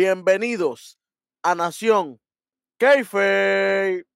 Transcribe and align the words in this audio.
Bienvenidos 0.00 0.96
a 1.42 1.56
Nación 1.56 2.20
Keife. 2.78 4.06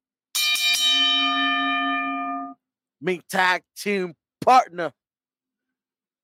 Mi 3.01 3.19
tag 3.23 3.65
team 3.75 4.15
partner. 4.39 4.95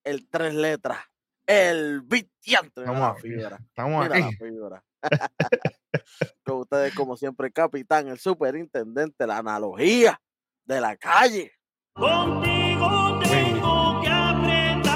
El 0.04 0.28
tres 0.28 0.54
letras. 0.54 1.00
El 1.44 2.02
vitiante. 2.02 2.82
Estamos 2.82 3.18
aquí. 3.18 3.34
Estamos 3.34 4.08
Mira 4.08 4.26
aquí. 4.28 4.36
la. 4.38 4.84
Con 6.44 6.58
ustedes, 6.58 6.94
como 6.94 7.16
siempre, 7.16 7.48
el 7.48 7.52
capitán, 7.52 8.06
el 8.06 8.20
superintendente, 8.20 9.26
la 9.26 9.38
analogía 9.38 10.20
de 10.66 10.80
la 10.80 10.96
calle. 10.96 11.50
Contigo 11.94 13.18
tengo 13.28 14.00
que 14.02 14.08
apretar. 14.08 14.86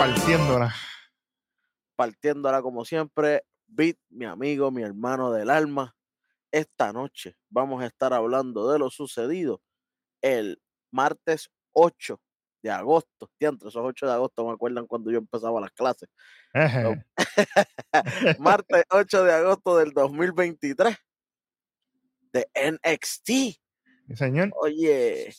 Partiéndola. 0.00 0.74
Partiéndola 2.00 2.62
como 2.62 2.86
siempre. 2.86 3.44
Bit, 3.66 3.98
mi 4.08 4.24
amigo, 4.24 4.70
mi 4.70 4.82
hermano 4.82 5.30
del 5.32 5.50
alma. 5.50 5.94
Esta 6.50 6.94
noche 6.94 7.36
vamos 7.50 7.82
a 7.82 7.86
estar 7.86 8.14
hablando 8.14 8.72
de 8.72 8.78
lo 8.78 8.88
sucedido 8.88 9.60
el 10.22 10.62
martes 10.90 11.50
8 11.72 12.18
de 12.62 12.70
agosto. 12.70 13.30
Diantre, 13.38 13.68
esos 13.68 13.82
8 13.84 14.06
de 14.06 14.12
agosto 14.14 14.46
me 14.46 14.54
acuerdan 14.54 14.86
cuando 14.86 15.10
yo 15.10 15.18
empezaba 15.18 15.60
las 15.60 15.72
clases. 15.72 16.08
Martes 18.38 18.84
8 18.88 19.24
de 19.24 19.32
agosto 19.34 19.76
del 19.76 19.92
2023 19.92 20.96
de 22.32 22.48
NXT. 22.54 24.16
Señor. 24.16 24.50
Oye, 24.58 25.34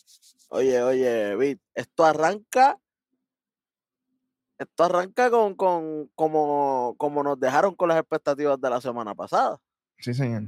oye, 0.50 0.82
oye, 0.84 1.36
Bit, 1.38 1.60
esto 1.74 2.06
arranca. 2.06 2.78
Esto 4.62 4.84
arranca 4.84 5.32
con, 5.32 5.56
con 5.56 6.08
como, 6.14 6.94
como 7.00 7.24
nos 7.24 7.40
dejaron 7.40 7.74
con 7.74 7.90
las 7.90 7.98
expectativas 7.98 8.62
de 8.62 8.70
la 8.70 8.80
semana 8.80 9.16
pasada. 9.16 9.58
Sí, 9.98 10.14
señor. 10.14 10.44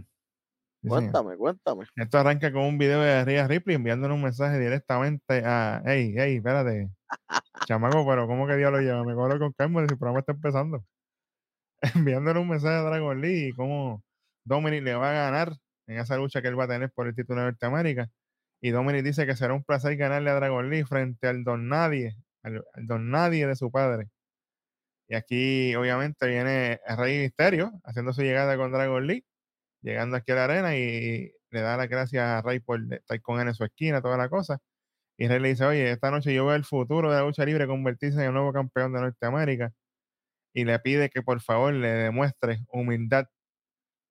Sí, 0.84 0.88
señor. 0.88 1.02
Cuéntame, 1.02 1.36
cuéntame. 1.36 1.86
Esto 1.96 2.20
arranca 2.20 2.52
con 2.54 2.62
un 2.62 2.78
video 2.78 3.02
de 3.02 3.26
Rhea 3.26 3.48
Ripley 3.48 3.76
enviándole 3.76 4.14
un 4.14 4.22
mensaje 4.22 4.60
directamente 4.60 5.42
a. 5.44 5.82
Ey, 5.88 6.14
ey, 6.16 6.36
espérate. 6.36 6.92
Chamaco, 7.68 8.06
pero 8.08 8.28
¿cómo 8.28 8.46
que 8.46 8.56
Dios 8.56 8.72
lo 8.72 8.82
lleva? 8.82 9.04
Me 9.04 9.16
cobro 9.16 9.40
con 9.40 9.52
calma 9.54 9.82
el 9.82 9.88
programa 9.88 10.20
está 10.20 10.34
empezando. 10.34 10.86
Enviándole 11.96 12.40
un 12.40 12.50
mensaje 12.50 12.76
a 12.76 12.84
Dragon 12.84 13.20
Lee 13.20 13.48
y 13.48 13.54
cómo 13.54 14.04
Dominic 14.46 14.84
le 14.84 14.94
va 14.94 15.10
a 15.10 15.14
ganar 15.14 15.54
en 15.88 15.98
esa 15.98 16.18
lucha 16.18 16.44
que 16.44 16.50
él 16.50 16.60
va 16.60 16.66
a 16.66 16.68
tener 16.68 16.92
por 16.92 17.08
el 17.08 17.16
título 17.16 17.42
de 17.42 17.48
Norteamérica. 17.48 18.12
Y 18.62 18.70
Dominic 18.70 19.04
dice 19.04 19.26
que 19.26 19.36
será 19.36 19.56
un 19.56 19.64
placer 19.64 19.98
ganarle 19.98 20.30
a 20.30 20.36
Dragon 20.36 20.70
Lee 20.70 20.84
frente 20.84 21.28
al 21.28 21.44
Don 21.44 21.68
Nadie, 21.68 22.16
Don 22.76 23.10
Nadie 23.10 23.48
de 23.48 23.56
su 23.56 23.72
padre. 23.72 24.10
Y 25.08 25.16
aquí, 25.16 25.76
obviamente, 25.76 26.28
viene 26.28 26.80
Rey 26.98 27.20
Misterio 27.20 27.72
haciendo 27.84 28.14
su 28.14 28.22
llegada 28.22 28.58
con 28.58 28.72
Dragon 28.72 29.06
Lee, 29.06 29.26
llegando 29.82 30.18
aquí 30.18 30.32
a 30.32 30.36
la 30.36 30.46
arena 30.46 30.78
y 30.78 31.32
le 31.52 31.62
da 31.62 31.78
las 31.78 31.90
gracias 31.90 32.24
a 32.24 32.42
Rey 32.42 32.60
por 32.60 32.82
estar 32.94 33.22
con 33.22 33.40
él 33.40 33.48
en 33.50 33.56
su 33.56 33.64
esquina, 33.66 34.02
toda 34.02 34.18
la 34.18 34.30
cosa. 34.30 34.60
Y 35.18 35.28
Rey 35.28 35.40
le 35.40 35.50
dice, 35.50 35.66
oye, 35.66 35.92
esta 35.92 36.12
noche 36.12 36.34
yo 36.34 36.46
veo 36.46 36.56
el 36.56 36.66
futuro 36.66 37.12
de 37.12 37.18
la 37.18 37.24
lucha 37.24 37.46
libre 37.46 37.68
convertirse 37.68 38.20
en 38.20 38.28
el 38.28 38.34
nuevo 38.34 38.54
campeón 38.54 38.94
de 38.94 39.02
Norteamérica. 39.02 39.74
Y 40.54 40.66
le 40.66 40.80
pide 40.80 41.10
que 41.10 41.22
por 41.24 41.42
favor 41.42 41.74
le 41.74 41.90
demuestre 41.90 42.66
humildad 42.70 43.28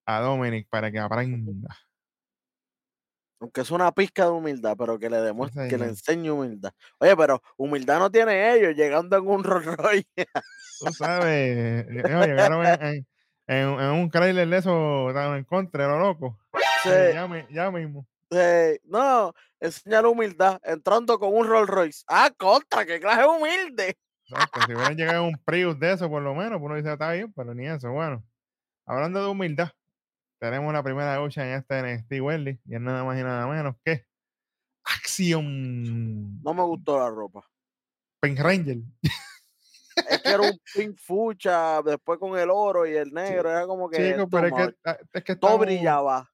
a 0.07 0.21
Dominic 0.21 0.69
para 0.71 0.91
que 0.93 0.99
aprenda. 0.99 1.77
Aunque 3.43 3.63
es 3.63 3.73
una 3.73 3.91
pizca 3.91 4.27
de 4.27 4.31
humildad, 4.31 4.77
pero 4.79 5.01
que 5.01 5.11
le 5.11 5.17
demuestre, 5.21 5.67
que 5.69 5.77
le 5.77 5.87
enseñe 5.87 6.31
humildad. 6.31 6.71
Oye, 7.01 7.17
pero 7.17 7.43
humildad 7.57 7.99
no 7.99 8.09
tiene 8.09 8.55
ellos 8.55 8.77
llegando 8.77 9.17
en 9.17 9.27
un 9.27 9.43
Rolls 9.45 9.67
Royce. 9.77 10.07
Tú 10.79 10.93
sabes, 10.93 11.85
no, 11.89 12.25
llegaron 12.25 12.65
en, 12.65 12.83
en- 12.87 13.07
en- 13.49 13.81
en 13.81 13.91
un 13.91 14.11
trailer 14.13 14.49
de 14.49 14.57
eso, 14.59 15.11
en 15.11 15.43
contra, 15.43 15.89
lo 15.89 15.99
loco. 15.99 16.39
Sí, 16.85 16.91
Ya, 17.13 17.47
ya 17.51 17.71
mismo. 17.73 18.07
sí. 18.31 18.79
No, 18.85 19.33
enseñar 19.59 20.07
humildad, 20.07 20.61
entrando 20.63 21.19
con 21.19 21.35
un 21.35 21.45
Rolls 21.49 21.69
Royce. 21.69 22.05
Ah, 22.07 22.31
contra, 22.39 22.87
qué 22.87 23.01
clase 23.01 23.27
humilde. 23.27 23.97
Exacto, 24.25 24.61
Si 24.69 24.73
hubieran 24.73 24.97
llegado 24.97 25.25
en 25.25 25.35
un 25.35 25.39
Prius 25.45 25.77
de 25.81 25.93
eso, 25.95 26.09
por 26.09 26.23
lo 26.23 26.33
menos, 26.33 26.61
pues 26.61 26.63
uno 26.63 26.77
dice, 26.77 26.93
está 26.93 27.11
bien, 27.11 27.33
pero 27.33 27.55
ni 27.55 27.67
eso. 27.67 27.91
Bueno, 27.91 28.23
hablando 28.87 29.21
de 29.21 29.29
humildad, 29.31 29.71
tenemos 30.43 30.73
la 30.73 30.83
primera 30.83 31.17
lucha 31.21 31.47
en 31.47 31.55
este 31.55 31.81
NXT 31.83 32.21
Wesley, 32.21 32.61
y 32.67 32.75
es 32.75 32.81
nada 32.81 33.05
más 33.05 33.17
y 33.17 33.23
nada 33.23 33.47
menos 33.47 33.77
que 33.85 34.05
Acción 34.85 36.43
No 36.43 36.53
me 36.53 36.63
gustó 36.63 36.99
la 36.99 37.09
ropa. 37.09 37.49
Pink 38.21 38.41
Ranger. 38.41 38.79
Es 40.09 40.21
que 40.21 40.29
era 40.29 40.41
un 40.41 40.61
pink 40.75 40.99
fucha, 40.99 41.81
después 41.83 42.19
con 42.19 42.37
el 42.37 42.51
oro 42.51 42.85
y 42.87 42.97
el 42.97 43.13
negro, 43.13 43.51
era 43.51 43.69
como 43.69 43.89
que 43.89 44.17
pero 44.29 44.47
es 44.49 44.53
que, 44.53 44.75
ah, 44.85 44.99
es 45.13 45.23
que 45.23 45.37
todo 45.37 45.59
brillaba. 45.59 46.29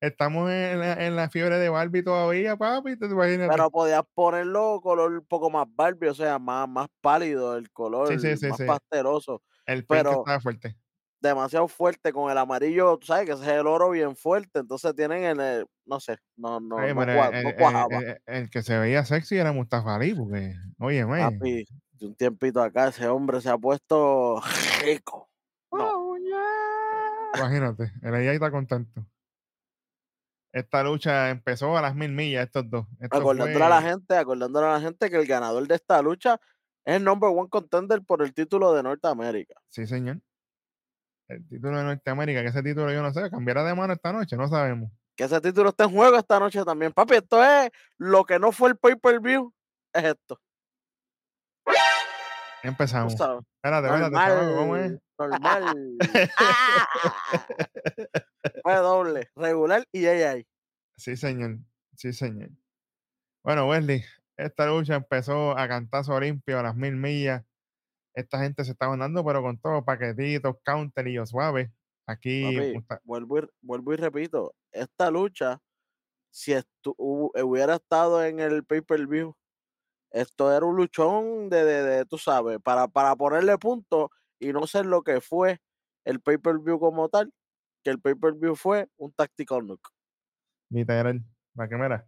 estamos 0.00 0.48
en 0.48 0.78
la, 0.78 1.04
en 1.04 1.16
la 1.16 1.28
fiebre 1.28 1.58
de 1.58 1.70
Barbie 1.70 2.04
todavía, 2.04 2.56
papi, 2.56 2.96
te 2.96 3.06
imaginas. 3.06 3.48
Pero 3.50 3.68
podías 3.72 4.04
ponerlo 4.14 4.80
color 4.80 5.10
un 5.12 5.26
poco 5.26 5.50
más 5.50 5.66
Barbie, 5.74 6.06
o 6.06 6.14
sea, 6.14 6.38
más, 6.38 6.68
más 6.68 6.86
pálido 7.00 7.56
el 7.56 7.68
color, 7.72 8.16
sí, 8.20 8.36
sí, 8.36 8.46
más 8.46 8.58
sí. 8.58 8.64
pasteloso, 8.64 9.42
El 9.66 9.78
pink 9.78 9.88
pero- 9.88 10.10
estaba 10.20 10.40
fuerte. 10.40 10.76
Demasiado 11.20 11.68
fuerte 11.68 12.12
con 12.12 12.30
el 12.30 12.38
amarillo, 12.38 12.96
tú 12.98 13.06
sabes 13.06 13.26
que 13.26 13.32
ese 13.32 13.42
es 13.42 13.48
el 13.48 13.66
oro 13.66 13.90
bien 13.90 14.16
fuerte, 14.16 14.60
entonces 14.60 14.94
tienen 14.94 15.22
el, 15.24 15.40
el- 15.40 15.66
no 15.84 16.00
sé, 16.00 16.18
no, 16.36 16.60
no, 16.60 16.78
no, 16.78 17.00
pero 17.00 17.12
cua- 17.12 17.32
el, 17.34 17.42
no 17.44 17.48
el- 17.50 17.56
cuajaba. 17.56 17.98
el- 17.98 18.22
el 18.26 18.50
que 18.50 18.62
se 18.62 18.78
veía 18.78 19.04
sexy 19.04 19.36
era 19.36 19.52
Mustafa 19.52 19.96
Ali, 19.96 20.14
porque, 20.14 20.54
oye, 20.78 21.04
man. 21.04 21.38
Papi, 21.38 21.66
de 21.92 22.06
un 22.06 22.14
tiempito 22.14 22.62
acá 22.62 22.88
ese 22.88 23.06
hombre 23.08 23.40
se 23.40 23.50
ha 23.50 23.58
puesto 23.58 24.40
rico. 24.84 25.28
No, 25.72 26.00
Oh, 27.32 27.36
Imagínate, 27.36 27.92
el 28.02 28.14
AI 28.14 28.26
está 28.34 28.50
contento. 28.50 29.06
Esta 30.52 30.82
lucha 30.82 31.30
empezó 31.30 31.76
a 31.78 31.82
las 31.82 31.94
mil 31.94 32.10
millas, 32.10 32.46
estos 32.46 32.68
dos. 32.68 32.86
Esto 32.98 33.16
acordándole 33.18 33.64
a 33.64 33.68
la 33.68 33.82
gente, 33.82 34.16
acordándole 34.16 34.66
a 34.66 34.72
la 34.72 34.80
gente 34.80 35.08
que 35.08 35.16
el 35.16 35.26
ganador 35.26 35.66
de 35.68 35.76
esta 35.76 36.02
lucha 36.02 36.40
es 36.84 36.96
el 36.96 37.04
number 37.04 37.30
one 37.32 37.48
contender 37.48 38.02
por 38.02 38.20
el 38.22 38.34
título 38.34 38.72
de 38.72 38.82
Norteamérica. 38.82 39.54
Sí, 39.68 39.86
señor. 39.86 40.20
El 41.30 41.46
título 41.46 41.78
de 41.78 41.84
Norteamérica, 41.84 42.42
que 42.42 42.48
ese 42.48 42.60
título 42.60 42.92
yo 42.92 43.02
no 43.02 43.12
sé, 43.12 43.30
cambiará 43.30 43.62
de 43.62 43.72
mano 43.72 43.92
esta 43.92 44.12
noche, 44.12 44.36
no 44.36 44.48
sabemos. 44.48 44.90
Que 45.14 45.22
ese 45.24 45.40
título 45.40 45.68
está 45.68 45.84
en 45.84 45.92
juego 45.92 46.16
esta 46.16 46.40
noche 46.40 46.64
también. 46.64 46.92
Papi, 46.92 47.14
esto 47.14 47.44
es 47.44 47.70
lo 47.98 48.24
que 48.24 48.40
no 48.40 48.50
fue 48.50 48.70
el 48.70 48.76
pay-per-view, 48.76 49.54
es 49.92 50.04
esto. 50.04 50.40
Empezamos. 52.64 53.12
Espérate, 53.12 53.86
espérate, 53.86 54.54
¿cómo 54.56 54.76
es? 54.76 54.98
Normal. 55.18 55.96
Fue 58.62 58.74
doble, 58.74 59.30
regular 59.36 59.86
y 59.92 60.06
AI. 60.06 60.46
Sí, 60.96 61.16
señor. 61.16 61.58
Sí, 61.94 62.12
señor. 62.12 62.50
Bueno, 63.44 63.68
Wesley, 63.68 64.04
esta 64.36 64.66
lucha 64.66 64.96
empezó 64.96 65.56
a 65.56 65.68
cantazo 65.68 66.18
limpio 66.18 66.58
a 66.58 66.62
las 66.62 66.74
mil 66.74 66.96
millas. 66.96 67.44
Esta 68.14 68.40
gente 68.40 68.64
se 68.64 68.72
estaban 68.72 68.98
dando, 68.98 69.24
pero 69.24 69.42
con 69.42 69.58
todos 69.58 69.84
paquetitos, 69.84 70.56
counter 70.64 71.08
y 71.08 71.14
yo 71.14 71.26
suave. 71.26 71.72
Aquí 72.06 72.56
Papi, 72.56 72.84
vuelvo, 73.04 73.38
y, 73.38 73.42
vuelvo 73.60 73.92
y 73.92 73.96
repito, 73.96 74.54
esta 74.72 75.10
lucha, 75.10 75.60
si 76.30 76.52
estu- 76.52 76.94
hu- 76.96 77.30
hubiera 77.44 77.76
estado 77.76 78.24
en 78.24 78.40
el 78.40 78.64
pay-per-view, 78.64 79.34
esto 80.12 80.54
era 80.54 80.66
un 80.66 80.76
luchón 80.76 81.50
de, 81.50 81.64
de, 81.64 81.82
de, 81.82 82.04
tú 82.06 82.18
sabes, 82.18 82.58
para, 82.62 82.88
para 82.88 83.14
ponerle 83.16 83.58
punto 83.58 84.10
y 84.40 84.52
no 84.52 84.66
ser 84.66 84.86
lo 84.86 85.02
que 85.02 85.20
fue 85.20 85.60
el 86.04 86.20
pay-per-view 86.20 86.78
como 86.80 87.08
tal, 87.08 87.32
que 87.84 87.90
el 87.90 88.00
pay-per-view 88.00 88.56
fue 88.56 88.88
un 88.96 89.12
tactical 89.12 89.66
nook. 89.66 89.80
literal. 90.70 91.22
¿Para 91.54 91.68
qué 91.68 91.76
mira? 91.76 92.06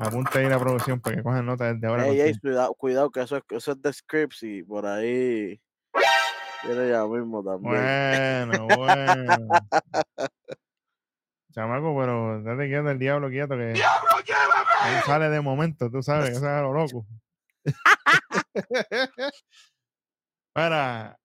Apunta 0.00 0.38
ahí 0.38 0.48
la 0.48 0.58
producción 0.58 1.00
para 1.00 1.16
que 1.16 1.22
cojan 1.22 1.44
nota 1.46 1.72
desde 1.72 1.86
ahora. 1.86 2.06
Ey, 2.06 2.20
ey, 2.20 2.32
contigo. 2.32 2.40
cuidado, 2.42 2.74
cuidado, 2.74 3.10
que 3.10 3.20
eso 3.22 3.36
es, 3.36 3.42
eso 3.50 3.72
es 3.72 3.82
de 3.82 3.92
scripts 3.92 4.42
y 4.42 4.62
por 4.62 4.86
ahí 4.86 5.60
viene 6.66 6.88
ya 6.90 7.06
mismo 7.06 7.44
también. 7.44 8.48
Bueno, 8.48 8.66
bueno. 8.76 9.48
Chamaco, 11.52 11.96
pero 11.98 12.42
date 12.42 12.68
quieto 12.68 12.90
el 12.90 12.98
diablo 12.98 13.28
quieto 13.28 13.56
que 13.56 13.72
él 13.72 15.02
sale 15.04 15.28
de 15.28 15.40
momento, 15.40 15.90
tú 15.90 16.02
sabes, 16.02 16.30
que 16.30 16.36
eso 16.36 16.46
es 16.46 16.50
a 16.52 16.62
lo 16.62 16.72
loco. 16.72 17.06
Para 20.54 21.18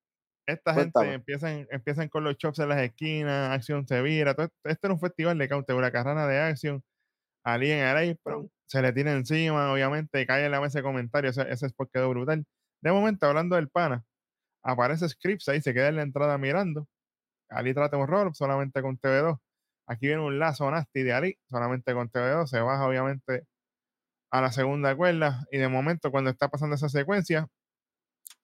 esta 0.47 0.73
gente 0.73 1.13
empiezan, 1.13 1.67
empiezan 1.71 2.09
con 2.09 2.23
los 2.23 2.37
chops 2.37 2.59
en 2.59 2.69
las 2.69 2.79
esquinas, 2.81 3.51
acción 3.51 3.87
se 3.87 4.01
vira. 4.01 4.33
todo 4.35 4.45
esto- 4.47 4.69
Este 4.69 4.87
era 4.87 4.93
un 4.93 4.99
festival 4.99 5.37
de 5.37 5.49
counter, 5.49 5.75
una 5.75 5.91
carrana 5.91 6.27
de 6.27 6.39
acción. 6.39 6.83
Ali 7.43 7.71
en 7.71 7.85
el 7.85 8.11
apron, 8.11 8.49
se 8.67 8.81
le 8.81 8.93
tira 8.93 9.11
encima, 9.13 9.71
obviamente, 9.71 10.25
cae 10.25 10.45
en 10.45 10.51
la 10.51 10.61
mesa 10.61 10.79
de 10.79 10.83
comentarios. 10.83 11.37
Ese, 11.37 11.51
ese 11.51 11.65
spot 11.67 11.89
quedó 11.91 12.09
brutal. 12.09 12.45
De 12.81 12.91
momento, 12.91 13.25
hablando 13.27 13.55
del 13.55 13.69
pana, 13.69 14.03
aparece 14.63 15.07
Scripps 15.09 15.49
ahí, 15.49 15.61
se 15.61 15.73
queda 15.73 15.89
en 15.89 15.97
la 15.97 16.03
entrada 16.03 16.37
mirando. 16.37 16.87
Ali 17.49 17.73
trata 17.73 17.97
un 17.97 18.07
roll 18.07 18.33
solamente 18.33 18.81
con 18.81 18.97
TV2. 18.97 19.39
Aquí 19.87 20.07
viene 20.07 20.21
un 20.23 20.39
lazo 20.39 20.69
nasty 20.71 21.03
de 21.03 21.13
Ali, 21.13 21.37
solamente 21.49 21.93
con 21.93 22.09
TV2. 22.09 22.47
Se 22.47 22.59
baja, 22.59 22.87
obviamente, 22.87 23.45
a 24.31 24.41
la 24.41 24.51
segunda 24.51 24.95
cuerda. 24.95 25.45
Y 25.51 25.59
de 25.59 25.67
momento, 25.67 26.11
cuando 26.11 26.31
está 26.31 26.49
pasando 26.49 26.75
esa 26.75 26.89
secuencia, 26.89 27.47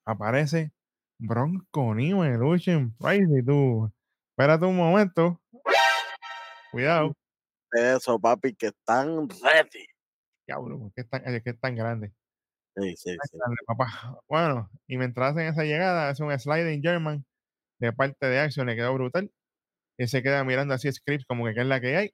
aparece 0.06 0.71
Bronco 1.18 1.95
Nimo 1.95 2.25
y 2.25 2.31
Luchen 2.38 2.95
Price 2.97 3.39
y 3.39 3.44
tú. 3.44 3.91
Espérate 4.31 4.65
un 4.65 4.77
momento. 4.77 5.41
Cuidado. 6.71 7.13
Eso, 7.73 8.19
papi, 8.19 8.53
que 8.53 8.68
están 8.68 9.27
ready. 9.29 9.90
Diablo, 10.47 10.79
¿por 10.79 10.93
qué 10.93 11.01
es 11.01 11.09
tan, 11.09 11.25
es 11.27 11.43
que 11.43 11.51
es 11.51 11.59
tan 11.59 11.75
grande? 11.75 12.11
Sí, 12.75 12.95
sí, 12.97 13.17
Tan 13.17 13.27
sí. 13.29 13.38
grande, 13.38 13.57
papá. 13.65 13.85
Bueno, 14.29 14.69
y 14.88 14.97
mientras 14.97 15.31
hacen 15.33 15.47
esa 15.47 15.63
llegada, 15.63 16.09
hace 16.09 16.23
un 16.23 16.38
sliding 16.38 16.81
German 16.81 17.25
de 17.79 17.93
parte 17.93 18.27
de 18.27 18.39
Action, 18.39 18.67
le 18.67 18.75
quedó 18.75 18.93
brutal. 18.93 19.31
Y 19.97 20.07
se 20.07 20.23
queda 20.23 20.43
mirando 20.43 20.73
así 20.73 20.91
Scripps 20.91 21.25
como 21.25 21.45
que 21.45 21.53
qué 21.53 21.61
es 21.61 21.67
la 21.67 21.81
que 21.81 21.97
hay. 21.97 22.13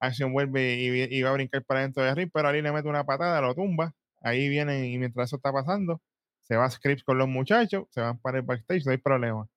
Action 0.00 0.32
vuelve 0.32 0.74
y, 0.76 1.22
va 1.22 1.30
a 1.30 1.32
brincar 1.34 1.64
para 1.64 1.80
dentro 1.82 2.02
de 2.02 2.14
Rip, 2.14 2.32
pero 2.34 2.48
Ali 2.48 2.62
le 2.62 2.72
mete 2.72 2.88
una 2.88 3.04
patada, 3.04 3.40
lo 3.40 3.54
tumba. 3.54 3.94
Ahí 4.20 4.48
vienen 4.48 4.84
y 4.86 4.98
mientras 4.98 5.28
eso 5.28 5.36
está 5.36 5.52
pasando, 5.52 6.02
se 6.42 6.56
va 6.56 6.70
Scripps 6.70 7.04
con 7.04 7.18
los 7.18 7.28
muchachos, 7.28 7.86
se 7.90 8.00
van 8.00 8.18
para 8.18 8.38
el 8.38 8.44
backstage, 8.44 8.84
no 8.86 8.92
hay 8.92 8.98
problema. 8.98 9.48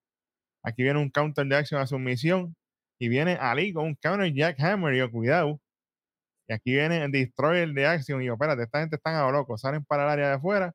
Aquí 0.63 0.83
viene 0.83 0.99
un 0.99 1.09
counter 1.11 1.45
de 1.47 1.55
Action 1.55 1.81
a 1.81 1.87
su 1.87 1.99
misión 1.99 2.55
y 2.99 3.09
viene 3.09 3.37
Ali 3.39 3.73
con 3.73 3.85
un 3.85 3.95
counter 3.95 4.33
jackhammer 4.33 4.93
y 4.95 4.99
yo, 4.99 5.11
cuidado. 5.11 5.61
Y 6.47 6.53
aquí 6.53 6.73
viene 6.73 7.03
el 7.03 7.11
destroyer 7.11 7.69
de 7.73 7.87
Action 7.87 8.21
y 8.21 8.25
yo, 8.27 8.33
espérate, 8.33 8.63
esta 8.63 8.79
gente 8.81 8.97
están 8.97 9.15
a 9.15 9.23
lo 9.23 9.31
loco, 9.31 9.57
salen 9.57 9.83
para 9.85 10.03
el 10.03 10.09
área 10.09 10.27
de 10.29 10.33
afuera. 10.35 10.73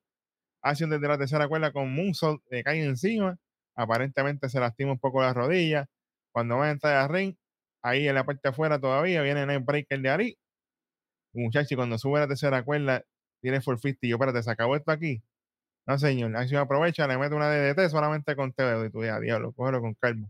Action 0.62 0.90
desde 0.90 1.08
la 1.08 1.18
tercera 1.18 1.48
cuerda 1.48 1.72
con 1.72 1.94
Moonsault 1.94 2.42
le 2.50 2.64
cae 2.64 2.84
encima. 2.84 3.36
Aparentemente 3.76 4.48
se 4.48 4.60
lastima 4.60 4.92
un 4.92 4.98
poco 4.98 5.22
la 5.22 5.32
rodilla. 5.34 5.86
Cuando 6.32 6.58
va 6.58 6.66
a 6.66 6.70
entrar 6.72 6.96
al 6.96 7.08
ring, 7.08 7.36
ahí 7.82 8.08
en 8.08 8.14
la 8.14 8.24
parte 8.24 8.40
de 8.44 8.50
afuera 8.50 8.80
todavía 8.80 9.22
viene 9.22 9.42
el 9.42 9.60
breaker 9.60 10.00
de. 10.00 10.36
El 11.34 11.42
muchacho, 11.44 11.74
y 11.74 11.76
cuando 11.76 11.98
sube 11.98 12.18
a 12.18 12.22
la 12.22 12.28
tercera 12.28 12.62
cuerda, 12.64 13.04
tiene 13.40 13.60
full 13.60 13.76
50. 13.76 13.98
Y 14.06 14.10
yo, 14.10 14.16
espérate, 14.16 14.42
¿se 14.42 14.50
acabó 14.50 14.76
esto 14.76 14.92
aquí? 14.92 15.22
No, 15.86 15.98
señor. 15.98 16.36
Action 16.36 16.60
aprovecha, 16.60 17.06
le 17.06 17.18
mete 17.18 17.34
una 17.34 17.50
DDT 17.50 17.90
solamente 17.90 18.36
con 18.36 18.52
TVO. 18.52 18.86
Y 18.86 18.90
tú, 18.90 19.04
ya, 19.04 19.20
diablo, 19.20 19.52
cógelo 19.52 19.80
con 19.80 19.94
calma. 19.94 20.28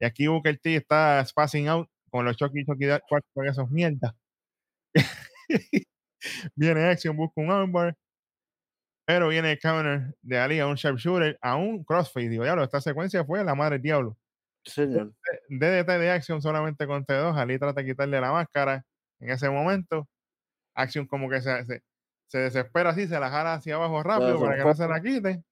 Y 0.00 0.06
aquí 0.06 0.26
Booker 0.28 0.58
T 0.58 0.76
está 0.76 1.24
spacing 1.26 1.68
out 1.68 1.88
con 2.10 2.24
los 2.24 2.36
Chucky 2.36 2.64
Chucky 2.64 2.86
con 3.34 3.46
esos 3.46 3.70
mierdas. 3.70 4.14
viene 6.54 6.84
Action, 6.84 7.16
busca 7.16 7.40
un 7.40 7.50
armbar. 7.50 7.96
Pero 9.06 9.28
viene 9.28 9.52
el 9.52 9.58
counter 9.58 10.14
de 10.22 10.38
Ali 10.38 10.60
a 10.60 10.66
un 10.66 10.76
sharpshooter, 10.76 11.36
a 11.42 11.56
un 11.56 11.82
crossfade. 11.84 12.28
Digo, 12.28 12.44
diablo, 12.44 12.62
esta 12.62 12.80
secuencia 12.80 13.24
fue 13.24 13.42
la 13.44 13.54
madre 13.54 13.76
del 13.76 13.82
diablo. 13.82 14.16
Señor. 14.64 15.14
DDT 15.48 15.86
de 15.98 16.10
Action 16.10 16.40
solamente 16.40 16.86
con 16.86 17.04
T2. 17.04 17.36
Ali 17.36 17.58
trata 17.58 17.80
de 17.80 17.88
quitarle 17.88 18.20
la 18.20 18.30
máscara 18.30 18.84
en 19.18 19.30
ese 19.30 19.50
momento. 19.50 20.08
Action 20.74 21.06
como 21.06 21.28
que 21.28 21.40
se, 21.40 21.64
se, 21.64 21.82
se 22.28 22.38
desespera 22.38 22.90
así, 22.90 23.08
se 23.08 23.18
la 23.18 23.30
jala 23.30 23.54
hacia 23.54 23.74
abajo 23.74 24.02
rápido 24.02 24.38
para 24.40 24.56
que 24.56 24.64
no 24.64 24.74
se 24.74 24.86
la 24.86 25.00
quite. 25.02 25.42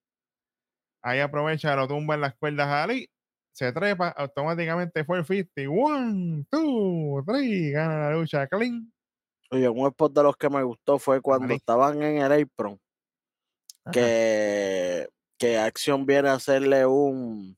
Ahí 1.02 1.20
aprovecha, 1.20 1.74
lo 1.74 1.88
tumba 1.88 2.14
en 2.14 2.20
las 2.20 2.36
cuerdas 2.36 2.68
a 2.68 2.84
Ali. 2.84 3.10
Se 3.52 3.72
trepa, 3.72 4.08
automáticamente 4.10 5.04
fue 5.04 5.18
el 5.18 5.24
50. 5.24 5.68
One, 5.68 6.46
two, 6.50 7.24
three. 7.26 7.72
Gana 7.72 7.98
la 7.98 8.12
lucha 8.12 8.46
clean. 8.46 8.92
Oye, 9.50 9.68
un 9.68 9.86
spot 9.88 10.12
de 10.12 10.22
los 10.22 10.36
que 10.36 10.50
me 10.50 10.62
gustó 10.62 10.98
fue 10.98 11.20
cuando 11.20 11.54
estaban 11.54 12.02
en 12.02 12.18
el 12.18 12.42
apron, 12.44 12.78
que, 13.92 15.08
que 15.38 15.58
Action 15.58 16.04
viene 16.04 16.28
a 16.28 16.34
hacerle 16.34 16.84
un 16.86 17.56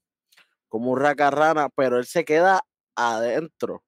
como 0.69 0.93
un 0.93 1.01
racarrana, 1.01 1.69
pero 1.69 1.99
él 1.99 2.07
se 2.07 2.25
queda 2.25 2.63
adentro. 2.95 3.83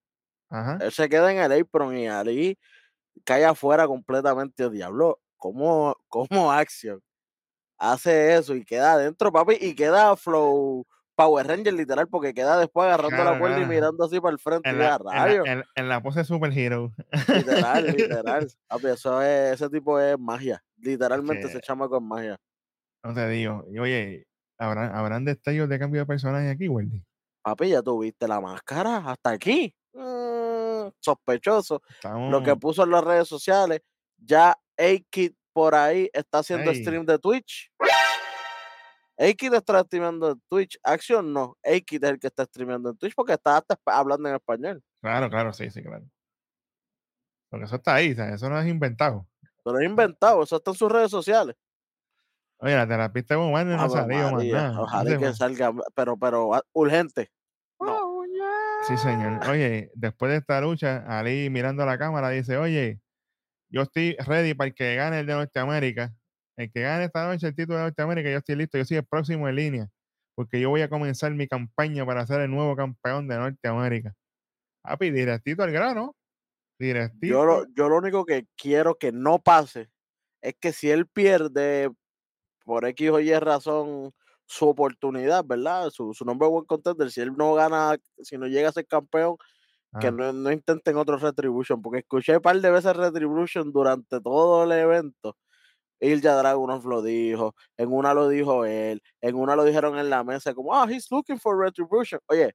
Ajá. 0.51 0.79
Él 0.81 0.91
se 0.93 1.09
queda 1.09 1.33
en 1.33 1.39
el 1.39 1.63
apron 1.63 1.97
y 1.97 2.09
Ali 2.09 2.59
cae 3.25 3.45
afuera 3.45 3.87
completamente. 3.87 4.69
Diablo, 4.69 5.21
¿cómo, 5.37 5.97
cómo 6.09 6.53
Action 6.53 7.01
hace 7.79 8.37
eso 8.37 8.55
y 8.55 8.65
queda 8.65 8.95
adentro, 8.95 9.33
papi? 9.33 9.57
Y 9.61 9.75
queda 9.75 10.17
Flow 10.17 10.87
Power 11.15 11.47
Ranger 11.47 11.75
literal, 11.75 12.09
porque 12.09 12.33
queda 12.35 12.57
después 12.59 12.87
agarrando 12.87 13.17
Claro, 13.17 13.33
la 13.33 13.39
cuerda 13.39 13.57
y 13.57 13.61
claro. 13.61 13.73
mirando 13.75 14.05
así 14.05 14.21
para 14.21 14.33
el 14.33 14.39
frente. 14.39 14.69
En 14.69 14.77
y 14.77 14.79
la, 14.79 14.97
en, 14.97 15.05
la, 15.45 15.53
en- 15.53 15.65
en 15.75 15.89
la 15.89 16.03
pose 16.03 16.25
Super 16.25 16.57
Hero. 16.57 16.93
Literal, 17.29 17.87
literal. 17.97 18.49
Papi, 18.69 18.87
eso 18.87 19.21
es, 19.23 19.53
ese 19.61 19.69
tipo 19.69 20.01
es 20.01 20.19
magia. 20.19 20.63
Literalmente 20.79 21.47
ese 21.49 21.61
chamaco 21.61 21.97
es 21.99 22.03
magia. 22.03 22.39
No 23.05 23.13
te 23.15 23.29
digo. 23.29 23.65
Y 23.71 23.79
oye, 23.79 24.27
¿habrán, 24.59 24.95
¿habrán 24.95 25.25
destellos 25.25 25.69
de 25.69 25.79
cambio 25.79 26.01
de 26.01 26.07
personaje 26.07 26.49
aquí, 26.51 26.69
Wendy? 26.69 27.03
Papi, 27.43 27.69
ya 27.71 27.83
tuviste 27.83 28.27
la 28.29 28.41
máscara 28.41 28.99
hasta 28.99 29.31
aquí. 29.31 29.75
Mm, 29.93 30.89
sospechoso. 31.01 31.83
Estamos. 31.91 32.31
Lo 32.31 32.43
que 32.43 32.57
puso 32.57 32.85
en 32.85 32.91
las 32.91 33.05
redes 33.05 33.29
sociales, 33.29 33.83
ya 34.17 34.57
A-Kid 34.79 35.33
por 35.53 35.75
ahí 35.75 36.09
está 36.13 36.39
haciendo 36.39 36.73
stream 36.73 37.05
de 37.05 37.19
Twitch. 37.19 37.71
A-Kid 39.19 39.55
está 39.55 39.81
streameando 39.81 40.31
en 40.31 40.43
Twitch. 40.49 40.79
Acción 40.83 41.33
no. 41.33 41.57
A-Kid 41.65 42.03
es 42.05 42.11
el 42.11 42.19
que 42.19 42.27
está 42.29 42.45
streameando 42.45 42.91
en 42.91 42.97
Twitch 42.97 43.15
porque 43.15 43.35
está 43.35 43.59
hasta 43.59 43.79
hablando 43.87 44.29
en 44.29 44.35
español. 44.35 44.83
Claro, 45.01 45.29
claro, 45.31 45.53
sí, 45.53 45.71
sí, 45.71 45.83
claro. 45.83 46.05
Porque 47.51 47.67
eso 47.67 47.77
está 47.77 47.95
ahí, 47.95 48.15
¿sabes? 48.15 48.35
eso 48.35 48.49
no 48.49 48.59
es 48.59 48.67
inventado. 48.67 49.27
Pero 49.65 49.79
es 49.79 49.87
inventado, 49.87 50.43
eso 50.43 50.57
está 50.57 50.71
en 50.71 50.77
sus 50.77 50.91
redes 50.91 51.11
sociales. 51.11 51.55
Oye, 52.59 52.77
la 52.77 52.87
terapista 52.87 53.35
de 53.35 53.41
Warner 53.41 53.77
no 53.77 53.83
Ave 53.83 53.93
salió 53.93 54.33
más 54.33 54.45
nada. 54.45 54.81
Ojalá 54.81 55.19
que 55.19 55.35
salga, 55.35 55.73
pero, 55.95 56.17
pero 56.17 56.55
ah, 56.55 56.63
urgente. 56.73 57.31
No. 57.81 58.23
Sí, 58.87 58.97
señor. 58.97 59.49
Oye, 59.49 59.91
después 59.95 60.31
de 60.31 60.39
esta 60.39 60.61
lucha, 60.61 61.05
Ali 61.07 61.51
mirando 61.51 61.83
a 61.83 61.87
la 61.87 61.99
cámara 61.99 62.31
dice, 62.31 62.57
oye, 62.57 63.01
yo 63.69 63.83
estoy 63.83 64.17
ready 64.19 64.55
para 64.55 64.69
el 64.69 64.75
que 64.75 64.95
gane 64.97 65.21
el 65.21 65.27
de 65.27 65.35
Norteamérica. 65.35 66.13
El 66.57 66.71
que 66.71 66.83
gane 66.83 67.05
esta 67.05 67.27
noche 67.27 67.47
el 67.49 67.55
título 67.55 67.79
de 67.79 67.85
Norteamérica, 67.85 68.31
yo 68.31 68.39
estoy 68.39 68.57
listo, 68.57 68.79
yo 68.79 68.85
soy 68.85 68.99
el 68.99 69.07
próximo 69.07 69.49
en 69.49 69.57
línea, 69.57 69.89
porque 70.35 70.61
yo 70.61 70.71
voy 70.71 70.83
a 70.83 70.89
comenzar 70.89 71.33
mi 71.33 71.49
campaña 71.49 72.05
para 72.05 72.27
ser 72.27 72.43
el 72.43 72.51
nuevo 72.51 72.77
campeón 72.77 73.27
de 73.29 73.37
Norteamérica. 73.37 74.15
Papi, 74.83 75.11
directito 75.11 75.63
al 75.63 75.73
grano. 75.73 76.15
Directito. 76.79 77.27
Yo 77.27 77.45
lo, 77.45 77.67
yo 77.75 77.89
lo 77.89 77.97
único 77.97 78.25
que 78.25 78.47
quiero 78.57 78.97
que 78.97 79.13
no 79.13 79.39
pase 79.39 79.91
es 80.43 80.55
que 80.61 80.73
si 80.73 80.91
él 80.91 81.07
pierde 81.07 81.91
por 82.65 82.85
X 82.87 83.11
o 83.11 83.21
Y 83.21 83.33
razón 83.39 84.13
su 84.47 84.69
oportunidad, 84.69 85.45
¿verdad? 85.45 85.91
Su, 85.91 86.13
su 86.15 86.25
nombre 86.25 86.49
buen 86.49 86.65
contender, 86.67 87.11
si 87.11 87.21
él 87.21 87.33
no 87.37 87.55
gana, 87.55 87.97
si 88.23 88.37
no 88.39 88.47
llega 88.47 88.69
a 88.69 88.73
ser 88.73 88.87
campeón, 88.87 89.37
que 90.01 90.09
Ah, 90.09 90.11
no, 90.11 90.33
no 90.33 90.51
intenten 90.51 90.97
otro 90.97 91.19
Retribution, 91.19 91.83
porque 91.83 92.01
escuché 92.01 92.37
un 92.37 92.43
par 92.43 92.59
de 92.61 92.71
veces 92.71 92.97
Retribution 92.97 93.73
durante 93.73 94.21
todo 94.21 94.65
el 94.65 94.73
evento. 94.73 95.37
Ilja 96.03 96.35
Dragunov 96.35 96.85
lo 96.85 97.01
dijo, 97.01 97.55
en 97.77 97.93
una 97.93 98.13
lo 98.13 98.29
dijo 98.29 98.65
él, 98.65 99.01
en 99.21 99.37
una 99.37 99.55
lo 99.55 99.63
dijeron 99.65 99.97
en 99.99 100.11
la 100.11 100.25
mesa, 100.25 100.53
como, 100.53 100.75
ah, 100.75 100.87
he's 100.91 101.09
looking 101.11 101.39
for 101.39 101.57
Retribution. 101.57 102.21
Oye, 102.27 102.55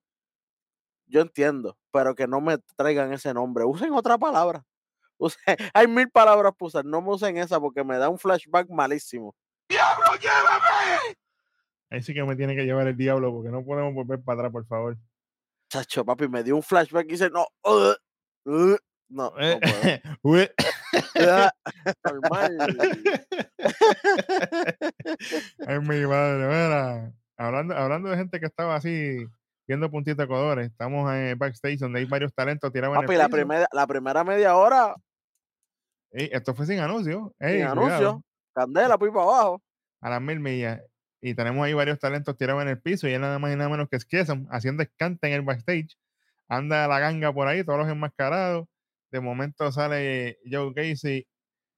yo 1.05 1.21
entiendo, 1.21 1.77
pero 1.91 2.13
que 2.13 2.27
no 2.27 2.41
me 2.41 2.57
traigan 2.75 3.13
ese 3.13 3.33
nombre, 3.33 3.63
usen 3.63 3.93
otra 3.93 4.17
palabra. 4.17 4.63
Usen- 5.17 5.57
hay 5.73 5.87
mil 5.87 6.11
palabras 6.11 6.51
para 6.59 6.67
usar, 6.67 6.85
no 6.85 7.01
me 7.01 7.09
usen 7.09 7.37
esa 7.37 7.59
porque 7.59 7.83
me 7.83 7.97
da 7.97 8.09
un 8.09 8.19
flashback 8.19 8.69
malísimo. 8.69 9.33
ahí 11.89 12.03
sí 12.03 12.13
que 12.13 12.23
me 12.23 12.35
tiene 12.35 12.53
que 12.55 12.65
llevar 12.65 12.87
el 12.87 12.97
diablo, 12.97 13.31
porque 13.31 13.49
no 13.49 13.63
podemos 13.63 13.93
volver 13.93 14.21
para 14.21 14.39
atrás, 14.39 14.51
por 14.51 14.65
favor. 14.67 14.97
Chacho, 15.69 16.03
papi, 16.05 16.27
me 16.27 16.43
dio 16.43 16.55
un 16.55 16.63
flashback 16.63 17.05
y 17.07 17.11
dice, 17.11 17.29
no, 17.29 17.47
uh, 17.63 17.93
uh, 18.51 18.77
no, 19.09 19.31
no 19.31 19.59
puedo. 20.21 20.47
Ah. 21.19 21.51
Ay, 25.67 25.79
mi 25.79 26.05
madre, 26.05 26.47
mira. 26.47 27.11
Hablando, 27.37 27.75
hablando 27.75 28.09
de 28.09 28.17
gente 28.17 28.39
que 28.39 28.45
estaba 28.45 28.75
así 28.75 29.25
viendo 29.67 29.91
puntitos 29.91 30.17
de 30.17 30.27
colores, 30.27 30.71
estamos 30.71 31.11
en 31.13 31.27
el 31.27 31.35
backstage 31.35 31.79
donde 31.79 31.99
hay 31.99 32.05
varios 32.05 32.33
talentos 32.33 32.71
tirados 32.71 32.95
en 32.95 33.03
el 33.03 33.17
la 33.17 33.25
piso. 33.25 33.35
primera, 33.35 33.67
la 33.71 33.87
primera 33.87 34.23
media 34.23 34.55
hora, 34.55 34.95
Ey, 36.11 36.29
esto 36.31 36.55
fue 36.55 36.65
sin 36.65 36.79
anuncio. 36.79 37.33
sin 37.39 37.63
anuncio, 37.63 38.23
candela, 38.53 38.97
para 38.97 39.11
abajo. 39.11 39.61
a 40.01 40.09
las 40.09 40.21
mil 40.21 40.39
millas. 40.39 40.81
Y 41.21 41.33
tenemos 41.33 41.65
ahí 41.65 41.73
varios 41.73 41.99
talentos 41.99 42.37
tirados 42.37 42.61
en 42.61 42.69
el 42.69 42.81
piso 42.81 43.07
y 43.07 43.13
es 43.13 43.19
nada 43.19 43.39
más 43.39 43.51
y 43.51 43.55
nada 43.55 43.69
menos 43.69 43.89
que 43.89 43.99
Skieson 43.99 44.47
haciendo 44.51 44.83
escante 44.83 45.27
en 45.27 45.33
el 45.33 45.41
backstage. 45.41 45.97
Anda 46.47 46.87
la 46.87 46.99
ganga 46.99 47.33
por 47.33 47.47
ahí, 47.47 47.63
todos 47.63 47.79
los 47.79 47.89
enmascarados. 47.89 48.67
De 49.11 49.19
momento 49.19 49.71
sale 49.71 50.39
Joe 50.49 50.73
Casey. 50.73 51.27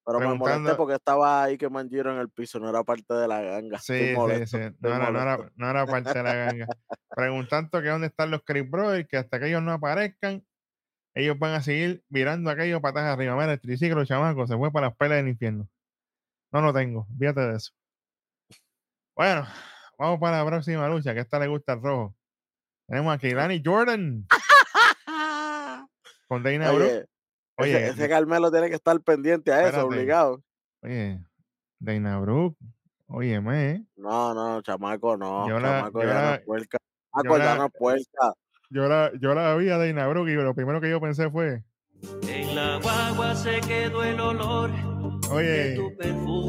Pero 0.06 0.20
me 0.20 0.34
molesté 0.34 0.74
porque 0.76 0.96
estaba 0.96 1.44
ahí 1.44 1.58
que 1.58 1.70
Manjiro 1.70 2.12
en 2.12 2.20
el 2.20 2.30
piso, 2.30 2.60
no 2.60 2.70
era 2.70 2.84
parte 2.84 3.14
de 3.14 3.28
la 3.28 3.42
ganga. 3.42 3.78
Sí, 3.78 4.16
sí, 4.16 4.48
sí. 4.48 4.58
No 4.80 4.96
era, 4.96 5.12
no, 5.12 5.22
era, 5.22 5.52
no 5.56 5.70
era 5.70 5.86
parte 5.86 6.14
de 6.14 6.24
la 6.24 6.34
ganga. 6.34 6.68
Preguntando 7.16 7.82
que 7.82 7.90
dónde 7.90 8.08
están 8.08 8.32
los 8.32 8.42
Chris 8.44 8.68
Brothers, 8.68 9.08
que 9.08 9.18
hasta 9.18 9.40
que 9.40 9.50
ellos 9.50 9.62
no 9.62 9.74
aparezcan, 9.74 10.44
ellos 11.14 11.38
van 11.38 11.54
a 11.54 11.62
seguir 11.62 12.04
virando 12.10 12.50
aquellos 12.50 12.82
patas 12.82 13.04
arriba. 13.04 13.36
Mira, 13.36 13.54
el 13.54 13.60
triciclo, 13.60 14.04
chamaco, 14.06 14.48
se 14.48 14.58
fue 14.58 14.72
para 14.72 14.88
las 14.88 14.98
pelas 14.98 15.18
del 15.18 15.28
infierno. 15.28 15.68
No 16.52 16.62
lo 16.62 16.74
tengo, 16.74 17.08
fíjate 17.20 17.42
de 17.42 17.58
eso. 17.58 17.72
Bueno, 19.16 19.46
vamos 19.98 20.20
para 20.20 20.40
la 20.40 20.46
próxima 20.46 20.88
lucha, 20.88 21.14
que 21.14 21.20
esta 21.20 21.40
le 21.40 21.48
gusta 21.48 21.74
el 21.74 21.82
rojo. 21.82 22.16
Tenemos 22.88 23.14
a 23.14 23.18
Keilani 23.18 23.62
Jordan 23.64 24.26
con 26.28 26.42
Dana 26.42 26.72
Brooke. 26.72 27.09
Oye, 27.60 27.78
ese, 27.78 27.89
ese 27.92 28.10
Carmelo 28.10 28.51
tiene 28.51 28.70
que 28.70 28.75
estar 28.75 29.00
pendiente 29.01 29.51
a 29.51 29.60
eso, 29.60 29.68
espérate. 29.68 29.88
obligado. 29.88 30.44
Oye, 30.82 31.20
Dana 31.80 32.20
Brooke, 32.20 32.58
Óyeme, 33.08 33.72
¿eh? 33.72 33.86
No, 33.96 34.34
no, 34.34 34.62
chamaco, 34.62 35.18
no. 35.18 35.48
Yo 35.48 35.60
la- 35.60 35.70
chamaco, 35.78 36.01
yo 36.01 36.08
ya 36.08 36.13
no 36.13 36.22
la- 36.22 36.36
es 36.36 36.42
puerca. 36.46 36.78
yo 36.78 37.24
Chamaco, 37.24 37.38
ya 37.38 37.46
la- 37.46 37.56
no 37.56 37.66
es 37.66 37.72
puerca. 37.78 38.34
Yo 38.70 38.88
la, 38.88 39.12
yo 39.20 39.34
la 39.34 39.56
vi 39.56 39.70
a 39.70 39.78
Dana 39.80 40.08
Brooke 40.08 40.30
y 40.32 40.36
lo 40.36 40.54
primero 40.54 40.80
que 40.80 40.89
yo 40.92 41.01
pensé 41.01 41.30
fue, 41.32 41.63
En 42.28 42.56
la 42.56 42.78
guagua 42.82 43.36
se 43.36 43.60
quedó 43.62 44.04
el 44.04 44.20
olor 44.20 44.70
oye, 45.32 45.75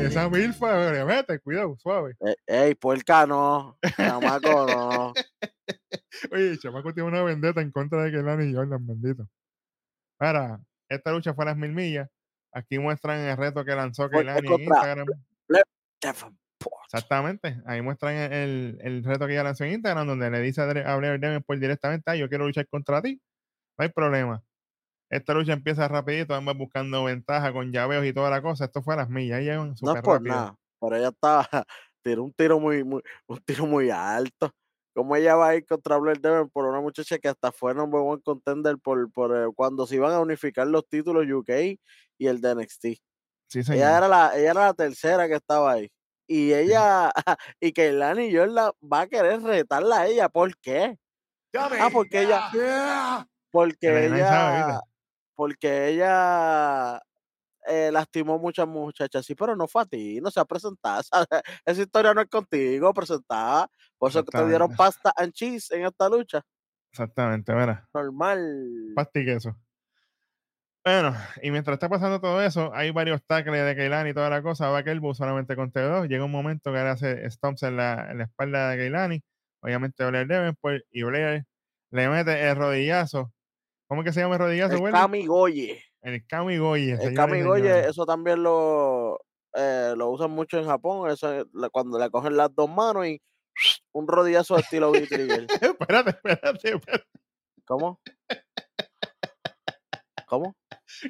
esa 0.01 0.29
milfa, 0.29 1.05
mete, 1.07 1.41
cuidado, 1.41 1.77
suave. 1.79 2.15
Eh, 2.21 2.35
Ey, 2.47 2.75
puerca 2.75 3.27
no. 3.27 3.79
Chamaco, 3.97 4.67
no. 4.67 5.13
Oye, 6.33 6.59
chamaco 6.59 6.93
tiene 6.93 7.09
una 7.09 7.23
vendetta 7.23 7.61
en 7.63 7.71
contra 7.71 8.03
de 8.05 8.11
Kelani 8.13 8.51
y 8.51 8.55
Jordan, 8.55 8.87
bendito. 8.87 9.27
Ahora, 10.19 10.61
esta 10.91 11.13
lucha 11.13 11.33
fue 11.35 11.45
a 11.45 11.49
las 11.49 11.57
mil 11.57 11.73
millas. 11.73 12.09
Aquí 12.53 12.79
muestran 12.79 13.19
el 13.21 13.37
reto 13.37 13.65
que 13.65 13.75
lanzó 13.75 14.11
Kelani 14.11 14.47
en 14.47 14.61
Instagram. 14.63 15.07
Exactamente. 16.85 17.63
Ahí 17.67 17.81
muestran 17.81 18.15
el, 18.17 18.79
el- 18.83 19.05
reto 19.05 19.27
que 19.27 19.33
ella 19.35 19.45
lanzó 19.45 19.65
en 19.65 19.73
Instagram, 19.75 20.07
donde 20.07 20.31
le 20.31 20.41
dice 20.41 20.61
a 20.63 20.97
Blair 20.97 21.21
Davenport 21.21 21.59
directamente, 21.61 22.11
"Ah, 22.11 22.17
yo 22.17 22.29
quiero 22.29 22.47
luchar 22.47 22.67
contra 22.69 23.01
ti. 23.01 23.21
No 23.79 23.85
hay 23.85 23.89
problema. 23.91 24.43
Esta 25.11 25.33
lucha 25.35 25.53
empieza 25.53 25.89
rapidito, 25.89 26.35
ambas 26.35 26.57
buscando 26.57 27.05
ventaja 27.05 27.53
con 27.53 27.73
llaveos 27.73 28.05
y 28.05 28.13
toda 28.13 28.31
la 28.31 28.43
cosa. 28.43 28.65
Esto 28.67 28.83
fue 28.83 28.95
a 28.95 28.99
las 28.99 29.09
millas. 29.09 29.41
Ella 29.41 29.57
No 29.57 29.95
es 29.95 30.03
por 30.03 30.17
rápido. 30.19 30.35
nada, 30.35 30.57
pero 30.81 30.97
ella 30.97 31.09
estaba, 31.09 31.49
tiró 32.05 32.25
un 32.25 32.33
tiro 32.33 32.61
muy, 32.61 32.85
muy, 32.85 33.03
un 33.27 33.39
tiro 33.39 33.67
muy 33.67 33.91
alto. 33.91 34.53
¿Cómo 35.01 35.17
ella 35.17 35.35
va 35.35 35.49
a 35.49 35.57
ir 35.57 35.65
contra 35.65 35.97
Blair 35.97 36.21
Devon 36.21 36.51
por 36.51 36.67
una 36.67 36.79
muchacha 36.79 37.19
que 37.19 37.29
hasta 37.29 37.51
fue 37.51 37.73
number 37.73 38.03
one 38.03 38.21
contender 38.21 38.77
por, 38.77 39.11
por 39.11 39.35
eh, 39.35 39.47
cuando 39.57 39.87
se 39.87 39.95
iban 39.95 40.13
a 40.13 40.21
unificar 40.21 40.67
los 40.67 40.87
títulos 40.87 41.25
UK 41.27 41.79
y 42.19 42.27
el 42.27 42.43
de 42.43 42.55
NXT? 42.55 42.85
Sí, 43.47 43.63
señor. 43.63 43.77
Ella 43.77 43.97
era 43.97 44.09
la, 44.09 44.33
ella 44.37 44.51
era 44.51 44.67
la 44.67 44.75
tercera 44.75 45.27
que 45.27 45.37
estaba 45.37 45.73
ahí. 45.73 45.91
Y 46.27 46.53
ella, 46.53 47.11
y 47.61 47.73
Keilani 47.73 48.31
Jordan 48.31 48.73
va 48.93 49.01
a 49.01 49.07
querer 49.07 49.41
retarla 49.41 50.01
a 50.01 50.07
ella. 50.07 50.29
¿Por 50.29 50.55
qué? 50.59 50.99
Ah, 51.57 51.89
porque 51.91 52.21
ella, 52.21 52.51
porque 53.51 54.05
ella, 54.05 54.81
porque 55.35 55.89
ella 55.89 57.01
eh, 57.69 57.91
lastimó 57.93 58.39
muchas 58.39 58.67
muchachas, 58.67 59.25
sí, 59.27 59.35
pero 59.35 59.55
no 59.57 59.67
fue 59.69 59.83
a 59.83 59.87
ti, 59.87 60.21
no 60.21 60.31
se 60.31 60.41
ha 60.41 60.45
presentado. 60.45 61.01
esa- 61.31 61.43
Esa 61.65 61.83
historia 61.83 62.15
no 62.15 62.21
es 62.23 62.29
contigo, 62.29 62.93
presentada. 62.95 63.69
Por 63.99 64.11
eso 64.11 64.25
que 64.25 64.31
te 64.33 64.39
dieron 64.49 64.69
pasta 64.77 65.13
and 65.17 65.33
cheese 65.33 65.71
en 65.73 65.85
esta 65.87 66.09
lucha. 66.09 66.43
Exactamente, 66.93 67.53
mira. 67.55 67.89
Normal. 67.95 68.93
Pasta 68.97 69.21
y 69.21 69.25
queso. 69.25 69.57
Bueno, 70.85 71.15
y 71.43 71.51
mientras 71.51 71.75
está 71.75 71.91
pasando 71.91 72.21
todo 72.21 72.41
eso, 72.43 72.73
hay 72.75 72.91
varios 72.91 73.23
tackles 73.27 73.65
de 73.67 73.77
Keilani 73.77 74.11
y 74.11 74.15
toda 74.15 74.31
la 74.31 74.41
cosa. 74.43 74.71
Va 74.71 74.83
Kelbu 74.83 75.15
solamente 75.15 75.55
con 75.55 75.71
T2. 75.71 76.09
Llega 76.09 76.25
un 76.25 76.31
momento 76.31 76.73
que 76.73 76.81
él 76.81 76.87
hace 76.87 77.31
stomps 77.31 77.65
en 77.65 77.77
la, 77.77 78.11
en 78.11 78.19
la 78.19 78.25
espalda 78.25 78.71
de 78.71 78.79
Keilani. 78.79 79.23
Obviamente 79.63 80.07
Blair 80.07 80.27
Davenport 80.27 80.83
y 80.91 81.03
Blair 81.03 81.45
le 81.91 82.09
mete 82.09 82.49
el 82.49 82.57
rodillazo. 82.57 83.31
¿Cómo 83.89 84.01
es 84.01 84.07
que 84.07 84.13
se 84.15 84.21
llama 84.21 84.37
el 84.37 84.41
rodillazo? 84.41 84.83
Kamigoye. 84.91 85.85
El 86.03 86.27
Kamigoye. 86.27 86.93
El 87.01 87.15
Kamigoye, 87.15 87.89
eso 87.89 88.07
también 88.07 88.43
lo, 88.43 89.21
eh, 89.55 89.95
lo 89.97 90.11
usan 90.11 90.31
mucho 90.31 90.59
en 90.59 90.67
Japón. 90.67 91.11
Eso 91.11 91.45
cuando 91.73 91.99
le 91.99 92.11
cogen 92.11 92.37
las 92.37 92.55
dos 92.55 92.71
manos 92.71 93.07
y 93.07 93.21
un 93.93 94.09
rodillazo 94.09 94.55
de 94.55 94.61
estilo 94.63 94.91
B-Trigger. 94.93 95.47
espérate, 95.61 96.11
espérate, 96.11 96.71
espérate. 96.71 97.05
¿Cómo? 97.67 98.01
¿Cómo? 100.27 100.57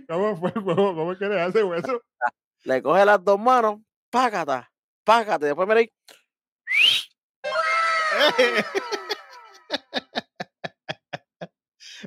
¿Cómo 0.09 0.37
fue? 0.37 0.53
¿Cómo, 0.53 0.95
cómo 0.95 1.13
es 1.13 1.19
que 1.19 1.27
le 1.27 1.41
hace 1.41 1.61
eso? 1.61 2.03
Le 2.65 2.83
coge 2.83 3.07
las 3.07 3.25
dos 3.25 3.41
manos, 3.41 3.81
págata, 4.11 4.71
págate. 5.03 5.47
Después 5.47 5.67
mira 5.67 5.81
ahí, 5.81 5.91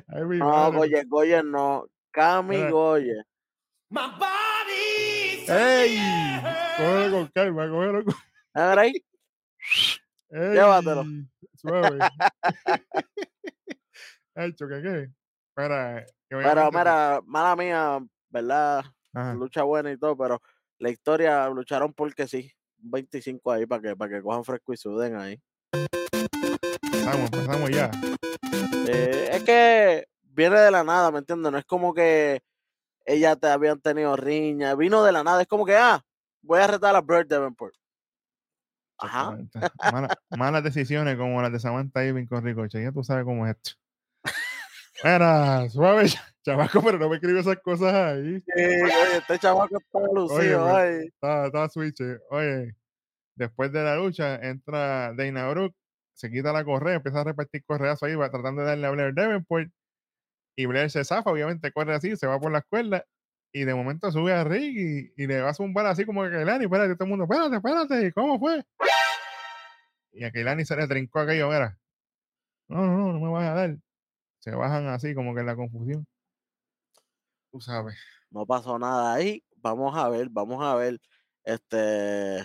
Ay, 0.08 0.24
mi 0.24 0.38
No, 0.38 0.46
madre. 0.46 0.76
Goye, 0.78 1.04
Goye 1.04 1.42
no. 1.42 1.86
Cami. 2.14 2.58
My 3.90 4.06
body 4.18 5.44
¡Ey! 5.48 5.98
Cógelo 6.76 7.10
con 7.10 7.26
calma, 7.34 7.68
cógelo 7.68 8.04
con... 8.04 8.14
Ah, 8.54 8.70
mira 8.70 8.82
ahí. 8.82 9.04
Llévatelo. 10.30 11.04
Suave. 11.54 11.98
Ay, 14.36 14.54
choque, 14.54 14.80
¿qué? 14.80 15.10
Espera, 15.48 16.06
que 16.28 16.36
Pero 16.36 16.70
mira, 16.70 17.20
mala 17.26 17.56
mía, 17.56 17.98
¿verdad? 18.30 18.84
Ajá. 19.12 19.34
Lucha 19.34 19.64
buena 19.64 19.90
y 19.90 19.98
todo, 19.98 20.16
pero 20.16 20.40
la 20.78 20.90
historia 20.90 21.48
lucharon 21.48 21.92
porque 21.92 22.28
sí. 22.28 22.48
Un 22.80 22.92
25 22.92 23.50
ahí 23.50 23.66
para 23.66 23.82
que, 23.82 23.96
para 23.96 24.10
que 24.12 24.22
cojan 24.22 24.44
fresco 24.44 24.72
y 24.72 24.76
suden 24.76 25.16
ahí. 25.16 25.42
Empezamos, 26.82 27.30
empezamos 27.32 27.70
ya. 27.70 27.90
Eh, 28.86 29.30
es 29.32 29.42
que 29.42 30.06
viene 30.34 30.58
de 30.60 30.70
la 30.70 30.84
nada, 30.84 31.10
¿me 31.10 31.18
entiendes? 31.18 31.50
No 31.52 31.58
es 31.58 31.64
como 31.64 31.94
que 31.94 32.42
ellas 33.06 33.38
te 33.40 33.48
habían 33.48 33.80
tenido 33.80 34.16
riña, 34.16 34.74
vino 34.74 35.02
de 35.04 35.12
la 35.12 35.22
nada, 35.24 35.42
es 35.42 35.48
como 35.48 35.64
que, 35.66 35.76
ah, 35.76 36.02
voy 36.42 36.60
a 36.60 36.66
retar 36.66 36.94
a 36.96 37.00
Bird 37.00 37.26
Davenport. 37.28 37.74
Ajá. 38.98 39.36
Mala- 39.92 40.16
malas 40.36 40.62
decisiones 40.64 41.16
como 41.16 41.42
las 41.42 41.52
de 41.52 41.58
Samantha 41.58 42.04
Irving 42.04 42.26
con 42.26 42.44
Ricochet. 42.44 42.82
Ya 42.82 42.92
tú 42.92 43.02
sabes 43.02 43.24
cómo 43.24 43.46
es 43.46 43.56
esto. 43.56 43.72
Mira, 45.02 45.68
suave, 45.68 46.04
chavaco, 46.44 46.80
pero 46.82 46.98
no 46.98 47.08
me 47.08 47.16
escribes 47.16 47.46
esas 47.46 47.60
cosas 47.62 47.92
ahí. 47.92 48.40
Sí, 48.40 48.52
oye, 48.56 49.16
este 49.18 49.38
chavaco 49.38 49.76
está 49.76 49.98
lucido, 50.12 50.64
Oye. 50.66 51.06
Está, 51.06 51.46
está 51.46 51.68
switch. 51.68 52.00
eh. 52.00 52.18
Oye, 52.30 52.74
después 53.34 53.72
de 53.72 53.82
la 53.82 53.96
lucha, 53.96 54.36
entra 54.36 55.12
Dana 55.14 55.48
Brooke, 55.50 55.76
se 56.14 56.30
quita 56.30 56.52
la 56.52 56.64
correa, 56.64 56.94
empieza 56.94 57.20
a 57.20 57.24
repartir 57.24 57.64
correazos 57.64 58.04
ahí, 58.04 58.14
va 58.14 58.30
tratando 58.30 58.62
de 58.62 58.68
darle 58.68 58.86
a 58.86 58.90
Blair 58.92 59.12
Davenport. 59.14 59.68
Y 60.56 60.66
Blair 60.66 60.90
se 60.90 61.04
zafa, 61.04 61.30
obviamente 61.30 61.72
corre 61.72 61.94
así, 61.94 62.16
se 62.16 62.26
va 62.26 62.38
por 62.38 62.52
la 62.52 62.58
escuela. 62.58 63.04
Y 63.52 63.64
de 63.64 63.74
momento 63.74 64.10
sube 64.10 64.32
a 64.32 64.42
Rick 64.42 65.12
y, 65.16 65.26
le 65.26 65.40
va 65.40 65.50
a 65.50 65.54
zumbar 65.54 65.86
así 65.86 66.04
como 66.04 66.24
que 66.24 66.30
Keilani, 66.30 66.64
espérate, 66.64 66.94
todo 66.94 67.04
el 67.04 67.10
mundo, 67.10 67.24
espérate, 67.24 67.56
espérate, 67.56 68.12
¿cómo 68.12 68.38
fue? 68.38 68.64
Y 70.12 70.24
a 70.24 70.30
Keilani 70.30 70.64
se 70.64 70.76
le 70.76 70.88
trincó 70.88 71.20
aquello, 71.20 71.48
mira. 71.48 71.78
No, 72.68 72.86
no, 72.86 72.98
no, 72.98 73.12
no 73.12 73.20
me 73.20 73.32
vas 73.32 73.44
a 73.44 73.54
dar. 73.54 73.76
Se 74.40 74.50
bajan 74.50 74.88
así 74.88 75.14
como 75.14 75.34
que 75.34 75.40
en 75.40 75.46
la 75.46 75.56
confusión. 75.56 76.06
Tú 77.50 77.60
sabes. 77.60 77.96
no 78.30 78.44
pasó 78.46 78.78
nada 78.78 79.14
ahí. 79.14 79.44
Vamos 79.56 79.96
a 79.96 80.08
ver, 80.08 80.28
vamos 80.30 80.62
a 80.64 80.74
ver. 80.74 81.00
Este. 81.44 82.44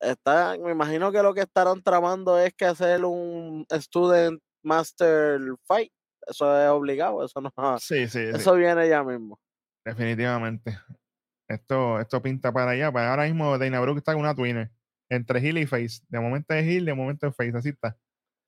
Está, 0.00 0.56
me 0.58 0.70
imagino 0.70 1.12
que 1.12 1.22
lo 1.22 1.34
que 1.34 1.40
estarán 1.42 1.82
tramando 1.82 2.38
es 2.38 2.54
que 2.54 2.64
hacer 2.64 3.04
un 3.04 3.66
Student 3.70 4.42
Master 4.62 5.40
Fight. 5.64 5.92
Eso 6.26 6.60
es 6.60 6.68
obligado, 6.68 7.24
eso 7.24 7.40
no. 7.40 7.52
Sí, 7.78 8.08
sí, 8.08 8.32
sí. 8.32 8.38
Eso 8.38 8.54
viene 8.54 8.88
ya 8.88 9.02
mismo. 9.02 9.38
Definitivamente. 9.84 10.78
Esto, 11.48 11.98
esto 11.98 12.22
pinta 12.22 12.52
para 12.52 12.72
allá. 12.72 12.92
Para 12.92 13.10
ahora 13.10 13.24
mismo 13.24 13.58
Dana 13.58 13.80
Brooke 13.80 13.98
está 13.98 14.12
con 14.12 14.22
una 14.22 14.34
twinner. 14.34 14.70
Entre 15.08 15.40
heel 15.40 15.58
y 15.58 15.66
face. 15.66 16.02
De 16.08 16.20
momento 16.20 16.54
es 16.54 16.64
heel, 16.64 16.84
de 16.84 16.94
momento 16.94 17.26
es 17.26 17.34
face. 17.34 17.56
Así 17.56 17.70
está. 17.70 17.96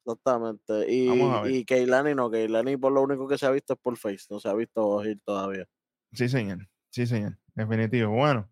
Exactamente. 0.04 0.92
Y, 0.92 1.08
y 1.48 1.64
Keilani 1.64 2.14
no, 2.14 2.30
Keilani 2.30 2.76
por 2.76 2.92
lo 2.92 3.02
único 3.02 3.28
que 3.28 3.38
se 3.38 3.46
ha 3.46 3.50
visto 3.50 3.74
es 3.74 3.78
por 3.78 3.96
Face, 3.96 4.26
no 4.30 4.40
se 4.40 4.48
ha 4.48 4.54
visto 4.54 5.00
Gil 5.00 5.20
todavía. 5.24 5.66
Sí, 6.12 6.28
señor. 6.28 6.68
Sí, 6.90 7.06
señor. 7.06 7.38
Definitivo. 7.54 8.12
Bueno. 8.12 8.48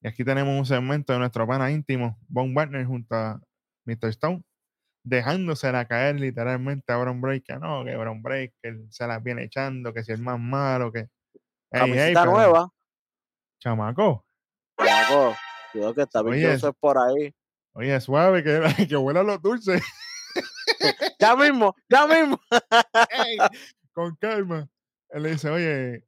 Y 0.00 0.08
aquí 0.08 0.24
tenemos 0.24 0.56
un 0.56 0.64
segmento 0.64 1.12
de 1.12 1.18
nuestro 1.18 1.46
pana 1.46 1.70
íntimo, 1.70 2.18
Von 2.28 2.54
Wagner, 2.54 2.86
junto 2.86 3.14
a 3.14 3.40
Mr. 3.84 4.08
Stone, 4.10 4.44
dejándosela 5.04 5.86
caer 5.86 6.20
literalmente 6.20 6.92
a 6.92 6.96
Bron 6.96 7.20
Breaker. 7.20 7.60
No, 7.60 7.84
que 7.84 7.96
Bron 7.96 8.22
Breaker 8.22 8.78
se 8.90 9.06
la 9.06 9.18
viene 9.18 9.44
echando, 9.44 9.92
que 9.92 10.04
si 10.04 10.12
es 10.12 10.20
más 10.20 10.38
malo, 10.38 10.92
que. 10.92 11.00
Ey, 11.00 11.08
ey, 11.70 11.80
Camiseta 11.80 12.20
pero, 12.20 12.32
nueva. 12.32 12.68
Chamaco. 13.60 14.24
Chamaco, 14.78 15.36
cuidado 15.72 15.94
que 15.94 16.02
está 16.02 16.22
bien 16.22 16.50
es 16.50 16.62
por 16.80 16.98
ahí. 16.98 17.34
Oye, 17.72 18.00
suave, 18.00 18.42
que, 18.42 18.60
que 18.88 18.96
huela 18.96 19.22
los 19.22 19.40
dulces. 19.40 19.82
Ya 21.18 21.34
mismo, 21.34 21.74
ya 21.88 22.06
mismo. 22.06 22.40
Con 23.92 24.14
calma. 24.16 24.68
Él 25.08 25.22
le 25.24 25.30
dice, 25.32 25.50
oye, 25.50 26.04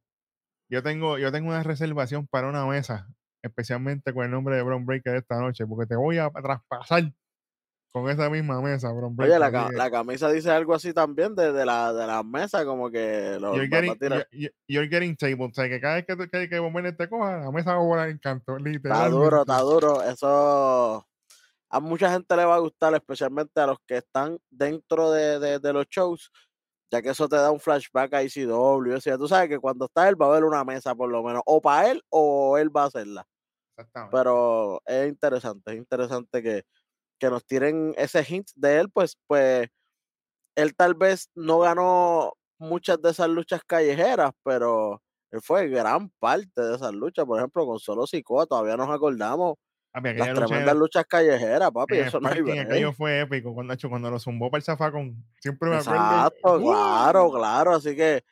yo 0.69 0.81
tengo, 0.81 1.17
yo 1.17 1.31
tengo 1.31 1.49
una 1.49 1.63
reservación 1.63 2.27
para 2.27 2.47
una 2.47 2.65
mesa, 2.65 3.09
especialmente 3.41 4.13
con 4.13 4.23
el 4.23 4.31
nombre 4.31 4.55
de 4.55 4.61
Bron 4.61 4.85
Breaker 4.85 5.15
esta 5.15 5.39
noche, 5.39 5.65
porque 5.65 5.87
te 5.87 5.95
voy 5.95 6.17
a 6.17 6.29
traspasar 6.29 7.11
con 7.91 8.09
esa 8.09 8.29
misma 8.29 8.61
mesa, 8.61 8.91
Bron 8.91 9.15
Breaker. 9.15 9.35
Oye, 9.35 9.39
la, 9.39 9.51
ca- 9.51 9.69
camisa 9.91 10.29
dice 10.31 10.49
algo 10.49 10.73
así 10.73 10.93
también 10.93 11.35
de, 11.35 11.51
de 11.51 11.65
la, 11.65 11.91
de 11.93 12.07
la 12.07 12.23
mesa, 12.23 12.63
como 12.65 12.89
que 12.89 13.37
lo 13.39 13.55
you're, 13.55 13.67
getting, 13.67 13.97
you're- 14.67 14.89
getting 14.89 15.15
table. 15.17 15.45
O 15.45 15.53
sea, 15.53 15.67
que 15.67 15.79
cada 15.81 15.95
vez 15.95 16.05
que, 16.05 16.29
que, 16.29 16.49
que 16.49 16.59
Breaker 16.59 16.95
te 16.95 17.09
coja, 17.09 17.37
la 17.39 17.51
mesa 17.51 17.73
va 17.75 17.81
a 17.81 17.85
volar 17.85 18.09
en 18.09 18.17
canto, 18.17 18.57
Está 18.57 19.09
duro, 19.09 19.41
está 19.41 19.59
duro. 19.59 20.01
Eso 20.03 21.05
a 21.69 21.79
mucha 21.79 22.11
gente 22.11 22.35
le 22.35 22.45
va 22.45 22.55
a 22.55 22.59
gustar, 22.59 22.93
especialmente 22.95 23.59
a 23.61 23.67
los 23.67 23.77
que 23.85 23.97
están 23.97 24.37
dentro 24.49 25.11
de, 25.11 25.39
de- 25.39 25.59
de 25.59 25.73
los 25.73 25.85
shows, 25.87 26.31
ya 26.91 27.01
que 27.01 27.09
eso 27.09 27.27
te 27.29 27.35
da 27.37 27.51
un 27.51 27.59
flashback 27.59 28.13
a 28.13 28.23
ICW. 28.23 28.93
O 28.95 29.01
sea, 29.01 29.17
tú 29.17 29.27
sabes 29.27 29.49
que 29.49 29.59
cuando 29.59 29.85
está 29.85 30.07
él 30.09 30.21
va 30.21 30.27
a 30.27 30.29
haber 30.29 30.43
una 30.45 30.63
mesa 30.63 30.95
por 30.95 31.09
lo 31.09 31.23
menos, 31.23 31.41
o 31.45 31.61
para 31.61 31.91
él 31.91 32.01
o 32.09 32.57
él 32.57 32.75
va 32.75 32.83
a 32.83 32.87
hacerla. 32.87 33.25
Exactamente. 33.77 34.11
pero 34.11 34.81
es 34.85 35.07
interesante, 35.09 35.71
es 35.71 35.77
interesante 35.77 36.43
que, 36.43 36.63
que 37.21 37.29
nos 37.29 37.45
tiren 37.45 37.93
ese 37.97 38.25
hint 38.27 38.49
de 38.55 38.79
él, 38.79 38.89
pues, 38.89 39.15
pues, 39.27 39.69
él 40.55 40.75
tal 40.75 40.95
vez 40.95 41.29
no 41.35 41.59
ganó 41.59 42.33
muchas 42.57 42.99
de 42.99 43.11
esas 43.11 43.29
luchas 43.29 43.61
callejeras, 43.65 44.31
pero 44.43 45.01
él 45.29 45.39
fue 45.41 45.69
gran 45.69 46.09
parte 46.19 46.61
de 46.61 46.75
esas 46.75 46.93
luchas, 46.93 47.25
por 47.25 47.37
ejemplo, 47.37 47.65
con 47.67 47.79
Solo 47.79 48.07
Sikoa, 48.07 48.47
todavía 48.47 48.75
nos 48.75 48.89
acordamos 48.89 49.55
Papi, 49.91 50.13
las 50.13 50.17
lucha 50.17 50.31
en 50.31 50.47
tremendas 50.47 50.75
luchas 50.75 51.05
callejeras, 51.05 51.71
papi, 51.71 51.97
el 51.97 52.07
eso 52.07 52.19
no 52.19 52.29
hay 52.49 52.59
aquello 52.59 52.91
fue 52.93 53.21
épico. 53.21 53.53
Cuando, 53.53 53.73
hecho, 53.73 53.89
cuando 53.89 54.09
lo 54.09 54.19
zumbó 54.19 54.49
para 54.49 54.59
el 54.59 54.63
zafacón, 54.63 55.23
siempre 55.39 55.69
me 55.69 55.75
acuerdo. 55.75 55.99
Exacto, 55.99 56.59
claro, 56.59 57.31
claro, 57.31 57.75
así 57.75 57.95
que 57.95 58.23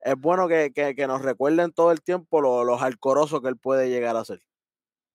es 0.00 0.14
bueno 0.18 0.48
que, 0.48 0.70
que, 0.74 0.94
que 0.94 1.06
nos 1.06 1.22
recuerden 1.22 1.72
todo 1.72 1.92
el 1.92 2.02
tiempo 2.02 2.42
lo, 2.42 2.62
los 2.64 2.82
alcorosos 2.82 3.40
que 3.40 3.48
él 3.48 3.56
puede 3.56 3.88
llegar 3.88 4.16
a 4.16 4.24
ser. 4.24 4.42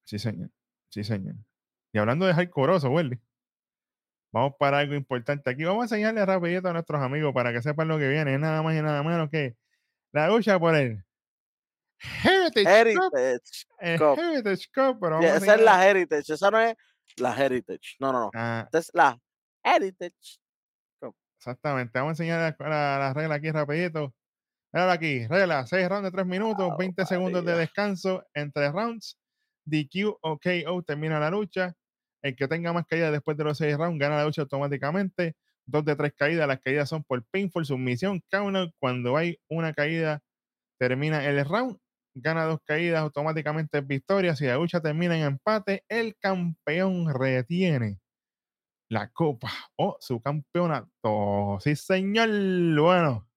Sí, 0.05 0.17
señor. 0.17 0.49
Sí, 0.89 1.03
señor. 1.03 1.35
Y 1.93 1.97
hablando 1.97 2.25
de 2.25 2.33
hardcoreoso, 2.33 2.89
Welly, 2.89 3.19
vamos 4.31 4.53
para 4.59 4.79
algo 4.79 4.93
importante 4.95 5.49
aquí. 5.49 5.63
Vamos 5.63 5.81
a 5.81 5.85
enseñarle 5.85 6.25
rapidito 6.25 6.69
a 6.69 6.73
nuestros 6.73 7.01
amigos 7.01 7.33
para 7.33 7.51
que 7.51 7.61
sepan 7.61 7.87
lo 7.87 7.97
que 7.97 8.07
viene. 8.07 8.33
Es 8.33 8.39
nada 8.39 8.61
más 8.61 8.75
y 8.75 8.81
nada 8.81 9.01
menos 9.03 9.29
que 9.29 9.55
la 10.11 10.27
lucha 10.27 10.59
por 10.59 10.75
el 10.75 11.03
Heritage 12.23 12.93
Cup. 12.95 13.15
Heritage, 13.17 13.65
El 13.79 13.99
Cup. 13.99 14.19
Heritage 14.19 14.67
Cup, 14.73 14.97
pero 15.01 15.19
sí, 15.19 15.25
vamos 15.25 15.31
a 15.31 15.37
esa 15.37 15.55
es 15.55 15.61
la 15.61 15.87
Heritage, 15.89 16.33
esa 16.33 16.51
no 16.51 16.59
es 16.59 16.75
la 17.17 17.35
Heritage, 17.35 17.95
no, 17.99 18.13
no, 18.13 18.19
no, 18.21 18.31
Ah, 18.33 18.61
esta 18.65 18.77
es 18.79 18.91
la 18.93 19.19
Heritage. 19.63 20.39
exactamente. 21.37 21.97
Vamos 21.99 22.09
a 22.19 22.23
enseñar 22.23 22.55
la, 22.59 22.69
la, 22.69 22.99
la 22.99 23.13
regla 23.13 23.35
aquí 23.35 23.51
rapidito. 23.51 24.13
Míralo 24.71 24.91
aquí, 24.91 25.25
regla, 25.27 25.65
6 25.65 25.89
rounds 25.89 26.03
de 26.05 26.11
3 26.11 26.25
minutos, 26.27 26.65
Ave 26.69 26.75
20 26.77 27.05
segundos 27.05 27.43
de 27.43 27.55
descanso 27.57 28.23
entre 28.33 28.71
rounds. 28.71 29.17
DQ 29.65 30.17
o 30.21 30.39
KO 30.39 30.83
termina 30.83 31.19
la 31.19 31.29
lucha. 31.29 31.75
El 32.21 32.35
que 32.35 32.47
tenga 32.47 32.73
más 32.73 32.85
caídas 32.85 33.11
después 33.11 33.37
de 33.37 33.43
los 33.43 33.57
6 33.57 33.77
rounds 33.77 33.99
gana 33.99 34.17
la 34.17 34.25
lucha 34.25 34.41
automáticamente. 34.41 35.35
Dos 35.65 35.85
de 35.85 35.95
tres 35.95 36.13
caídas, 36.17 36.47
las 36.47 36.59
caídas 36.59 36.89
son 36.89 37.03
por 37.03 37.23
pinfall, 37.31 37.65
sumisión, 37.65 38.23
counter. 38.31 38.73
Cuando 38.79 39.15
hay 39.17 39.39
una 39.49 39.73
caída, 39.73 40.21
termina 40.79 41.25
el 41.25 41.45
round. 41.45 41.77
Gana 42.15 42.45
dos 42.45 42.59
caídas, 42.65 43.01
automáticamente 43.01 43.77
es 43.77 43.87
victoria. 43.87 44.35
Si 44.35 44.45
la 44.45 44.55
lucha 44.55 44.81
termina 44.81 45.17
en 45.17 45.25
empate, 45.25 45.83
el 45.87 46.15
campeón 46.17 47.13
retiene 47.13 47.99
la 48.89 49.09
copa 49.11 49.51
o 49.77 49.97
su 49.99 50.19
campeonato. 50.21 51.59
Sí, 51.61 51.75
señor. 51.75 52.29
Bueno. 52.75 53.27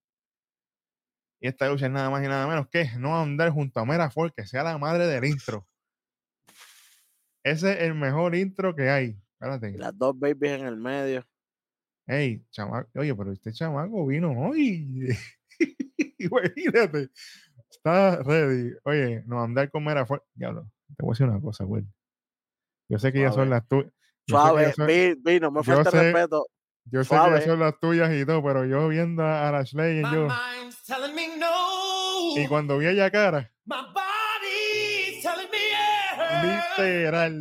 Y 1.41 1.49
esta 1.49 1.69
lucha 1.69 1.87
es 1.87 1.93
nada 1.93 2.09
más 2.09 2.25
y 2.25 2.29
nada 2.29 2.47
menos 2.47 2.69
que 2.69 2.89
no 2.99 3.21
andar 3.21 3.51
junto 3.51 3.81
a 3.81 3.85
Mera 3.85 4.11
Ford, 4.11 4.33
que 4.35 4.47
sea 4.47 4.62
la 4.62 4.79
madre 4.79 5.07
del 5.07 5.25
intro. 5.25 5.67
Ese 7.45 7.73
es 7.73 7.81
el 7.81 7.95
mejor 7.95 8.35
intro 8.35 8.75
que 8.75 8.89
hay. 8.89 9.19
Espérate. 9.35 9.77
Las 9.77 9.97
dos 9.97 10.19
babies 10.19 10.61
en 10.61 10.67
el 10.67 10.77
medio. 10.77 11.25
Ey, 12.07 12.45
chamaco. 12.51 12.89
Oye, 12.99 13.15
pero 13.15 13.33
este 13.33 13.53
chamaco 13.53 14.07
vino 14.07 14.33
hoy. 14.33 15.09
Imagínate. 16.19 17.11
Está 17.71 18.23
ready. 18.23 18.73
Oye, 18.85 19.23
no 19.27 19.43
andar 19.43 19.71
con 19.71 19.85
Mera 19.85 20.07
Ford. 20.07 20.21
Diablo, 20.35 20.71
te 20.97 21.05
voy 21.05 21.11
a 21.11 21.13
decir 21.13 21.27
una 21.27 21.41
cosa, 21.41 21.65
güey. 21.65 21.85
Yo 22.89 22.99
sé 22.99 23.13
que 23.13 23.19
ellas 23.21 23.35
son 23.35 23.49
Suave. 23.49 23.51
las 23.51 23.69
tuyas. 23.69 23.93
Suave, 24.29 24.73
vi, 24.87 25.15
vi, 25.21 25.41
no 25.41 25.51
me 25.51 25.65
falta 25.65 25.91
respeto. 25.91 26.47
yo 26.85 27.02
sé 27.02 27.11
que 27.11 27.17
suave. 27.17 27.41
son 27.43 27.59
las 27.59 27.78
tuyas 27.81 28.13
y 28.13 28.25
todo, 28.25 28.43
pero 28.43 28.65
yo 28.65 28.89
viendo 28.89 29.25
a 29.25 29.49
Ashley 29.59 29.99
y 29.99 30.02
yo. 30.02 30.28
no. 30.28 30.35
Y 32.37 32.47
cuando 32.49 32.78
vi 32.78 32.87
ella 32.87 33.11
cara, 33.11 33.50
My 33.65 33.76
literal. 36.40 37.34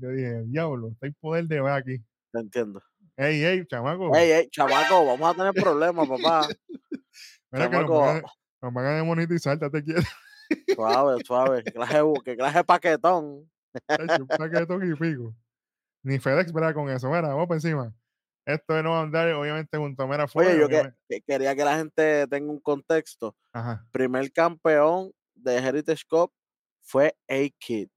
Yo 0.00 0.08
dije, 0.10 0.42
diablo, 0.46 0.88
está 0.88 1.06
el 1.06 1.14
poder 1.14 1.46
de 1.46 1.60
ver 1.60 1.72
aquí. 1.72 1.98
Te 2.32 2.40
entiendo. 2.40 2.82
Ey, 3.16 3.42
ey, 3.44 3.66
chamaco. 3.66 4.14
Ey, 4.16 4.30
ey, 4.30 4.48
chamaco, 4.50 5.06
vamos 5.06 5.30
a 5.30 5.34
tener 5.34 5.52
problemas, 5.54 6.08
papá. 6.08 6.48
Mira 7.50 7.70
que 7.70 7.76
nos 7.76 7.86
chamaco. 7.86 8.00
van, 8.00 8.16
a, 8.18 8.22
nos 8.62 8.74
van 8.74 8.86
a 8.86 8.96
demonetizar, 8.96 9.58
te 9.58 9.82
quieres. 9.82 10.06
Suave, 10.74 11.22
suave. 11.24 11.64
¿Qué 12.24 12.36
clase, 12.36 12.64
paquetón? 12.64 13.50
un 14.20 14.26
paquetón 14.26 14.90
y 14.90 14.94
pico. 14.94 15.34
Ni 16.02 16.18
FedEx, 16.18 16.52
¿verdad? 16.52 16.74
Con 16.74 16.88
eso. 16.90 17.08
Mira, 17.08 17.28
vamos 17.28 17.46
por 17.46 17.56
encima. 17.56 17.92
Esto 18.46 18.74
de 18.74 18.82
no 18.82 18.98
andar, 18.98 19.28
obviamente, 19.34 19.76
junto 19.76 20.02
a 20.02 20.06
Mera 20.06 20.26
Fuego. 20.26 20.50
Oye, 20.50 20.60
yo 20.60 20.68
que, 20.68 20.90
que 21.08 21.20
quería 21.20 21.54
que 21.54 21.64
la 21.64 21.76
gente 21.76 22.26
tenga 22.28 22.50
un 22.50 22.60
contexto. 22.60 23.36
Ajá, 23.52 23.86
Primer 23.92 24.32
campeón 24.32 25.12
de 25.34 25.56
Heritage 25.56 26.04
Cup 26.08 26.32
fue 26.80 27.14
A-Kid. 27.28 27.88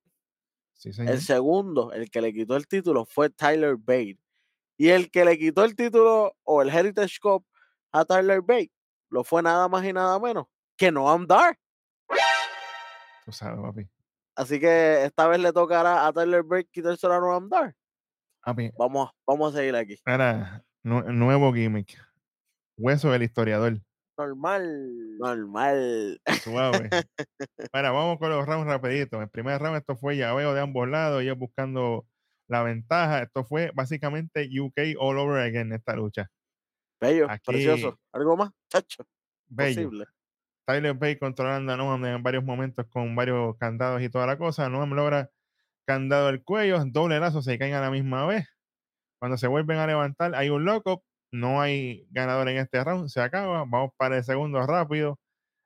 Sí, 0.82 0.92
señor. 0.94 1.14
El 1.14 1.22
segundo, 1.22 1.92
el 1.94 2.10
que 2.10 2.22
le 2.22 2.34
quitó 2.34 2.56
el 2.56 2.68
título, 2.68 3.06
fue 3.06 3.30
Tyler 3.30 3.76
Bate. 3.78 4.18
Y 4.78 4.90
el 4.90 5.12
que 5.12 5.24
le 5.26 5.38
quitó 5.38 5.64
el 5.64 5.76
título 5.76 6.36
o 6.44 6.62
el 6.62 6.70
Heritage 6.70 7.20
Cup 7.22 7.46
a 7.92 8.04
Tyler 8.04 8.42
Bate, 8.42 8.72
lo 9.10 9.24
fue 9.24 9.44
nada 9.44 9.68
más 9.68 9.86
y 9.86 9.94
nada 9.94 10.18
menos 10.20 10.48
que 10.76 10.92
Noam 10.92 11.28
Dar. 11.28 11.58
Tú 13.26 13.32
sabes, 13.32 13.60
papi. 13.62 13.88
Así 14.36 14.60
que 14.60 15.04
esta 15.06 15.28
vez 15.28 15.40
le 15.40 15.54
tocará 15.54 16.08
a 16.08 16.14
Tyler 16.14 16.42
Bate 16.44 16.68
quitárselo 16.72 17.14
a 17.14 17.20
Noam 17.20 17.48
Dar. 17.50 17.76
Papi, 18.44 18.72
Vamos, 18.78 19.12
vamos 19.28 19.54
a 19.54 19.58
seguir 19.58 19.76
aquí. 19.76 19.96
nu- 20.84 21.04
nuevo 21.14 21.54
gimmick. 21.54 21.96
Hueso 22.78 23.12
del 23.12 23.22
historiador. 23.24 23.80
Normal. 24.22 25.18
Normal. 25.18 26.22
Suave. 26.44 26.90
Bueno, 27.74 27.94
vamos 27.94 28.20
con 28.20 28.30
los 28.30 28.46
rounds 28.46 28.68
rapiditos. 28.68 29.20
El 29.22 29.30
primer 29.30 29.60
round, 29.60 29.78
esto 29.78 29.96
fue 29.96 30.16
llaveo 30.16 30.54
de 30.54 30.62
ambos 30.62 30.88
lados, 30.88 31.22
ellos 31.22 31.38
buscando 31.38 32.06
la 32.48 32.62
ventaja. 32.62 33.24
Esto 33.24 33.44
fue 33.44 33.72
básicamente 33.74 34.48
UK 34.60 34.96
all 35.00 35.18
over 35.18 35.42
again 35.42 35.74
esta 35.74 35.96
lucha. 35.96 36.30
Bello, 37.00 37.26
Aquí- 37.30 37.52
precioso. 37.52 38.00
¿Algo 38.14 38.38
más? 38.38 38.52
Chacho. 38.70 39.04
Bello. 39.48 39.90
Posible. 39.90 40.06
Tyler 40.68 40.94
Bate 40.94 41.18
controlando 41.18 41.74
a 41.74 41.78
Noam 41.78 42.06
en 42.06 42.22
varios 42.24 42.44
momentos 42.44 42.86
con 42.88 43.16
varios 43.16 43.58
candados 43.58 44.02
y 44.04 44.10
toda 44.10 44.28
la 44.28 44.38
cosa. 44.38 44.70
Noam 44.70 44.92
logra 44.94 45.32
candado 45.88 46.30
el 46.30 46.44
cuello, 46.44 46.84
doble 46.86 47.20
lazo, 47.20 47.42
se 47.42 47.58
caen 47.58 47.74
a 47.74 47.82
la 47.82 47.90
misma 47.90 48.28
vez. 48.28 48.48
Cuando 49.20 49.38
se 49.38 49.48
vuelven 49.48 49.78
a 49.80 49.88
levantar, 49.88 50.36
hay 50.36 50.50
un 50.52 50.64
loco. 50.64 51.04
No 51.32 51.62
hay 51.62 52.06
ganador 52.12 52.50
en 52.50 52.58
este 52.58 52.84
round, 52.84 53.10
se 53.10 53.22
acaba. 53.22 53.60
Vamos 53.60 53.92
para 53.98 54.18
el 54.18 54.24
segundo 54.24 54.66
rápido. 54.66 55.18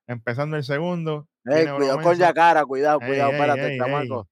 Empezando 0.08 0.56
el 0.56 0.63
segundo. 0.63 1.28
Ey, 1.45 1.67
cuidado 1.67 2.01
con. 2.01 2.17
Yacara, 2.17 2.65
cuidado, 2.65 2.99
cuidado, 2.99 3.32
ey, 3.32 3.78
chamaco. 3.78 4.28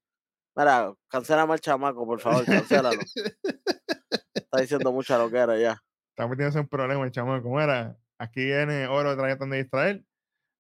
Mira, 0.56 0.94
cancélame 1.08 1.54
al 1.54 1.60
chamaco, 1.60 2.06
por 2.06 2.20
favor, 2.20 2.46
cancélalo. 2.46 3.02
Está 4.34 4.62
diciendo 4.62 4.92
mucha 4.92 5.18
loquera 5.18 5.58
ya. 5.58 5.82
Está 6.10 6.28
metiéndose 6.28 6.60
en 6.60 6.68
problemas 6.68 7.08
el 7.08 7.12
chamaco. 7.12 7.44
¿Cómo 7.44 7.60
era? 7.60 7.98
Aquí 8.20 8.46
viene 8.46 8.88
Oro 8.88 9.18
tratando 9.18 9.56
de 9.56 9.64
distraer. 9.64 10.04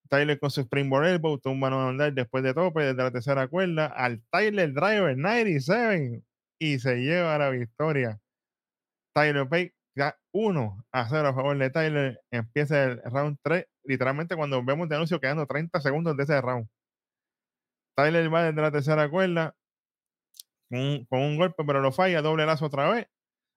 Tyler 0.09 0.39
con 0.39 0.51
su 0.51 0.61
Springboard 0.61 1.05
Elbow, 1.05 1.39
tumba 1.39 1.69
no 1.69 1.87
andar 1.87 2.13
después 2.13 2.43
de 2.43 2.53
tope 2.53 2.83
desde 2.83 3.01
la 3.01 3.11
tercera 3.11 3.47
cuerda 3.47 3.87
al 3.87 4.21
Tyler 4.31 4.73
Driver 4.73 5.17
97 5.17 6.23
y 6.59 6.79
se 6.79 6.95
lleva 6.97 7.37
la 7.37 7.49
victoria. 7.49 8.19
Tyler 9.13 9.45
Bate 9.45 9.73
ya 9.95 10.17
1 10.33 10.85
a 10.91 11.07
0 11.09 11.27
a 11.29 11.33
favor 11.33 11.57
de 11.57 11.69
Tyler. 11.69 12.21
Empieza 12.31 12.83
el 12.83 13.01
round 13.03 13.37
3. 13.43 13.65
Literalmente 13.83 14.35
cuando 14.35 14.63
vemos 14.63 14.89
de 14.89 14.95
anuncio 14.95 15.19
quedando 15.19 15.45
30 15.45 15.81
segundos 15.81 16.17
de 16.17 16.23
ese 16.23 16.41
round. 16.41 16.67
Tyler 17.95 18.33
va 18.33 18.43
desde 18.43 18.61
la 18.61 18.71
tercera 18.71 19.09
cuerda 19.09 19.55
con, 20.69 21.21
un- 21.21 21.37
golpe, 21.37 21.63
pero 21.65 21.81
lo 21.81 21.91
falla. 21.91 22.21
Doble 22.21 22.45
lazo 22.45 22.65
otra 22.65 22.89
vez. 22.89 23.07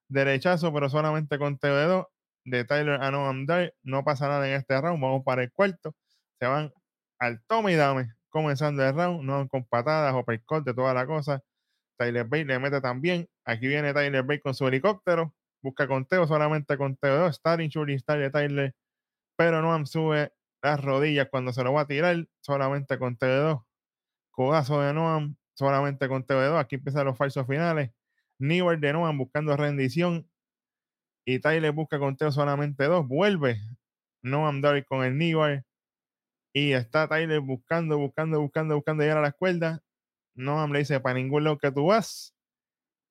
Derechazo, 0.08 0.72
pero 0.72 0.88
solamente 0.90 1.38
con 1.38 1.58
TD2 1.58 2.06
de 2.44 2.64
Tyler 2.64 3.02
a 3.02 3.10
Noam 3.10 3.46
Dar. 3.46 3.74
No 3.82 4.04
pasa 4.04 4.28
nada 4.28 4.46
en 4.48 4.54
este 4.54 4.80
round. 4.80 5.02
Vamos 5.02 5.22
para 5.24 5.42
el 5.42 5.52
cuarto. 5.52 5.94
Se 6.38 6.46
van 6.46 6.72
al 7.18 7.42
toma 7.46 7.72
y 7.72 7.76
dame. 7.76 8.12
Comenzando 8.28 8.84
el 8.86 8.94
round. 8.94 9.22
No 9.24 9.48
con 9.48 9.64
patadas 9.64 10.14
o 10.14 10.24
percot 10.24 10.64
de 10.64 10.74
toda 10.74 10.92
la 10.92 11.06
cosa. 11.06 11.40
Tyler 11.98 12.24
Bate 12.24 12.44
le 12.44 12.58
mete 12.58 12.80
también. 12.82 13.26
Aquí 13.46 13.66
viene 13.68 13.94
Tyler 13.94 14.22
Bate 14.22 14.42
con 14.42 14.54
su 14.54 14.68
helicóptero. 14.68 15.34
Busca 15.66 15.88
conteo 15.88 16.28
solamente 16.28 16.78
con 16.78 16.96
TD2. 16.96 17.32
Starting 17.32 17.68
shooting 17.68 17.96
star 17.96 18.20
de 18.20 18.30
Tyler. 18.30 18.72
Pero 19.36 19.60
Noam 19.62 19.84
sube 19.84 20.32
las 20.62 20.80
rodillas 20.80 21.26
cuando 21.28 21.52
se 21.52 21.64
lo 21.64 21.72
va 21.72 21.80
a 21.80 21.86
tirar. 21.88 22.28
Solamente 22.40 22.96
con 23.00 23.18
TD2. 23.18 23.64
Codazo 24.30 24.80
de 24.80 24.92
Noam. 24.92 25.34
Solamente 25.54 26.06
con 26.06 26.24
TD2. 26.24 26.60
Aquí 26.60 26.76
empiezan 26.76 27.06
los 27.06 27.18
falsos 27.18 27.48
finales. 27.48 27.90
Newell 28.38 28.80
de 28.80 28.92
Noam 28.92 29.18
buscando 29.18 29.56
rendición. 29.56 30.30
Y 31.24 31.40
Tyler 31.40 31.72
busca 31.72 31.98
conteo 31.98 32.30
solamente 32.30 32.84
dos. 32.84 33.04
Vuelve 33.08 33.58
Noam 34.22 34.60
Dar 34.60 34.86
con 34.86 35.02
el 35.02 35.18
Newell. 35.18 35.64
Y 36.54 36.74
está 36.74 37.08
Tyler 37.08 37.40
buscando, 37.40 37.98
buscando, 37.98 38.40
buscando, 38.40 38.76
buscando 38.76 39.02
llegar 39.02 39.18
a 39.18 39.22
la 39.22 39.32
cuerda. 39.32 39.82
Noam 40.36 40.70
le 40.70 40.78
dice 40.78 41.00
para 41.00 41.16
ningún 41.16 41.42
lado 41.42 41.58
que 41.58 41.72
tú 41.72 41.86
vas. 41.86 42.36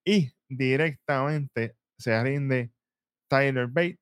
Y 0.06 0.32
directamente 0.48 1.76
se 1.98 2.22
rinde 2.24 2.72
Tyler 3.30 3.68
Bate 3.68 4.00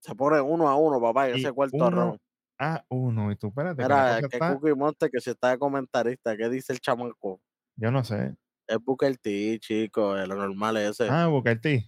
Se 0.00 0.14
pone 0.14 0.40
uno 0.40 0.68
a 0.68 0.76
uno, 0.76 1.00
papá, 1.00 1.28
en 1.28 1.36
Y 1.36 1.40
ese 1.40 1.52
cuarto 1.52 1.90
round. 1.90 2.18
a 2.58 2.84
uno. 2.88 3.32
Y 3.32 3.36
tú, 3.36 3.48
espérate, 3.48 3.76
que 3.76 3.82
Mira, 3.82 4.18
que 4.20 4.26
está- 4.36 4.54
Cookie 4.54 4.74
Monte 4.74 5.10
que 5.10 5.20
si 5.20 5.30
está 5.30 5.50
de 5.50 5.58
comentarista, 5.58 6.36
¿qué 6.36 6.48
dice 6.48 6.72
el 6.72 6.80
chamaco? 6.80 7.40
Yo 7.76 7.90
no 7.90 8.02
sé. 8.04 8.36
Es 8.66 8.78
Booker 8.84 9.16
T, 9.16 9.58
chico, 9.60 10.16
es 10.16 10.28
lo 10.28 10.34
normal 10.34 10.76
ese. 10.76 11.08
Ah, 11.08 11.26
Booker 11.26 11.60
T. 11.60 11.84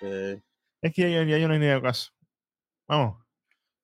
Sí. 0.00 0.42
Es 0.82 0.92
que 0.94 1.10
ya, 1.12 1.24
ya 1.24 1.38
yo 1.38 1.48
no 1.48 1.54
hay 1.54 1.60
ni 1.60 1.80
caso. 1.82 2.10
Vamos. 2.88 3.22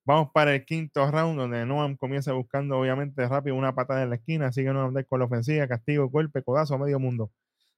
Vamos 0.05 0.29
para 0.33 0.55
el 0.55 0.63
quinto 0.63 1.09
round, 1.11 1.37
donde 1.37 1.65
Noam 1.65 1.97
comienza 1.97 2.31
buscando, 2.31 2.79
obviamente, 2.79 3.27
rápido 3.27 3.55
una 3.55 3.75
patada 3.75 4.03
en 4.03 4.09
la 4.09 4.15
esquina. 4.15 4.51
Sigue 4.51 4.71
Noam 4.71 4.93
con 5.03 5.19
la 5.19 5.25
ofensiva, 5.25 5.67
castigo, 5.67 6.07
golpe, 6.09 6.43
codazo 6.43 6.75
a 6.75 6.77
medio 6.77 6.97
mundo. 6.99 7.31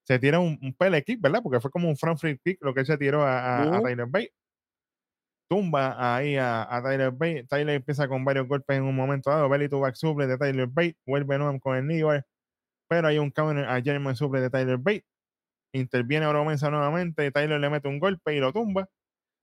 Se 0.10 0.17
tira 0.17 0.39
un, 0.39 0.58
un 0.63 0.74
pele 0.74 1.04
kick, 1.04 1.22
¿verdad? 1.22 1.41
Porque 1.43 1.60
fue 1.60 1.69
como 1.69 1.88
un 1.88 1.95
front 1.95 2.19
free 2.19 2.39
kick 2.43 2.58
lo 2.63 2.74
que 2.74 2.80
él 2.82 2.86
se 2.88 2.98
tiró 2.98 3.22
a, 3.24 3.39
a- 3.39 3.63
a 3.63 3.69
Ujú. 3.78 3.84
Tyler 3.84 4.08
Bate. 4.08 4.34
Tumba 5.50 5.95
ahí 6.15 6.36
a, 6.36 6.63
a 6.76 6.82
Tyler 6.84 7.12
Bate. 7.12 7.43
Tyler 7.50 7.76
empieza 7.76 8.08
con 8.08 8.24
varios 8.26 8.48
golpes 8.48 8.78
en 8.78 8.84
un 8.84 8.95
momento 8.95 9.30
dado. 9.32 9.50
Belly 9.50 9.67
to 9.69 9.80
back 9.80 9.95
suple 9.95 10.28
de 10.28 10.38
Tyler 10.38 10.67
Bate. 10.67 10.98
Vuelve 11.06 11.38
Noam 11.38 11.60
con 11.60 11.76
el 11.78 11.86
knee. 11.86 12.04
Pero 12.88 13.08
hay 13.08 13.17
un 13.19 13.32
counter 13.32 13.65
a 13.65 13.82
German 13.82 14.15
suple 14.15 14.41
de 14.41 14.50
Tyler 14.50 14.78
Bate. 14.78 15.06
Interviene 15.74 16.26
Oromensa 16.28 16.69
nuevamente. 16.69 17.32
Tyler 17.32 17.60
le 17.60 17.69
mete 17.69 17.88
un 17.88 18.00
golpe 18.00 18.36
y 18.36 18.39
lo 18.39 18.52
tumba. 18.54 18.88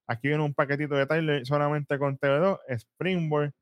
Aquí 0.08 0.28
viene 0.28 0.44
un 0.44 0.54
paquetito 0.54 0.94
de 0.94 1.06
Tyler 1.06 1.44
solamente 1.46 1.98
con 1.98 2.18
TV2. 2.18 2.58
Springboard. 2.68 3.52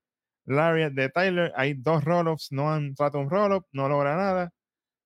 Lariat 0.47 0.93
de 0.93 1.09
Tyler. 1.09 1.53
Hay 1.57 1.75
dos 1.75 2.05
roll-ups. 2.05 2.53
No 2.53 2.71
han 2.73 2.95
trata 2.95 3.17
un 3.19 3.31
roll-up. 3.31 3.67
No 3.73 3.89
logra 3.89 4.17
nada. 4.17 4.51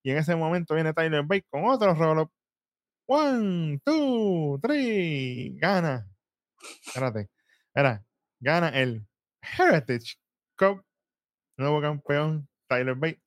Y 0.03 0.11
en 0.11 0.19
ese 0.19 0.37
momento 0.37 0.75
viene 0.75 0.93
Tyler 0.95 1.23
Bate 1.25 1.47
con 1.51 1.65
otro 1.65 1.95
roll-up. 1.95 2.31
One, 3.07 3.81
two, 3.85 4.59
three. 4.63 5.57
Gana. 5.59 6.09
Espérate. 6.87 7.29
Era. 7.75 8.05
Gana 8.41 8.69
el 8.69 9.07
Heritage 9.59 10.17
Cup. 10.57 10.85
Nuevo 11.57 11.81
campeón. 11.81 12.49
Tyler 12.69 12.95
Bate. 12.95 13.21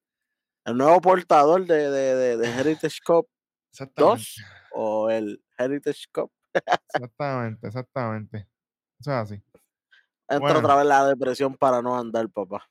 El 0.66 0.78
nuevo 0.78 1.02
portador 1.02 1.66
de, 1.66 1.90
de, 1.90 2.16
de, 2.16 2.38
de 2.38 2.48
Heritage 2.60 3.00
Cup 3.06 3.28
Exactamente. 3.72 4.22
2 4.22 4.36
o 4.74 5.10
el 5.10 5.44
Heritage 5.58 6.06
Cup. 6.14 6.32
Exactamente. 6.94 7.68
Exactamente. 7.68 8.48
Eso 9.00 9.12
es 9.12 9.18
así. 9.18 9.34
Entra 10.30 10.40
Bueno. 10.40 10.60
otra 10.60 10.76
vez 10.76 10.86
la 10.86 11.06
depresión 11.08 11.56
para 11.56 11.82
no 11.82 11.98
andar, 11.98 12.30
papá. 12.30 12.70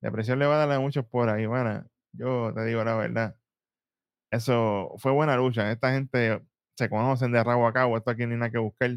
Depresión 0.00 0.38
le 0.38 0.46
va 0.46 0.54
a 0.56 0.66
dar 0.66 0.72
a 0.72 0.80
muchos 0.80 1.04
por 1.06 1.28
ahí, 1.28 1.46
bueno, 1.46 1.84
yo 2.12 2.52
te 2.54 2.64
digo 2.64 2.82
la 2.84 2.94
verdad. 2.96 3.36
Eso 4.30 4.94
fue 4.98 5.12
buena 5.12 5.36
lucha. 5.36 5.70
Esta 5.72 5.92
gente 5.92 6.42
se 6.76 6.88
conocen 6.88 7.32
de 7.32 7.42
rabo 7.42 7.66
a 7.66 7.72
cabo, 7.72 7.96
esto 7.96 8.10
aquí 8.10 8.24
no 8.26 8.32
hay 8.32 8.38
nada 8.38 8.50
que 8.50 8.58
buscar. 8.58 8.90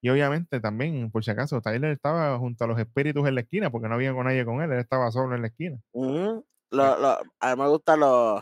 Y 0.00 0.08
obviamente 0.10 0.60
también, 0.60 1.10
por 1.10 1.24
si 1.24 1.30
acaso, 1.30 1.60
Tyler 1.60 1.90
estaba 1.90 2.38
junto 2.38 2.64
a 2.64 2.66
los 2.68 2.78
espíritus 2.78 3.26
en 3.26 3.34
la 3.34 3.40
esquina, 3.40 3.70
porque 3.70 3.88
no 3.88 3.94
había 3.94 4.12
con 4.12 4.26
nadie 4.26 4.44
con 4.44 4.60
él, 4.62 4.70
él 4.72 4.78
estaba 4.78 5.10
solo 5.10 5.34
en 5.34 5.42
la 5.42 5.48
esquina. 5.48 5.78
Ujú. 5.92 6.46
Lo- 6.70 6.98
lo- 6.98 7.18
a 7.40 7.54
mí 7.56 7.62
me 7.62 7.68
gusta 7.68 7.96
lo, 7.96 8.40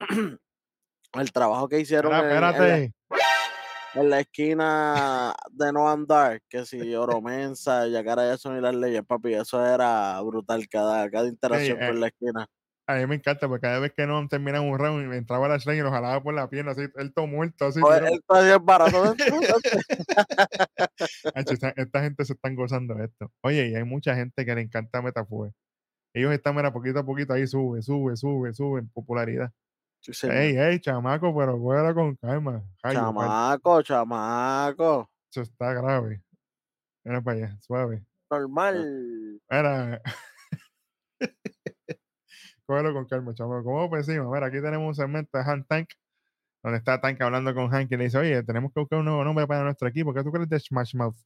el 1.14 1.32
trabajo 1.32 1.68
que 1.68 1.80
hicieron 1.80 2.12
Espera, 2.12 2.30
en, 2.30 2.36
en 2.36 2.40
la, 2.40 2.50
espérate. 2.50 2.94
en 3.94 4.10
la 4.10 4.20
esquina 4.20 5.34
de 5.50 5.72
No 5.72 5.88
Andar, 5.88 6.40
que 6.48 6.64
si 6.64 6.94
Oromensa, 6.94 7.86
Yacara 7.88 8.22
Jason 8.30 8.56
y 8.58 8.60
las 8.60 8.74
leyes, 8.74 9.02
papi, 9.06 9.34
eso 9.34 9.64
era 9.64 10.20
brutal 10.22 10.66
cada, 10.68 11.08
cada 11.10 11.28
interacción 11.28 11.82
eh, 11.82 11.86
con 11.86 12.00
la 12.00 12.06
esquina. 12.08 12.46
A 12.86 12.96
mí 12.96 13.06
me 13.06 13.14
encanta, 13.14 13.46
porque 13.46 13.62
cada 13.62 13.78
vez 13.78 13.92
que 13.92 14.06
no 14.06 14.26
terminaba 14.26 14.64
un 14.64 14.76
round, 14.76 15.14
entraba 15.14 15.46
la 15.46 15.58
Shane 15.58 15.78
y 15.78 15.82
lo 15.82 15.90
jalaba 15.90 16.20
por 16.20 16.34
la 16.34 16.50
pierna, 16.50 16.72
así, 16.72 16.82
él 16.96 17.14
todo 17.14 17.28
muerto, 17.28 17.66
así. 17.66 17.80
Pues, 17.80 18.00
mira, 18.00 18.12
él 18.12 18.22
todavía 18.26 18.56
es 18.56 18.64
barato. 18.64 19.14
Esta, 21.34 21.72
esta 21.76 22.02
gente 22.02 22.24
se 22.24 22.32
están 22.32 22.56
gozando 22.56 22.94
de 22.94 23.04
esto. 23.04 23.30
Oye, 23.42 23.68
y 23.68 23.74
hay 23.74 23.84
mucha 23.84 24.16
gente 24.16 24.44
que 24.44 24.54
le 24.54 24.62
encanta 24.62 25.00
Metafugue. 25.00 25.52
Ellos 26.12 26.32
están, 26.32 26.56
mira, 26.56 26.72
poquito 26.72 26.98
a 26.98 27.04
poquito 27.04 27.32
ahí 27.32 27.46
sube, 27.46 27.82
sube, 27.82 28.16
sube, 28.16 28.52
sube 28.52 28.80
en 28.80 28.88
popularidad. 28.88 29.52
Sí. 30.00 30.26
Ey, 30.28 30.56
ey, 30.56 30.80
chamaco, 30.80 31.34
pero 31.36 31.58
fuera 31.58 31.94
con 31.94 32.16
calma. 32.16 32.64
Ay, 32.82 32.96
chamaco, 32.96 33.82
chamaco. 33.82 35.08
eso 35.30 35.42
está 35.42 35.72
grave. 35.72 36.22
Mira 37.04 37.20
para 37.20 37.36
allá, 37.36 37.58
suave. 37.60 38.04
Normal. 38.30 39.40
Mira. 39.48 40.02
Cógelo 42.66 42.92
con 42.92 43.06
calma, 43.06 43.34
chamaco. 43.34 43.64
¿Cómo 43.64 43.88
por 43.88 43.98
encima? 43.98 44.30
Mira, 44.32 44.46
aquí 44.46 44.60
tenemos 44.60 44.88
un 44.88 44.94
segmento 44.94 45.36
de 45.36 45.44
Han 45.44 45.64
Tank, 45.64 45.88
donde 46.62 46.78
está 46.78 47.00
Tank 47.00 47.20
hablando 47.20 47.54
con 47.54 47.68
Hank 47.70 47.90
y 47.90 47.96
le 47.96 48.04
dice, 48.04 48.18
oye, 48.18 48.42
tenemos 48.44 48.72
que 48.72 48.80
buscar 48.80 49.00
un 49.00 49.06
nuevo 49.06 49.24
nombre 49.24 49.46
para 49.46 49.64
nuestro 49.64 49.88
equipo. 49.88 50.14
¿Qué 50.14 50.22
tú 50.22 50.30
crees 50.30 50.48
de 50.48 50.60
Smash 50.60 50.94
Mouth? 50.94 51.16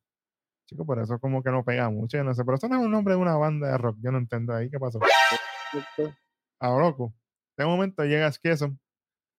Chico, 0.66 0.84
por 0.84 0.98
eso 0.98 1.18
como 1.20 1.42
que 1.42 1.50
no 1.50 1.64
pega 1.64 1.88
mucho. 1.90 2.18
Pero 2.18 2.54
eso 2.54 2.68
no 2.68 2.76
es 2.76 2.84
un 2.84 2.90
nombre 2.90 3.14
de 3.14 3.20
una 3.20 3.36
banda 3.36 3.70
de 3.70 3.78
rock. 3.78 3.98
Yo 4.00 4.10
no 4.10 4.18
entiendo 4.18 4.54
ahí 4.54 4.70
qué 4.70 4.78
pasó. 4.78 4.98
a 6.60 6.68
loco. 6.70 7.14
De 7.56 7.64
momento 7.64 8.04
llega 8.04 8.30
Skieson. 8.32 8.78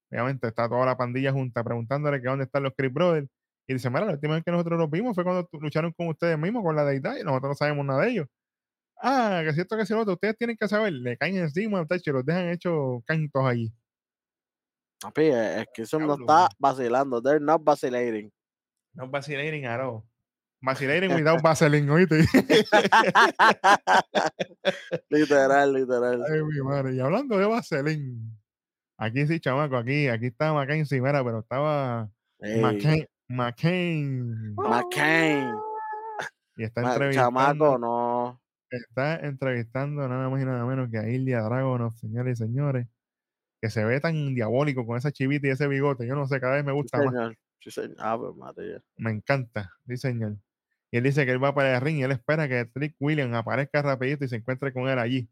Obviamente 0.10 0.48
está 0.48 0.70
toda 0.70 0.86
la 0.86 0.98
pandilla 0.98 1.34
junta 1.34 1.64
preguntándole 1.64 2.22
que 2.22 2.28
dónde 2.28 2.46
están 2.46 2.64
los 2.64 2.74
Creep 2.76 2.94
Brothers. 2.94 3.30
Y 3.68 3.74
dice, 3.74 3.90
mira, 3.90 4.06
la 4.06 4.14
última 4.14 4.36
vez 4.36 4.44
que 4.46 4.52
nosotros 4.52 4.80
los 4.80 4.90
vimos 4.90 5.14
fue 5.16 5.26
cuando 5.26 5.50
lucharon 5.60 5.92
con 5.92 6.08
ustedes 6.08 6.38
mismos, 6.40 6.64
con 6.64 6.76
la 6.76 6.86
deidad, 6.86 7.18
y 7.18 7.24
nosotros 7.24 7.50
no 7.50 7.56
sabemos 7.56 7.86
nada 7.86 8.04
de 8.04 8.12
ellos. 8.12 8.28
Ah, 9.02 9.42
que 9.46 9.54
cierto 9.54 9.78
que 9.78 9.94
lo 9.94 10.02
otro, 10.02 10.14
ustedes 10.14 10.38
tienen 10.38 10.58
que 10.58 10.68
saber, 10.68 10.94
le 10.94 11.18
caen 11.18 11.38
encima, 11.38 11.86
tacho, 11.86 12.12
los 12.12 12.26
dejan 12.26 12.50
hechos 12.50 13.04
cantos 13.06 13.46
allí. 13.46 13.72
Papi, 15.00 15.26
es 15.26 15.58
es 15.58 15.68
que 15.74 15.82
eso 15.84 16.00
no 16.00 16.16
está 16.16 16.50
vacilando. 16.58 17.22
They're 17.22 17.40
not 17.40 17.64
vacilating. 17.64 18.32
No 18.94 19.08
vacilating 19.08 19.66
at 19.66 19.80
all. 19.80 20.04
Vacilating 20.62 21.10
without 21.16 21.42
Vaseline, 21.42 21.90
¿oíste? 21.90 22.16
literal, 25.10 25.74
literal. 25.74 26.26
Ay, 26.26 26.44
mi 26.44 26.62
madre. 26.64 26.96
Y 26.96 27.00
hablando 27.00 27.38
de 27.38 27.46
Vaseline, 27.46 28.18
aquí 28.98 29.28
sí, 29.28 29.40
chamaco, 29.40 29.78
aquí, 29.78 30.08
aquí 30.08 30.28
estaba 30.28 30.54
Mackenzie, 30.54 31.00
mira, 31.00 31.24
pero 31.24 31.40
estaba 31.40 32.10
Ey, 32.40 32.62
McCain, 32.62 33.08
McCain. 33.30 34.56
McCain. 34.56 35.54
Y 36.58 36.64
está 36.64 36.82
entrevistando, 36.82 37.40
Chamaco, 37.40 37.78
no. 37.78 38.42
Está 38.72 39.18
entrevistando 39.26 40.08
nada 40.08 40.30
más 40.30 40.42
y 40.42 40.46
nada 40.46 40.66
menos 40.66 40.90
que 40.92 40.98
a 40.98 41.10
Ilya 41.10 41.42
Dragonov, 41.42 41.96
señores 41.98 42.40
y 42.40 42.44
señores, 42.46 42.88
que 43.62 43.70
se 43.72 43.86
ve 43.86 44.00
tan 44.02 44.36
diabólico 44.36 44.86
con 44.88 44.98
esa 44.98 45.12
chivita 45.12 45.48
y 45.48 45.52
ese 45.52 45.68
bigote. 45.68 46.08
Yo 46.08 46.16
no 46.16 46.28
sé, 46.28 46.40
cada 46.42 46.56
vez 46.56 46.66
me 46.66 46.74
Sí, 46.74 46.78
gusta 46.78 47.02
más. 47.02 47.16
Sí, 47.60 47.72
señor. 47.72 47.96
Ah, 48.00 48.18
pues, 48.18 48.36
María. 48.36 48.84
Me 48.98 49.12
encanta, 49.12 49.72
sí, 49.88 49.98
señor. 49.98 50.38
Y 50.92 50.98
él 50.98 51.04
dice 51.04 51.26
que 51.26 51.32
él 51.32 51.44
va 51.44 51.54
para 51.56 51.76
el 51.76 51.82
ring 51.82 51.98
y 51.98 52.04
él 52.04 52.12
espera 52.12 52.48
que 52.48 52.66
Trick 52.66 52.96
Williams 53.00 53.36
aparezca 53.36 53.82
rapidito 53.82 54.26
y 54.26 54.28
se 54.30 54.38
encuentre 54.38 54.74
con 54.74 54.88
él 54.90 55.00
allí. 55.00 55.30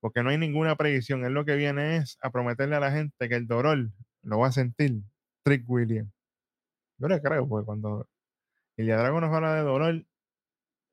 Porque 0.00 0.22
no 0.22 0.30
hay 0.30 0.38
ninguna 0.38 0.76
predicción. 0.76 1.24
Él 1.24 1.34
lo 1.34 1.44
que 1.44 1.56
viene 1.56 1.96
es 1.98 2.18
a 2.22 2.30
prometerle 2.30 2.76
a 2.76 2.80
la 2.80 2.92
gente 2.92 3.28
que 3.28 3.36
el 3.36 3.46
dolor 3.48 3.90
lo 4.22 4.38
va 4.38 4.48
a 4.48 4.52
sentir 4.52 5.02
Trick 5.44 5.68
Williams. 5.68 6.12
Yo 6.98 7.08
le 7.08 7.20
creo, 7.22 7.48
porque 7.48 7.66
cuando 7.66 8.08
Ilya 8.78 8.98
Dragunov 8.98 9.34
habla 9.34 9.54
de 9.56 9.62
dolor, 9.62 10.06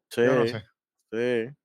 Sí, 0.09 0.21
yo 0.21 0.35
no 0.35 0.45
sé. 0.47 0.63
sí. 1.11 1.55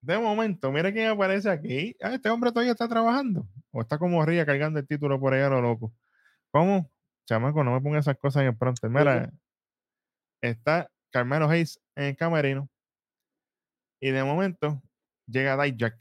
De 0.00 0.18
momento, 0.18 0.70
mira 0.70 0.92
quién 0.92 1.08
aparece 1.08 1.50
aquí. 1.50 1.96
Ah, 2.02 2.14
este 2.14 2.30
hombre 2.30 2.50
todavía 2.50 2.72
está 2.72 2.88
trabajando. 2.88 3.48
O 3.72 3.80
está 3.80 3.98
como 3.98 4.24
Ría 4.24 4.46
cargando 4.46 4.78
el 4.78 4.86
título 4.86 5.18
por 5.18 5.34
allá 5.34 5.48
a 5.48 5.50
lo 5.50 5.60
loco. 5.60 5.92
¿Cómo? 6.50 6.90
Chamaco, 7.26 7.62
no 7.64 7.72
me 7.72 7.80
ponga 7.80 7.98
esas 7.98 8.16
cosas 8.16 8.42
en 8.42 8.48
el 8.48 8.56
pronto. 8.56 8.88
Mira, 8.88 9.30
está 10.40 10.90
Carmelo 11.10 11.48
Hayes 11.48 11.80
en 11.96 12.04
el 12.04 12.16
camerino. 12.16 12.68
Y 14.00 14.10
de 14.10 14.24
momento 14.24 14.82
llega 15.26 15.62
Dijak. 15.62 15.98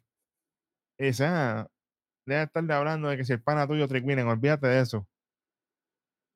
Y 1.00 1.06
dice, 1.06 1.26
ah, 1.26 1.68
deja 2.26 2.40
de 2.40 2.46
estarle 2.46 2.74
hablando 2.74 3.10
de 3.10 3.18
que 3.18 3.26
si 3.26 3.34
el 3.34 3.42
pana 3.42 3.68
tuyo 3.68 3.88
Trick 3.88 4.06
Williams, 4.06 4.32
olvídate 4.32 4.68
de 4.68 4.82
eso. 4.82 5.08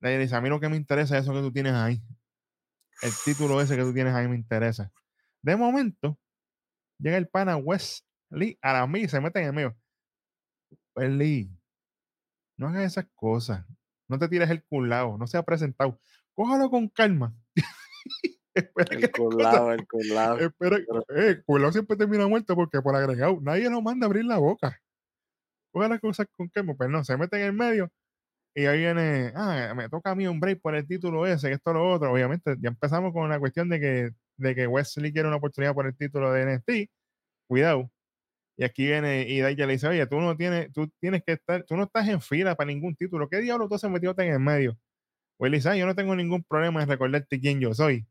Le 0.02 0.17
dice, 0.17 0.36
a 0.36 0.41
mí 0.41 0.50
lo 0.50 0.60
que 0.60 0.69
me 0.69 0.78
interesa 0.78 1.17
es 1.17 1.24
eso 1.24 1.34
que 1.34 1.41
tú 1.41 1.52
tienes 1.52 1.74
ahí. 1.74 2.02
El 3.02 3.12
título 3.24 3.62
ese 3.62 3.76
que 3.76 3.84
tú 3.84 3.93
tienes 3.93 4.13
ahí 4.13 4.28
me 4.28 4.36
interesa. 4.36 4.91
De 5.41 5.56
momento, 5.56 6.19
llega 7.02 7.18
el 7.18 7.28
pana 7.28 7.58
Wesley 7.58 8.58
a 8.62 8.74
la 8.74 8.88
mí 8.88 9.08
se 9.08 9.20
mete 9.20 9.40
en 9.40 9.48
el 9.48 9.54
medio. 9.54 9.78
Wesley, 10.96 11.50
no 12.58 12.68
hagas 12.68 12.92
esas 12.94 13.08
cosas. 13.16 13.66
No 14.08 14.20
te 14.20 14.28
tires 14.28 14.50
el 14.50 14.64
culado. 14.64 15.18
No 15.18 15.28
sea 15.28 15.44
presentado. 15.44 16.00
Cójalo 16.34 16.70
con 16.70 16.88
calma. 16.90 17.34
Espera 18.54 18.98
El 18.98 19.12
culado, 19.12 19.72
el 19.72 19.88
culado. 19.88 20.38
Espera, 20.40 20.78
eh, 21.16 21.42
culado 21.46 21.72
siempre 21.72 21.96
termina 21.96 22.28
muerto 22.28 22.54
porque 22.56 22.82
por 22.82 22.96
agregado, 22.96 23.40
nadie 23.42 23.70
lo 23.70 23.82
manda 23.82 24.06
a 24.06 24.08
abrir 24.08 24.26
la 24.26 24.38
boca. 24.38 24.82
Coge 25.72 25.88
las 25.88 26.02
cosas 26.02 26.28
con 26.36 26.50
calma, 26.50 26.76
pero 26.78 26.90
no, 26.90 27.04
se 27.06 27.16
mete 27.16 27.38
en 27.38 27.44
el 27.44 27.54
medio 27.54 27.90
y 28.54 28.66
ahí 28.66 28.80
viene, 28.80 29.32
ah, 29.36 29.74
me 29.76 29.88
toca 29.90 30.12
a 30.12 30.16
mí 30.16 30.28
un 30.28 30.40
break 30.40 30.62
por 30.62 30.76
el 30.76 30.86
título 30.86 31.26
ese, 31.26 31.48
que 31.48 31.54
esto 31.56 31.74
lo 31.74 31.90
otro. 31.90 32.12
Obviamente, 32.12 32.58
ya 32.60 32.70
empezamos 32.70 33.14
con 33.14 33.30
la 33.30 33.40
cuestión 33.40 33.70
de 33.70 33.80
que, 33.80 34.10
de 34.38 34.56
que 34.56 34.67
Wesley 34.67 35.12
quiere 35.13 35.28
una 35.28 35.38
oportunidad 35.38 35.74
por 35.74 35.86
el 35.88 35.96
título 35.96 36.32
de 36.32 36.46
NXT. 36.46 36.91
Cuidado. 37.48 37.91
Y 38.58 38.63
aquí 38.63 38.86
viene 38.86 39.24
y 39.28 39.39
Daya 39.39 39.65
le 39.65 39.74
dice, 39.74 39.88
oye, 39.88 40.06
tú 40.08 40.20
no 40.20 40.36
tienes, 40.38 40.72
tú 40.74 40.88
tienes 41.00 41.24
que 41.24 41.34
estar, 41.34 41.63
tú 41.63 41.76
no 41.76 41.84
estás 41.84 42.08
en 42.08 42.22
fila 42.22 42.56
para 42.56 42.67
ningún 42.67 42.96
título. 42.96 43.28
¿Qué 43.30 43.38
diablo 43.38 43.67
tú 43.67 43.78
se 43.78 43.89
metió 43.89 44.13
en 44.17 44.34
el 44.34 44.39
medio? 44.39 44.78
Wesley 45.39 45.60
dice, 45.60 45.70
"Ah, 45.70 45.76
yo 45.76 45.86
no 45.88 45.96
tengo 45.96 46.15
ningún 46.15 46.44
problema 46.44 46.84
en 46.84 46.89
recordarte 46.89 47.39
quién 47.39 47.60
yo 47.60 47.74
soy. 47.74 48.06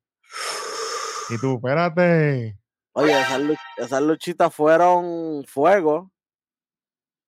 Y 1.28 1.38
tú, 1.38 1.56
espérate. 1.56 2.58
Oye, 2.92 3.12
esas, 3.12 3.40
luch- 3.40 3.58
esas 3.76 4.02
luchitas 4.02 4.52
fueron 4.52 5.44
fuego. 5.46 6.10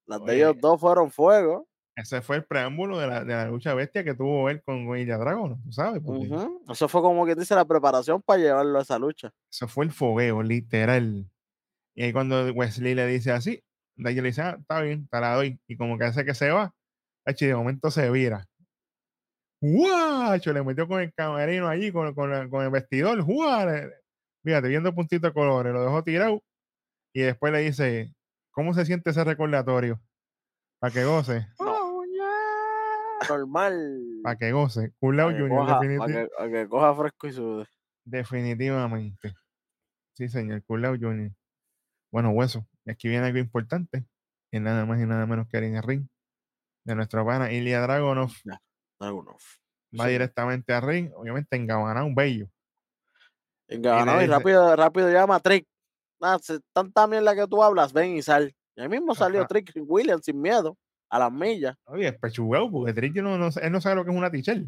Las 0.06 0.24
de 0.24 0.36
ellos 0.36 0.56
dos 0.60 0.80
fueron 0.80 1.10
fuego. 1.12 1.68
Ese 1.94 2.22
fue 2.22 2.36
el 2.36 2.44
preámbulo 2.44 2.98
de 2.98 3.06
la, 3.06 3.24
de 3.24 3.34
la 3.34 3.48
lucha 3.48 3.74
bestia 3.74 4.02
que 4.04 4.14
tuvo 4.14 4.48
él 4.48 4.62
con 4.62 4.96
Ilya 4.96 5.18
Dragon, 5.18 5.62
¿tú 5.62 5.72
sabes? 5.72 6.00
Porque. 6.04 6.28
Eso 6.70 6.88
fue 6.88 7.02
como 7.02 7.26
que 7.26 7.34
dice 7.34 7.54
la 7.54 7.64
preparación 7.66 8.22
para 8.22 8.40
llevarlo 8.40 8.78
a 8.78 8.82
esa 8.82 8.98
lucha. 8.98 9.32
Eso 9.50 9.68
fue 9.68 9.84
el 9.84 9.92
fogueo, 9.92 10.42
literal. 10.42 11.28
Y 11.94 12.02
ahí 12.04 12.12
cuando 12.12 12.50
Wesley 12.52 12.94
le 12.94 13.06
dice 13.06 13.32
así, 13.32 13.62
Daya 13.96 14.22
le 14.22 14.28
dice, 14.28 14.40
ah, 14.42 14.56
está 14.58 14.80
bien, 14.80 15.06
te 15.08 15.20
la 15.20 15.34
doy. 15.34 15.60
Y 15.66 15.76
como 15.76 15.98
que 15.98 16.04
hace 16.04 16.24
que 16.24 16.32
se 16.34 16.50
va, 16.50 16.74
y 17.26 17.44
de 17.46 17.54
momento 17.54 17.90
se 17.90 18.10
vira. 18.10 18.46
¡Guacho! 19.60 20.52
Le 20.52 20.62
metió 20.64 20.88
con 20.88 21.00
el 21.00 21.12
camerino 21.14 21.68
allí, 21.68 21.92
con, 21.92 22.12
con, 22.14 22.30
la- 22.30 22.48
con 22.48 22.64
el 22.64 22.70
vestidor. 22.70 23.22
¡Guau! 23.22 23.68
Fíjate, 24.44 24.68
viendo 24.68 24.92
puntitos 24.94 25.30
de 25.30 25.34
colores, 25.34 25.72
lo 25.72 25.84
dejó 25.84 26.02
tirado. 26.02 26.42
Y 27.14 27.20
después 27.20 27.52
le 27.52 27.60
dice, 27.60 28.12
¿cómo 28.50 28.74
se 28.74 28.84
siente 28.86 29.10
ese 29.10 29.22
recordatorio? 29.22 30.00
Para 30.80 30.92
que 30.92 31.04
goce, 31.04 31.46
Normal. 33.28 34.20
para 34.22 34.36
que 34.36 34.52
goce. 34.52 34.92
Junior, 35.32 35.66
definiti- 35.66 35.98
pa' 35.98 36.06
que- 36.06 36.28
pa' 36.36 36.48
que 36.48 36.68
coja 36.68 36.94
fresco 36.94 37.26
y 37.26 37.32
sude. 37.32 37.66
definitivamente. 38.04 39.34
Sí, 40.14 40.28
señor, 40.28 40.62
Out 40.68 41.00
Junior. 41.00 41.30
Bueno, 42.10 42.30
hueso. 42.30 42.66
Y 42.84 42.90
aquí 42.90 43.08
viene 43.08 43.26
algo 43.26 43.38
importante. 43.38 44.04
Y 44.50 44.60
nada 44.60 44.84
más 44.84 45.00
y 45.00 45.06
nada 45.06 45.24
menos 45.26 45.48
que 45.48 45.58
en 45.58 45.76
el 45.76 45.82
ring. 45.82 46.06
De 46.84 46.94
nuestro 46.94 47.24
pana 47.24 47.50
Ilya 47.52 47.80
Dragonov. 47.80 48.30
Dragunov. 49.00 49.38
Va 49.98 50.04
Sí. 50.06 50.10
directamente 50.10 50.72
al 50.74 50.82
ring. 50.82 51.10
Obviamente 51.14 51.56
engabanado, 51.56 52.06
un 52.06 52.14
bello. 52.14 52.48
Engabanado 53.68 54.18
y, 54.18 54.24
dice- 54.24 54.32
rápido, 54.36 54.76
rápido 54.76 55.10
llama 55.10 55.36
a 55.36 55.40
Trick. 55.40 55.66
Ah, 56.20 56.38
se- 56.40 56.60
tanta 56.74 57.06
mierda 57.06 57.34
que 57.34 57.46
tú 57.46 57.62
hablas, 57.62 57.92
ven 57.92 58.16
y 58.16 58.22
sal. 58.22 58.54
Y 58.76 58.80
ahí 58.82 58.88
mismo 58.88 59.14
salió 59.14 59.40
Ajá. 59.40 59.48
Trick 59.48 59.72
Williams 59.76 60.24
sin 60.24 60.40
miedo, 60.40 60.76
a 61.12 61.18
las 61.18 61.30
millas. 61.30 61.76
Oye, 61.84 62.08
es 62.08 62.18
pechugado, 62.18 62.70
porque 62.70 62.94
Tricky 62.94 63.20
no, 63.20 63.36
no, 63.36 63.50
él 63.60 63.72
no 63.72 63.80
sabe 63.82 63.96
lo 63.96 64.04
que 64.04 64.10
es 64.10 64.16
una 64.16 64.30
tichel. 64.30 64.66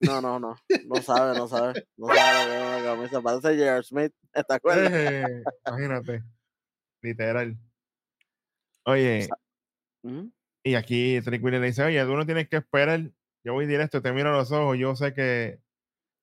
No, 0.00 0.20
no, 0.20 0.38
no. 0.38 0.54
No 0.86 1.02
sabe, 1.02 1.36
no 1.36 1.48
sabe. 1.48 1.86
No 1.96 2.08
sabe 2.14 2.44
lo 2.44 2.50
que 2.50 2.56
es 2.56 2.68
una 2.68 2.84
camisa. 2.84 3.22
Parece 3.22 3.56
J.R. 3.56 3.82
Smith. 3.82 4.12
¿Te 4.32 4.54
acuerdas? 4.54 4.92
Eh, 4.92 5.42
imagínate. 5.66 6.22
Literal. 7.02 7.56
Oye, 8.84 9.28
y 10.62 10.74
aquí 10.74 11.20
Trick 11.22 11.42
Williams 11.42 11.62
le 11.62 11.66
dice, 11.68 11.82
oye, 11.84 12.04
tú 12.04 12.16
no 12.16 12.26
tienes 12.26 12.48
que 12.48 12.56
esperar. 12.56 13.10
Yo 13.42 13.54
voy 13.54 13.66
directo, 13.66 14.02
te 14.02 14.12
miro 14.12 14.28
a 14.28 14.36
los 14.36 14.52
ojos. 14.52 14.76
Yo 14.78 14.94
sé 14.94 15.14
que 15.14 15.58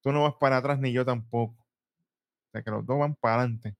tú 0.03 0.11
no 0.11 0.23
vas 0.23 0.35
para 0.35 0.57
atrás 0.57 0.79
ni 0.79 0.93
yo 0.93 1.05
tampoco. 1.05 1.55
O 1.59 2.51
sea, 2.51 2.61
que 2.61 2.69
los 2.69 2.85
dos 2.85 2.99
van 2.99 3.15
para 3.15 3.41
adelante. 3.41 3.75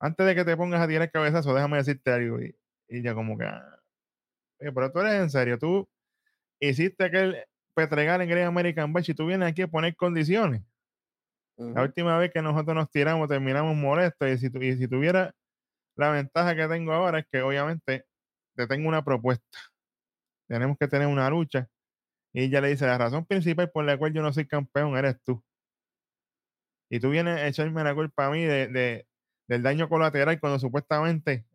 Antes 0.00 0.26
de 0.26 0.34
que 0.34 0.44
te 0.44 0.56
pongas 0.56 0.82
a 0.82 0.88
tirar 0.88 1.10
cabezazo, 1.10 1.54
déjame 1.54 1.78
decirte 1.78 2.10
algo. 2.10 2.40
Y, 2.42 2.54
y 2.88 3.02
ya 3.02 3.14
como 3.14 3.38
que, 3.38 3.44
ah, 3.44 3.77
oye, 4.60 4.72
pero 4.72 4.92
tú 4.92 5.00
eres 5.00 5.14
en 5.14 5.30
serio. 5.30 5.58
Tú 5.58 5.88
hiciste 6.60 7.04
aquel 7.04 7.44
petregal 7.74 8.20
en 8.22 8.28
Great 8.28 8.46
American 8.48 8.92
Bash 8.92 9.10
y 9.10 9.14
tú 9.14 9.26
vienes 9.26 9.48
aquí 9.50 9.62
a 9.62 9.68
poner 9.68 9.96
condiciones. 9.96 10.62
La 11.74 11.82
última 11.82 12.16
vez 12.18 12.30
que 12.32 12.42
nosotros 12.42 12.74
nos 12.74 12.90
tiramos, 12.90 13.28
terminamos 13.28 13.76
molestos. 13.76 14.28
Y 14.30 14.38
si, 14.38 14.50
tu- 14.50 14.62
y 14.62 14.76
si 14.76 14.88
tuviera 14.88 15.34
la 15.96 16.10
ventaja 16.10 16.54
que 16.56 16.68
tengo 16.68 16.92
ahora, 16.92 17.20
es 17.20 17.26
que 17.32 17.42
obviamente 17.42 18.04
te 18.56 18.66
tengo 18.68 18.88
una 18.88 19.04
propuesta. 19.04 19.58
Tenemos 20.48 20.76
que 20.78 20.88
tener 20.88 21.06
una 21.08 21.28
lucha. 21.30 21.68
Y 22.32 22.44
ella 22.44 22.60
le 22.60 22.68
dice: 22.68 22.86
La 22.86 22.98
razón 22.98 23.26
principal 23.26 23.70
por 23.70 23.84
la 23.84 23.98
cual 23.98 24.12
yo 24.12 24.22
no 24.22 24.32
soy 24.32 24.46
campeón 24.46 24.96
eres 24.96 25.16
tú. 25.24 25.42
Y 26.90 27.00
tú 27.00 27.10
vienes 27.10 27.36
a 27.38 27.46
echarme 27.48 27.84
la 27.84 27.94
culpa 27.94 28.26
a 28.26 28.30
mí 28.30 28.42
de, 28.44 28.68
de- 28.68 29.06
del 29.48 29.62
daño 29.62 29.88
colateral 29.88 30.38
cuando 30.40 30.58
supuestamente 30.58 31.46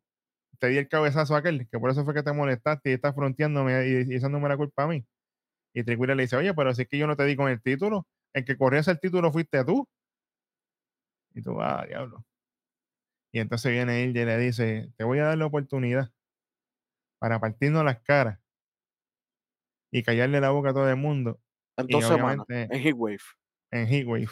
te 0.60 0.68
di 0.68 0.78
el 0.78 0.88
cabezazo 0.88 1.36
a 1.36 1.39
aquel, 1.39 1.68
que 1.70 1.80
por 1.80 1.89
eso 1.92 2.04
fue 2.06 2.13
que 2.13 2.24
te 2.24 2.34
molestaste 2.34 2.92
y 2.92 2.94
estás 2.94 3.16
fronteándome 3.16 3.88
y, 3.88 4.13
y 4.13 4.16
echándome 4.16 4.50
la 4.50 4.58
culpa 4.58 4.84
a 4.84 4.88
mí. 4.88 5.06
Y 5.74 5.84
Triquila 5.84 6.16
le 6.16 6.24
dice: 6.24 6.36
Oye, 6.38 6.54
pero 6.54 6.74
si 6.74 6.84
es 6.84 6.88
que 6.88 6.98
yo 6.98 7.08
no 7.08 7.16
te 7.16 7.26
di 7.26 7.36
con 7.36 7.50
el 7.50 7.62
título, 7.62 8.08
el 8.34 8.46
que 8.46 8.58
corrías 8.58 8.88
el 8.88 9.00
título 9.00 9.32
fuiste 9.32 9.63
tú. 9.66 9.88
Y 11.34 11.42
tú, 11.42 11.60
ah, 11.62 11.86
diablo. 11.88 12.24
Y 13.32 13.39
entonces 13.39 13.72
viene 13.72 14.04
él 14.04 14.16
y 14.16 14.26
le 14.26 14.38
dice, 14.38 14.92
te 14.96 15.04
voy 15.04 15.18
a 15.20 15.26
dar 15.26 15.38
la 15.39 15.48
oportunidad 15.48 16.12
para 17.20 17.39
partirnos 17.39 17.84
las 17.84 18.00
caras 18.02 18.39
y 19.92 20.04
callarle 20.04 20.39
la 20.39 20.52
boca 20.52 20.70
a 20.70 20.74
todo 20.74 20.89
el 20.89 20.96
mundo 20.98 21.39
En 21.78 21.88
Y 21.89 21.94
dos 21.94 22.06
semanas. 22.08 22.46
obviamente- 22.48 22.76
En 22.76 22.82
Heatwave. 22.84 23.20
en 23.72 23.88
Heatwave. 23.88 24.28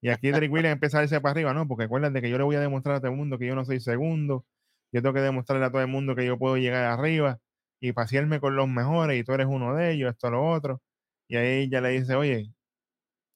y 0.00 0.08
aquí 0.08 0.30
Drake 0.30 0.48
Williams 0.48 0.74
empieza 0.74 1.00
a 1.00 1.02
irse 1.02 1.20
para 1.20 1.32
arriba, 1.32 1.52
¿no? 1.52 1.68
Porque 1.68 1.84
acuérdate 1.84 2.22
que 2.22 2.30
yo 2.30 2.38
le 2.38 2.44
voy 2.44 2.56
a 2.56 2.60
demostrar 2.60 2.96
a 2.96 3.00
todo 3.00 3.10
el 3.10 3.16
mundo 3.18 3.38
que 3.38 3.46
yo 3.46 3.54
no 3.54 3.64
soy 3.66 3.80
segundo. 3.80 4.46
Yo 4.92 5.02
tengo 5.02 5.14
que 5.14 5.20
demostrarle 5.20 5.66
a 5.66 5.70
todo 5.70 5.82
el 5.82 5.88
mundo 5.88 6.14
que 6.16 6.26
yo 6.26 6.38
puedo 6.38 6.56
llegar 6.56 6.84
arriba 6.84 7.38
y 7.80 7.92
pasearme 7.92 8.40
con 8.40 8.56
los 8.56 8.68
mejores 8.68 9.18
y 9.20 9.24
tú 9.24 9.32
eres 9.32 9.46
uno 9.48 9.74
de 9.74 9.92
ellos, 9.92 10.10
esto, 10.10 10.30
lo 10.30 10.48
otro. 10.50 10.82
Y 11.28 11.36
ahí 11.36 11.62
ella 11.64 11.80
le 11.80 11.90
dice, 11.90 12.14
oye, 12.14 12.52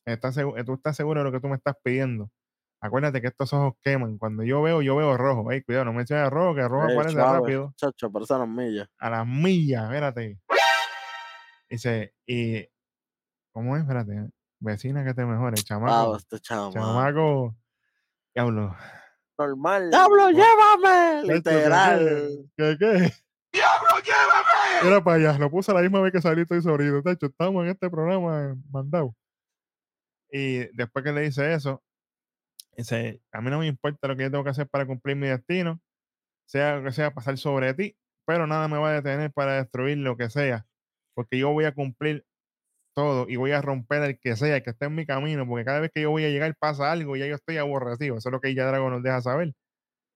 ¿estás 0.05 0.35
¿tú 0.35 0.75
estás 0.75 0.97
seguro 0.97 1.21
de 1.21 1.25
lo 1.25 1.33
que 1.33 1.41
tú 1.41 1.49
me 1.49 1.57
estás 1.57 1.77
pidiendo? 1.83 2.31
Acuérdate 2.81 3.23
que 3.23 3.29
estos 3.29 3.51
ojos 3.55 3.75
queman. 3.81 4.19
Cuando 4.19 4.43
yo 4.43 4.61
veo, 4.61 4.83
yo 4.83 4.97
veo 4.97 5.17
rojo. 5.17 5.51
Ey, 5.51 5.63
cuidado, 5.63 5.87
no 5.87 5.93
me 5.95 6.03
eches 6.03 6.29
rojo, 6.29 6.55
que 6.55 6.69
rojo 6.69 6.91
Eh, 6.91 6.93
aparece 6.95 7.17
rápido. 7.17 7.73
Chacho, 7.77 8.13
parece 8.13 8.35
las 8.37 8.49
millas. 8.49 8.89
A 8.99 9.09
las 9.11 9.27
millas, 9.27 9.85
espérate. 9.85 10.39
Dice, 11.71 12.13
y, 12.27 12.67
¿cómo 13.53 13.77
es? 13.77 13.83
Espérate. 13.83 14.29
Vecina 14.61 15.03
que 15.05 15.15
te 15.15 15.25
mejore, 15.25 15.57
Ah, 15.59 15.63
chamaco. 15.65 16.17
este 16.17 16.41
chamaco. 16.41 16.73
chamaco. 16.75 17.57
Diablo. 18.35 18.77
Normal. 19.39 19.91
¡Diablo, 19.91 20.31
llévame! 20.31 21.27
¿qué, 21.27 21.35
Literal. 21.35 22.51
¿Qué, 22.57 22.77
qué? 22.79 23.13
¡Diablo, 23.53 23.91
llévame! 24.05 24.89
Era 24.89 25.03
para 25.03 25.17
allá, 25.17 25.39
lo 25.39 25.51
puse 25.51 25.73
la 25.73 25.81
misma 25.81 26.01
vez 26.01 26.13
que 26.13 26.21
salí 26.21 26.43
y 26.43 26.63
sobrino. 26.63 27.03
De 27.03 27.13
hecho, 27.13 27.27
estamos 27.27 27.65
en 27.65 27.71
este 27.71 27.91
programa 27.91 28.57
mandado. 28.71 29.15
Y 30.31 30.67
después 30.77 31.05
que 31.05 31.13
le 31.13 31.23
dice 31.23 31.55
eso, 31.55 31.83
dice, 32.77 33.21
a 33.33 33.41
mí 33.41 33.51
no 33.51 33.61
me 33.61 33.67
importa 33.67 34.09
lo 34.09 34.17
que 34.17 34.25
yo 34.25 34.31
tengo 34.31 34.45
que 34.45 34.51
hacer 34.51 34.69
para 34.69 34.87
cumplir 34.87 35.17
mi 35.17 35.29
destino, 35.29 35.81
sea 36.47 36.77
lo 36.77 36.85
que 36.85 36.93
sea 36.93 37.15
pasar 37.15 37.39
sobre 37.39 37.73
ti, 37.75 37.97
pero 38.27 38.47
nada 38.47 38.69
me 38.69 38.79
va 38.79 38.91
a 38.91 38.95
detener 38.95 39.33
para 39.33 39.55
destruir 39.63 39.99
lo 39.99 40.17
que 40.17 40.31
sea, 40.31 40.67
porque 41.15 41.39
yo 41.39 41.53
voy 41.53 41.67
a 41.67 41.75
cumplir 41.75 42.27
todo 42.95 43.27
y 43.29 43.37
voy 43.37 43.53
a 43.53 43.61
romper 43.61 44.03
el 44.03 44.19
que 44.19 44.37
sea, 44.37 44.57
el 44.57 44.63
que 44.63 44.71
esté 44.71 44.87
en 44.87 44.95
mi 44.95 45.07
camino, 45.07 45.47
porque 45.47 45.65
cada 45.65 45.81
vez 45.81 45.91
que 45.93 46.03
yo 46.03 46.11
voy 46.11 46.25
a 46.25 46.31
llegar 46.31 46.55
pasa 46.57 46.93
algo 46.93 47.17
y 47.17 47.21
ya 47.21 47.27
yo 47.27 47.35
estoy 47.35 47.59
aborrecido. 47.59 48.17
Eso 48.17 48.29
es 48.29 48.33
lo 48.33 48.41
que 48.41 48.51
ella 48.51 48.67
Dragon 48.67 48.93
nos 48.93 49.03
deja 49.03 49.21
saber. 49.21 49.55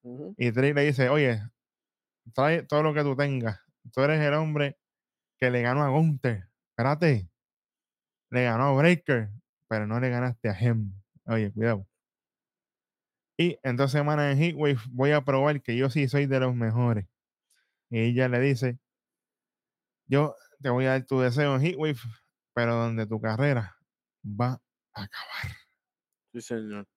Ujú. 0.03 0.35
Y 0.38 0.53
Trick 0.53 0.75
le 0.75 0.83
dice, 0.85 1.09
oye, 1.09 1.43
trae 2.35 2.62
todo 2.62 2.83
lo 2.83 2.95
que 2.95 3.03
tú 3.03 3.17
tengas. 3.17 3.61
Tú 3.93 4.01
eres 4.03 4.21
el 4.21 4.35
hombre 4.35 4.79
que 5.38 5.51
le 5.51 5.62
ganó 5.62 5.83
a 5.83 5.88
Gunther. 5.91 6.49
Espérate. 6.71 7.29
Le 8.31 8.45
ganó 8.45 8.64
a 8.64 8.73
Breaker, 8.73 9.31
pero 9.69 9.87
no 9.87 10.01
le 10.01 10.11
ganaste 10.11 10.49
a 10.49 10.59
Hem. 10.59 10.93
Oye, 11.27 11.53
cuidado. 11.53 11.87
Y 13.38 13.59
en 13.62 13.77
dos 13.77 13.93
semanas 13.93 14.33
en 14.33 14.43
Heatwave 14.43 14.79
voy 14.91 15.12
a 15.12 15.21
probar 15.23 15.62
que 15.62 15.77
yo 15.77 15.91
sí 15.91 16.09
soy 16.09 16.27
de 16.27 16.41
los 16.41 16.55
mejores. 16.55 17.07
Y 17.91 18.01
ella 18.01 18.29
le 18.29 18.41
dice, 18.41 18.79
yo 20.07 20.35
te 20.61 20.71
voy 20.71 20.87
a 20.87 20.91
dar 20.91 21.05
tu 21.05 21.21
deseo 21.21 21.55
en 21.55 21.62
Heatwave, 21.62 21.99
pero 22.59 22.75
donde 22.75 23.07
tu 23.07 23.21
carrera 23.21 23.79
va 24.25 24.61
a 24.92 25.03
acabar. 25.05 25.57
Sí, 26.33 26.40
señor. 26.40 26.88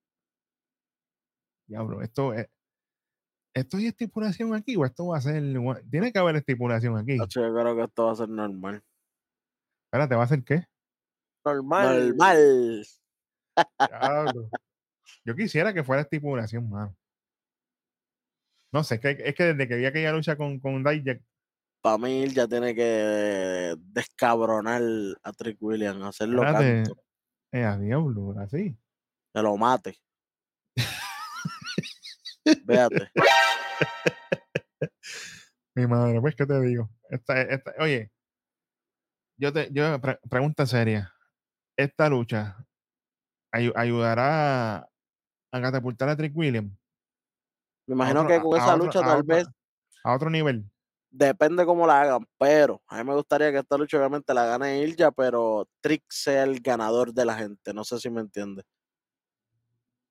Diablo, 1.67 2.01
esto 2.01 2.33
es... 2.33 2.49
¿Esto 3.53 3.77
hay 3.77 3.85
estipulación 3.85 4.55
aquí 4.55 4.75
o 4.75 4.85
esto 4.85 5.05
va 5.05 5.19
a 5.19 5.21
ser... 5.21 5.43
Tiene 5.91 6.11
que 6.11 6.17
haber 6.17 6.37
estipulación 6.37 6.97
aquí. 6.97 7.15
Yo 7.15 7.53
creo 7.53 7.75
que 7.75 7.83
esto 7.83 8.05
va 8.07 8.11
a 8.11 8.15
ser 8.15 8.29
normal. 8.29 8.83
Espérate, 9.85 10.15
¿va 10.15 10.23
a 10.23 10.27
ser 10.27 10.43
qué? 10.43 10.65
Normal. 11.45 12.07
Normal. 12.07 12.83
Diablo. 13.87 14.49
Yo 15.23 15.35
quisiera 15.35 15.75
que 15.75 15.83
fuera 15.83 16.01
estipulación, 16.01 16.71
mano. 16.71 16.97
No 18.73 18.83
sé, 18.83 18.95
es 18.95 19.01
que, 19.01 19.11
es 19.11 19.35
que 19.35 19.43
desde 19.43 19.67
que 19.67 19.75
vi 19.75 19.85
aquella 19.85 20.11
lucha 20.11 20.35
con, 20.35 20.59
con 20.59 20.83
Dijak, 20.83 21.21
Para 21.81 21.97
mí, 21.97 22.21
él 22.23 22.33
ya 22.33 22.47
tiene 22.47 22.75
que 22.75 23.75
descabronar 23.79 24.81
a 25.23 25.31
Trick 25.33 25.57
Williams, 25.61 26.03
hacerlo 26.03 26.43
Espérate. 26.43 26.83
canto, 26.83 27.03
eh, 27.51 27.63
a 27.63 27.77
diablo, 27.77 28.35
así. 28.39 28.77
que 29.33 29.41
lo 29.41 29.57
mate. 29.57 29.97
Véate. 32.65 33.09
Mi 35.75 35.87
madre, 35.87 36.19
pues, 36.21 36.35
¿qué 36.35 36.45
te 36.45 36.59
digo? 36.61 36.89
Esta, 37.09 37.41
esta- 37.41 37.73
oye, 37.79 38.11
yo 39.39 39.51
te, 39.53 39.69
yo, 39.71 39.99
pre- 40.01 40.19
pregunta 40.29 40.65
seria. 40.65 41.11
¿Esta 41.77 42.09
lucha 42.09 42.57
ayu- 43.53 43.73
ayudará 43.75 44.75
a, 44.77 45.61
catapultar 45.61 46.09
a 46.09 46.15
Trick 46.17 46.35
Williams? 46.35 46.73
Me 47.87 47.95
imagino 47.95 48.21
otro- 48.21 48.29
que 48.35 48.41
con 48.41 48.55
esa 48.57 48.73
otro- 48.75 48.85
lucha 48.85 48.99
tal 49.01 49.19
otro- 49.21 49.35
vez 49.35 49.47
A 50.03 50.13
otro 50.13 50.29
nivel. 50.29 50.69
Depende 51.11 51.65
cómo 51.65 51.85
la 51.85 52.01
hagan, 52.01 52.25
pero 52.39 52.81
a 52.87 52.97
mí 52.97 53.03
me 53.03 53.13
gustaría 53.15 53.51
que 53.51 53.59
esta 53.59 53.77
lucha 53.77 53.97
obviamente 53.97 54.33
la 54.33 54.45
gane 54.45 54.79
Ilja, 54.81 55.11
pero 55.11 55.67
Trick 55.81 56.03
sea 56.09 56.43
el 56.43 56.59
ganador 56.61 57.13
de 57.13 57.25
la 57.25 57.35
gente. 57.35 57.73
No 57.73 57.83
sé 57.83 57.99
si 57.99 58.09
me 58.09 58.21
entiende. 58.21 58.63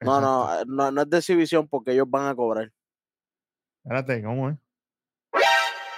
No, 0.02 0.20
no, 0.20 0.60
eh, 0.60 0.64
no, 0.66 0.90
no 0.90 1.02
es 1.02 1.10
de 1.10 1.18
exhibición 1.18 1.68
porque 1.68 1.92
ellos 1.92 2.06
van 2.08 2.26
a 2.28 2.34
cobrar. 2.34 2.70
Espérate, 3.82 4.22
¿cómo 4.22 4.50
es? 4.50 4.56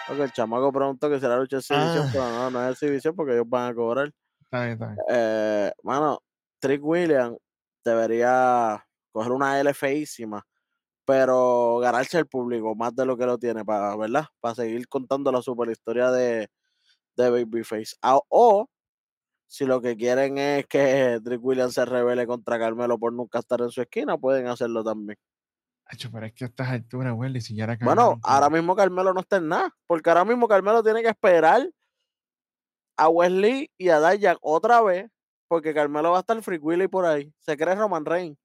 Porque 0.09 0.23
el 0.25 0.33
chamaco 0.33 0.73
preguntó 0.73 1.09
que 1.09 1.21
si 1.21 1.27
la 1.27 1.37
lucha 1.37 1.59
es 1.59 1.71
exhibición, 1.71 2.07
Ah. 2.07 2.11
pero 2.13 2.25
no, 2.31 2.51
no 2.51 2.65
es 2.69 2.73
exhibición 2.73 3.15
porque 3.15 3.35
ellos 3.35 3.49
van 3.49 3.71
a 3.71 3.75
cobrar. 3.75 4.13
Está 4.41 4.61
bien, 4.65 4.73
está 4.73 4.87
bien. 4.87 4.99
Eh, 5.09 5.73
mano, 5.85 6.21
Trick 6.59 6.85
Williams 6.85 7.39
debería 7.85 8.85
coger 9.13 9.33
una 9.33 9.61
L 9.61 9.73
feísima, 9.75 10.45
pero 11.05 11.79
ganarse 11.81 12.19
el 12.19 12.27
público 12.27 12.75
más 12.75 12.95
de 12.95 13.07
lo 13.07 13.17
que 13.17 13.27
lo 13.27 13.39
tiene, 13.39 13.65
para, 13.65 13.97
¿verdad? 13.97 14.27
Para 14.41 14.55
seguir 14.55 14.89
contando 14.89 15.33
la 15.33 15.43
super 15.43 15.69
historia 15.71 16.11
de, 16.11 16.49
de 17.17 17.31
Babyface. 17.31 17.97
Ah, 18.03 18.21
o 18.29 18.69
si 19.47 19.67
lo 19.67 19.81
que 19.83 19.97
quieren 19.97 20.39
es 20.39 20.67
que 20.67 21.21
Trick 21.23 21.45
Williams 21.45 21.75
se 21.75 21.85
revele 21.85 22.27
contra 22.27 22.59
Carmelo 22.59 22.99
por 22.99 23.13
nunca 23.13 23.41
estar 23.41 23.61
en 23.61 23.71
su 23.71 23.83
esquina, 23.83 24.17
pueden 24.17 24.47
hacerlo 24.47 24.83
también. 24.83 25.19
Acho, 25.85 26.11
pero 26.11 26.25
es 26.25 26.33
que 26.33 26.45
a 26.45 26.49
estas 26.49 26.69
alturas, 26.71 27.13
Welly, 27.15 27.41
si 27.43 27.55
ya 27.55 27.65
era 27.65 27.77
Bueno, 27.83 28.19
ahora 28.23 28.49
mismo 28.49 28.75
Carmelo 28.75 29.13
no 29.13 29.21
está 29.21 29.37
en 29.37 29.49
nada, 29.49 29.77
porque 29.87 30.09
ahora 30.09 30.25
mismo 30.25 30.49
Carmelo 30.49 30.83
tiene 30.83 31.03
que 31.03 31.09
esperar 31.09 31.69
a 32.97 33.09
Wesley 33.09 33.71
y 33.77 33.91
a 33.91 34.01
Dayak 34.01 34.39
otra 34.41 34.81
vez, 34.81 35.11
porque 35.49 35.75
Carmelo 35.75 36.13
va 36.13 36.19
a 36.19 36.21
estar 36.21 36.41
Free 36.43 36.57
Willy 36.57 36.89
por 36.89 37.05
ahí. 37.05 37.31
Se 37.41 37.57
cree 37.57 37.75
Roman 37.75 38.07
Reigns. 38.07 38.39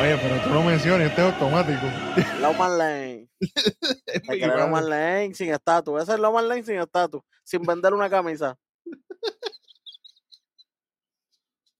Oye, 0.00 0.18
pero 0.20 0.42
tú 0.42 0.50
lo 0.50 0.62
mencionas, 0.62 1.08
este 1.08 1.20
es 1.20 1.32
automático. 1.32 1.86
Loman 2.40 2.78
Lane. 2.78 3.28
Se 3.40 4.20
cree 4.22 4.46
Loman 4.46 4.88
Lane 4.88 5.34
sin 5.34 5.52
estatus. 5.52 6.02
Ese 6.02 6.14
es 6.14 6.18
Loman 6.18 6.48
Lane 6.48 6.62
sin 6.62 6.78
estatus, 6.78 7.22
sin 7.44 7.62
vender 7.62 7.94
una 7.94 8.10
camisa. 8.10 8.58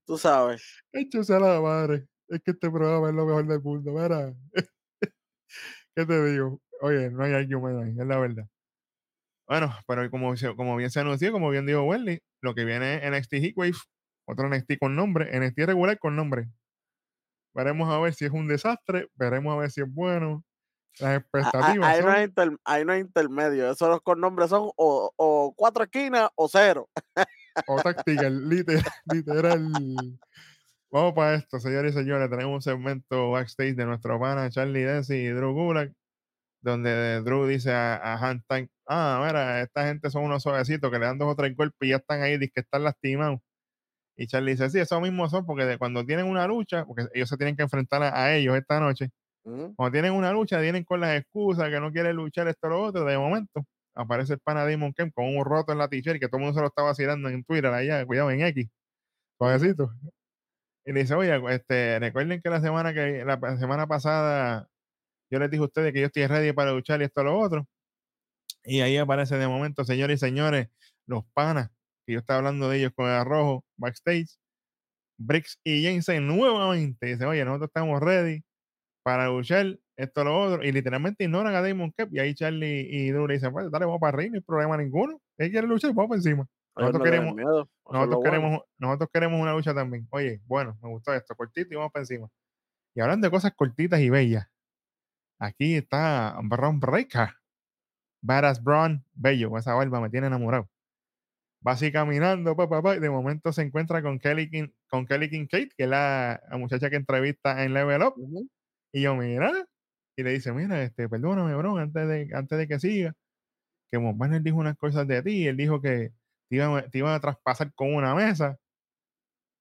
Tú 0.06 0.18
sabes. 0.18 0.82
Hecho 0.92 1.24
sea 1.24 1.40
la 1.40 1.60
madre. 1.60 2.06
Es 2.28 2.40
que 2.42 2.52
este 2.52 2.70
programa 2.70 3.08
es 3.08 3.14
lo 3.14 3.26
mejor 3.26 3.46
del 3.46 3.60
mundo, 3.60 3.92
mira. 3.92 4.34
¿Qué 5.96 6.06
te 6.06 6.24
digo? 6.32 6.60
Oye, 6.80 7.10
no 7.10 7.24
hay 7.24 7.32
argumento 7.32 7.80
ahí, 7.80 7.90
es 7.90 8.06
la 8.06 8.18
verdad. 8.18 8.46
Bueno, 9.46 9.74
pero 9.86 10.10
como, 10.10 10.34
como 10.56 10.76
bien 10.76 10.90
se 10.90 11.00
anunció, 11.00 11.32
como 11.32 11.50
bien 11.50 11.66
dijo 11.66 11.82
Wendy, 11.82 12.18
lo 12.40 12.54
que 12.54 12.64
viene 12.64 12.96
es 12.96 13.10
NXT 13.10 13.34
Heatwave, 13.34 13.76
otro 14.26 14.48
NXT 14.48 14.78
con 14.80 14.96
nombre, 14.96 15.38
NXT 15.38 15.58
regular 15.60 15.98
con 15.98 16.16
nombre. 16.16 16.48
Veremos 17.54 17.88
a 17.92 17.98
ver 18.00 18.12
si 18.14 18.24
es 18.24 18.32
un 18.32 18.48
desastre, 18.48 19.08
veremos 19.14 19.54
a 19.54 19.58
ver 19.60 19.70
si 19.70 19.80
es 19.80 19.92
bueno. 19.92 20.44
Las 21.00 21.18
expectativas 21.18 21.64
Ahí 21.66 21.98
no, 22.00 22.04
son- 22.06 22.10
hay 22.14 22.24
inter- 22.24 22.58
ahí 22.64 22.84
no 22.84 22.92
hay 22.92 23.00
intermedio. 23.00 23.70
Esos 23.70 24.00
con 24.02 24.20
nombres 24.20 24.50
son 24.50 24.70
o, 24.76 25.12
o 25.16 25.52
cuatro 25.56 25.84
esquinas 25.84 26.28
o 26.36 26.48
cero. 26.48 26.88
o 27.66 27.80
táctica, 27.82 28.28
literal, 28.30 28.84
literal. 29.06 29.72
Vamos 30.90 31.12
para 31.14 31.34
esto, 31.34 31.58
señores 31.58 31.92
y 31.94 31.98
señores. 31.98 32.30
Tenemos 32.30 32.54
un 32.54 32.62
segmento 32.62 33.32
backstage 33.32 33.74
de 33.74 33.84
nuestro 33.86 34.18
pana 34.20 34.48
Charlie 34.50 34.84
Desi 34.84 35.14
y 35.14 35.28
Drew 35.28 35.52
Gulak, 35.52 35.92
donde 36.60 37.20
Drew 37.22 37.46
dice 37.46 37.72
a, 37.72 37.96
a 37.96 38.14
Han 38.14 38.42
Tank, 38.46 38.70
ah, 38.86 39.20
mira, 39.26 39.60
esta 39.62 39.86
gente 39.86 40.08
son 40.10 40.24
unos 40.24 40.42
suavecitos 40.44 40.90
que 40.92 40.98
le 41.00 41.06
dan 41.06 41.18
dos 41.18 41.32
o 41.32 41.34
tres 41.36 41.56
golpes 41.56 41.76
y 41.88 41.90
ya 41.90 41.96
están 41.96 42.22
ahí, 42.22 42.38
que 42.38 42.60
están 42.60 42.84
lastimados. 42.84 43.40
Y 44.16 44.26
Charlie 44.26 44.52
dice, 44.52 44.70
sí, 44.70 44.78
esos 44.78 45.00
mismos 45.00 45.30
son, 45.30 45.44
porque 45.46 45.64
de 45.64 45.78
cuando 45.78 46.04
tienen 46.04 46.26
una 46.26 46.46
lucha, 46.46 46.84
porque 46.84 47.06
ellos 47.14 47.28
se 47.28 47.36
tienen 47.36 47.56
que 47.56 47.62
enfrentar 47.62 48.02
a, 48.02 48.22
a 48.22 48.34
ellos 48.36 48.56
esta 48.56 48.80
noche, 48.80 49.10
cuando 49.42 49.90
tienen 49.92 50.12
una 50.12 50.32
lucha, 50.32 50.58
vienen 50.58 50.84
con 50.84 51.00
las 51.00 51.20
excusas 51.20 51.68
que 51.68 51.78
no 51.80 51.92
quieren 51.92 52.16
luchar 52.16 52.48
esto 52.48 52.66
o 52.68 52.70
lo 52.70 52.82
otro, 52.82 53.04
de 53.04 53.18
momento 53.18 53.66
aparece 53.94 54.34
el 54.34 54.40
pana 54.40 54.64
Damon 54.68 54.92
Kemp 54.92 55.14
con 55.14 55.36
un 55.36 55.44
roto 55.44 55.72
en 55.72 55.78
la 55.78 55.88
t-shirt 55.88 56.20
que 56.20 56.28
todo 56.28 56.38
el 56.38 56.44
mundo 56.44 56.54
se 56.54 56.60
lo 56.60 56.68
estaba 56.68 56.88
vacilando 56.88 57.28
en 57.28 57.44
Twitter 57.44 57.72
allá, 57.72 58.04
cuidado, 58.06 58.30
en 58.30 58.42
X, 58.42 58.68
suavecito. 59.38 59.92
Y 60.86 60.92
le 60.92 61.00
dice, 61.00 61.14
oye, 61.14 61.40
este, 61.54 61.98
recuerden 61.98 62.40
que 62.42 62.50
la 62.50 62.60
semana 62.60 62.92
que 62.92 63.24
la 63.24 63.56
semana 63.58 63.86
pasada 63.86 64.68
yo 65.30 65.38
les 65.38 65.50
dije 65.50 65.62
a 65.62 65.66
ustedes 65.66 65.92
que 65.92 66.00
yo 66.00 66.06
estoy 66.06 66.26
ready 66.26 66.52
para 66.52 66.72
luchar 66.72 67.00
y 67.00 67.04
esto 67.04 67.22
o 67.22 67.24
lo 67.24 67.38
otro. 67.38 67.66
Y 68.64 68.80
ahí 68.80 68.96
aparece 68.96 69.36
de 69.36 69.48
momento, 69.48 69.84
señores 69.84 70.22
y 70.22 70.26
señores, 70.26 70.68
los 71.06 71.24
panas, 71.34 71.70
que 72.06 72.14
yo 72.14 72.18
estaba 72.20 72.38
hablando 72.38 72.68
de 72.68 72.78
ellos 72.78 72.92
con 72.94 73.08
el 73.08 73.24
rojo 73.24 73.64
backstage, 73.76 74.36
Briggs 75.18 75.58
y 75.64 75.82
Jensen 75.82 76.26
nuevamente. 76.26 77.06
Dice, 77.06 77.24
oye, 77.24 77.44
nosotros 77.44 77.68
estamos 77.68 78.00
ready 78.00 78.42
para 79.02 79.28
luchar 79.28 79.78
esto 79.96 80.24
lo 80.24 80.40
otro. 80.40 80.64
Y 80.64 80.72
literalmente 80.72 81.24
ignoran 81.24 81.54
a 81.54 81.62
Damon 81.62 81.92
Kemp. 81.92 82.12
Y 82.14 82.18
ahí 82.18 82.34
Charlie 82.34 82.88
y 82.90 83.10
Drew 83.10 83.26
le 83.26 83.34
dicen, 83.34 83.52
pues 83.52 83.70
dale, 83.70 83.86
vamos 83.86 84.00
para 84.00 84.16
arriba, 84.16 84.32
no 84.32 84.36
hay 84.36 84.42
problema 84.42 84.76
ninguno. 84.76 85.20
Él 85.38 85.50
quiere 85.50 85.66
luchar, 85.66 85.92
vamos 85.92 86.08
para 86.08 86.18
encima. 86.18 86.46
Nosotros 86.76 86.98
no 86.98 87.04
queremos, 87.04 87.36
nosotros 87.36 87.76
bueno. 87.86 88.22
queremos, 88.22 88.60
nosotros 88.78 89.10
queremos 89.12 89.40
una 89.40 89.52
lucha 89.52 89.72
también. 89.72 90.08
Oye, 90.10 90.40
bueno, 90.46 90.76
me 90.82 90.88
gustó 90.88 91.14
esto, 91.14 91.36
cortito 91.36 91.72
y 91.72 91.76
vamos 91.76 91.92
para 91.92 92.02
encima. 92.02 92.28
Y 92.96 93.00
hablando 93.00 93.26
de 93.26 93.30
cosas 93.30 93.52
cortitas 93.54 94.00
y 94.00 94.10
bellas, 94.10 94.48
aquí 95.38 95.76
está 95.76 96.36
Braun 96.42 96.80
Breaker. 96.80 97.28
Badass 98.22 98.62
Braun, 98.62 99.04
bello, 99.12 99.56
esa 99.58 99.74
barba 99.74 100.00
me 100.00 100.10
tiene 100.10 100.26
enamorado. 100.26 100.68
Va 101.66 101.72
así 101.72 101.90
caminando, 101.92 102.54
pa, 102.56 102.68
pa, 102.68 102.82
pa, 102.82 102.96
y 102.96 103.00
de 103.00 103.08
momento 103.10 103.52
se 103.52 103.62
encuentra 103.62 104.02
con 104.02 104.18
Kelly, 104.18 104.50
Kin- 104.50 104.74
con 104.88 105.06
Kelly 105.06 105.30
Kincaid, 105.30 105.70
que 105.76 105.84
es 105.84 105.88
la, 105.88 106.40
la 106.50 106.58
muchacha 106.58 106.90
que 106.90 106.96
entrevista 106.96 107.64
en 107.64 107.72
Level 107.74 108.02
Up. 108.02 108.14
Ujú. 108.18 108.48
Y 108.92 109.02
yo, 109.02 109.14
mira, 109.16 109.50
y 110.16 110.22
le 110.22 110.32
dice, 110.32 110.52
mira, 110.52 110.82
este, 110.82 111.08
perdóname, 111.08 111.54
bro, 111.56 111.76
antes 111.78 112.06
de, 112.08 112.28
antes 112.34 112.58
de 112.58 112.68
que 112.68 112.78
siga, 112.78 113.14
que 113.90 113.98
Von 113.98 114.18
Wagner 114.18 114.42
dijo 114.42 114.58
unas 114.58 114.76
cosas 114.76 115.06
de 115.08 115.22
ti, 115.22 115.46
él 115.48 115.56
dijo 115.56 115.80
que 115.80 116.12
te 116.50 116.56
iban, 116.56 116.90
te 116.90 116.98
iban 116.98 117.14
a 117.14 117.20
traspasar 117.20 117.72
con 117.74 117.94
una 117.94 118.14
mesa. 118.14 118.58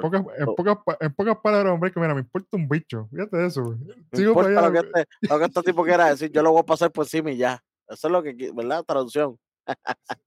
Pocas- 0.00 0.24
en, 0.38 0.46
pocas, 0.54 0.78
en 1.00 1.14
pocas 1.14 1.36
palabras, 1.42 1.72
hombre, 1.72 1.92
que 1.92 2.00
mira, 2.00 2.14
me 2.14 2.20
importa 2.20 2.56
un 2.56 2.68
bicho. 2.68 3.08
Fíjate 3.10 3.36
de 3.36 3.46
eso. 3.46 3.62
güey. 3.62 3.78
Sigo 4.12 4.34
para 4.34 4.48
allá, 4.48 4.60
lo 4.62 4.72
que, 4.72 4.78
este, 4.78 5.28
lo 5.28 5.38
que 5.38 5.44
este 5.44 5.62
tipo 5.62 5.84
quiera 5.84 6.06
decir, 6.08 6.30
yo 6.32 6.42
lo 6.42 6.50
voy 6.52 6.60
a 6.60 6.64
pasar 6.66 6.90
por 6.90 7.04
encima 7.04 7.30
y 7.30 7.36
ya. 7.36 7.62
Eso 7.88 8.08
es 8.08 8.12
lo 8.12 8.22
que, 8.22 8.52
¿verdad? 8.54 8.84
Traducción. 8.84 9.38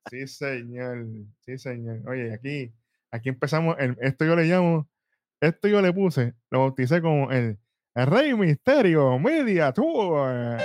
Sí, 0.09 0.27
señor. 0.27 1.05
Sí, 1.41 1.57
señor. 1.57 2.01
Oye, 2.07 2.33
aquí, 2.33 2.71
aquí 3.11 3.29
empezamos. 3.29 3.75
el- 3.79 3.97
esto 4.01 4.23
yo 4.25 4.35
le 4.35 4.43
llamo, 4.45 4.87
esto 5.41 5.67
yo 5.67 5.81
le 5.81 5.91
puse, 5.91 6.33
lo 6.51 6.59
bauticé 6.59 7.01
como 7.01 7.31
el, 7.31 7.57
el 7.95 8.07
Rey 8.07 8.33
Misterio 8.35 9.17
Media 9.19 9.71
Tour. 9.73 10.57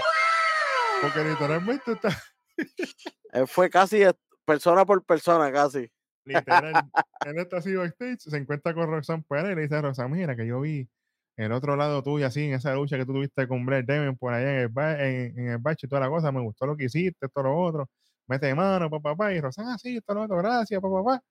Porque 1.01 1.25
literalmente 1.25 1.93
está, 1.93 2.11
Él 3.33 3.47
fue 3.49 3.71
casi 3.71 4.03
persona 4.45 4.85
por 4.85 5.03
persona, 5.05 5.51
casi. 5.51 5.91
Literal, 6.25 6.91
en 7.27 7.39
esta 7.39 7.59
así 7.59 7.75
backstage, 7.75 8.21
se 8.21 8.37
encuentra 8.37 8.75
con 8.75 8.89
Roxanne 8.89 9.25
Pérez 9.29 9.53
y 9.53 9.55
le 9.57 9.63
dice 9.63 9.77
a 9.77 9.83
Roxanne, 9.83 10.17
mira, 10.17 10.37
que 10.37 10.47
yo 10.47 10.61
vi 10.61 10.89
el 11.37 11.53
otro 11.53 11.77
lado 11.77 12.03
tuyo 12.03 12.27
así, 12.27 12.45
en 12.45 12.55
esa 12.55 12.75
lucha 12.75 12.99
que 12.99 13.07
tú 13.07 13.15
tuviste 13.15 13.49
con 13.49 13.65
Brett 13.65 13.87
Devin 13.87 14.17
por 14.17 14.35
allá 14.35 14.53
en 14.53 14.59
el, 14.61 14.69
ba- 14.69 15.03
en, 15.03 15.39
en 15.39 15.49
el 15.49 15.59
bache 15.59 15.87
y 15.87 15.89
toda 15.89 16.01
la 16.03 16.09
cosa, 16.09 16.31
me 16.33 16.41
gustó 16.41 16.67
lo 16.67 16.77
que 16.77 16.85
hiciste, 16.85 17.27
esto, 17.27 17.43
lo 17.43 17.57
otro, 17.57 17.89
mete 18.27 18.55
mano, 18.55 18.91
papá, 18.91 19.11
papá, 19.17 19.33
y 19.33 19.41
Roxanne, 19.41 19.73
ah, 19.73 19.79
sí, 19.79 19.97
esto, 19.97 20.15
lo 20.15 20.23
otro, 20.23 20.37
gracias, 20.37 20.81
papá, 20.81 21.03
papá. 21.03 21.23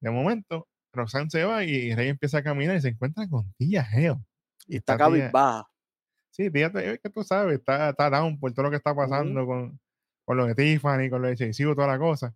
De 0.00 0.10
momento, 0.10 0.68
Roxanne 0.92 1.30
se 1.30 1.44
va 1.44 1.64
y 1.64 1.94
Rey 1.94 2.08
empieza 2.08 2.38
a 2.38 2.42
caminar 2.42 2.76
y 2.76 2.80
se 2.80 2.88
encuentra 2.88 3.26
con 3.28 3.52
Tía 3.54 3.84
Geo. 3.84 4.20
Y 4.66 4.76
está 4.76 4.96
cabizbaja. 4.98 5.68
Sí, 6.30 6.50
Tía, 6.50 6.66
es 6.66 7.00
que 7.00 7.10
tú 7.10 7.22
sabes, 7.24 7.58
está, 7.58 7.90
está 7.90 8.10
down 8.10 8.38
por 8.38 8.52
todo 8.52 8.64
lo 8.64 8.70
que 8.70 8.76
está 8.76 8.94
pasando 8.94 9.44
con, 9.46 9.80
con 10.24 10.36
lo 10.36 10.46
de 10.46 10.54
Tiffany, 10.54 11.10
con 11.10 11.22
lo 11.22 11.28
de 11.28 11.36
Chase 11.36 11.64
toda 11.64 11.86
la 11.86 11.98
cosa. 11.98 12.34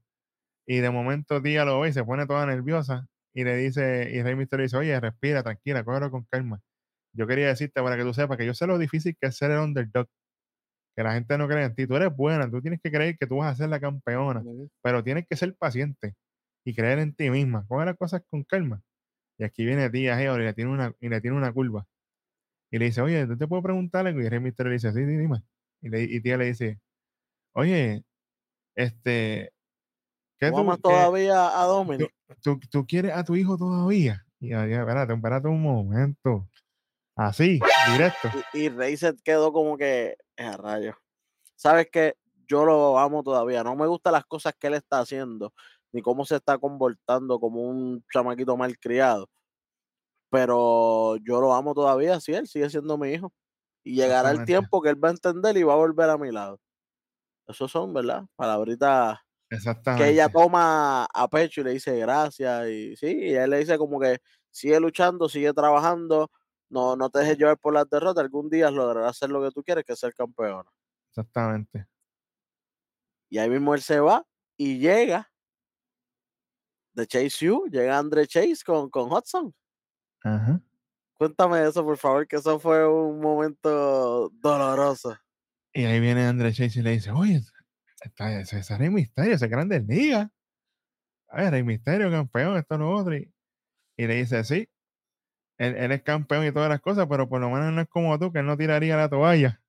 Y 0.67 0.79
de 0.79 0.91
momento 0.91 1.43
Tía 1.43 1.65
lo 1.65 1.81
ve 1.81 1.91
y 1.91 1.93
se 1.93 2.05
pone 2.05 2.27
toda 2.27 2.47
nerviosa 2.47 3.07
y 3.35 3.45
le 3.45 3.57
dice, 3.57 4.11
y 4.13 4.23
Rey 4.23 4.35
Misterio 4.35 4.65
dice, 4.65 4.77
oye, 4.79 4.99
respira, 5.01 5.43
tranquila, 5.43 5.85
cógelo 5.85 6.11
con 6.11 6.25
calma. 6.31 6.61
Yo 7.15 7.27
quería 7.27 7.49
decirte 7.49 7.83
para 7.83 7.97
que 7.97 8.03
tú 8.05 8.15
sepas 8.15 8.39
que 8.39 8.47
yo 8.47 8.55
sé 8.55 8.67
lo 8.67 8.79
difícil 8.79 9.17
que 9.21 9.29
es 9.29 9.37
ser 9.37 9.51
el 9.53 9.59
underdog, 9.61 10.09
que 10.97 11.03
la 11.03 11.15
gente 11.15 11.39
no 11.39 11.49
cree 11.49 11.65
en 11.65 11.75
ti. 11.75 11.87
Tú 11.87 11.97
eres 11.97 12.15
buena, 12.17 12.51
tú 12.51 12.63
tienes 12.63 12.81
que 12.83 12.91
creer 12.91 13.17
que 13.19 13.27
tú 13.27 13.39
vas 13.39 13.53
a 13.53 13.57
ser 13.57 13.69
la 13.71 13.81
campeona, 13.81 14.43
pero 14.83 15.05
tienes 15.05 15.27
que 15.29 15.37
ser 15.37 15.55
paciente 15.57 16.15
y 16.65 16.75
creer 16.75 16.99
en 17.01 17.15
ti 17.15 17.31
misma. 17.31 17.67
Coge 17.69 17.87
las 17.87 17.97
cosas 17.97 18.23
con 18.31 18.45
calma. 18.45 18.83
Y 19.39 19.45
aquí 19.45 19.65
viene 19.67 19.91
Tía 19.91 20.19
Geo 20.19 20.37
y 20.39 20.45
le 20.45 20.55
tiene 20.55 20.71
una, 20.73 20.95
y 21.01 21.09
le 21.09 21.21
tiene 21.21 21.37
una 21.37 21.53
curva. 21.53 21.87
Y 22.71 22.79
le 22.79 22.87
dice, 22.87 23.03
oye, 23.03 23.27
¿tú 23.27 23.37
te 23.39 23.47
puedo 23.49 23.63
preguntar 23.63 24.07
algo? 24.07 24.21
Y 24.21 24.29
Rey 24.29 24.41
Misterio 24.41 24.71
le 24.71 24.75
dice, 24.77 24.93
sí, 24.93 25.01
sí, 25.01 25.17
dime. 25.17 25.43
Y, 25.83 25.89
le, 25.91 26.03
y 26.05 26.21
Tía 26.21 26.37
le 26.39 26.47
dice, 26.47 26.81
oye, 27.55 28.05
este, 28.77 29.53
¿qué 29.55 29.56
¿Tú 30.39 30.59
amas 30.59 30.81
todavía 30.81 31.61
a 31.61 31.65
Dominic? 31.65 32.13
tú, 32.43 32.59
tú 32.71 32.87
quieres 32.87 33.13
a 33.15 33.25
tu 33.25 33.37
hijo 33.37 33.57
todavía? 33.57 34.23
Y 34.41 34.51
yo, 34.51 34.65
"Ya, 34.67 34.81
espérate, 34.81 35.15
espérate 35.15 35.49
un 35.49 35.63
momento. 35.63 36.49
Así, 37.17 37.61
directo. 37.93 38.29
Y, 38.53 38.65
y 38.65 38.69
Rey 38.69 38.97
se 38.97 39.15
quedó 39.25 39.53
como 39.53 39.77
que, 39.79 40.17
"Eh, 40.37 40.45
a 40.45 40.57
rayos. 40.57 40.97
¿Sabes 41.57 41.89
qué? 41.93 42.17
Yo 42.49 42.65
lo 42.65 42.99
amo 42.99 43.23
todavía. 43.23 43.65
No 43.65 43.77
me 43.77 43.87
gustan 43.87 44.15
las 44.15 44.27
cosas 44.27 44.55
que 44.59 44.69
él 44.69 44.75
está 44.75 45.01
haciendo, 45.01 45.53
ni 45.93 46.03
cómo 46.03 46.25
se 46.27 46.37
está 46.37 46.59
comportando 46.59 47.41
como 47.41 47.63
un 47.63 48.05
chamaquito 48.13 48.57
malcriado. 48.57 49.29
Pero 50.31 51.17
yo 51.19 51.41
lo 51.41 51.55
amo 51.55 51.75
todavía, 51.75 52.21
sí, 52.21 52.33
él 52.35 52.47
sigue 52.47 52.69
siendo 52.71 52.99
mi 52.99 53.11
hijo. 53.11 53.33
Y 53.85 53.95
llegará 53.95 54.31
el 54.33 54.39
tiempo 54.47 54.83
que 54.83 54.91
él 54.91 55.03
va 55.03 55.09
a 55.09 55.13
entender 55.13 55.57
y 55.57 55.63
va 55.63 55.75
a 55.75 55.77
volver 55.77 56.11
a 56.11 56.19
mi 56.19 56.33
lado. 56.33 56.59
Esos 57.49 57.71
son, 57.71 57.95
¿verdad? 57.95 58.25
Palabritas 58.37 59.19
que 59.97 60.09
ella 60.09 60.29
toma 60.29 61.05
a 61.05 61.29
pecho 61.29 61.61
y 61.61 61.65
le 61.65 61.71
dice 61.73 61.99
gracias. 61.99 62.69
Y 62.69 62.97
sí, 62.97 63.07
y 63.07 63.35
él 63.35 63.51
le 63.51 63.59
dice 63.59 63.79
como 63.79 64.01
que 64.01 64.19
sigue 64.51 64.79
luchando, 64.81 65.29
sigue 65.29 65.53
trabajando, 65.53 66.31
no, 66.69 66.97
no 66.97 67.11
te 67.11 67.21
dejes 67.21 67.39
llevar 67.39 67.59
por 67.59 67.75
las 67.75 67.89
derrotas, 67.89 68.23
algún 68.25 68.49
día 68.49 68.71
lograrás 68.71 69.11
hacer 69.11 69.31
lo 69.31 69.43
que 69.43 69.51
tú 69.51 69.63
quieres, 69.63 69.85
que 69.85 69.93
es 69.93 69.99
ser 69.99 70.15
campeona. 70.15 70.69
Exactamente. 71.11 71.87
Y 73.29 73.39
ahí 73.39 73.51
mismo 73.51 73.75
él 73.75 73.83
se 73.83 74.01
va 74.01 74.27
y 74.57 74.79
llega 74.79 75.31
de 76.93 77.07
Chase 77.07 77.51
U, 77.51 77.67
llega 77.71 77.99
Andre 77.99 78.27
Chase 78.27 78.59
con, 78.65 78.89
con 78.89 79.13
Hudson. 79.13 79.55
Ajá. 80.23 80.61
Cuéntame 81.19 81.67
eso, 81.67 81.83
por 81.83 81.97
favor, 81.97 82.27
que 82.27 82.37
eso 82.37 82.59
fue 82.59 82.87
un 82.87 83.21
momento 83.21 84.31
doloroso. 84.35 85.17
Y 85.73 85.85
ahí 85.85 86.01
viene 86.01 86.27
André 86.27 86.53
Chase 86.53 86.81
y 86.81 86.83
le 86.83 86.93
dice, 86.93 87.11
oye, 87.11 87.41
ese, 88.41 88.59
ese 88.59 88.79
Rey 88.79 88.91
Misterio, 88.91 89.35
ese 89.35 89.49
grande 89.49 89.81
liga. 89.81 90.31
A 91.29 91.43
ver, 91.43 91.53
Rey 91.53 91.63
Misterio, 91.63 92.11
campeón, 92.11 92.57
esto, 92.57 92.79
lo 92.79 92.91
otro. 92.91 93.17
Y, 93.17 93.33
y 93.97 94.07
le 94.07 94.17
dice, 94.17 94.45
sí, 94.45 94.69
él, 95.59 95.77
él 95.77 95.93
es 95.93 96.03
campeón 96.03 96.47
y 96.47 96.53
todas 96.53 96.69
las 96.69 96.81
cosas, 96.81 97.07
pero 97.09 97.29
por 97.29 97.41
lo 97.41 97.51
menos 97.51 97.73
no 97.73 97.81
es 97.81 97.89
como 97.89 98.19
tú, 98.19 98.33
que 98.33 98.41
él 98.41 98.47
no 98.47 98.57
tiraría 98.57 98.97
la 98.97 99.09
toalla. 99.09 99.61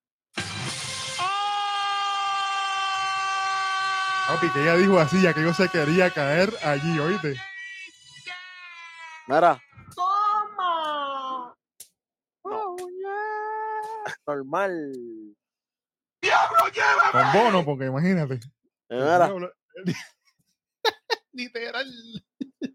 Papi, 4.27 4.49
que 4.49 4.61
ella 4.61 4.75
dijo 4.75 4.99
así, 4.99 5.21
ya 5.21 5.33
que 5.33 5.41
yo 5.41 5.53
se 5.53 5.69
quería 5.69 6.09
caer 6.09 6.49
allí, 6.63 6.99
oíste. 6.99 7.35
Mira, 9.27 9.61
Oh, 12.43 12.77
normal. 14.25 14.93
Con 17.11 17.33
bono, 17.33 17.65
porque 17.65 17.85
imagínate. 17.85 18.39
Literal. 21.33 21.87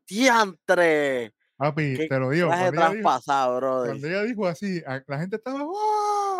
diantre. 0.06 1.32
Papi, 1.56 1.96
Qué 1.96 2.08
te 2.08 2.18
lo 2.18 2.30
digo. 2.30 2.48
Cuando 2.48 2.64
ella, 2.64 2.70
dijo, 2.72 3.02
traspasado, 3.02 3.56
brother. 3.56 3.90
cuando 3.90 4.08
ella 4.08 4.22
dijo 4.22 4.46
así, 4.46 4.82
la 5.06 5.18
gente 5.18 5.36
estaba. 5.36 5.64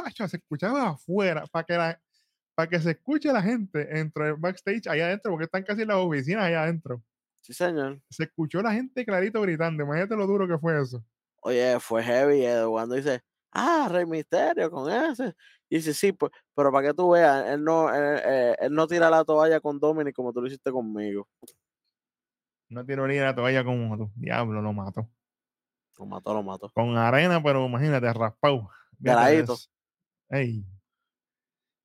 Acho, 0.05 0.26
Se 0.26 0.36
escuchaba 0.36 0.90
afuera, 0.90 1.44
para 1.50 1.64
que, 1.64 1.74
la, 1.74 2.00
para 2.55 2.68
que 2.68 2.80
se 2.80 2.90
escuche 2.90 3.32
la 3.32 3.42
gente 3.42 3.98
entre 3.98 4.28
el 4.30 4.34
backstage 4.34 4.88
allá 4.88 5.07
adentro, 5.07 5.30
porque 5.30 5.44
están 5.44 5.62
casi 5.62 5.82
en 5.82 5.88
las 5.88 5.98
oficinas 5.98 6.44
allá 6.44 6.64
adentro. 6.64 7.03
Sí, 7.40 7.53
señor. 7.53 8.00
Se 8.11 8.24
escuchó 8.24 8.62
la 8.62 8.72
gente 8.72 9.05
clarito 9.05 9.40
gritando. 9.40 9.82
Imagínate 9.84 10.16
lo 10.16 10.26
duro 10.26 10.48
que 10.48 10.59
fue 10.59 10.80
eso. 10.80 11.05
Oye, 11.40 11.78
fue 11.80 12.03
heavy 12.05 12.44
cuando 12.68 12.94
dice, 12.94 13.22
ah, 13.53 13.88
Rey 13.90 14.07
Misterio 14.07 14.70
con 14.70 14.90
ese. 14.90 15.34
Y 15.72 15.76
dice, 15.76 15.94
sí, 15.94 16.12
pues, 16.12 16.30
pero 16.54 16.70
para 16.70 16.88
que 16.88 16.92
tú 16.92 17.12
veas, 17.12 17.48
él 17.48 17.64
no, 17.64 17.88
él, 17.88 18.20
eh, 18.26 18.54
él 18.60 18.74
no 18.74 18.86
tira 18.86 19.08
la 19.08 19.24
toalla 19.24 19.58
con 19.58 19.80
Dominic 19.80 20.14
como 20.14 20.30
tú 20.30 20.42
lo 20.42 20.46
hiciste 20.46 20.70
conmigo. 20.70 21.26
No 22.68 22.84
tiró 22.84 23.06
ni 23.06 23.18
la 23.18 23.34
toalla 23.34 23.64
como 23.64 23.96
tú. 23.96 24.12
Diablo, 24.14 24.60
lo 24.60 24.74
mató. 24.74 25.08
Lo 25.98 26.04
mató, 26.04 26.34
lo 26.34 26.42
mató. 26.42 26.70
Con 26.74 26.98
arena, 26.98 27.42
pero 27.42 27.64
imagínate, 27.64 28.12
raspado. 28.12 28.68
De 28.98 29.14
ladito. 29.14 29.56
Ey. 30.28 30.62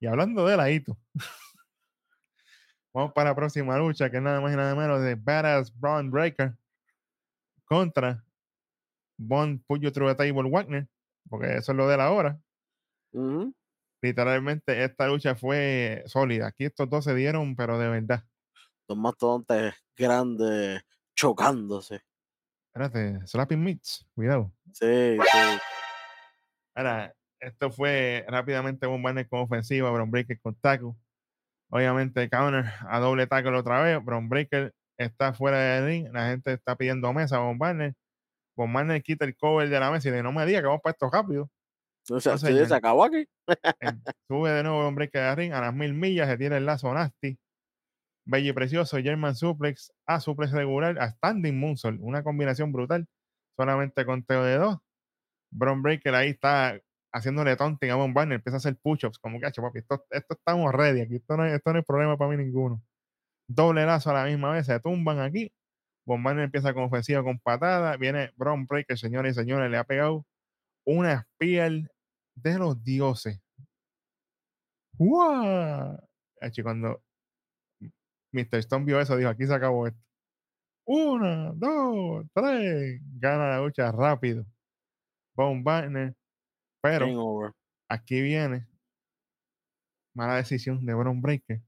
Y 0.01 0.07
hablando 0.07 0.45
de 0.45 0.57
ladito. 0.57 0.97
Vamos 2.93 3.13
para 3.13 3.29
la 3.29 3.35
próxima 3.37 3.77
lucha, 3.77 4.11
que 4.11 4.17
es 4.17 4.23
nada 4.23 4.41
más 4.41 4.51
y 4.51 4.57
nada 4.57 4.75
menos 4.75 5.01
de 5.01 5.15
Badass 5.15 5.73
Braun 5.73 6.11
Breaker 6.11 6.57
contra 7.63 8.21
Von 9.17 9.63
Puyo 9.65 9.93
True 9.93 10.13
Table 10.13 10.49
Wagner, 10.49 10.89
porque 11.29 11.55
eso 11.55 11.71
es 11.71 11.77
lo 11.77 11.87
de 11.87 11.95
la 11.95 12.11
hora. 12.11 12.37
Ujú. 13.13 13.53
Literalmente, 14.01 14.83
esta 14.83 15.07
lucha 15.07 15.35
fue 15.35 16.03
sólida. 16.05 16.47
Aquí 16.47 16.65
estos 16.65 16.89
dos 16.89 17.03
se 17.03 17.15
dieron, 17.15 17.55
pero 17.55 17.79
de 17.79 17.89
verdad. 17.89 18.23
Dos 18.87 18.97
mastodontes 18.97 19.73
grandes 19.95 20.81
chocándose. 21.15 22.01
Espérate, 22.67 23.25
Slapping 23.25 23.63
Meats, 23.63 24.07
cuidado. 24.13 24.53
Sí, 24.71 25.17
sí. 25.17 25.59
Ahora, 26.75 27.13
esto 27.39 27.71
fue 27.71 28.23
rápidamente 28.27 28.85
Von 28.85 29.01
Wagner 29.01 29.27
con 29.27 29.39
ofensiva, 29.39 29.89
Bron 29.89 30.11
Breaker 30.11 30.39
con 30.39 30.55
tackle. 30.55 30.93
Obviamente, 31.69 32.29
counter 32.29 32.65
a 32.87 32.99
doble 32.99 33.25
tackle 33.27 33.57
otra 33.57 33.81
vez. 33.81 34.03
Bron 34.03 34.29
Breaker 34.29 34.73
está 34.97 35.33
fuera 35.33 35.57
del 35.57 35.85
ring. 35.85 36.09
La 36.13 36.29
gente 36.29 36.53
está 36.53 36.75
pidiendo 36.75 37.11
mesa 37.13 37.37
a 37.37 37.39
Von 37.39 37.57
Wagner 37.57 37.95
quita 39.03 39.25
el 39.25 39.35
cover 39.35 39.69
de 39.69 39.79
la 39.79 39.91
mesa 39.91 40.07
y 40.07 40.11
dice: 40.11 40.23
No 40.23 40.31
me 40.31 40.45
diga 40.45 40.61
que 40.61 40.67
vamos 40.67 40.81
para 40.81 40.91
esto 40.91 41.09
rápido. 41.09 41.49
O 42.09 42.19
sea, 42.19 42.37
señor. 42.37 42.67
se 42.67 42.75
acabó 42.75 43.03
aquí. 43.03 43.25
Sube 44.27 44.51
de 44.51 44.63
nuevo 44.63 44.87
al 44.87 45.35
ring 45.35 45.53
a 45.53 45.61
las 45.61 45.73
mil 45.73 45.93
millas. 45.93 46.27
Se 46.27 46.37
tira 46.37 46.57
el 46.57 46.65
lazo 46.65 46.93
nasty. 46.93 47.37
Bello 48.25 48.49
y 48.49 48.53
precioso. 48.53 48.97
German 48.97 49.35
suplex 49.35 49.91
a 50.05 50.19
suplex 50.19 50.51
regular 50.51 50.99
a 50.99 51.09
standing 51.11 51.59
moonsault. 51.59 51.99
Una 52.01 52.23
combinación 52.23 52.71
brutal. 52.71 53.07
Solamente 53.57 54.05
conteo 54.05 54.43
de 54.43 54.57
dos. 54.57 54.77
Bron 55.51 55.81
Breaker 55.81 56.15
ahí 56.15 56.29
está 56.29 56.79
haciéndole 57.13 57.55
taunting 57.55 57.89
a 57.91 57.95
Von 57.95 58.13
Wagner, 58.13 58.35
empieza 58.35 58.57
a 58.57 58.59
hacer 58.59 58.77
push-ups, 58.77 59.17
como 59.19 59.39
que, 59.39 59.45
"Acho, 59.47 59.61
papi, 59.61 59.79
esto, 59.79 60.05
esto 60.11 60.33
estamos 60.35 60.71
ready, 60.73 61.01
aquí 61.01 61.15
esto 61.15 61.37
no, 61.37 61.45
es, 61.45 61.53
esto 61.53 61.73
no 61.73 61.79
es 61.79 61.85
problema 61.85 62.17
para 62.17 62.31
mí 62.31 62.37
ninguno. 62.37 62.81
Doble 63.49 63.85
lazo 63.85 64.11
a 64.11 64.13
la 64.13 64.25
misma 64.25 64.51
vez, 64.51 64.65
se 64.67 64.79
tumban 64.79 65.19
aquí. 65.19 65.51
Von 66.05 66.23
Wagner 66.23 66.45
empieza 66.45 66.73
con 66.73 66.83
ofensiva 66.85 67.23
con 67.23 67.39
patada, 67.39 67.97
viene 67.97 68.31
Bron 68.37 68.65
Breaker, 68.67 68.97
señores 68.97 69.35
y 69.37 69.39
señores, 69.41 69.71
le 69.71 69.77
ha 69.77 69.83
pegado 69.85 70.25
una 70.85 71.27
spear 71.35 71.91
de 72.41 72.57
los 72.57 72.83
dioses. 72.83 73.39
¡Wow! 74.97 75.99
Acho, 76.41 76.63
cuando 76.63 77.03
Mr. 78.31 78.57
Stone 78.59 78.85
vio 78.85 78.99
eso, 78.99 79.15
dijo, 79.17 79.29
aquí 79.29 79.45
se 79.45 79.53
acabó 79.53 79.87
esto. 79.87 79.99
Una, 80.85 81.51
dos, 81.53 82.25
tres. 82.33 83.01
Gana 83.19 83.49
la 83.49 83.59
lucha 83.61 83.91
rápido. 83.91 84.45
Von 85.35 85.63
Wagner. 85.63 86.15
Pero 86.81 87.07
aquí 87.89 88.21
viene 88.21 88.67
mala 90.15 90.35
decisión 90.37 90.85
de 90.85 90.93
Bron 90.93 91.21
Breaker. 91.21 91.61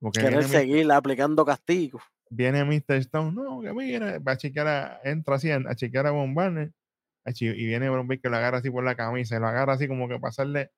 Porque 0.00 0.20
Querer 0.20 0.44
seguir 0.44 0.90
aplicando 0.92 1.44
castigo. 1.44 2.00
viene 2.30 2.64
Mr. 2.64 2.96
Stone, 2.96 3.32
no, 3.32 3.60
que 3.60 3.72
mira, 3.72 4.18
va 4.18 4.32
a 4.32 4.36
chequear, 4.36 4.66
a- 4.66 5.00
entra 5.04 5.36
así 5.36 5.50
a, 5.50 5.56
a 5.56 5.74
chequear 5.74 6.06
a 6.06 6.10
Von 6.10 6.34
chi- 6.34 6.72
y 7.38 7.66
viene 7.66 7.90
Bron 7.90 8.06
Breaker, 8.06 8.30
lo 8.30 8.36
agarra 8.36 8.58
así 8.58 8.70
por 8.70 8.84
la 8.84 8.94
camisa, 8.94 9.36
y 9.36 9.40
lo 9.40 9.46
agarra 9.46 9.74
así 9.74 9.88
como 9.88 10.08
que 10.08 10.18
pasarle 10.18 10.70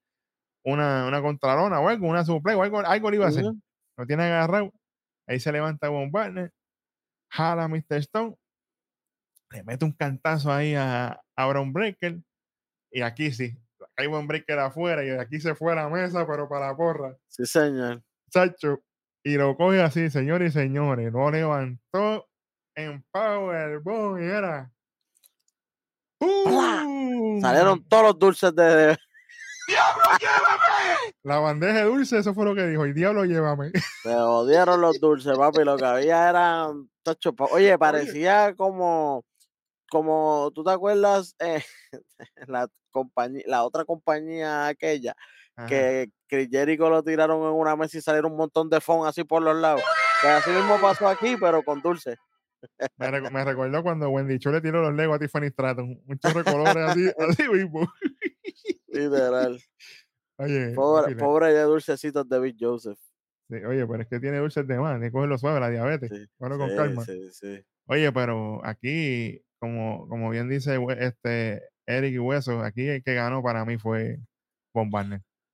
una, 0.64 1.06
una 1.06 1.22
contralona 1.22 1.80
o 1.80 1.88
algo, 1.88 2.06
una 2.06 2.24
suple 2.24 2.54
o 2.54 2.62
algo, 2.62 2.80
algo 2.80 3.10
le 3.10 3.16
iba 3.16 3.26
a 3.26 3.28
hacer. 3.28 3.44
Lo 3.96 4.06
tiene 4.06 4.24
agarrado, 4.24 4.72
ahí 5.26 5.40
se 5.40 5.52
levanta 5.52 5.88
Von 5.88 6.10
Wagner, 6.10 6.52
jala 7.30 7.64
a 7.64 7.68
Mr. 7.68 7.96
Stone, 7.98 8.36
le 9.50 9.64
mete 9.64 9.84
un 9.84 9.92
cantazo 9.92 10.52
ahí 10.52 10.74
a, 10.74 11.20
a 11.36 11.46
Bron 11.46 11.72
Breaker, 11.72 12.18
y 12.90 13.02
aquí 13.02 13.32
sí, 13.32 13.56
hay 13.96 14.06
Bron 14.06 14.26
Breaker 14.26 14.58
afuera, 14.58 15.04
y 15.04 15.08
de 15.08 15.20
aquí 15.20 15.40
se 15.40 15.54
fue 15.54 15.72
a 15.72 15.76
la 15.76 15.88
mesa, 15.88 16.26
pero 16.26 16.48
para 16.48 16.68
la 16.68 16.76
porra. 16.76 17.16
Sí, 17.28 17.44
señor. 17.46 18.02
Chacho, 18.30 18.80
y 19.22 19.36
lo 19.36 19.56
coge 19.56 19.82
así, 19.82 20.08
señores 20.08 20.54
y 20.54 20.58
señores, 20.58 21.12
lo 21.12 21.30
levantó 21.30 22.28
en 22.74 23.04
Powerbomb 23.10 24.18
y 24.18 24.24
era. 24.24 24.72
¡Pum! 26.20 27.40
Salieron 27.40 27.82
todos 27.88 28.02
los 28.04 28.18
dulces 28.18 28.54
de, 28.54 28.62
de- 28.62 28.98
La 31.22 31.38
bandeja 31.38 31.78
de 31.78 31.84
dulce, 31.84 32.18
eso 32.18 32.34
fue 32.34 32.44
lo 32.44 32.54
que 32.54 32.66
dijo. 32.66 32.86
Y 32.86 32.92
diablo, 32.92 33.24
llévame. 33.24 33.72
Se 34.02 34.14
odiaron 34.14 34.80
los 34.80 35.00
dulces, 35.00 35.36
papi. 35.36 35.64
Lo 35.64 35.76
que 35.76 35.84
había 35.84 36.28
eran. 36.28 36.90
Oye, 37.52 37.78
parecía 37.78 38.54
como. 38.54 39.24
Como, 39.90 40.52
¿tú 40.54 40.62
te 40.62 40.70
acuerdas? 40.70 41.34
Eh, 41.40 41.64
la, 42.46 42.68
compañía, 42.92 43.42
la 43.46 43.64
otra 43.64 43.84
compañía 43.84 44.68
aquella 44.68 45.16
Ajá. 45.56 45.66
que 45.66 46.10
Chris 46.28 46.48
Jericho 46.48 46.88
lo 46.88 47.02
tiraron 47.02 47.42
en 47.42 47.54
una 47.54 47.74
mesa 47.74 47.98
y 47.98 48.00
salieron 48.00 48.30
un 48.32 48.38
montón 48.38 48.70
de 48.70 48.80
fon 48.80 49.04
así 49.06 49.24
por 49.24 49.42
los 49.42 49.56
lados. 49.56 49.82
Que 50.22 50.28
así 50.28 50.50
mismo 50.50 50.80
pasó 50.80 51.08
aquí, 51.08 51.36
pero 51.40 51.64
con 51.64 51.80
dulce. 51.80 52.16
Me, 52.96 53.06
recu- 53.10 53.30
me 53.30 53.44
recordó 53.44 53.82
cuando 53.82 54.08
Wendy 54.10 54.38
Cho 54.38 54.50
le 54.52 54.60
tiró 54.60 54.82
los 54.82 54.94
legos 54.94 55.16
a 55.16 55.18
Tiffany 55.18 55.48
Stratton. 55.50 56.02
Un 56.06 56.18
chorro 56.18 56.42
de 56.42 56.52
colores 56.52 56.76
así, 56.76 57.10
así 57.18 57.48
mismo. 57.48 57.90
Literal. 58.88 59.60
Oye, 60.38 60.72
Pobre, 60.74 61.16
pobre 61.16 61.52
de 61.52 61.62
dulcecitos 61.62 62.28
de 62.28 62.40
Big 62.40 62.56
Joseph. 62.58 62.98
sí, 63.48 63.56
oye, 63.56 63.86
pero 63.86 64.02
es 64.02 64.08
que 64.08 64.20
tiene 64.20 64.38
dulces 64.38 64.66
de 64.66 64.78
más. 64.78 64.92
Tiene 64.94 65.06
que 65.06 65.12
cogerlo 65.12 65.36
suave, 65.38 65.60
la 65.60 65.68
diabetes. 65.70 66.10
Sí, 66.10 66.26
Bueno, 66.38 66.56
con 66.58 66.74
calma. 66.74 67.04
Oye, 67.86 68.12
pero 68.12 68.64
aquí, 68.64 69.42
como, 69.58 70.08
como 70.08 70.30
bien 70.30 70.48
dice 70.48 70.78
este 70.98 71.62
Eric 71.86 72.14
y 72.14 72.18
Hueso, 72.18 72.60
aquí 72.62 72.86
el 72.88 73.02
que 73.02 73.14
ganó 73.14 73.42
para 73.42 73.64
mí 73.64 73.76
fue 73.78 74.18
Von. 74.72 74.90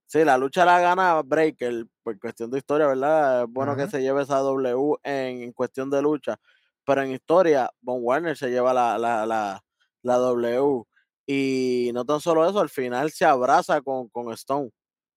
Sí, 0.08 0.22
la 0.24 0.38
lucha 0.38 0.64
la 0.64 0.78
gana 0.78 1.20
Breaker 1.22 1.86
por 2.04 2.16
cuestión 2.20 2.50
de 2.50 2.58
historia, 2.58 2.86
¿verdad? 2.86 3.42
Es 3.42 3.48
bueno 3.50 3.74
que 3.74 3.88
se 3.88 4.00
lleve 4.02 4.22
esa 4.22 4.38
W 4.38 4.96
en, 5.02 5.42
en 5.42 5.52
cuestión 5.52 5.90
de 5.90 6.00
lucha, 6.00 6.38
pero 6.86 7.02
en 7.02 7.10
historia, 7.10 7.70
Von 7.80 7.98
Warner 8.02 8.36
se 8.36 8.48
lleva 8.48 8.72
la, 8.72 8.96
la, 8.96 9.26
la, 9.26 9.62
la 10.02 10.14
W. 10.16 10.84
Y 11.28 11.90
no 11.92 12.04
tan 12.04 12.20
solo 12.20 12.48
eso, 12.48 12.60
al 12.60 12.68
final 12.70 13.10
se 13.10 13.24
abraza 13.24 13.80
con, 13.82 14.08
con 14.10 14.32
Stone 14.32 14.70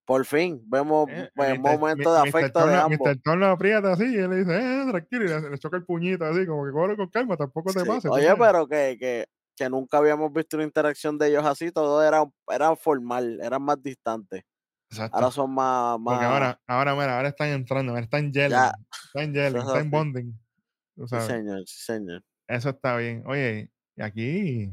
Por 0.05 0.25
fin, 0.25 0.59
vemos 0.65 1.07
Eh, 1.11 1.29
pues, 1.35 1.59
Mr. 1.59 1.59
momento 1.79 2.11
de 2.13 2.19
afecto 2.19 2.59
de 2.65 2.65
Turner- 2.73 2.79
ambos. 2.81 3.07
Mr. 3.07 3.21
Turner 3.21 3.39
lo 3.47 3.53
aprieta 3.53 3.93
así 3.93 4.05
y 4.05 4.15
él 4.17 4.29
le 4.31 4.35
dice, 4.37 4.57
eh, 4.57 4.85
tranquilo, 4.89 5.25
y 5.25 5.27
le, 5.27 5.49
le 5.51 5.57
choca 5.59 5.77
el 5.77 5.85
puñito 5.85 6.25
así, 6.25 6.47
como 6.47 6.65
que 6.65 6.71
cógelo 6.71 6.97
con 6.97 7.09
calma, 7.09 7.37
tampoco 7.37 7.71
te 7.71 7.81
Sí, 7.81 7.85
pase. 7.87 8.07
tú 8.07 8.13
Oye, 8.15 8.25
sabes". 8.25 8.39
pero 8.41 8.67
que, 8.67 8.97
que, 8.99 9.25
que 9.55 9.69
nunca 9.69 9.99
habíamos 9.99 10.33
visto 10.33 10.57
una 10.57 10.63
interacción 10.65 11.19
de 11.19 11.27
ellos 11.27 11.45
así, 11.45 11.71
todo 11.71 12.01
era, 12.01 12.23
era 12.47 12.75
formal, 12.75 13.39
eran 13.43 13.61
más 13.61 13.79
distantes. 13.83 14.41
Exacto. 14.91 15.15
Ahora 15.15 15.29
son 15.29 15.51
más, 15.53 15.99
más 15.99 16.13
Porque 16.15 16.25
ahora, 16.25 16.59
ahora, 16.65 16.95
mira, 16.95 17.15
ahora 17.17 17.27
están 17.29 17.49
entrando, 17.49 17.91
ahora 17.91 18.01
están 18.03 18.33
gelling, 18.33 18.49
Ya. 18.49 18.73
están 19.13 19.35
es 19.35 19.53
están 19.53 19.91
bonding. 19.91 20.33
Sí, 21.07 21.15
señor, 21.21 21.63
sí, 21.65 21.83
señor. 21.83 22.21
Eso 22.47 22.69
está 22.69 22.97
bien. 22.97 23.23
Oye, 23.25 23.69
y 23.95 24.01
aquí, 24.01 24.71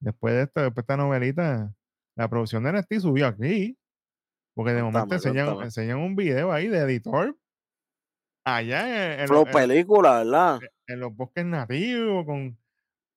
después 0.00 0.34
de 0.34 0.42
esto, 0.42 0.60
después 0.62 0.76
de 0.86 0.92
esta 0.92 0.96
novelita, 0.96 1.74
la 2.16 2.28
producción 2.28 2.64
de 2.64 2.70
NXT 2.70 3.00
subió 3.00 3.26
aquí. 3.26 3.76
Porque 4.54 4.72
de 4.72 4.82
momento 4.82 5.14
enseñan, 5.62 5.98
un 5.98 6.16
video 6.16 6.52
ahí 6.52 6.68
de 6.68 6.78
editor. 6.78 7.36
Allá 8.44 9.22
en, 9.22 9.28
los- 9.28 9.46
en- 9.46 9.52
película, 9.52 10.18
¿verdad? 10.18 10.60
en 10.86 11.00
los 11.00 11.14
bosques 11.14 11.44
nativos, 11.44 12.24
con, 12.26 12.58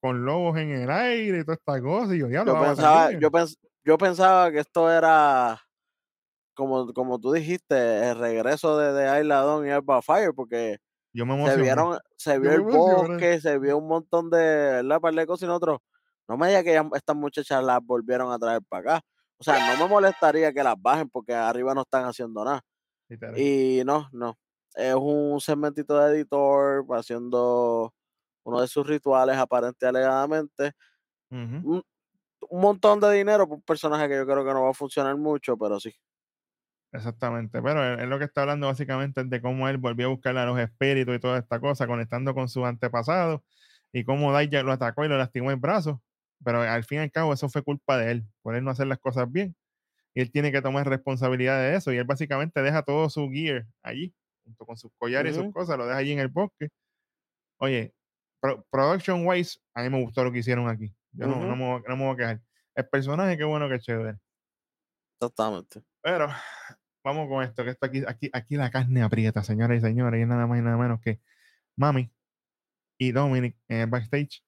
con 0.01 0.25
lobos 0.25 0.57
en 0.57 0.69
el 0.71 0.91
aire 0.91 1.39
y 1.39 1.43
toda 1.43 1.55
esta 1.55 1.81
cosa. 1.81 2.15
Y 2.15 2.19
yo, 2.19 2.29
pensaba, 2.35 3.05
salir. 3.05 3.19
yo, 3.19 3.31
pens- 3.31 3.57
yo 3.83 3.97
pensaba 3.97 4.51
que 4.51 4.59
esto 4.59 4.91
era, 4.91 5.59
como, 6.53 6.93
como 6.93 7.19
tú 7.19 7.31
dijiste, 7.31 8.09
el 8.09 8.19
regreso 8.19 8.77
de, 8.77 8.93
de 8.93 9.09
Ayla 9.09 9.41
Dawn 9.41 9.67
y 9.67 9.71
Alba 9.71 10.01
Fire, 10.01 10.33
porque 10.35 10.77
Yo 11.13 11.25
me 11.25 11.45
se 11.45 11.57
vieron, 11.57 11.99
se 12.17 12.39
vio 12.39 12.51
el 12.51 12.61
bosque, 12.61 13.39
se 13.39 13.59
vio 13.59 13.77
un 13.77 13.87
montón 13.87 14.29
de, 14.31 14.37
¿verdad? 14.37 14.99
Par 14.99 15.13
de 15.13 15.27
cosas 15.27 15.43
y 15.43 15.47
nosotros, 15.47 15.79
no 16.27 16.37
me 16.37 16.47
digas 16.47 16.63
que 16.63 16.73
ya 16.73 16.89
estas 16.93 17.15
muchachas 17.15 17.63
las 17.63 17.79
volvieron 17.83 18.31
a 18.31 18.39
traer 18.39 18.61
para 18.67 18.95
acá. 18.95 19.05
O 19.37 19.43
sea, 19.43 19.75
no 19.75 19.83
me 19.83 19.89
molestaría 19.89 20.53
que 20.53 20.63
las 20.63 20.75
bajen 20.81 21.09
porque 21.09 21.33
arriba 21.33 21.73
no 21.75 21.81
están 21.81 22.05
haciendo 22.05 22.43
nada. 22.43 22.61
Y 23.37 23.83
no, 23.85 24.09
no. 24.11 24.37
Es 24.75 24.95
un 24.95 25.39
segmentito 25.41 25.99
de 25.99 26.15
editor 26.15 26.85
haciendo 26.91 27.93
uno 28.43 28.61
de 28.61 28.67
sus 28.67 28.87
rituales 28.87 29.37
aparente 29.37 29.85
alegadamente. 29.85 30.71
Un 32.49 32.61
montón 32.61 32.99
de 32.99 33.11
dinero 33.13 33.47
por 33.47 33.57
un 33.57 33.63
personaje 33.63 34.07
que 34.09 34.15
yo 34.15 34.25
creo 34.25 34.45
que 34.45 34.53
no 34.53 34.63
va 34.63 34.71
a 34.71 34.73
funcionar 34.73 35.17
mucho, 35.17 35.57
pero 35.57 35.79
sí. 35.79 35.93
Exactamente, 36.93 37.59
pero 37.63 37.83
él, 37.83 37.99
él 38.01 38.09
lo 38.09 38.19
que 38.19 38.25
está 38.25 38.41
hablando 38.41 38.67
básicamente 38.67 39.21
es 39.21 39.29
de 39.29 39.41
cómo 39.41 39.67
él 39.67 39.77
volvió 39.77 40.05
a 40.07 40.09
buscar 40.09 40.37
a 40.37 40.45
los 40.45 40.59
espíritus 40.59 41.15
y 41.15 41.19
toda 41.19 41.39
esta 41.39 41.59
cosa, 41.59 41.87
conectando 41.87 42.35
con 42.35 42.47
sus 42.49 42.65
antepasados 42.65 43.41
y 43.91 44.03
cómo 44.05 44.31
Daya 44.31 44.61
lo 44.61 44.71
atacó 44.71 45.03
y 45.03 45.07
lo 45.07 45.17
lastimó 45.17 45.49
el 45.51 45.57
brazo. 45.57 46.03
Pero 46.45 46.61
al 46.61 46.83
fin 46.83 46.99
y 46.99 47.01
al 47.01 47.11
cabo, 47.11 47.33
eso 47.33 47.49
fue 47.49 47.63
culpa 47.63 47.97
de 47.97 48.11
él, 48.11 48.25
por 48.43 48.55
él 48.55 48.63
no 48.63 48.69
hacer 48.71 48.85
las 48.87 48.99
cosas 48.99 49.31
bien. 49.31 49.55
Y 50.15 50.21
él 50.21 50.31
tiene 50.31 50.51
que 50.51 50.61
tomar 50.61 50.87
responsabilidad 50.89 51.59
de 51.61 51.75
eso. 51.77 51.93
Y 51.93 51.97
él 51.97 52.05
básicamente 52.05 52.61
deja 52.63 52.83
todo 52.83 53.09
su 53.09 53.29
gear 53.31 53.67
allí, 53.83 54.15
junto 54.45 54.65
con 54.65 54.77
sus 54.77 54.91
collares 54.97 55.33
y 55.37 55.41
sus 55.41 55.51
cosas, 55.53 55.77
lo 55.77 55.87
deja 55.87 55.99
allí 55.99 56.13
en 56.13 56.19
el 56.19 56.29
bosque. 56.29 56.69
Oye, 57.59 57.93
pro- 58.41 58.65
production 58.71 59.25
wise, 59.27 59.59
a 59.75 59.83
mí 59.83 59.89
me 59.89 60.01
gustó 60.03 60.23
lo 60.23 60.31
que 60.31 60.39
hicieron 60.39 60.69
aquí. 60.69 60.93
Yo 61.13 61.27
no, 61.27 61.45
no, 61.45 61.55
Ujú. 61.55 61.55
me, 61.55 61.65
voy- 61.71 61.83
no 61.87 61.97
me 61.97 62.05
voy 62.05 62.13
a 62.15 62.17
quejar. 62.17 62.41
El 62.75 62.89
personaje, 62.89 63.37
qué 63.37 63.43
bueno 63.45 63.69
que 63.69 63.79
chévere. 63.79 64.19
Exactamente. 65.19 65.83
Pero 66.01 66.27
vamos 67.03 67.27
con 67.27 67.43
esto, 67.43 67.63
que 67.63 67.71
esto 67.71 67.85
aquí, 67.85 68.03
aquí, 68.07 68.29
aquí 68.33 68.55
la 68.55 68.71
carne 68.71 69.03
aprieta, 69.03 69.43
señoras 69.43 69.77
y 69.77 69.81
señores, 69.81 70.21
y 70.21 70.25
nada 70.25 70.47
más 70.47 70.59
y 70.59 70.61
nada 70.61 70.77
menos 70.77 71.01
que 71.01 71.19
Mami 71.75 72.11
y 72.97 73.11
Dominic 73.11 73.57
en 73.67 73.81
el 73.81 73.87
backstage. 73.87 74.43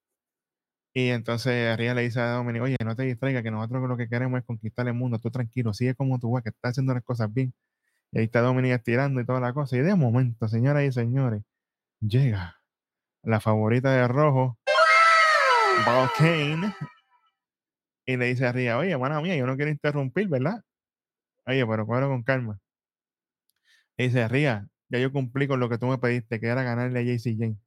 Y 0.94 1.10
entonces 1.10 1.76
Ria 1.78 1.94
le 1.94 2.04
dice 2.04 2.22
a 2.22 2.32
Dominic, 2.32 2.62
oye, 2.62 2.78
no 2.86 2.96
te 2.96 3.04
distraigas, 3.04 3.44
que 3.44 3.52
nosotros 3.52 3.88
lo 3.90 3.98
que 3.98 4.08
queremos 4.08 4.40
es 4.40 4.46
conquistar 4.46 4.88
el 4.88 4.94
mundo, 4.94 5.20
tú 5.20 5.30
tranquilo, 5.30 5.74
sigue 5.74 5.94
como 5.96 6.20
tú 6.20 6.32
vas, 6.32 6.44
que 6.44 6.50
estás 6.50 6.72
haciendo 6.72 6.94
las 6.94 7.04
cosas 7.04 7.34
bien. 7.34 7.54
Y 8.12 8.20
ahí 8.20 8.26
está 8.26 8.42
Dominic 8.42 8.72
estirando 8.74 9.20
y 9.20 9.26
toda 9.26 9.42
la 9.42 9.54
cosa. 9.54 9.76
Y 9.76 9.82
de 9.82 9.96
momento, 9.96 10.48
señoras 10.48 10.84
y 10.86 10.92
señores, 10.94 11.44
llega 12.00 12.62
la 13.24 13.42
favorita 13.42 13.92
de 13.92 14.08
rojo, 14.08 14.58
Val 15.86 16.10
Kane, 16.18 16.74
y 18.06 18.18
le 18.18 18.26
dice 18.28 18.46
a 18.46 18.52
Ria, 18.54 18.78
oye, 18.78 18.92
hermana 18.92 19.20
mía, 19.20 19.36
yo 19.36 19.46
no 19.46 19.56
quiero 19.58 19.72
interrumpir, 19.72 20.30
¿verdad? 20.30 20.64
Oye, 21.48 21.66
pero 21.66 21.86
cógelo 21.88 22.10
con 22.10 22.22
calma. 22.24 22.60
Dice, 23.98 24.28
Ria, 24.30 24.68
ya 24.90 25.00
yo 25.00 25.12
cumplí 25.12 25.48
con 25.48 25.60
lo 25.60 25.68
que 25.70 25.78
tú 25.78 25.88
me 25.88 25.98
pediste, 25.98 26.40
que 26.40 26.48
era 26.48 26.64
ganarle 26.64 27.00
a 27.00 27.04
JC 27.04 27.36
Jane. 27.38 27.58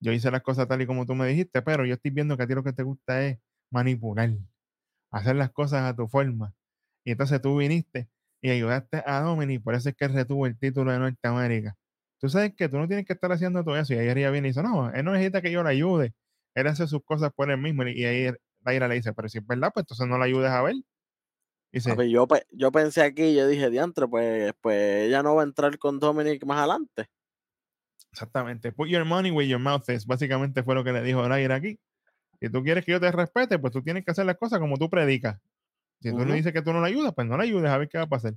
Yo 0.00 0.12
hice 0.12 0.30
las 0.30 0.42
cosas 0.42 0.66
tal 0.68 0.82
y 0.82 0.86
como 0.86 1.06
tú 1.06 1.14
me 1.14 1.26
dijiste, 1.28 1.62
pero 1.62 1.84
yo 1.86 1.94
estoy 1.94 2.10
viendo 2.10 2.36
que 2.36 2.42
a 2.44 2.46
ti 2.46 2.54
lo 2.54 2.64
que 2.64 2.72
te 2.72 2.82
gusta 2.82 3.24
es 3.24 3.38
manipular, 3.70 4.30
hacer 5.12 5.36
las 5.36 5.52
cosas 5.52 5.82
a 5.84 5.96
tu 5.96 6.08
forma. 6.08 6.54
Y 7.04 7.12
entonces 7.12 7.42
tú 7.42 7.58
viniste 7.58 8.08
y 8.42 8.50
ayudaste 8.50 9.02
a 9.06 9.20
Dominic, 9.22 9.62
por 9.62 9.74
eso 9.74 9.90
es 9.90 9.96
que 9.96 10.08
retuvo 10.08 10.46
el 10.46 10.58
título 10.58 10.92
de 10.92 10.98
Norteamérica. 11.00 11.76
Tú 12.20 12.28
sabes 12.30 12.54
que 12.56 12.68
tú 12.68 12.78
no 12.78 12.88
tienes 12.88 13.06
que 13.06 13.14
estar 13.14 13.32
haciendo 13.32 13.64
todo 13.64 13.76
eso. 13.78 13.94
Y 13.94 13.98
ahí 13.98 14.12
Ria 14.14 14.30
viene 14.30 14.48
y 14.48 14.52
dice, 14.52 14.62
no, 14.62 14.90
él 14.92 15.04
no 15.04 15.12
necesita 15.12 15.42
que 15.42 15.52
yo 15.52 15.62
le 15.64 15.70
ayude. 15.70 16.14
Él 16.54 16.66
hace 16.68 16.86
sus 16.88 17.04
cosas 17.04 17.32
por 17.34 17.50
él 17.50 17.58
mismo. 17.58 17.84
Y 17.84 18.04
ahí 18.06 18.32
Daira 18.60 18.88
le 18.88 18.96
dice, 18.96 19.12
pero 19.14 19.28
si 19.28 19.38
es 19.38 19.46
verdad, 19.46 19.72
pues 19.74 19.84
entonces 19.84 20.06
no 20.08 20.18
la 20.18 20.26
ayudes 20.26 20.50
a 20.50 20.62
ver. 20.62 20.76
Dice, 21.72 22.10
yo, 22.10 22.26
yo 22.50 22.70
pensé 22.70 23.02
aquí, 23.02 23.34
yo 23.34 23.48
dije, 23.48 23.70
diantre, 23.70 24.06
pues, 24.06 24.52
pues 24.60 25.08
ella 25.08 25.22
no 25.22 25.34
va 25.34 25.42
a 25.42 25.46
entrar 25.46 25.78
con 25.78 25.98
Dominic 25.98 26.44
más 26.44 26.58
adelante. 26.58 27.06
Exactamente. 28.12 28.72
Put 28.72 28.88
your 28.88 29.06
money 29.06 29.30
where 29.30 29.48
your 29.48 29.58
mouth 29.58 29.88
is. 29.88 30.06
Básicamente 30.06 30.62
fue 30.62 30.74
lo 30.74 30.84
que 30.84 30.92
le 30.92 31.02
dijo 31.02 31.26
Nair 31.26 31.50
aquí. 31.52 31.80
Si 32.40 32.50
tú 32.50 32.62
quieres 32.62 32.84
que 32.84 32.92
yo 32.92 33.00
te 33.00 33.10
respete, 33.10 33.58
pues 33.58 33.72
tú 33.72 33.82
tienes 33.82 34.04
que 34.04 34.10
hacer 34.10 34.26
las 34.26 34.36
cosas 34.36 34.58
como 34.58 34.76
tú 34.76 34.90
predicas. 34.90 35.40
Si 36.00 36.10
tú 36.10 36.26
le 36.26 36.34
dices 36.34 36.52
que 36.52 36.62
tú 36.62 36.72
no 36.72 36.80
la 36.80 36.88
ayudas, 36.88 37.14
pues 37.14 37.26
no 37.26 37.36
la 37.36 37.44
ayudes 37.44 37.70
a 37.70 37.78
ver 37.78 37.88
qué 37.88 37.96
va 37.96 38.04
a 38.04 38.08
pasar. 38.08 38.34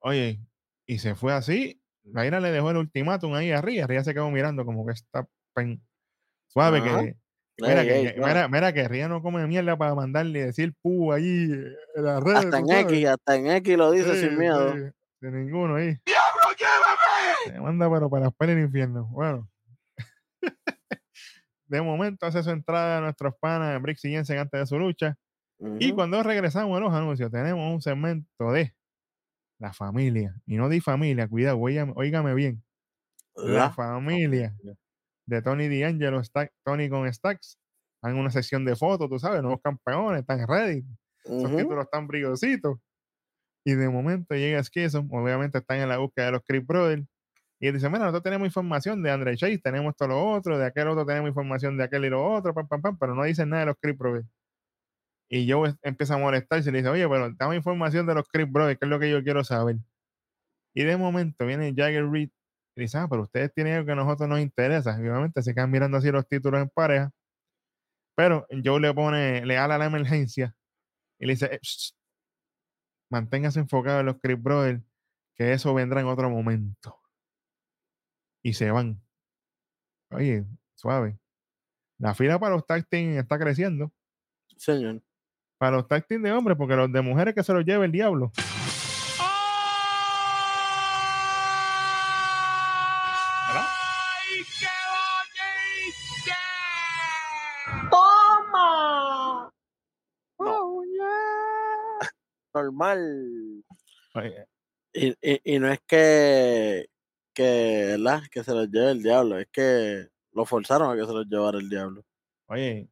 Oye, 0.00 0.40
y 0.84 0.98
se 0.98 1.14
fue 1.14 1.32
así. 1.32 1.80
Naira 2.02 2.40
le 2.40 2.50
dejó 2.50 2.70
el 2.72 2.78
ultimátum 2.78 3.32
ahí 3.34 3.52
a 3.52 3.62
Ria. 3.62 3.86
Ria 3.86 4.02
se 4.02 4.12
quedó 4.12 4.30
mirando 4.30 4.64
como 4.64 4.84
que 4.84 4.92
está 4.92 5.26
pen- 5.54 5.80
suave. 6.48 6.82
Que, 6.82 7.16
mira, 7.68 7.84
que, 7.84 8.14
mira, 8.18 8.48
mira 8.48 8.72
que 8.72 8.88
Ria 8.88 9.08
no 9.08 9.22
come 9.22 9.46
mierda 9.46 9.76
para 9.76 9.94
mandarle 9.94 10.40
y 10.40 10.42
decir 10.42 10.74
pu 10.82 11.12
ahí 11.12 11.50
en 11.94 12.04
las 12.04 12.22
redes. 12.22 12.44
hasta 12.44 12.58
en. 12.58 12.70
X, 12.70 13.08
hasta 13.08 13.36
en 13.36 13.46
X 13.48 13.76
lo 13.76 13.90
dice 13.90 14.14
Sí, 14.14 14.20
sin 14.20 14.38
miedo. 14.38 14.74
sí, 14.74 14.80
de 15.20 15.30
ninguno 15.30 15.76
ahí. 15.76 15.96
Se 17.44 17.60
manda, 17.60 17.90
pero 17.90 18.08
para 18.08 18.26
las 18.26 18.34
pelas 18.34 18.56
del 18.56 18.64
infierno. 18.64 19.08
Bueno. 19.12 19.48
de 21.66 21.82
momento 21.82 22.26
hace 22.26 22.42
su 22.42 22.50
entrada 22.50 22.98
a 22.98 23.00
nuestros 23.00 23.34
panas 23.40 23.76
en 23.76 23.82
Brix 23.82 24.04
y 24.04 24.10
Jensen 24.10 24.38
antes 24.38 24.60
de 24.60 24.66
su 24.66 24.78
lucha. 24.78 25.16
Y 25.58 25.88
Ujú. 25.88 25.96
cuando 25.96 26.22
regresamos 26.22 26.76
a 26.76 26.80
los 26.80 26.92
anuncios, 26.92 27.30
tenemos 27.30 27.72
un 27.72 27.80
segmento 27.80 28.52
de 28.52 28.74
la 29.58 29.72
familia. 29.72 30.34
Y 30.46 30.56
no 30.56 30.68
di 30.68 30.80
familia, 30.80 31.28
cuidado, 31.28 31.58
óigame, 31.58 31.92
óigame 31.94 32.34
bien. 32.34 32.62
La, 33.36 33.72
familia 33.72 34.54
de 35.26 35.42
Tony 35.42 35.68
D'Angelo, 35.68 36.22
Stack- 36.22 36.52
Tony 36.64 36.88
con 36.88 37.12
Stacks. 37.12 37.58
En 38.02 38.16
una 38.16 38.30
sesión 38.30 38.64
de 38.64 38.74
fotos, 38.74 39.08
tú 39.08 39.18
sabes, 39.18 39.42
nuevos 39.42 39.60
campeones, 39.62 40.20
están 40.22 40.46
ready. 40.48 40.84
Esos 41.24 41.44
Ujú. 41.44 41.56
títulos 41.56 41.84
están 41.84 42.06
brillositos. 42.08 42.78
Y 43.64 43.74
de 43.74 43.88
momento 43.88 44.34
llega 44.34 44.62
Skizom, 44.64 45.08
obviamente 45.12 45.58
están 45.58 45.78
en 45.78 45.88
la 45.88 45.98
búsqueda 45.98 46.26
de 46.26 46.32
los 46.32 46.42
Creep 46.44 46.66
Brothers. 46.66 47.04
Y 47.60 47.68
él 47.68 47.74
dice, 47.74 47.88
mira, 47.88 48.00
nosotros 48.00 48.24
tenemos 48.24 48.46
información 48.46 49.04
de 49.04 49.10
Andre 49.12 49.36
Chase, 49.36 49.58
tenemos 49.58 49.90
esto, 49.92 50.08
lo 50.08 50.20
otro, 50.32 50.58
de 50.58 50.66
aquel 50.66 50.88
otro 50.88 51.06
tenemos 51.06 51.28
información 51.28 51.76
de 51.76 51.84
aquel 51.84 52.04
y 52.06 52.10
lo 52.10 52.28
otro, 52.28 52.52
pam, 52.52 52.66
pam, 52.66 52.82
pam, 52.82 52.98
pero 52.98 53.14
no 53.14 53.22
dicen 53.22 53.50
nada 53.50 53.60
de 53.60 53.66
los 53.66 53.76
Creep 53.80 53.96
Brothers. 53.96 54.26
Y 55.30 55.46
yo 55.46 55.62
empieza 55.82 56.14
a 56.14 56.18
molestarse 56.18 56.68
y 56.70 56.72
le 56.72 56.78
dice, 56.78 56.90
oye, 56.90 57.08
pero 57.08 57.30
dame 57.30 57.54
información 57.54 58.04
de 58.04 58.14
los 58.16 58.26
Creep 58.28 58.50
Brothers, 58.50 58.80
que 58.80 58.84
es 58.86 58.90
lo 58.90 58.98
que 58.98 59.08
yo 59.10 59.22
quiero 59.22 59.44
saber. 59.44 59.76
Y 60.74 60.82
de 60.82 60.96
momento 60.96 61.46
viene 61.46 61.72
Jagger 61.72 62.10
Reed 62.10 62.30
y 62.74 62.82
dice, 62.82 62.98
ah, 62.98 63.06
pero 63.08 63.22
ustedes 63.22 63.52
tienen 63.52 63.74
algo 63.74 63.86
que 63.86 63.92
a 63.92 63.96
nosotros 63.96 64.28
nos 64.28 64.40
interesa. 64.40 64.96
Y 64.98 65.02
obviamente 65.02 65.42
se 65.42 65.54
quedan 65.54 65.70
mirando 65.70 65.98
así 65.98 66.10
los 66.10 66.26
títulos 66.26 66.60
en 66.62 66.68
pareja. 66.70 67.10
Pero 68.16 68.46
Joe 68.64 68.80
le 68.80 68.92
pone, 68.94 69.44
le 69.44 69.58
ala 69.58 69.78
la 69.78 69.86
emergencia 69.86 70.54
y 71.18 71.26
le 71.26 71.32
dice, 71.34 71.46
"Eh, 71.46 71.58
shh, 71.62 71.92
manténgase 73.10 73.60
enfocado 73.60 74.00
en 74.00 74.06
los 74.06 74.20
Creep 74.20 74.42
Brothers, 74.42 74.82
que 75.34 75.52
eso 75.52 75.74
vendrá 75.74 76.00
en 76.00 76.06
otro 76.06 76.30
momento. 76.30 76.98
Y 78.42 78.54
se 78.54 78.70
van. 78.70 79.00
Oye, 80.10 80.44
suave. 80.74 81.18
La 81.98 82.14
fila 82.14 82.38
para 82.38 82.54
los 82.54 82.66
tag 82.66 82.86
team 82.88 83.18
está 83.18 83.38
creciendo. 83.38 83.92
Señor. 84.56 85.02
Para 85.58 85.76
los 85.76 85.88
tag 85.88 86.06
team 86.06 86.22
de 86.22 86.32
hombres, 86.32 86.56
porque 86.56 86.74
los 86.74 86.90
de 86.90 87.02
mujeres 87.02 87.34
que 87.34 87.42
se 87.42 87.52
los 87.52 87.64
lleve 87.64 87.86
el 87.86 87.92
diablo. 87.92 88.32
Normal. 102.62 103.64
Oye, 104.14 104.46
Y, 104.92 105.08
y, 105.20 105.54
y 105.54 105.58
no 105.58 105.72
es 105.72 105.80
que, 105.86 106.86
que, 107.34 107.96
¿verdad? 107.96 108.22
que 108.30 108.44
se 108.44 108.52
los 108.52 108.68
lleve 108.68 108.92
el 108.92 109.02
diablo, 109.02 109.38
es 109.38 109.48
que 109.50 110.08
lo 110.32 110.44
forzaron 110.44 110.90
a 110.90 111.00
que 111.00 111.06
se 111.06 111.12
los 111.12 111.26
llevara 111.26 111.58
el 111.58 111.68
diablo. 111.68 112.04
Oye, 112.48 112.88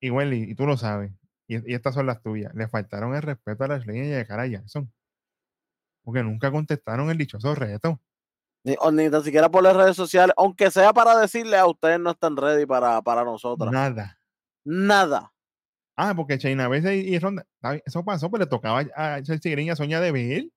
y 0.00 0.10
Welly, 0.10 0.50
y 0.50 0.54
tú 0.54 0.66
lo 0.66 0.76
sabes, 0.76 1.12
y, 1.48 1.70
y 1.70 1.74
estas 1.74 1.94
son 1.94 2.06
las 2.06 2.22
tuyas. 2.22 2.54
Le 2.54 2.68
faltaron 2.68 3.14
el 3.14 3.22
respeto 3.22 3.64
a 3.64 3.68
las 3.68 3.86
leyes 3.86 4.14
de 4.14 4.26
cara 4.26 4.46
Jackson. 4.46 4.92
Porque 6.04 6.22
nunca 6.22 6.50
contestaron 6.50 7.10
el 7.10 7.18
dichoso 7.18 7.54
reto. 7.54 8.00
Ni, 8.64 8.76
o 8.80 8.90
ni 8.90 9.08
tan 9.10 9.22
siquiera 9.22 9.48
por 9.48 9.62
las 9.62 9.76
redes 9.76 9.96
sociales, 9.96 10.34
aunque 10.36 10.70
sea 10.70 10.92
para 10.92 11.16
decirle 11.18 11.56
a 11.56 11.66
ustedes 11.66 12.00
no 12.00 12.10
están 12.10 12.36
ready 12.36 12.66
para, 12.66 13.00
para 13.02 13.24
nosotros. 13.24 13.70
Nada. 13.72 14.20
Nada. 14.64 15.32
Ah, 15.98 16.12
porque 16.14 16.36
China 16.36 16.68
veces 16.68 17.04
y, 17.04 17.18
Ronda, 17.18 17.46
eso 17.86 18.04
pasó, 18.04 18.30
pero 18.30 18.44
le 18.44 18.50
tocaba 18.50 18.84
a 18.94 19.22
Chelsea 19.22 19.50
Green 19.52 19.68
y 19.68 19.70
a 19.70 19.76
Soña 19.76 19.98
de 19.98 20.12
Bill. 20.12 20.52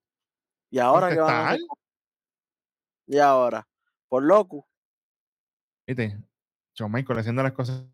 Y 0.70 0.80
ahora 0.80 1.10
qué 1.10 1.20
van 1.20 1.34
a 1.34 1.50
hacer? 1.52 1.62
Y 3.08 3.18
ahora, 3.20 3.66
por 4.10 4.22
loco. 4.22 4.68
Viste, 5.88 6.18
Shawn 6.76 6.92
Michael 6.92 7.20
haciendo 7.20 7.42
las 7.42 7.54
cosas. 7.54 7.86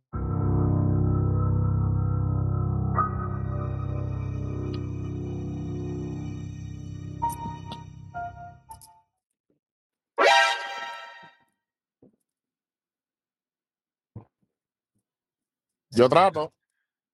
Yo 15.91 16.09
trato, 16.09 16.51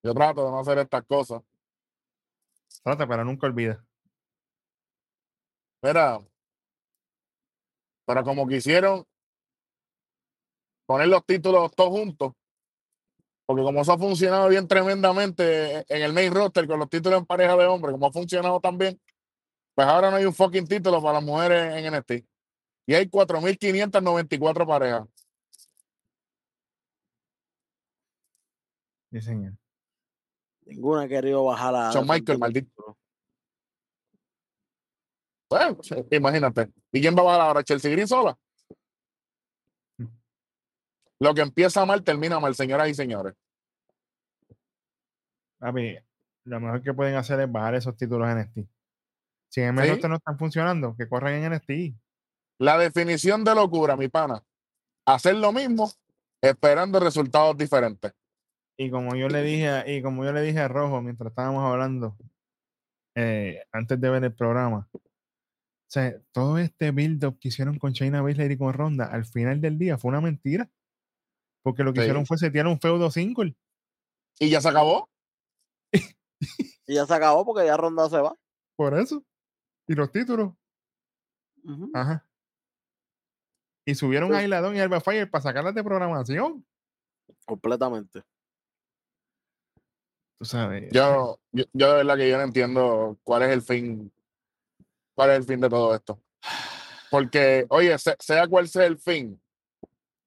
yo 0.04 0.14
trato 0.14 0.46
de 0.46 0.52
no 0.52 0.60
hacer 0.60 0.78
estas 0.80 1.04
cosas. 1.06 1.42
Trata, 2.84 3.08
pero 3.08 3.24
nunca 3.24 3.48
olvida. 3.48 3.84
Mira, 5.84 6.20
pero 8.06 8.24
como 8.24 8.48
quisieron 8.48 9.06
poner 10.86 11.08
los 11.08 11.26
títulos 11.26 11.72
todos 11.76 11.90
juntos, 11.90 12.34
porque 13.46 13.64
como 13.64 13.82
eso 13.82 13.94
ha 13.94 13.98
funcionado 13.98 14.50
bien 14.50 14.68
tremendamente 14.68 15.86
en 15.94 16.02
el 16.04 16.14
main 16.14 16.34
roster 16.34 16.68
con 16.68 16.80
los 16.80 16.90
títulos 16.90 17.20
en 17.20 17.26
pareja 17.26 17.56
de 17.58 17.66
hombres, 17.66 17.94
como 17.94 18.08
ha 18.08 18.12
funcionado 18.12 18.60
también, 18.60 19.00
pues 19.76 19.88
ahora 19.88 20.10
no 20.12 20.18
hay 20.18 20.26
un 20.26 20.34
fucking 20.34 20.68
título 20.68 21.02
para 21.02 21.16
las 21.16 21.24
mujeres 21.24 21.76
en 21.76 21.94
NXT. 21.94 22.26
Y 22.88 22.94
hay 22.94 23.08
4.594 23.10 24.68
parejas. 24.68 25.08
Sí, 29.12 29.22
señor. 29.22 29.61
Ninguna 30.72 31.04
ha 31.04 31.08
querido 31.08 31.44
bajar 31.44 31.76
a. 31.76 31.92
Shawn 31.92 32.08
Michael, 32.08 32.40
maldito. 32.40 32.98
Bueno, 35.50 35.78
imagínate. 36.10 36.72
¿Y 36.94 37.02
quién 37.02 37.14
va 37.16 37.22
a 37.22 37.26
bajar 37.26 37.42
ahora? 37.42 37.64
¿Chelsea 37.64 37.92
Green 37.92 38.08
sola? 38.08 38.38
Lo 41.20 41.34
que 41.34 41.42
empieza 41.42 41.86
mal 41.86 42.04
termina 42.04 42.40
mal, 42.40 42.56
señoras 42.56 42.88
y 42.90 42.94
señores. 42.94 43.36
Papi, 45.60 45.98
lo 46.46 46.60
mejor 46.60 46.82
que 46.82 46.94
pueden 46.94 47.16
hacer 47.16 47.42
es 47.42 47.52
bajar 47.52 47.76
esos 47.76 47.96
títulos 47.98 48.28
en 48.30 48.40
NXT. 48.40 48.60
Si 49.50 49.62
en 49.62 49.68
el 49.68 49.74
main 49.74 50.02
Sí. 50.02 50.08
no 50.08 50.16
están 50.16 50.40
funcionando, 50.40 50.96
que 50.98 51.08
corran 51.08 51.34
en 51.34 51.52
NXT. 51.52 51.94
La 52.60 52.78
definición 52.78 53.44
de 53.44 53.54
locura, 53.54 53.98
mi 53.98 54.08
pana. 54.08 54.42
Hacer 55.06 55.36
lo 55.36 55.52
mismo 55.52 55.92
esperando 56.42 57.00
resultados 57.00 57.58
diferentes. 57.58 58.14
Y 58.82 58.90
como 58.90 59.16
yo 59.16 59.28
le 59.30 59.44
dije, 59.44 59.68
a- 59.70 59.88
y 59.88 60.02
como 60.02 60.26
yo 60.26 60.32
le 60.34 60.42
dije 60.42 60.60
a 60.60 60.68
Rojo 60.68 61.02
mientras 61.04 61.30
estábamos 61.30 61.64
hablando, 61.64 62.18
eh, 63.16 63.62
antes 63.72 64.02
de 64.02 64.10
ver 64.10 64.24
el 64.24 64.34
programa, 64.34 64.90
o 64.94 65.02
sea, 65.88 66.20
todo 66.32 66.58
este 66.58 66.90
build-up 66.92 67.38
que 67.40 67.50
hicieron 67.50 67.78
con 67.78 67.92
Shayna 67.92 68.22
Baszler 68.24 68.52
y 68.52 68.58
con 68.58 68.74
Ronda, 68.74 69.06
al 69.06 69.26
final 69.26 69.62
del 69.62 69.78
día 69.78 69.98
fue 70.00 70.10
una 70.10 70.22
mentira. 70.22 70.68
Porque 71.64 71.84
lo 71.84 71.94
que 71.94 72.00
Sí. 72.00 72.06
hicieron 72.06 72.26
fue 72.26 72.40
setear 72.40 72.66
un 72.66 72.80
feudo 72.80 73.12
single. 73.12 73.56
Y 74.40 74.50
ya 74.50 74.62
se 74.62 74.70
acabó. 74.70 75.10
Y 76.88 76.96
ya 76.96 77.06
se 77.06 77.14
acabó 77.14 77.46
porque 77.46 77.66
ya 77.68 77.78
Ronda 77.78 78.10
se 78.10 78.18
va. 78.18 78.36
Por 78.76 78.98
eso. 78.98 79.24
Y 79.88 79.94
los 79.94 80.12
títulos. 80.12 80.54
Ajá. 81.94 82.28
Y 83.86 83.94
subieron 83.94 84.30
Pues- 84.30 84.40
a 84.40 84.44
Isladón 84.44 84.76
y 84.76 84.80
Alba 84.80 85.02
Fire 85.02 85.30
para 85.30 85.44
sacarlas 85.44 85.76
de 85.76 85.84
programación. 85.84 86.66
Completamente. 87.46 88.24
Tú 90.42 90.46
sabes. 90.46 90.90
Yo, 90.92 91.40
yo, 91.52 91.66
yo 91.72 91.90
de 91.92 91.94
verdad 91.98 92.18
que 92.18 92.28
yo 92.28 92.36
no 92.38 92.42
entiendo 92.44 93.16
cuál 93.24 93.44
es 93.44 93.50
el 93.50 93.62
fin, 93.62 94.12
cuál 95.14 95.30
es 95.30 95.38
el 95.38 95.44
fin 95.44 95.62
de 95.62 95.70
todo 95.70 95.94
esto. 95.94 96.20
Porque, 97.12 97.68
oye, 97.70 97.96
se- 98.00 98.16
sea 98.18 98.48
cual 98.48 98.68
sea 98.68 98.86
el 98.88 98.98
fin, 98.98 99.40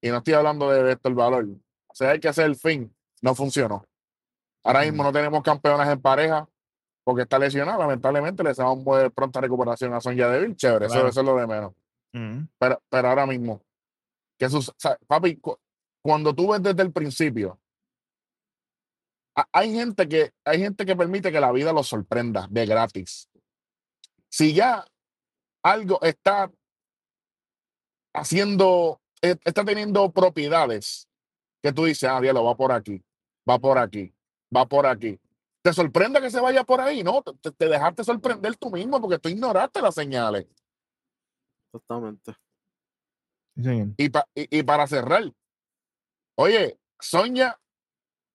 y 0.01 0.11
no 0.11 0.19
estoy 0.19 0.35
hablando 0.35 0.71
de, 0.71 0.93
esto 0.93 1.09
el 1.09 1.17
valor, 1.17 1.49
sea 1.93 2.13
el 2.13 2.21
que 2.21 2.33
sea 2.33 2.45
el 2.45 2.55
fin, 2.55 2.95
no 3.23 3.35
funcionó. 3.35 3.85
Ahora 4.63 4.83
mismo 4.83 5.03
no 5.03 5.11
tenemos 5.11 5.43
campeonas 5.43 5.89
en 5.89 6.01
pareja 6.01 6.49
porque 7.03 7.23
está 7.23 7.37
lesionada. 7.41 7.79
Lamentablemente 7.79 8.45
le 8.45 8.51
deseamos 8.51 8.79
muy 8.85 9.11
pronta 9.11 9.41
recuperación 9.41 9.93
a 9.95 10.01
Sonya 10.01 10.29
Deville. 10.29 10.55
Chévere, 10.55 10.87
eso, 10.87 10.95
Claro. 10.95 11.09
eso 11.09 11.21
es 11.23 11.27
lo 11.27 11.37
de 11.37 11.47
menos. 11.49 11.73
Pero, 12.61 12.81
pero 12.89 13.09
ahora 13.09 13.27
mismo, 13.27 13.61
que 14.39 14.49
sus, 14.49 14.69
o 14.69 14.75
sea, 14.79 14.97
papi, 15.09 15.39
cu- 15.39 15.59
cuando 16.03 16.33
tú 16.33 16.53
ves 16.53 16.63
desde 16.63 16.83
el 16.83 16.93
principio, 16.93 17.59
hay 19.53 19.73
gente 19.73 20.09
que 20.09 20.33
hay 20.45 20.59
gente 20.59 20.87
que 20.87 20.97
permite 20.97 21.33
que 21.33 21.41
la 21.41 21.53
vida 21.53 21.73
los 21.73 21.89
sorprenda 21.89 22.47
de 22.51 22.67
gratis. 22.67 23.29
Si 24.29 24.53
ya 24.55 24.85
algo 25.63 26.01
está 26.03 26.51
haciendo, 28.15 29.01
eh, 29.23 29.37
está 29.45 29.65
teniendo 29.65 30.11
propiedades 30.13 31.09
que 31.63 31.73
tú 31.73 31.85
dices, 31.85 32.09
ah, 32.09 32.21
diablo, 32.21 32.45
va 32.45 32.57
por 32.57 32.73
aquí, 32.73 33.03
va 33.49 33.59
por 33.59 33.79
aquí, 33.79 34.15
va 34.55 34.67
por 34.67 34.87
aquí. 34.87 35.19
Te 35.63 35.73
sorprende 35.73 36.21
que 36.21 36.31
se 36.31 36.41
vaya 36.41 36.63
por 36.63 36.81
ahí, 36.81 37.03
¿no? 37.03 37.23
Te, 37.23 37.51
te 37.51 37.69
dejaste 37.69 38.05
sorprender 38.05 38.57
tú 38.57 38.71
mismo 38.71 39.01
porque 39.01 39.19
tú 39.19 39.29
ignoraste 39.31 39.81
las 39.81 39.95
señales. 39.95 40.47
Exactamente. 41.73 42.37
Sí. 43.57 43.95
Y, 43.97 44.09
pa- 44.11 44.29
y, 44.35 44.59
y 44.59 44.63
para 44.63 44.87
cerrar, 44.87 45.33
oye, 46.37 46.79
Sonia 47.01 47.59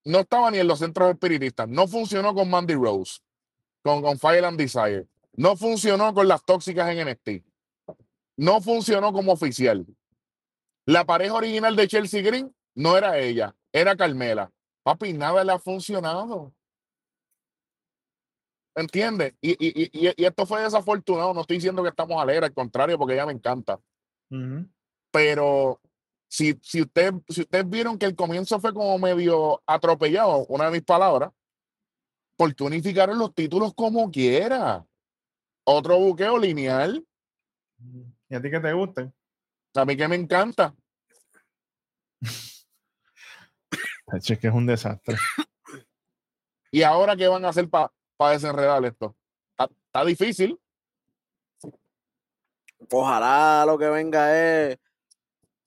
no 0.05 0.19
estaba 0.19 0.49
ni 0.51 0.57
en 0.59 0.67
los 0.67 0.79
centros 0.79 1.09
espiritistas, 1.11 1.67
no 1.67 1.87
funcionó 1.87 2.33
con 2.33 2.49
Mandy 2.49 2.75
Rose, 2.75 3.19
con, 3.83 4.01
con 4.01 4.17
Fire 4.17 4.45
and 4.45 4.57
Desire, 4.57 5.07
no 5.33 5.55
funcionó 5.55 6.13
con 6.13 6.27
las 6.27 6.43
tóxicas 6.43 6.89
en 6.89 7.07
NXT, 7.07 7.45
no 8.37 8.61
funcionó 8.61 9.11
como 9.13 9.31
oficial. 9.33 9.85
La 10.85 11.05
pareja 11.05 11.33
original 11.35 11.75
de 11.75 11.87
Chelsea 11.87 12.21
Green 12.21 12.53
no 12.75 12.97
era 12.97 13.17
ella, 13.19 13.55
era 13.71 13.95
Carmela. 13.95 14.51
Papi, 14.83 15.13
nada 15.13 15.43
le 15.43 15.51
ha 15.51 15.59
funcionado. 15.59 16.53
¿Entiendes? 18.75 19.33
Y, 19.41 19.51
y, 19.51 19.83
y, 19.83 20.13
y- 20.17 20.25
esto 20.25 20.45
fue 20.45 20.61
desafortunado. 20.61 21.33
No 21.33 21.41
estoy 21.41 21.57
diciendo 21.57 21.83
que 21.83 21.89
estamos 21.89 22.19
alegres, 22.21 22.49
al 22.49 22.53
contrario, 22.53 22.97
porque 22.97 23.13
ella 23.13 23.25
me 23.25 23.33
encanta 23.33 23.79
pero 25.11 25.79
si, 26.30 26.57
si, 26.61 26.82
usted, 26.82 27.13
si 27.27 27.41
ustedes 27.41 27.67
vieron 27.67 27.97
que 27.97 28.05
el 28.05 28.15
comienzo 28.15 28.59
fue 28.59 28.73
como 28.73 28.97
medio 28.99 29.61
atropellado, 29.65 30.45
una 30.47 30.65
de 30.65 30.71
mis 30.71 30.84
palabras, 30.84 31.32
¿por 32.38 32.55
qué 32.55 32.63
unificaron 32.63 33.17
los 33.17 33.34
títulos 33.34 33.73
como 33.73 34.09
quiera? 34.11 34.86
Otro 35.65 35.97
buqueo 35.99 36.38
lineal, 36.38 37.03
¿Y 38.30 38.36
a 38.36 38.41
ti 38.41 38.51
que 38.51 38.59
te 38.59 38.73
gusten? 38.73 39.13
a 39.75 39.86
mí 39.86 39.95
que 39.95 40.07
me 40.07 40.15
encanta. 40.15 40.75
Es 44.11 44.25
que 44.39 44.47
es 44.47 44.53
un 44.53 44.65
desastre. 44.65 45.17
¿Y 46.71 46.82
ahora 46.82 47.15
qué 47.15 47.27
van 47.27 47.45
a 47.45 47.49
hacer 47.49 47.69
para 47.69 47.91
desenredar 48.32 48.84
esto? 48.84 49.15
Está, 49.51 49.71
está 49.86 50.03
difícil. 50.03 50.59
Ojalá 52.91 53.65
lo 53.67 53.77
que 53.77 53.88
venga 53.88 54.36
es 54.36 54.80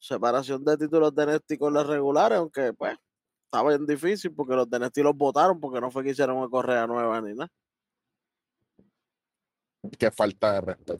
separación 0.03 0.65
de 0.65 0.77
títulos 0.77 1.15
de 1.15 1.23
NXT 1.27 1.59
con 1.59 1.73
las 1.75 1.87
regulares, 1.87 2.39
aunque 2.39 2.73
pues 2.73 2.97
estaba 3.45 3.69
bien 3.71 3.87
difícil 3.87 4.35
porque 4.35 4.55
los 4.57 4.69
de 4.69 4.79
NXT 4.79 4.99
los 4.99 5.17
votaron 5.17 5.61
porque 5.61 5.81
no 5.81 5.91
fue 5.91 6.03
que 6.03 6.11
hicieron 6.11 6.37
una 6.37 6.49
correa 6.49 6.87
nueva 6.87 7.21
ni 7.21 7.35
nada. 7.35 7.49
Qué 9.99 10.11
falta 10.11 10.55
de 10.55 10.61
respeto. 10.61 10.99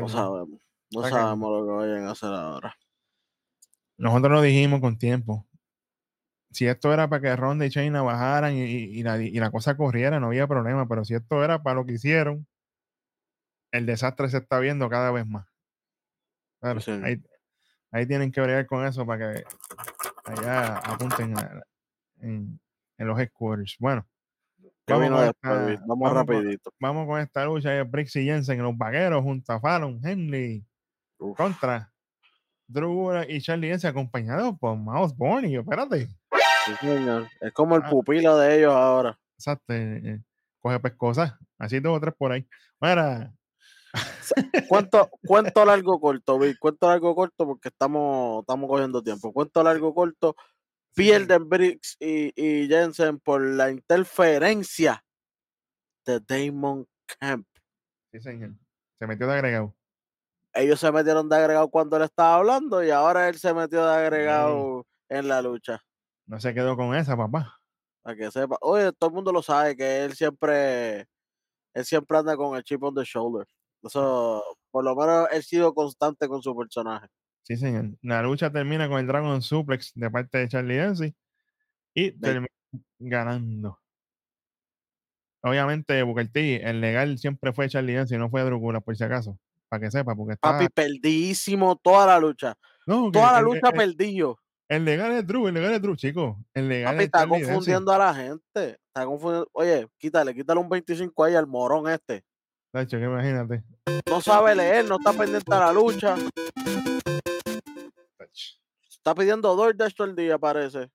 No 0.00 0.08
sabemos. 0.08 0.60
No 0.92 1.00
sabemos 1.10 1.50
lo 1.60 1.66
que 1.66 1.72
vayan 1.72 2.04
a 2.06 2.10
hacer 2.12 2.28
ahora. 2.32 2.74
Nosotros 3.98 4.32
lo 4.32 4.42
dijimos 4.42 4.80
con 4.80 4.98
tiempo. 4.98 5.46
Si 6.50 6.66
esto 6.66 6.92
era 6.92 7.08
para 7.08 7.20
que 7.22 7.36
Ronda 7.36 7.66
y 7.66 7.70
Shayna 7.70 8.02
bajaran 8.02 8.54
y, 8.54 8.62
y- 8.62 8.98
y 9.00 9.02
la, 9.02 9.20
y 9.20 9.32
la 9.32 9.50
cosa 9.50 9.76
corriera, 9.76 10.20
no 10.20 10.26
había 10.28 10.46
problema. 10.46 10.86
Pero 10.88 11.04
si 11.04 11.14
esto 11.14 11.42
era 11.44 11.62
para 11.62 11.76
lo 11.76 11.86
que 11.86 11.94
hicieron, 11.94 12.46
el 13.72 13.86
desastre 13.86 14.28
se 14.28 14.38
está 14.38 14.58
viendo 14.58 14.88
cada 14.88 15.10
vez 15.10 15.26
más. 15.26 15.46
Claro, 16.60 16.80
Sí. 16.80 16.90
ahí, 17.04 17.22
ahí 17.92 18.06
tienen 18.06 18.32
que 18.32 18.40
bregar 18.40 18.66
con 18.66 18.84
eso 18.86 19.04
para 19.06 19.34
que 19.34 19.44
allá 20.24 20.78
apunten 20.78 21.38
a- 21.38 21.62
en, 22.20 22.58
en 22.98 23.06
los 23.06 23.18
headquarters. 23.18 23.76
Bueno, 23.78 24.06
¿Qué 24.86 24.92
Vamos 24.94 25.20
esta-? 25.24 25.50
Vamos, 25.50 25.80
vamos 25.86 26.08
con- 26.08 26.16
rapidito. 26.16 26.72
vamos 26.78 27.06
con 27.08 27.20
esta 27.20 27.44
lucha 27.44 27.70
de 27.70 27.82
Brix 27.82 28.14
y 28.16 28.24
Jensen, 28.24 28.62
los 28.62 28.76
vaqueros, 28.78 29.20
junto 29.22 29.52
a 29.52 29.60
Fallon, 29.60 30.00
Henley, 30.02 30.64
Uf. 31.18 31.36
contra 31.36 31.92
Drew 32.68 33.12
y 33.28 33.40
Charlie 33.40 33.68
Jensen, 33.68 33.90
acompañados 33.90 34.56
por 34.58 34.76
Mouse 34.76 35.14
Born. 35.16 35.44
Y 35.46 35.52
yo, 35.52 35.60
espérate, 35.62 36.08
Sí, 36.66 36.72
señor. 36.80 37.28
Es 37.40 37.52
como 37.52 37.76
el 37.76 37.82
Ah. 37.84 37.90
pupilo 37.90 38.36
de 38.38 38.58
ellos 38.58 38.72
ahora. 38.72 39.18
exacto, 39.36 39.72
eh, 39.72 40.00
eh, 40.04 40.20
coge 40.60 40.78
pescosas. 40.80 41.34
Así 41.58 41.78
dos 41.80 41.96
o 41.96 42.00
tres 42.00 42.14
por 42.16 42.30
ahí. 42.32 42.48
Mira, 42.80 43.32
¿Cuánto, 44.68 45.10
cuento 45.26 45.64
largo 45.64 46.00
corto, 46.00 46.38
Vic? 46.38 46.58
Cuento 46.58 46.88
largo 46.88 47.14
corto 47.14 47.46
porque 47.46 47.68
estamos, 47.68 48.40
estamos 48.40 48.68
cogiendo 48.68 49.02
tiempo. 49.02 49.32
Cuento 49.32 49.62
largo 49.62 49.94
corto. 49.94 50.36
Pierden 50.94 51.48
Briggs 51.48 51.96
y, 52.00 52.32
y 52.34 52.68
Jensen 52.68 53.18
por 53.20 53.42
la 53.42 53.70
interferencia 53.70 55.04
de 56.06 56.20
Damon 56.20 56.86
Camp. 57.18 57.46
sí, 58.12 58.20
señor. 58.20 58.52
Se 58.98 59.06
metió 59.06 59.26
de 59.26 59.34
agregado. 59.34 59.74
Ellos 60.54 60.80
se 60.80 60.90
metieron 60.90 61.28
de 61.28 61.36
agregado 61.36 61.68
cuando 61.68 61.98
él 61.98 62.04
estaba 62.04 62.36
hablando 62.36 62.82
y 62.82 62.90
ahora 62.90 63.28
él 63.28 63.38
se 63.38 63.52
metió 63.52 63.84
de 63.84 63.92
agregado 63.92 64.86
en 65.10 65.28
la 65.28 65.42
lucha. 65.42 65.82
No 66.26 66.40
se 66.40 66.54
quedó 66.54 66.76
con 66.76 66.94
esa, 66.94 67.14
papá. 67.14 67.60
Para 68.02 68.16
que 68.16 68.30
sepa. 68.30 68.56
Oye, 68.62 68.90
todo 68.92 69.10
el 69.10 69.14
mundo 69.14 69.32
lo 69.32 69.42
sabe 69.42 69.76
que 69.76 70.04
él 70.04 70.14
siempre, 70.14 71.06
él 71.74 71.84
siempre 71.84 72.16
anda 72.16 72.36
con 72.36 72.56
el 72.56 72.62
chip 72.64 72.82
on 72.82 72.94
the 72.94 73.04
shoulder. 73.04 73.46
Eso, 73.82 74.42
por 74.70 74.84
lo 74.84 74.94
menos 74.96 75.28
él 75.32 75.38
ha 75.38 75.42
sido 75.42 75.74
constante 75.74 76.26
con 76.28 76.42
su 76.42 76.56
personaje. 76.56 77.06
Sí, 77.42 77.56
señor. 77.56 77.90
La 78.02 78.22
lucha 78.22 78.50
termina 78.50 78.88
con 78.88 78.98
el 78.98 79.06
Dragon 79.06 79.40
Suplex 79.40 79.92
de 79.94 80.10
parte 80.10 80.38
de 80.38 80.48
Charlie 80.48 80.76
Dempsey 80.76 81.14
y 81.94 82.10
termina 82.12 82.48
ganando. 82.98 83.78
Obviamente, 85.42 86.02
Booker 86.02 86.28
T, 86.30 86.68
el 86.68 86.80
legal 86.80 87.18
siempre 87.18 87.52
fue 87.52 87.68
Charlie 87.68 87.92
Dempsey, 87.94 88.18
no 88.18 88.28
fue 88.28 88.42
Drúcula, 88.42 88.80
por 88.80 88.96
si 88.96 89.04
acaso. 89.04 89.38
Para 89.68 89.80
que 89.82 89.90
sepa, 89.90 90.14
porque 90.14 90.34
está. 90.34 90.52
Papi, 90.52 90.68
perdidísimo 90.68 91.76
toda 91.76 92.06
la 92.06 92.18
lucha. 92.18 92.54
no, 92.86 93.10
Toda 93.10 93.32
la 93.32 93.38
el- 93.38 93.44
lucha 93.44 93.68
el- 93.68 93.74
perdido. 93.96 94.38
El 94.68 94.84
legal 94.84 95.12
es 95.12 95.24
Drew, 95.24 95.46
el 95.46 95.54
legal 95.54 95.74
es 95.74 95.82
Drew, 95.82 95.94
chico. 95.94 96.38
El 96.52 96.68
legal 96.68 96.94
Papi, 96.94 97.02
es 97.02 97.06
está 97.06 97.18
Charlie 97.20 97.34
Dempsey. 97.36 97.54
confundiendo 97.54 97.92
a 97.92 97.98
la 97.98 98.14
gente. 98.14 98.70
Está 98.88 99.06
confundiendo. 99.06 99.48
Oye, 99.52 99.86
quítale, 99.98 100.34
quítale 100.34 100.58
un 100.60 100.68
25 100.68 101.22
ahí 101.24 101.34
al 101.36 101.46
morón 101.46 101.88
este. 101.88 102.24
Tacho, 102.76 102.98
que 102.98 103.04
imagínate. 103.04 103.62
No 104.06 104.20
sabe 104.20 104.54
leer, 104.54 104.84
no 104.84 104.96
está 104.96 105.14
pendiente 105.14 105.54
a 105.54 105.60
la 105.60 105.72
lucha. 105.72 106.14
Tacho. 108.18 108.56
Está 108.90 109.14
pidiendo 109.14 109.56
DoorDash 109.56 109.94
todo 109.94 110.08
el 110.08 110.14
día, 110.14 110.36
parece. 110.36 110.90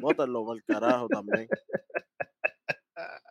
Bótenlo 0.00 0.46
por 0.46 0.56
el 0.56 0.64
carajo 0.64 1.06
también. 1.08 1.46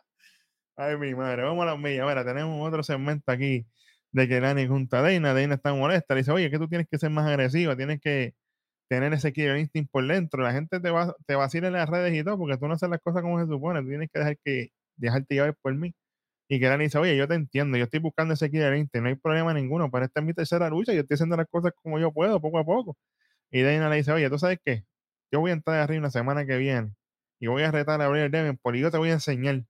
Ay, 0.76 0.96
mi 0.96 1.12
madre, 1.16 1.42
vamos 1.42 1.64
a 1.64 1.70
las 1.72 1.78
millas. 1.80 2.06
Mira, 2.06 2.24
tenemos 2.24 2.68
otro 2.68 2.84
segmento 2.84 3.32
aquí 3.32 3.66
de 4.12 4.28
que 4.28 4.40
Lani 4.40 4.68
junta 4.68 5.00
a 5.00 5.02
Dana. 5.02 5.34
Dana 5.34 5.56
está 5.56 5.74
molesta. 5.74 6.14
Le 6.14 6.20
dice, 6.20 6.30
oye, 6.30 6.52
que 6.52 6.58
tú 6.58 6.68
tienes 6.68 6.86
que 6.88 6.98
ser 6.98 7.10
más 7.10 7.26
agresiva, 7.26 7.74
tienes 7.74 8.00
que 8.00 8.36
tener 8.88 9.12
ese 9.12 9.32
killer 9.32 9.58
instinct 9.58 9.90
por 9.90 10.06
dentro. 10.06 10.44
La 10.44 10.52
gente 10.52 10.78
te 10.78 10.90
va, 10.92 11.16
te 11.26 11.34
vacila 11.34 11.66
en 11.66 11.72
las 11.72 11.88
redes 11.88 12.14
y 12.14 12.22
todo, 12.22 12.38
porque 12.38 12.58
tú 12.58 12.68
no 12.68 12.74
haces 12.74 12.88
las 12.88 13.00
cosas 13.00 13.22
como 13.22 13.40
se 13.40 13.46
supone. 13.46 13.82
Tú 13.82 13.88
tienes 13.88 14.08
que 14.12 14.20
dejar 14.20 14.38
que 14.44 14.68
dejarte 14.96 15.34
llevar 15.34 15.56
por 15.60 15.74
mí. 15.74 15.92
Y 16.50 16.58
que 16.58 16.66
Lani 16.66 16.84
dice, 16.84 16.98
oye, 16.98 17.14
yo 17.16 17.28
te 17.28 17.34
entiendo, 17.34 17.76
yo 17.76 17.84
estoy 17.84 18.00
buscando 18.00 18.32
ese 18.32 18.46
instinct, 18.46 18.96
no 18.96 19.08
hay 19.08 19.16
problema 19.16 19.52
ninguno, 19.52 19.90
pero 19.90 20.06
esta 20.06 20.20
es 20.20 20.26
mi 20.26 20.32
tercera 20.32 20.70
lucha, 20.70 20.94
yo 20.94 21.00
estoy 21.00 21.14
haciendo 21.14 21.36
las 21.36 21.46
cosas 21.48 21.72
como 21.82 21.98
yo 21.98 22.10
puedo, 22.10 22.40
poco 22.40 22.58
a 22.58 22.64
poco. 22.64 22.96
Y 23.50 23.60
Dana 23.62 23.90
le 23.90 23.96
dice, 23.96 24.12
oye, 24.12 24.30
¿tú 24.30 24.38
sabes 24.38 24.58
qué? 24.64 24.84
Yo 25.30 25.40
voy 25.40 25.50
a 25.50 25.54
entrar 25.54 25.80
arriba 25.80 26.04
la 26.04 26.10
semana 26.10 26.46
que 26.46 26.56
viene 26.56 26.94
y 27.38 27.48
voy 27.48 27.62
a 27.64 27.70
retar 27.70 28.00
a 28.00 28.08
Blair 28.08 28.30
Davenport 28.30 28.76
y 28.76 28.80
yo 28.80 28.90
te 28.90 28.96
voy 28.96 29.10
a 29.10 29.14
enseñar 29.14 29.62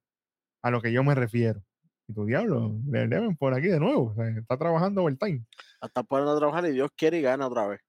a 0.63 0.71
lo 0.71 0.81
que 0.81 0.93
yo 0.93 1.03
me 1.03 1.17
refiero. 1.17 1.63
Y 2.07 2.15
tu 2.15 2.25
diablo, 2.27 2.71
Blair 2.71 3.09
Davenport 3.09 3.57
aquí 3.57 3.67
de 3.67 3.81
nuevo, 3.81 4.13
o 4.13 4.15
sea, 4.15 4.29
está 4.29 4.57
trabajando 4.57 5.03
overtime. 5.03 5.45
Hasta 5.81 6.05
poniendo 6.05 6.33
a 6.33 6.39
trabajar 6.39 6.65
y 6.67 6.73
Dios 6.73 6.91
quiere 6.97 7.19
y 7.19 7.23
gana 7.23 7.49
otra 7.49 7.67
vez. 7.67 7.81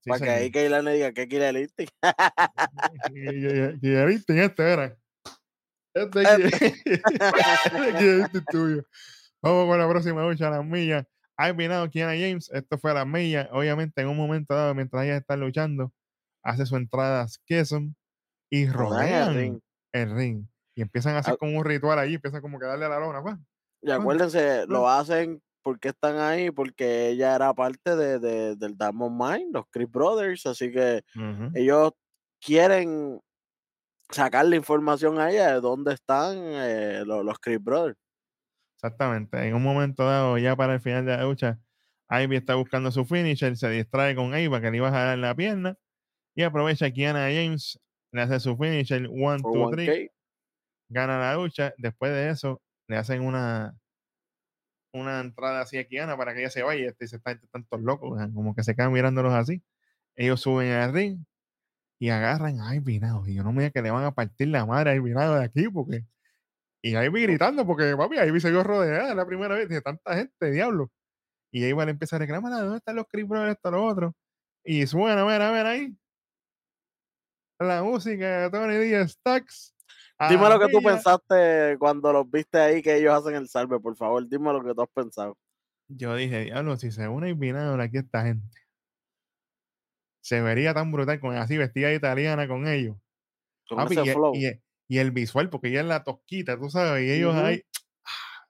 Sí, 0.00 0.10
para 0.10 0.24
que 0.24 0.30
ahí. 0.30 0.50
Kayla 0.50 0.82
le 0.82 0.92
diga 0.94 1.12
que 1.12 1.28
quiere 1.28 1.48
el 1.48 1.58
instinct 1.58 1.92
este 4.28 4.72
era. 4.72 4.96
Este 5.94 6.22
es 6.22 6.52
Instinct 8.02 8.46
tuyo. 8.50 8.82
Vamos 9.42 9.66
con 9.68 9.78
la 9.78 9.88
próxima 9.88 10.22
lucha, 10.26 10.50
las 10.50 10.64
millas. 10.64 11.06
Ha 11.36 11.52
vinado 11.52 11.88
Kiana 11.90 12.12
James, 12.12 12.50
esto 12.52 12.78
fue 12.78 12.92
a 12.92 12.94
las 12.94 13.06
millas. 13.06 13.48
Obviamente, 13.52 14.00
en 14.02 14.08
un 14.08 14.16
momento 14.16 14.54
dado, 14.54 14.74
mientras 14.74 15.04
ella 15.04 15.16
está 15.16 15.36
luchando, 15.36 15.92
hace 16.42 16.64
su 16.66 16.76
entrada 16.76 17.22
a 17.22 17.28
Skeson 17.28 17.94
y 18.50 18.66
Rodean 18.68 19.30
el 19.30 19.34
ring. 19.36 19.60
el 19.92 20.14
ring. 20.16 20.46
Y 20.76 20.82
empiezan 20.82 21.14
a 21.16 21.18
hacer 21.20 21.34
Ah. 21.34 21.36
como 21.38 21.58
un 21.58 21.64
ritual 21.64 21.98
ahí, 21.98 22.14
empiezan 22.14 22.40
como 22.40 22.58
que 22.58 22.66
darle 22.66 22.84
a 22.86 22.88
la 22.88 22.98
lona, 23.00 23.22
pa. 23.22 23.38
Y 23.82 23.90
acuérdense, 23.90 24.66
lo 24.66 24.88
hacen 24.88 25.42
porque 25.62 25.88
están 25.88 26.18
ahí, 26.18 26.50
porque 26.50 27.08
ella 27.08 27.34
era 27.34 27.52
parte 27.54 27.96
de, 27.96 28.18
de- 28.18 28.56
del 28.56 28.76
Diamond 28.76 29.20
Mine, 29.20 29.50
los 29.52 29.64
Chris 29.70 29.90
Brothers, 29.90 30.46
así 30.46 30.70
que 30.70 31.02
ellos 31.54 31.92
quieren 32.40 33.20
sacarle 34.14 34.56
información 34.56 35.18
a 35.18 35.30
ella 35.30 35.52
de 35.54 35.60
dónde 35.60 35.94
están 35.94 36.36
eh, 36.38 37.02
los, 37.06 37.24
los 37.24 37.38
Chris 37.38 37.62
Brothers. 37.62 37.98
Exactamente. 38.76 39.38
En 39.46 39.54
un 39.54 39.62
momento 39.62 40.04
dado, 40.04 40.36
ya 40.38 40.56
para 40.56 40.74
el 40.74 40.80
final 40.80 41.06
de 41.06 41.16
la 41.16 41.22
lucha, 41.22 41.58
Ivy 42.10 42.36
está 42.36 42.54
buscando 42.54 42.90
su 42.90 43.04
finisher, 43.04 43.56
se 43.56 43.70
distrae 43.70 44.14
con 44.14 44.34
Ava 44.34 44.60
que 44.60 44.70
le 44.70 44.76
iba 44.76 44.88
a 44.88 44.92
jalar 44.92 45.18
la 45.18 45.34
pierna 45.34 45.76
y 46.34 46.42
aprovecha 46.42 46.86
que 46.86 46.94
Kiana 46.94 47.28
James 47.28 47.80
le 48.12 48.22
hace 48.22 48.40
su 48.40 48.56
finisher, 48.56 49.08
one, 49.10 49.40
For 49.40 49.52
two, 49.52 49.70
1K. 49.70 49.70
three, 49.70 50.10
gana 50.88 51.18
la 51.18 51.34
lucha. 51.36 51.74
Después 51.78 52.12
de 52.12 52.30
eso, 52.30 52.60
le 52.88 52.96
hacen 52.96 53.22
una 53.22 53.74
una 54.92 55.20
entrada 55.20 55.62
así 55.62 55.76
a 55.78 55.86
Kiana 55.86 56.16
para 56.16 56.34
que 56.34 56.40
ella 56.40 56.50
se 56.50 56.62
vaya. 56.62 56.88
Este 56.88 57.08
se 57.08 57.16
está 57.16 57.38
tantos 57.50 57.80
locos, 57.80 58.20
como 58.32 58.54
que 58.54 58.62
se 58.62 58.76
quedan 58.76 58.92
mirándolos 58.92 59.32
así. 59.34 59.62
Ellos 60.14 60.40
suben 60.40 60.70
al 60.72 60.92
ring 60.92 61.24
y 62.04 62.10
agarran 62.10 62.60
a 62.60 62.74
Ivy 62.74 63.00
Now. 63.00 63.26
Y 63.26 63.32
yo 63.32 63.42
no 63.42 63.50
me 63.50 63.62
diga 63.62 63.70
que 63.70 63.80
le 63.80 63.90
van 63.90 64.04
a 64.04 64.12
partir 64.12 64.48
la 64.48 64.66
madre 64.66 64.90
a 64.90 64.94
Ivy 64.94 65.12
Now 65.12 65.36
de 65.36 65.44
aquí, 65.44 65.70
porque. 65.70 66.04
Y 66.82 66.94
Ivy 66.94 67.22
gritando, 67.22 67.66
porque 67.66 67.96
papi, 67.96 68.18
Ivy 68.18 68.40
se 68.42 68.50
vio 68.50 68.62
rodeada 68.62 69.14
la 69.14 69.24
primera 69.24 69.54
vez 69.54 69.70
de 69.70 69.80
tanta 69.80 70.14
gente, 70.14 70.50
diablo. 70.50 70.90
Y 71.50 71.64
Ivy 71.64 71.82
le 71.86 71.92
empieza 71.92 72.16
a 72.16 72.18
reclamar, 72.18 72.52
"Ah, 72.52 72.60
¿dónde 72.60 72.76
están 72.76 72.96
los 72.96 73.06
Chris 73.08 73.26
Brothers, 73.26 73.52
esto, 73.56 73.70
lo 73.70 73.86
otro? 73.86 74.14
Y 74.64 74.86
suena, 74.86 75.22
a 75.22 75.24
ver, 75.24 75.40
a 75.40 75.50
ver 75.50 75.64
ahí. 75.64 75.96
La 77.58 77.82
música 77.82 78.40
de 78.42 78.50
Tony 78.50 78.76
Díaz 78.76 79.12
Stacks. 79.12 79.74
Dime 80.28 80.46
lo 80.50 80.60
que 80.60 80.68
tú 80.68 80.82
pensaste 80.82 81.78
cuando 81.78 82.12
los 82.12 82.30
viste 82.30 82.58
ahí 82.58 82.82
que 82.82 82.96
ellos 82.98 83.14
hacen 83.14 83.34
el 83.34 83.48
salve, 83.48 83.80
por 83.80 83.96
favor. 83.96 84.28
Dime 84.28 84.52
lo 84.52 84.62
que 84.62 84.74
tú 84.74 84.82
has 84.82 84.90
pensado. 84.90 85.38
Yo 85.88 86.14
dije, 86.16 86.40
diablo, 86.40 86.76
si 86.76 86.90
se 86.90 87.08
une 87.08 87.32
Vinagre 87.32 87.82
aquí 87.82 87.96
esta 87.96 88.24
gente, 88.24 88.46
se 90.24 90.40
vería 90.40 90.74
tan 90.74 90.90
brutal 90.90 91.20
con 91.20 91.36
así 91.36 91.56
vestida 91.58 91.88
de 91.88 91.96
italiana 91.96 92.48
con 92.48 92.66
ellos. 92.66 92.96
Con 93.68 93.78
Papi, 93.78 93.94
ese 93.94 94.04
y, 94.04 94.10
flow. 94.14 94.34
y- 94.34 94.60
y 94.88 94.98
el 94.98 95.12
visual, 95.12 95.50
porque 95.50 95.68
ella 95.68 95.80
es 95.80 95.86
la 95.86 96.04
tosquita, 96.04 96.58
tú 96.58 96.70
sabes, 96.70 97.06
y 97.06 97.10
ellos 97.10 97.34
ahí, 97.34 97.62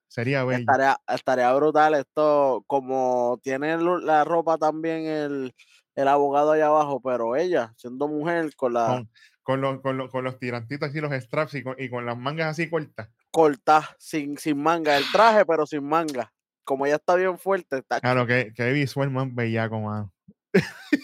sería 0.09 0.45
bello. 0.45 0.61
Estaría, 0.61 0.97
estaría 1.09 1.53
brutal 1.55 1.95
esto, 1.95 2.65
como 2.67 3.39
tiene 3.43 3.77
la 3.79 4.25
ropa 4.25 4.57
también 4.59 5.07
el, 5.07 5.55
el 5.95 6.09
abogado 6.09 6.53
allá 6.53 6.67
abajo, 6.67 7.01
pero 7.01 7.35
ella, 7.37 7.73
siendo 7.77 8.09
mujer, 8.09 8.55
con 8.57 8.75
la 8.75 8.87
Con, 8.89 9.11
con, 9.43 9.61
los, 9.61 9.81
con, 9.81 9.97
los, 9.97 10.11
con 10.11 10.25
los 10.25 10.39
tirantitos 10.39 10.89
así, 10.91 11.01
los 11.01 11.13
straps 11.13 11.55
y 11.55 11.63
con, 11.63 11.77
y 11.79 11.89
con 11.89 12.07
las 12.07 12.17
mangas 12.17 12.49
así 12.51 12.69
cortas. 12.71 13.11
corta, 13.31 13.97
sin, 13.99 14.39
sin 14.39 14.63
manga, 14.63 14.97
el 14.97 15.05
traje, 15.13 15.45
pero 15.45 15.67
sin 15.67 15.85
manga. 15.85 16.33
Como 16.65 16.87
ella 16.87 16.97
está 16.97 17.15
bien 17.17 17.39
fuerte, 17.39 17.79
está 17.79 18.01
Claro, 18.01 18.27
que, 18.27 18.53
que 18.55 18.73
visual 18.73 19.11
más 19.11 19.35
bellaco, 19.35 19.81
mano. 19.81 20.14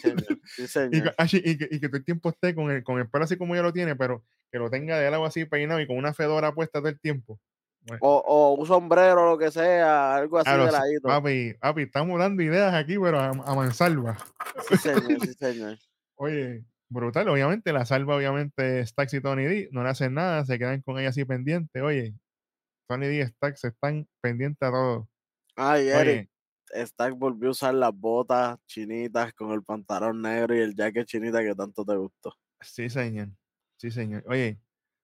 Señor, 0.02 0.40
sí, 0.44 0.66
señor. 0.66 1.14
ah, 1.18 1.26
y 1.30 1.58
que, 1.58 1.68
y 1.70 1.80
que 1.80 1.88
todo 1.88 1.98
el 1.98 2.04
tiempo 2.04 2.28
esté 2.30 2.54
con 2.54 2.70
el, 2.70 2.84
con 2.84 2.98
el 2.98 3.08
pelo 3.08 3.24
así 3.24 3.36
como 3.36 3.54
ella 3.54 3.62
lo 3.62 3.72
tiene, 3.72 3.96
pero 3.96 4.24
que 4.50 4.58
lo 4.58 4.70
tenga 4.70 4.98
de 4.98 5.10
lado 5.10 5.24
así 5.24 5.44
peinado 5.44 5.80
y 5.80 5.86
con 5.86 5.96
una 5.96 6.14
fedora 6.14 6.54
puesta 6.54 6.80
todo 6.80 6.88
el 6.88 7.00
tiempo. 7.00 7.40
O, 8.00 8.18
o 8.18 8.54
un 8.54 8.66
sombrero, 8.66 9.30
lo 9.30 9.38
que 9.38 9.50
sea, 9.50 10.16
algo 10.16 10.38
así 10.38 10.50
de 10.50 10.70
ladito. 10.70 11.08
papi, 11.08 11.54
papi, 11.54 11.82
estamos 11.82 12.18
dando 12.18 12.42
ideas 12.42 12.74
aquí, 12.74 12.98
pero 12.98 13.18
a, 13.18 13.28
a 13.28 13.54
mansalva. 13.54 14.18
Sí, 14.68 14.76
señor, 14.76 15.20
sí, 15.20 15.32
señor. 15.32 15.78
Oye, 16.16 16.64
brutal, 16.90 17.28
obviamente, 17.28 17.72
la 17.72 17.86
salva, 17.86 18.16
obviamente, 18.16 18.84
Stax 18.84 19.14
y 19.14 19.20
Tony 19.22 19.44
D, 19.44 19.68
no 19.72 19.82
le 19.82 19.88
hacen 19.88 20.12
nada, 20.12 20.44
se 20.44 20.58
quedan 20.58 20.82
con 20.82 20.98
ella 20.98 21.08
así 21.08 21.24
pendientes. 21.24 21.82
Oye, 21.82 22.14
Tony 22.86 23.06
D 23.06 23.16
y 23.16 23.26
Stax 23.26 23.64
están 23.64 24.06
pendientes 24.20 24.68
a 24.68 24.72
todo. 24.72 25.08
Ay, 25.56 25.88
Eric, 25.88 26.00
Oye, 26.00 26.30
Stack 26.74 27.16
volvió 27.18 27.48
a 27.48 27.52
usar 27.52 27.74
las 27.74 27.92
botas 27.94 28.58
chinitas 28.66 29.32
con 29.34 29.52
el 29.52 29.62
pantalón 29.62 30.22
negro 30.22 30.54
y 30.56 30.60
el 30.60 30.74
jacket 30.74 31.06
chinita 31.06 31.42
que 31.42 31.54
tanto 31.54 31.84
te 31.84 31.96
gustó. 31.96 32.34
sí, 32.60 32.88
señor. 32.88 33.30
Sí, 33.76 33.90
señor. 33.90 34.24
Oye, 34.26 34.60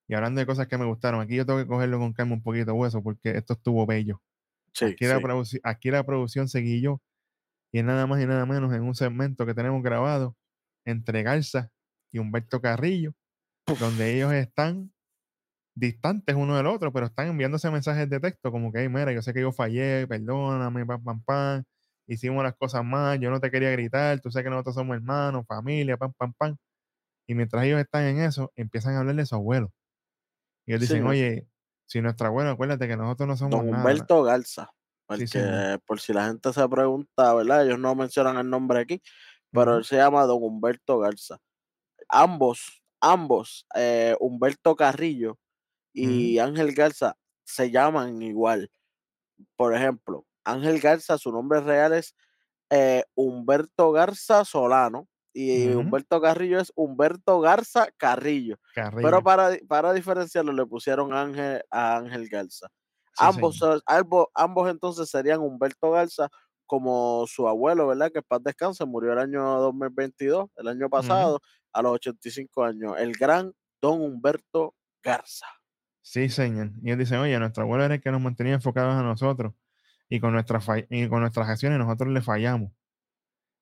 y 0.07 0.13
hablando 0.13 0.39
de 0.39 0.45
cosas 0.45 0.67
que 0.67 0.77
me 0.77 0.85
gustaron, 0.85 1.21
aquí 1.21 1.35
yo 1.35 1.45
tengo 1.45 1.59
que 1.59 1.67
cogerlo 1.67 1.99
con 1.99 2.13
calma 2.13 2.33
un 2.35 2.43
poquito 2.43 2.73
hueso 2.73 3.01
porque 3.03 3.31
esto 3.31 3.53
estuvo 3.53 3.85
bello. 3.85 4.21
Sí, 4.73 4.85
aquí, 4.93 5.05
la 5.05 5.19
sí. 5.19 5.21
produci- 5.21 5.61
aquí 5.63 5.91
la 5.91 6.05
producción 6.05 6.47
seguí 6.49 6.81
yo 6.81 7.01
y 7.71 7.79
es 7.79 7.85
nada 7.85 8.07
más 8.07 8.21
y 8.21 8.27
nada 8.27 8.45
menos 8.45 8.73
en 8.73 8.83
un 8.83 8.95
segmento 8.95 9.45
que 9.45 9.53
tenemos 9.55 9.83
grabado 9.83 10.37
entre 10.85 11.23
Garza 11.23 11.71
y 12.11 12.19
Humberto 12.19 12.61
Carrillo, 12.61 13.15
donde 13.79 14.15
ellos 14.15 14.33
están 14.33 14.93
distantes 15.79 16.35
uno 16.35 16.57
del 16.57 16.67
otro, 16.67 16.91
pero 16.93 17.05
están 17.07 17.27
enviándose 17.27 17.69
mensajes 17.71 18.09
de 18.09 18.19
texto 18.19 18.51
como 18.51 18.71
que, 18.71 18.79
"Hey, 18.81 18.89
mira, 18.89 19.13
yo 19.13 19.21
sé 19.21 19.33
que 19.33 19.41
yo 19.41 19.51
fallé, 19.51 20.07
perdóname, 20.07 20.85
pam, 20.85 21.03
pam, 21.03 21.23
pam, 21.23 21.63
hicimos 22.07 22.43
las 22.43 22.55
cosas 22.55 22.83
mal, 22.85 23.19
yo 23.19 23.29
no 23.31 23.39
te 23.39 23.51
quería 23.51 23.71
gritar, 23.71 24.19
tú 24.21 24.31
sabes 24.31 24.45
que 24.45 24.49
nosotros 24.49 24.75
somos 24.75 24.95
hermanos, 24.95 25.45
familia, 25.47 25.97
pam, 25.97 26.13
pam, 26.17 26.33
pam. 26.37 26.57
Y 27.27 27.35
mientras 27.35 27.63
ellos 27.65 27.79
están 27.81 28.03
en 28.05 28.19
eso, 28.21 28.51
empiezan 28.55 28.95
a 28.95 28.99
hablar 29.01 29.15
de 29.15 29.25
su 29.25 29.35
abuelo. 29.35 29.71
Y 30.65 30.71
ellos 30.73 30.81
dicen, 30.81 31.05
oye, 31.05 31.47
Si 31.85 32.01
nuestra 32.01 32.27
abuela, 32.27 32.51
acuérdate 32.51 32.87
que 32.87 32.97
nosotros 32.97 33.27
no 33.29 33.37
somos 33.37 33.51
Don 33.51 33.69
nada. 33.71 33.77
Humberto 33.79 34.23
Garza. 34.23 34.71
Sí, 35.09 35.27
señor. 35.27 35.61
Porque 35.61 35.79
por 35.85 36.01
si 36.01 36.11
la 36.13 36.27
gente 36.27 36.51
se 36.51 36.67
pregunta, 36.67 37.33
¿verdad? 37.33 37.65
Ellos 37.65 37.79
no 37.79 37.95
mencionan 37.95 38.37
el 38.37 38.49
nombre 38.49 38.79
aquí, 38.81 39.01
pero 39.51 39.77
él 39.77 39.85
se 39.85 39.95
llama 39.97 40.23
Don 40.25 40.43
Humberto 40.43 40.99
Garza. 40.99 41.37
Ambos, 42.09 42.83
ambos, 43.01 43.65
eh, 43.75 44.15
Humberto 44.19 44.75
Carrillo 44.75 45.39
y 45.97 46.39
Ángel 46.39 46.73
Garza 46.73 47.17
se 47.43 47.71
llaman 47.71 48.21
igual. 48.21 48.69
Por 49.55 49.75
ejemplo, 49.75 50.25
Ángel 50.43 50.79
Garza, 50.79 51.17
su 51.17 51.31
nombre 51.31 51.61
real 51.61 51.93
es 51.93 52.15
eh, 52.69 53.03
Humberto 53.15 53.91
Garza 53.91 54.45
Solano 54.45 55.07
y. 55.33 55.69
Humberto 55.69 56.19
Carrillo 56.21 56.59
es 56.59 56.71
Humberto 56.75 57.39
Garza 57.39 57.89
Carrillo. 57.97 58.57
Carrillo. 58.73 59.07
Pero 59.07 59.23
para, 59.23 59.57
para 59.67 59.93
diferenciarlo 59.93 60.51
le 60.53 60.65
pusieron 60.65 61.13
Ángel 61.13 61.63
a 61.69 61.97
Ángel 61.97 62.27
Garza. 62.29 62.67
Sí, 63.17 63.25
ambos, 63.25 63.59
ambos, 63.85 64.27
ambos 64.35 64.69
entonces 64.69 65.09
serían 65.09 65.39
Humberto 65.39 65.91
Garza 65.91 66.29
como 66.67 67.25
su 67.27 67.47
abuelo, 67.47 67.87
¿verdad? 67.87 68.11
Que 68.11 68.21
paz 68.21 68.43
descanse, 68.43 68.85
murió 68.85 69.13
el 69.13 69.19
año 69.19 69.41
2022, 69.61 70.49
el 70.57 70.67
año 70.67 70.89
pasado, 70.89 71.39
a 71.71 71.81
los 71.81 71.93
85 71.93 72.63
años. 72.63 72.95
El 72.99 73.13
gran 73.13 73.53
Don 73.81 74.01
Humberto 74.01 74.75
Garza. 75.01 75.47
Sí, 76.09 76.29
señor. 76.29 76.71
Y 76.81 76.87
ellos 76.87 76.99
dicen, 76.99 77.19
oye, 77.19 77.37
nuestro 77.37 77.63
abuelo 77.63 77.83
era 77.83 77.95
el 77.95 78.01
que 78.01 78.11
nos 78.11 78.21
mantenía 78.21 78.53
enfocados 78.53 78.95
a 78.95 79.03
nosotros 79.03 79.53
y 80.07 80.21
con, 80.21 80.31
nuestras 80.31 80.65
con 80.65 81.19
nuestras 81.19 81.49
acciones 81.49 81.77
nosotros 81.79 82.09
le 82.13 82.21
fallamos. 82.21 82.71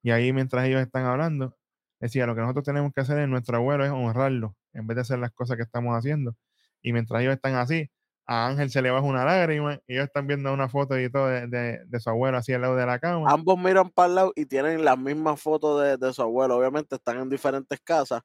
Y 0.04 0.12
ahí 0.12 0.32
mientras 0.32 0.64
ellos 0.68 0.80
están 0.80 1.06
hablando, 1.06 1.58
decía, 2.00 2.28
lo 2.28 2.36
que 2.36 2.42
nosotros 2.42 2.64
tenemos 2.64 2.94
que 2.94 3.02
hacer 3.02 3.18
en 3.18 3.32
nuestro 3.32 3.58
abuelo 3.58 3.84
es 3.84 3.90
honrarlo 3.90 4.56
en 4.74 4.86
vez 4.86 4.94
de 4.94 5.02
hacer 5.02 5.18
las 5.18 5.32
cosas 5.32 5.58
que 5.58 5.64
estamos 5.64 5.98
haciendo. 5.98 6.36
Y 6.84 6.94
mientras 6.94 7.20
ellos 7.24 7.34
están 7.34 7.56
así, 7.56 7.90
a 8.28 8.46
Ángel 8.46 8.70
se 8.70 8.84
le 8.84 8.92
baja 8.92 9.08
una 9.08 9.26
lágrima 9.26 9.80
y 9.88 9.96
ellos 9.96 10.06
están 10.06 10.28
viendo 10.28 10.54
una 10.54 10.70
foto 10.70 11.00
y 11.00 11.10
todo 11.10 11.26
de, 11.28 11.48
de- 11.48 12.00
su 12.00 12.12
abuelo 12.12 12.38
así 12.38 12.54
al 12.54 12.62
lado 12.62 12.76
de 12.76 12.86
la 12.86 13.00
cama. 13.00 13.28
Ambos 13.32 13.58
miran 13.58 13.90
para 13.90 14.08
el 14.10 14.16
lado 14.16 14.34
y 14.36 14.46
tienen 14.46 14.86
las 14.86 15.00
mismas 15.00 15.42
fotos 15.42 15.82
de, 15.82 15.98
de 15.98 16.14
su 16.14 16.22
abuelo. 16.22 16.58
Obviamente 16.58 16.96
están 16.96 17.20
en 17.22 17.30
diferentes 17.30 17.80
casas 17.84 18.22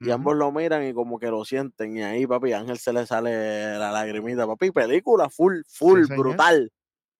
y 0.00 0.10
ambos 0.10 0.36
lo 0.36 0.52
miran 0.52 0.84
y 0.86 0.92
como 0.94 1.18
que 1.18 1.28
lo 1.28 1.44
sienten. 1.44 1.96
Y 1.96 2.02
ahí, 2.02 2.26
papi, 2.26 2.52
a 2.52 2.58
Ángel 2.60 2.78
se 2.78 2.92
le 2.92 3.04
sale 3.06 3.78
la 3.78 3.90
lagrimita. 3.90 4.46
Papi, 4.46 4.70
película 4.70 5.28
full, 5.28 5.60
full, 5.68 6.06
brutal. 6.06 6.70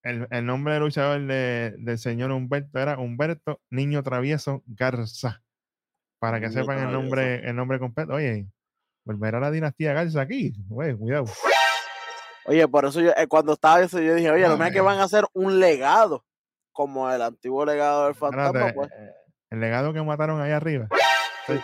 El, 0.03 0.26
el 0.31 0.47
nombre 0.47 0.74
de 0.74 0.81
luchador 0.81 1.20
de- 1.26 1.74
del 1.79 1.99
señor 1.99 2.31
Humberto 2.31 2.79
era 2.79 2.99
Humberto 2.99 3.61
Niño 3.70 4.03
Travieso 4.03 4.62
Garza. 4.66 5.43
Para 6.20 6.41
que 6.41 6.49
Niño 6.49 6.61
sepan 6.61 6.79
el 6.79 6.93
nombre, 6.93 7.49
el 7.49 7.55
nombre 7.57 7.79
completo. 7.79 8.14
Oye, 8.14 8.47
volverá 9.05 9.41
la 9.41 9.51
dinastía 9.51 9.93
Garza 9.93 10.20
aquí. 10.20 10.53
Güey, 10.68 10.95
cuidado. 10.97 11.24
Oye, 12.47 12.66
por 12.68 12.87
eso 12.87 13.01
yo, 13.01 13.11
eh, 13.16 13.26
cuando 13.26 13.53
estaba 13.53 13.83
eso, 13.83 14.01
yo 14.01 14.14
dije, 14.14 14.31
oye, 14.31 14.47
no 14.49 14.55
es 14.64 14.72
que 14.72 14.79
Ay. 14.79 14.85
van 14.85 14.99
a 14.99 15.05
hacer 15.05 15.24
un 15.35 15.61
legado 15.61 16.24
como 16.72 17.11
el 17.11 17.20
antiguo 17.20 17.64
legado 17.66 18.07
del 18.07 18.14
fantasma, 18.14 18.72
pues. 18.72 18.89
eh, 18.93 19.12
el 19.51 19.61
legado 19.61 19.93
que 19.93 20.01
mataron 20.03 20.41
ahí 20.41 20.53
arriba. 20.53 20.89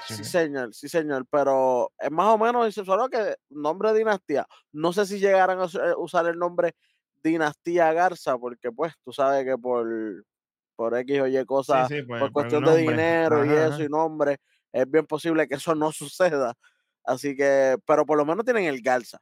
Sí, 0.06 0.24
señor, 0.24 0.74
sí, 0.74 0.88
señor, 0.88 1.26
pero 1.30 1.92
es 1.98 2.10
más 2.10 2.28
o 2.28 2.38
menos, 2.38 2.66
dice 2.66 2.84
solo 2.84 3.08
que 3.08 3.36
nombre 3.50 3.92
dinastía. 3.92 4.46
No 4.72 4.92
sé 4.92 5.04
si 5.06 5.18
llegaran 5.18 5.58
a 5.60 5.64
us- 5.64 5.78
usar 5.98 6.26
el 6.26 6.38
nombre 6.38 6.74
dinastía 7.22 7.92
Garza, 7.92 8.38
porque 8.38 8.70
pues 8.72 8.94
tú 9.04 9.12
sabes 9.12 9.44
que 9.44 9.58
por, 9.58 9.86
por 10.76 10.96
X 10.98 11.20
o 11.20 11.26
Y 11.26 11.44
cosas, 11.44 11.88
sí, 11.88 12.02
pues, 12.02 12.20
por 12.20 12.32
cuestión 12.32 12.64
de 12.64 12.76
dinero 12.76 13.44
y 13.44 13.50
eso 13.50 13.72
ajá. 13.74 13.84
y 13.84 13.88
nombre, 13.88 14.38
es 14.72 14.90
bien 14.90 15.06
posible 15.06 15.46
que 15.48 15.56
eso 15.56 15.74
no 15.74 15.92
suceda. 15.92 16.54
Así 17.04 17.36
que, 17.36 17.76
pero 17.86 18.06
por 18.06 18.16
lo 18.18 18.24
menos 18.24 18.44
tienen 18.44 18.64
el 18.64 18.80
Garza. 18.82 19.18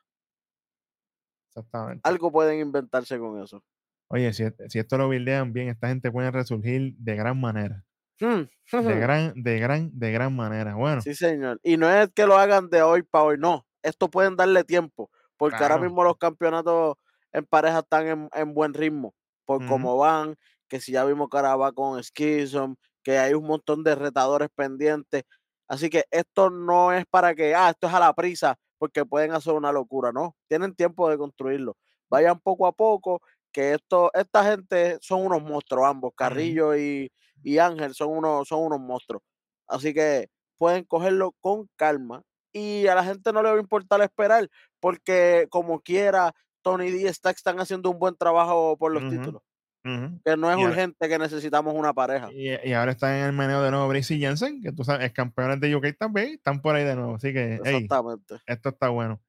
Exactamente. 1.49 2.01
Algo 2.09 2.33
pueden 2.33 2.61
inventarse 2.61 3.19
con 3.19 3.43
eso. 3.43 3.63
Oye, 4.09 4.33
si, 4.33 4.45
si 4.69 4.79
esto 4.79 4.99
lo 4.99 5.09
bildean 5.09 5.53
bien, 5.53 5.69
esta 5.69 5.89
gente 5.89 6.11
puede 6.11 6.31
resurgir 6.31 6.95
de 6.97 7.17
gran 7.17 7.41
manera. 7.41 7.85
Hmm, 8.23 8.45
De 8.79 8.97
gran, 9.03 9.35
de 9.43 9.59
gran, 9.59 9.91
de 9.99 10.13
gran 10.13 10.35
manera. 10.35 10.75
Bueno, 10.75 11.05
Sí, 11.05 11.15
señor. 11.15 11.59
Y 11.63 11.77
no 11.77 11.91
es 11.91 12.11
que 12.15 12.27
lo 12.27 12.37
hagan 12.37 12.69
de 12.71 12.83
hoy 12.83 13.03
para 13.03 13.25
hoy, 13.25 13.37
no. 13.39 13.67
Esto 13.83 14.09
pueden 14.11 14.37
darle 14.37 14.63
tiempo, 14.65 15.11
porque 15.37 15.63
ahora 15.65 15.79
mismo 15.79 16.05
los 16.05 16.17
campeonatos 16.17 16.95
en 17.33 17.45
pareja 17.47 17.81
están 17.81 18.07
en, 18.07 18.29
en 18.33 18.55
buen 18.55 18.73
ritmo, 18.75 19.15
por 19.45 19.65
Ujú. 19.65 19.65
cómo 19.65 19.97
van, 19.97 20.37
que 20.69 20.81
si 20.81 20.93
ya 20.93 21.05
vimos 21.05 21.29
que 21.29 21.37
ahora 21.39 21.57
va 21.57 21.73
con 21.73 22.01
Schism, 22.03 22.75
que 23.03 23.19
hay 23.19 23.35
un 23.35 23.45
montón 23.47 23.83
de 23.83 23.95
retadores 23.97 24.49
pendientes. 24.55 25.25
Así 25.67 25.91
que 25.91 26.05
esto 26.11 26.51
no 26.51 26.93
es 26.93 27.05
para 27.11 27.35
que, 27.35 27.55
ah, 27.55 27.71
esto 27.71 27.89
es 27.89 27.95
a 27.95 28.01
la 28.01 28.13
prisa, 28.15 28.57
porque 28.79 29.05
pueden 29.05 29.33
hacer 29.33 29.55
una 29.55 29.73
locura, 29.73 30.13
no. 30.13 30.37
Tienen 30.49 30.75
tiempo 30.77 31.09
de 31.11 31.19
construirlo. 31.19 31.77
Vayan 32.09 32.39
poco 32.39 32.67
a 32.69 32.73
poco, 32.73 33.21
que 33.51 33.73
esto, 33.75 34.11
esta 34.15 34.45
gente 34.45 34.99
son 35.01 35.27
unos 35.27 35.43
monstruos 35.43 35.87
ambos, 35.89 36.13
Carrillo 36.17 36.77
y, 36.77 37.11
y 37.43 37.59
Ángel 37.59 37.95
son 37.95 38.11
unos, 38.11 38.49
son 38.49 38.61
unos 38.65 38.81
monstruos. 38.81 39.23
Así 39.67 39.93
que 39.95 40.29
pueden 40.59 40.85
cogerlo 40.85 41.33
con 41.41 41.69
calma 41.77 42.23
y 42.53 42.87
a 42.87 42.95
la 42.95 43.05
gente 43.05 43.33
no 43.33 43.43
le 43.43 43.51
va 43.51 43.57
a 43.57 43.61
importar 43.61 44.01
esperar 44.03 44.49
porque 44.81 45.47
como 45.51 45.81
quiera 45.81 46.33
Tony 46.63 46.91
D 46.91 47.03
y 47.03 47.13
Stack 47.13 47.37
están 47.37 47.59
haciendo 47.61 47.91
un 47.91 47.99
buen 47.99 48.15
trabajo 48.17 48.77
por 48.77 48.93
los 48.93 49.09
títulos, 49.11 49.43
ujú. 49.85 50.21
que 50.25 50.37
no 50.37 50.51
es 50.53 50.59
Y 50.59 50.61
ahora- 50.61 50.71
urgente 50.73 51.09
que 51.09 51.19
necesitamos 51.19 51.75
una 51.75 51.93
pareja. 51.93 52.29
Y, 52.33 52.51
y 52.69 52.73
ahora 52.75 52.93
están 52.93 53.15
en 53.17 53.25
el 53.25 53.33
meneo 53.33 53.63
de 53.63 53.71
nuevo 53.71 53.89
Brace 53.89 54.15
y 54.15 54.21
Jensen, 54.21 54.61
que 54.63 54.71
tú 54.73 54.85
sabes, 54.85 55.07
es 55.07 55.13
campeones 55.13 55.59
de 55.61 55.75
UK 55.75 55.97
también, 55.99 56.35
están 56.35 56.61
por 56.61 56.77
ahí 56.77 56.85
de 56.85 56.95
nuevo. 56.95 57.17
Así 57.17 57.33
que, 57.33 57.59
hey, 57.65 57.75
Exactamente. 57.85 58.37
esto 58.47 58.69
está 58.69 58.89
bueno. 58.91 59.21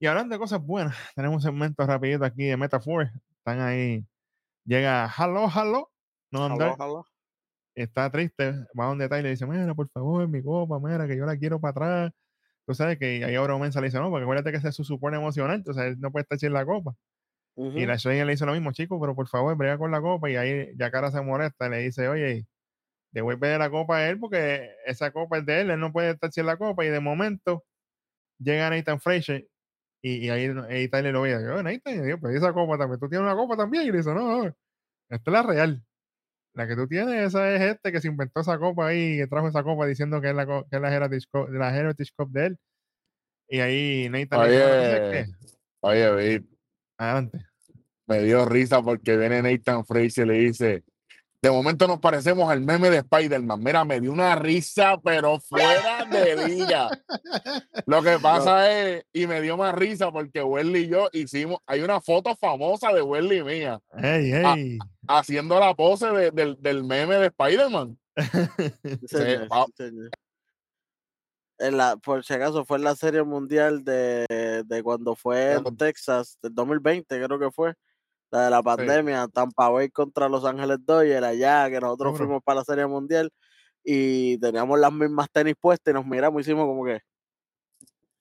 Y 0.00 0.06
hablando 0.06 0.34
de 0.34 0.38
cosas 0.38 0.60
buenas, 0.62 0.94
tenemos 1.16 1.36
un 1.36 1.42
segmento 1.42 1.86
rapidito 1.86 2.24
aquí 2.24 2.44
de 2.44 2.56
Metaphor. 2.56 3.10
Están 3.38 3.60
ahí. 3.60 4.04
Llega 4.64 5.10
Hello, 5.16 5.48
Hello. 5.54 5.90
No 6.30 6.44
ojalá. 6.46 7.02
Está 7.78 8.10
triste. 8.10 8.52
Va 8.78 8.86
a 8.86 8.90
un 8.90 8.98
detalle 8.98 9.20
y 9.20 9.24
le 9.24 9.30
dice, 9.30 9.46
mira, 9.46 9.74
por 9.74 9.88
favor, 9.90 10.26
mi 10.28 10.42
copa, 10.42 10.80
mira, 10.80 11.06
que 11.06 11.16
yo 11.16 11.26
la 11.26 11.36
quiero 11.38 11.60
para 11.60 11.70
atrás. 11.72 12.12
Tú 12.66 12.74
sabes 12.74 12.98
que 12.98 13.24
ahí 13.24 13.34
ahora 13.36 13.58
Mensa 13.58 13.80
le 13.80 13.88
dice, 13.88 13.98
no, 13.98 14.10
porque 14.10 14.24
acuérdate 14.24 14.52
que 14.52 14.58
ese 14.58 14.68
es 14.70 14.76
su 14.76 14.84
supone 14.84 15.16
emocional, 15.18 15.56
entonces 15.56 15.84
él 15.84 16.00
no 16.00 16.12
puede 16.12 16.22
estar 16.24 16.38
sin 16.38 16.52
la 16.54 16.66
copa. 16.66 16.94
Y 17.74 17.86
la 17.86 17.96
Shane 17.96 18.24
le 18.26 18.32
dice 18.32 18.46
lo 18.46 18.52
mismo, 18.54 18.72
chico, 18.72 19.00
pero 19.00 19.14
por 19.16 19.28
favor, 19.28 19.56
brega 19.56 19.78
con 19.78 19.90
la 19.92 20.00
copa. 20.02 20.30
Y 20.30 20.36
ahí 20.36 20.68
ya 20.78 20.90
cara 20.90 21.10
se 21.12 21.22
molesta 21.22 21.68
y 21.68 21.70
le 21.70 21.78
dice, 21.80 22.08
oye, 22.08 22.46
devuelve 23.12 23.58
la 23.58 23.70
copa 23.70 23.98
a 23.98 24.10
él 24.10 24.18
porque 24.20 24.70
esa 24.86 25.12
copa 25.12 25.38
es 25.38 25.46
de 25.46 25.62
él, 25.62 25.70
él 25.72 25.80
no 25.80 25.92
puede 25.92 26.12
estar 26.12 26.32
sin 26.32 26.46
la 26.46 26.58
copa. 26.58 26.84
Y 26.86 26.90
de 26.90 27.00
momento 27.00 27.64
llega 28.38 28.70
Nathan 28.70 29.00
Fraser 29.00 29.48
y, 30.02 30.26
y 30.26 30.30
ahí, 30.30 30.48
ahí 30.70 30.88
Tyler 30.90 31.12
lo 31.14 31.22
ve. 31.22 31.30
y 31.32 31.34
dice, 31.34 31.48
"Oh, 31.50 31.62
Nathan, 31.64 31.94
y 31.96 32.00
digo, 32.02 32.18
pero 32.22 32.34
esa 32.36 32.52
copa 32.54 32.78
también, 32.78 33.00
tú 33.00 33.08
tienes 33.10 33.24
una 33.26 33.36
copa 33.36 33.56
también. 33.56 33.84
Y 33.86 33.92
le 33.92 33.98
dice, 33.98 34.14
no, 34.14 34.44
no, 34.44 34.46
esta 35.10 35.30
es 35.30 35.34
la 35.34 35.42
real. 35.44 35.84
La 36.54 36.66
que 36.66 36.74
tú 36.74 36.88
tienes, 36.88 37.28
esa 37.28 37.54
es 37.54 37.60
este 37.60 37.92
que 37.92 38.00
se 38.00 38.08
inventó 38.08 38.40
esa 38.40 38.58
copa 38.58 38.88
ahí, 38.88 39.18
que 39.18 39.26
trajo 39.26 39.48
esa 39.48 39.62
copa 39.62 39.86
diciendo 39.86 40.20
que 40.20 40.30
es 40.30 40.34
la, 40.34 40.46
que 40.46 40.64
es 40.76 40.80
la 40.80 40.94
Heritage 40.94 41.26
Cup, 41.30 41.50
la 41.50 41.76
Heritage 41.76 42.10
Cup 42.16 42.30
de 42.30 42.46
él. 42.46 42.58
Y 43.48 43.60
ahí 43.60 44.08
Nathan 44.10 44.42
le 44.42 44.50
dice, 44.50 44.64
"Bueno, 44.64 44.84
¿tú 44.84 45.00
sabes 45.00 45.28
Oye, 45.80 46.08
oye, 46.08 46.44
Adelante. 46.98 47.46
me 48.06 48.22
dio 48.22 48.44
risa 48.44 48.82
porque 48.82 49.16
viene 49.16 49.42
Nathan 49.42 49.86
Fraser 49.86 50.26
y 50.26 50.28
le 50.28 50.34
dice, 50.34 50.84
de 51.40 51.50
momento 51.50 51.86
nos 51.86 52.00
parecemos 52.00 52.50
al 52.50 52.60
meme 52.60 52.90
de 52.90 52.98
Spider-Man. 52.98 53.62
Mira, 53.62 53.84
me 53.84 54.00
dio 54.00 54.10
una 54.12 54.34
risa, 54.34 54.98
pero 55.02 55.38
fuera 55.38 56.04
de 56.04 56.48
liga. 56.48 56.88
Lo 57.86 58.02
que 58.02 58.18
pasa 58.22 58.70
es, 58.70 59.04
y 59.12 59.26
me 59.26 59.40
dio 59.40 59.56
más 59.56 59.74
risa 59.74 60.10
porque 60.10 60.42
Welly 60.42 60.80
y 60.80 60.88
yo 60.88 61.08
hicimos, 61.12 61.60
hay 61.66 61.82
una 61.82 62.00
foto 62.00 62.34
famosa 62.36 62.92
de 62.92 63.02
Welly 63.02 63.42
mía 63.44 63.80
¡Ey, 63.96 64.32
Ah, 64.44 64.54
ey! 64.56 64.78
haciendo 65.06 65.60
la 65.60 65.74
pose 65.74 66.06
de- 66.10 66.30
del, 66.32 66.60
del 66.60 66.82
meme 66.84 67.16
de 67.16 67.26
Spider-Man. 67.26 67.98
Sí, 69.06 69.16
señor. 69.76 70.10
En 71.60 71.76
la, 71.76 71.96
por 71.96 72.24
si 72.24 72.34
acaso 72.34 72.64
fue 72.64 72.78
en 72.78 72.84
la 72.84 72.94
serie 72.94 73.22
mundial 73.24 73.82
de, 73.84 74.62
de 74.64 74.82
cuando 74.82 75.16
fue 75.16 75.54
en. 75.54 75.76
Texas, 75.76 76.38
del 76.40 76.54
2020 76.54 77.20
creo 77.24 77.38
que 77.38 77.50
fue, 77.50 77.74
la 78.30 78.44
de 78.44 78.50
la 78.50 78.62
pandemia, 78.62 79.28
Tampa 79.28 79.68
Bay 79.70 79.88
contra 79.90 80.28
Los 80.28 80.44
Ángeles 80.44 80.78
Dodgers, 80.84 81.24
allá 81.26 81.68
que 81.70 81.80
nosotros 81.80 82.16
fuimos 82.18 82.42
para 82.42 82.60
la 82.60 82.64
serie 82.64 82.86
mundial 82.86 83.30
y 83.82 84.36
teníamos 84.38 84.78
las 84.78 84.92
mismas 84.92 85.28
tenis 85.32 85.54
puestas 85.58 85.92
y 85.92 85.94
nos 85.94 86.04
miramos 86.06 86.38
y 86.38 86.42
hicimos 86.42 86.66
como 86.66 86.84
que 86.84 87.00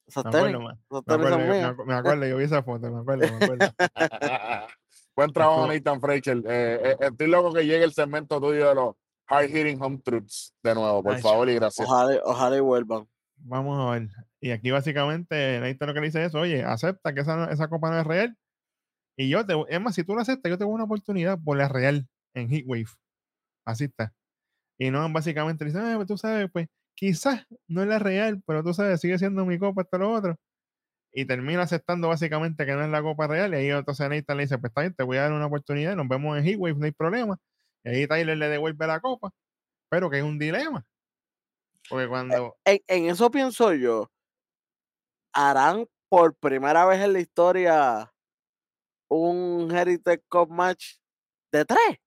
esas 0.08 0.24
Me 0.26 0.32
tenis, 0.32 0.55
acuerdo, 0.55 0.78
me 0.89 0.97
acuerdo, 0.99 1.30
son 1.30 1.39
yo- 1.41 1.47
me, 1.47 1.51
mías. 1.58 1.72
acu- 1.76 1.86
me 1.86 1.93
acuerdo, 1.93 2.26
yo 2.26 2.38
vi 2.38 2.43
esa 2.45 2.64
foto, 2.64 2.89
me 2.91 2.99
acuerdo, 3.01 3.28
me 3.38 3.45
acuerdo. 3.45 3.74
Buen 5.16 5.34
trabajo, 5.34 5.68
Nathan 5.68 5.99
Fraser. 5.99 6.38
Eh, 6.47 6.80
eh, 6.84 6.97
estoy 6.99 7.28
loco 7.28 7.51
que 7.51 7.66
llegue 7.66 7.84
el 7.84 7.91
segmento 7.91 8.39
tuyo 8.39 8.70
de 8.70 8.76
los 8.76 8.95
Hard 9.28 9.49
Hitting 9.49 9.82
Home 9.82 9.97
Truths 10.03 10.53
de 10.64 10.76
nuevo, 10.76 11.03
por 11.03 11.16
Ay, 11.16 11.22
favor, 11.22 11.49
y 11.49 11.55
gracias. 11.55 11.86
Ojalá, 11.88 12.22
ojalá 12.24 12.55
y 12.55 12.60
vuelvan. 12.62 13.08
Vamos 13.38 13.80
a 13.86 13.91
ver. 13.99 14.08
Y 14.39 14.51
aquí 14.51 14.72
básicamente 14.72 15.60
Nathan 15.60 15.88
lo 15.88 15.93
que 15.93 15.99
le 16.01 16.05
dice 16.08 16.24
es, 16.24 16.36
oye, 16.36 16.64
acepta 16.64 17.14
que 17.14 17.22
esa, 17.22 17.51
esa 17.51 17.68
copa 17.68 17.89
no 17.89 17.99
es 17.99 18.05
real. 18.08 18.38
Y 19.18 19.30
yo 19.30 19.45
te, 19.45 19.55
es 19.70 19.82
más, 19.82 19.95
si 19.95 20.03
tú 20.03 20.15
lo 20.15 20.22
aceptas, 20.22 20.49
yo 20.51 20.57
te 20.57 20.63
doy 20.65 20.74
una 20.74 20.86
oportunidad 20.86 21.39
por 21.43 21.57
la 21.57 21.68
real 21.70 22.07
en 22.36 22.49
Heatwave. 22.49 22.88
Así 23.65 23.86
está. 23.86 24.13
Y 24.80 24.91
no, 24.91 25.11
básicamente 25.11 25.65
le 25.65 25.72
dice, 25.72 25.82
"Ah, 25.84 25.93
pues 25.97 26.07
tú 26.07 26.18
sabes, 26.18 26.49
pues 26.51 26.68
quizás 26.95 27.45
no 27.68 27.84
es 27.84 27.88
la 27.89 27.99
real, 27.99 28.41
pero 28.47 28.63
tú 28.63 28.74
sabes, 28.74 29.01
sigue 29.01 29.20
siendo 29.20 29.45
mi 29.45 29.59
copa, 29.59 29.84
esto 29.84 29.97
lo 29.99 30.11
otro. 30.13 30.38
y 31.13 31.26
termina 31.26 31.63
aceptando 31.63 32.09
básicamente 32.09 32.65
que 32.65 32.74
no 32.74 32.84
es 32.84 32.89
la 32.89 33.01
Copa 33.01 33.28
Real. 33.28 33.53
Y 33.53 33.57
ahí 33.57 33.70
entonces 33.70 34.09
Nathan 34.09 34.38
le 34.38 34.43
dice: 34.43 34.57
Pues 34.59 34.72
está 34.72 34.82
bien, 34.82 34.93
te 34.95 35.03
voy 35.03 35.18
a 35.18 35.24
dar 35.24 35.34
una 35.34 35.47
oportunidad, 35.47 35.95
nos 35.95 36.07
vemos 36.07 36.38
en 36.38 36.45
Heatwave, 36.45 36.76
no 36.76 36.86
hay 36.86 36.91
problema. 36.91 37.38
Y 37.84 37.89
ahí 37.89 38.07
Tyler 38.07 38.38
le 38.38 38.49
devuelve 38.49 38.88
la 38.88 38.99
copa, 38.99 39.32
pero 39.89 40.09
que 40.09 40.20
es 40.20 40.24
un 40.24 40.39
dilema. 40.39 40.86
Porque 41.89 42.07
cuando. 42.07 42.55
En, 42.65 42.80
en 42.88 43.09
eso 43.09 43.32
pienso 43.32 43.74
yo. 43.74 44.09
Harán 45.34 45.88
por 46.09 46.36
primera 46.36 46.86
vez 46.86 47.01
en 47.01 47.13
la 47.13 47.20
historia 47.20 48.11
un 49.10 49.70
Heritage 49.76 50.24
Cup 50.30 50.49
match 50.49 50.95
de 51.51 51.66
tres. 51.66 51.97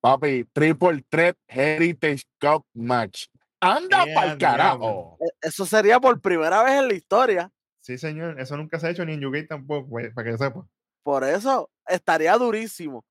Papi, 0.00 0.44
Triple 0.52 1.04
Threat 1.10 1.36
Heritage 1.46 2.22
Cup 2.40 2.64
Match. 2.74 3.26
Anda 3.60 4.04
Eh, 4.04 4.14
pa'l 4.14 4.38
diablo. 4.38 4.38
carajo. 4.56 5.18
E- 5.20 5.48
Eso 5.48 5.66
sería 5.66 6.00
por 6.00 6.18
primera 6.22 6.62
vez 6.62 6.74
en 6.80 6.88
la 6.88 6.94
historia. 6.94 7.50
Sí, 7.82 7.98
señor, 7.98 8.40
eso 8.40 8.56
nunca 8.56 8.78
se 8.78 8.86
ha 8.86 8.90
hecho 8.90 9.04
ni 9.04 9.14
en 9.14 9.24
UK 9.24 9.46
tampoco, 9.48 9.88
pues, 9.90 10.12
para 10.14 10.30
que 10.30 10.38
sepa. 10.38 10.66
Por 11.02 11.24
eso 11.24 11.70
estaría 11.86 12.36
durísimo, 12.36 13.04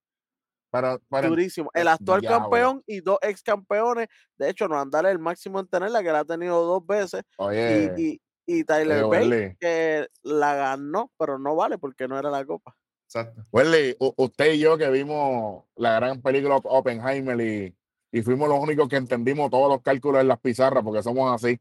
pero 0.71 0.99
durísimo. 1.23 1.69
El 1.73 1.87
eh, 1.87 1.91
actual 1.91 2.21
campeón 2.21 2.83
y 2.85 3.01
dos 3.01 3.17
ex 3.21 3.41
campeones. 3.43 4.07
De 4.37 4.49
hecho, 4.49 4.67
no 4.67 4.79
andar 4.79 5.05
el 5.07 5.17
máximo 5.19 5.59
en 5.59 5.67
tenerla, 5.67 6.01
que 6.03 6.11
la 6.11 6.19
ha 6.19 6.25
tenido 6.25 6.63
dos 6.65 6.85
veces. 6.85 7.23
oye, 7.37 7.93
Y, 7.97 8.01
y, 8.13 8.21
y 8.51 8.63
Tyler 8.63 9.03
oye, 9.03 9.19
Bate, 9.29 9.57
que 9.59 10.07
la 10.23 10.55
ganó, 10.55 11.11
pero 11.17 11.37
no 11.37 11.55
vale 11.55 11.77
porque 11.77 12.07
no 12.07 12.17
era 12.17 12.29
la 12.31 12.43
copa. 12.45 12.75
Exacto. 13.05 13.45
Welly, 13.51 13.95
u- 13.99 14.13
usted 14.17 14.53
y 14.53 14.59
yo 14.59 14.77
que 14.77 14.89
vimos 14.89 15.65
la 15.75 15.93
gran 15.95 16.21
película 16.21 16.55
Op- 16.55 16.65
Oppenheimer 16.65 17.39
y, 17.39 17.75
y 18.11 18.21
fuimos 18.23 18.49
los 18.49 18.59
únicos 18.59 18.87
que 18.89 18.95
entendimos 18.95 19.49
todos 19.51 19.69
los 19.69 19.81
cálculos 19.81 20.21
en 20.21 20.27
las 20.27 20.39
pizarras 20.39 20.83
porque 20.83 21.03
somos 21.03 21.31
así. 21.33 21.59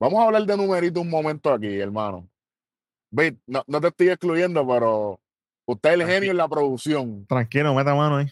Vamos 0.00 0.20
a 0.20 0.24
hablar 0.24 0.44
de 0.44 0.56
numerito 0.56 1.00
un 1.00 1.10
momento 1.10 1.52
aquí, 1.52 1.78
hermano. 1.78 2.28
Bit, 3.10 3.38
no, 3.46 3.62
no 3.66 3.80
te 3.80 3.88
estoy 3.88 4.08
excluyendo, 4.08 4.66
pero 4.66 5.20
usted 5.66 5.90
es 5.90 6.00
el 6.00 6.06
genio 6.06 6.30
en 6.30 6.36
la 6.38 6.48
producción. 6.48 7.26
Tranquilo, 7.26 7.74
meta 7.74 7.94
mano 7.94 8.16
ahí. 8.16 8.26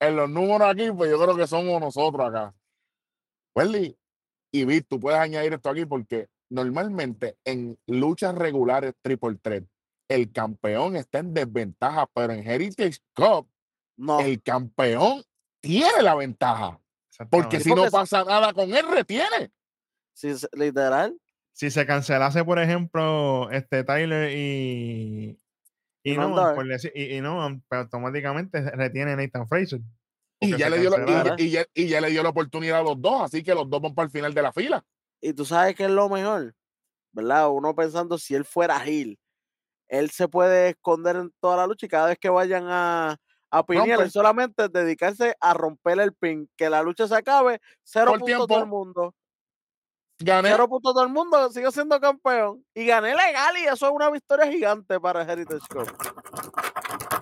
En 0.00 0.16
los 0.16 0.28
números 0.28 0.68
aquí, 0.68 0.90
pues 0.90 1.10
yo 1.10 1.18
creo 1.22 1.36
que 1.36 1.46
somos 1.46 1.80
nosotros 1.80 2.28
acá. 2.28 2.54
Welly 3.54 3.96
y 4.52 4.64
Bit, 4.64 4.86
tú 4.88 4.98
puedes 5.00 5.20
añadir 5.20 5.52
esto 5.52 5.70
aquí 5.70 5.86
porque 5.86 6.28
normalmente 6.52 7.36
en 7.44 7.78
luchas 7.86 8.34
regulares 8.34 8.94
triple 9.02 9.36
threat, 9.36 9.64
el 10.08 10.30
campeón 10.32 10.96
está 10.96 11.18
en 11.20 11.32
desventaja, 11.34 12.06
pero 12.14 12.32
en 12.32 12.46
Heritage 12.48 12.98
Cup 13.14 13.48
No, 13.96 14.20
el 14.20 14.42
campeón 14.42 15.22
tiene 15.60 16.02
la 16.02 16.14
ventaja. 16.14 16.78
Porque 17.30 17.60
si 17.60 17.68
no 17.68 17.76
porque 17.76 17.90
si- 17.90 17.92
pasa 17.96 18.24
nada 18.24 18.52
con 18.52 18.72
él, 18.74 18.86
retiene. 18.88 19.50
sí, 20.14 20.34
se- 20.36 20.48
literal. 20.52 21.16
si 21.52 21.70
se 21.70 21.86
cancelase, 21.86 22.44
por 22.44 22.58
ejemplo, 22.58 23.50
este 23.50 23.84
Tyler 23.84 24.30
y, 24.32 25.38
y, 26.02 26.12
Y 26.12 26.16
no, 26.16 26.28
Noam 26.30 26.36
Dar. 26.36 26.54
por 26.54 26.66
decir- 26.66 26.92
y, 26.94 27.14
y 27.16 27.20
Noam, 27.20 27.62
pues 27.68 27.82
automáticamente 27.82 28.60
retiene 28.72 29.12
a 29.12 29.16
Nathan 29.16 29.46
Fraser. 29.46 29.80
Y 30.40 30.56
ya, 30.56 30.68
le 30.68 30.78
dio 30.80 30.90
la, 30.90 31.36
ya- 31.36 31.66
y 31.74 31.86
ya 31.86 32.00
le 32.00 32.10
dio 32.10 32.22
la 32.22 32.30
oportunidad 32.30 32.80
a 32.80 32.82
los 32.82 33.00
dos, 33.00 33.22
así 33.22 33.42
que 33.44 33.54
los 33.54 33.68
dos 33.70 33.80
van 33.80 33.94
para 33.94 34.06
el 34.06 34.10
final 34.10 34.34
de 34.34 34.42
la 34.42 34.52
fila. 34.52 34.84
Y 35.22 35.32
tú 35.32 35.44
sabes 35.44 35.76
que 35.76 35.84
es 35.84 35.90
lo 35.90 36.08
mejor, 36.08 36.54
¿verdad? 37.12 37.48
Uno 37.48 37.74
pensando 37.74 38.18
si 38.18 38.34
él 38.34 38.44
fuera 38.44 38.80
Gil, 38.80 39.18
él 39.88 40.10
se 40.10 40.26
puede 40.26 40.70
esconder 40.70 41.16
en 41.16 41.32
toda 41.40 41.56
la 41.56 41.66
lucha 41.66 41.86
y 41.86 41.88
cada 41.88 42.08
vez 42.08 42.18
que 42.18 42.28
vayan 42.28 42.66
a, 42.68 43.16
a 43.50 43.64
pinear, 43.64 44.00
él 44.00 44.10
solamente 44.10 44.68
dedicarse 44.68 45.36
a 45.40 45.54
romper 45.54 46.00
el 46.00 46.12
pin, 46.12 46.50
que 46.56 46.68
la 46.68 46.82
lucha 46.82 47.06
se 47.06 47.14
acabe, 47.14 47.60
cero 47.84 48.14
puntos 48.18 48.48
todo 48.48 48.58
el 48.58 48.66
mundo, 48.66 49.14
Gané. 50.18 50.50
cero 50.50 50.68
puntos 50.68 50.92
todo 50.92 51.04
el 51.04 51.12
mundo, 51.12 51.50
sigue 51.50 51.70
siendo 51.70 52.00
campeón 52.00 52.64
y 52.74 52.84
gané 52.84 53.14
legal 53.14 53.56
y 53.58 53.66
eso 53.66 53.86
es 53.86 53.92
una 53.92 54.10
victoria 54.10 54.50
gigante 54.50 54.98
para 54.98 55.22
Heritage 55.22 55.68
Cup. 55.68 55.88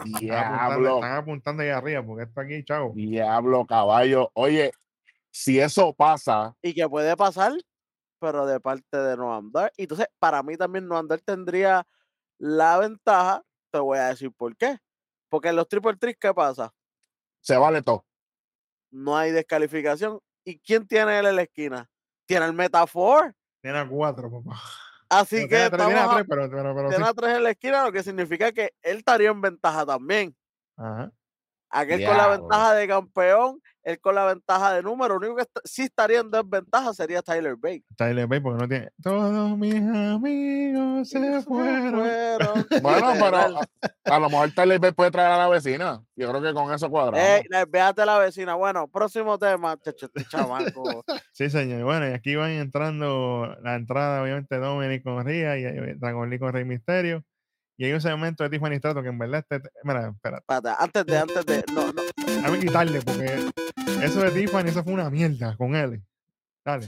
Diablo. 0.05 0.97
están 0.97 1.17
apuntando 1.17 1.63
ahí 1.63 1.69
arriba, 1.69 2.03
porque 2.03 2.25
esto 2.25 2.41
aquí, 2.41 2.65
chavo. 2.65 2.93
Diablo, 2.95 3.67
caballo. 3.67 4.31
Oye, 4.35 4.73
si 5.31 5.61
eso 5.61 5.93
pasa, 5.93 6.55
Y 6.63 6.75
que 6.75 6.89
puede 6.89 7.17
pasar, 7.17 7.53
pero 8.21 8.47
de 8.47 8.61
parte 8.61 8.97
de 8.97 9.17
Noam 9.17 9.51
Dar. 9.51 9.73
Y 9.77 9.83
entonces, 9.83 10.07
para 10.19 10.43
mí 10.43 10.57
también 10.57 10.87
Noam 10.87 11.09
Dar 11.09 11.21
tendría 11.21 11.85
la 12.39 12.79
ventaja, 12.79 13.43
te 13.73 13.79
voy 13.79 13.99
a 13.99 14.09
decir 14.09 14.31
por 14.33 14.57
qué. 14.57 14.79
Porque 15.29 15.49
en 15.49 15.57
los 15.57 15.67
triple 15.69 15.97
threats, 15.97 16.19
¿qué 16.21 16.33
pasa? 16.35 16.73
se 17.43 17.57
vale 17.57 17.81
todo. 17.83 18.05
No 18.91 19.17
hay 19.17 19.31
descalificación. 19.33 20.21
¿Y 20.45 20.59
quién 20.59 20.87
tiene 20.87 21.19
él 21.19 21.27
en 21.27 21.37
la 21.37 21.43
esquina? 21.43 21.89
Tiene 22.27 22.45
el 22.47 22.53
Metafor. 22.53 23.35
Tiene 23.63 23.79
a 23.79 23.89
cuatro, 23.89 24.31
papá. 24.31 24.61
Así 25.09 25.37
Bueno, 25.37 25.49
que 25.49 25.55
tiene 25.57 25.71
tres, 25.71 25.87
tiene 25.87 25.95
a 26.01 26.03
estamos 26.03 26.13
a- 26.13 26.17
tres, 26.17 26.27
pero, 26.29 26.51
pero, 26.51 26.75
pero 26.75 26.89
sí. 26.91 26.95
tiene 26.97 27.09
a 27.11 27.15
tres 27.15 27.37
en 27.37 27.43
la 27.43 27.51
esquina, 27.51 27.85
lo 27.87 27.93
que 27.93 28.03
significa 28.03 28.53
que 28.53 28.75
él 28.83 28.99
estaría 28.99 29.31
en 29.31 29.41
ventaja 29.41 29.87
también. 29.87 30.37
Ajá. 30.77 31.11
Aquel 31.71 32.05
con 32.05 32.17
la 32.17 32.27
ventaja 32.29 32.75
de 32.75 32.89
campeón, 32.89 33.61
él 33.85 34.01
con 34.01 34.15
la 34.17 34.25
ventaja 34.27 34.75
de 34.75 34.83
número. 34.83 35.15
Lo 35.15 35.19
único 35.19 35.37
que 35.37 35.43
est- 35.43 35.59
sí 35.65 35.83
estaría 35.83 36.19
en 36.21 36.31
desventaja 36.31 36.93
sería 36.93 37.23
Tyler 37.23 37.55
Bate. 37.57 37.85
Tyler 37.97 38.27
Bate, 38.27 38.41
porque 38.43 38.59
no 38.63 38.69
tiene. 38.69 38.91
Todos 39.03 39.57
mis 39.57 39.75
amigos 39.77 41.09
se 41.09 41.43
fueron. 41.43 41.95
fueron. 42.01 42.67
Bueno, 42.83 43.13
pero 43.21 43.37
a, 43.37 43.51
a 44.05 44.19
lo 44.19 44.29
mejor 44.31 44.51
Tyler 44.53 44.79
Bate 44.81 44.95
puede 44.95 45.11
traer 45.11 45.31
a 45.33 45.39
la 45.39 45.49
vecina. 45.49 46.03
Yo 46.17 46.29
creo 46.31 46.43
que 46.43 46.53
con 46.53 46.73
eso 46.73 46.91
cuadramos. 46.91 47.21
Ey, 47.21 47.43
le- 47.49 47.65
véate 47.67 48.05
la 48.05 48.19
vecina. 48.19 48.55
Bueno, 48.55 48.89
próximo 48.89 49.39
tema, 49.39 49.77
chacho, 49.81 50.07
este 50.07 50.25
chamaco. 50.29 51.05
Sí, 51.33 51.49
señor. 51.49 51.85
Bueno, 51.85 52.07
y 52.09 52.13
aquí 52.13 52.35
van 52.35 52.51
entrando 52.51 53.57
la 53.63 53.77
entrada, 53.77 54.23
obviamente, 54.23 54.57
Dominic 54.59 55.03
con 55.03 55.25
Ria 55.25 55.57
y 55.59 55.65
eh, 55.65 55.95
Dragon 55.99 56.29
Lee 56.29 56.39
con 56.39 56.53
Rey 56.53 56.65
Misterio. 56.65 57.25
Y 57.81 57.87
hay 57.87 57.93
un 57.95 58.01
segmento 58.03 58.45
de 58.45 58.51
Tiffany 58.51 58.77
Strato 58.77 59.03
que 59.03 59.09
en 59.09 59.19
verdad 59.19 59.39
este. 59.49 59.71
Mira, 59.85 60.11
espérate. 60.11 60.45
Antes 60.79 61.07
de, 61.07 61.17
antes 61.17 61.47
de. 61.47 61.65
No, 61.73 61.91
no, 61.91 62.61
quitarle 62.61 63.01
porque 63.01 63.49
eso 64.05 64.21
de 64.21 64.31
Tiffany, 64.33 64.69
eso 64.69 64.85
fue 64.85 64.93
una 64.93 65.09
mierda 65.09 65.57
con 65.57 65.75
él. 65.75 66.03
Dale. 66.63 66.87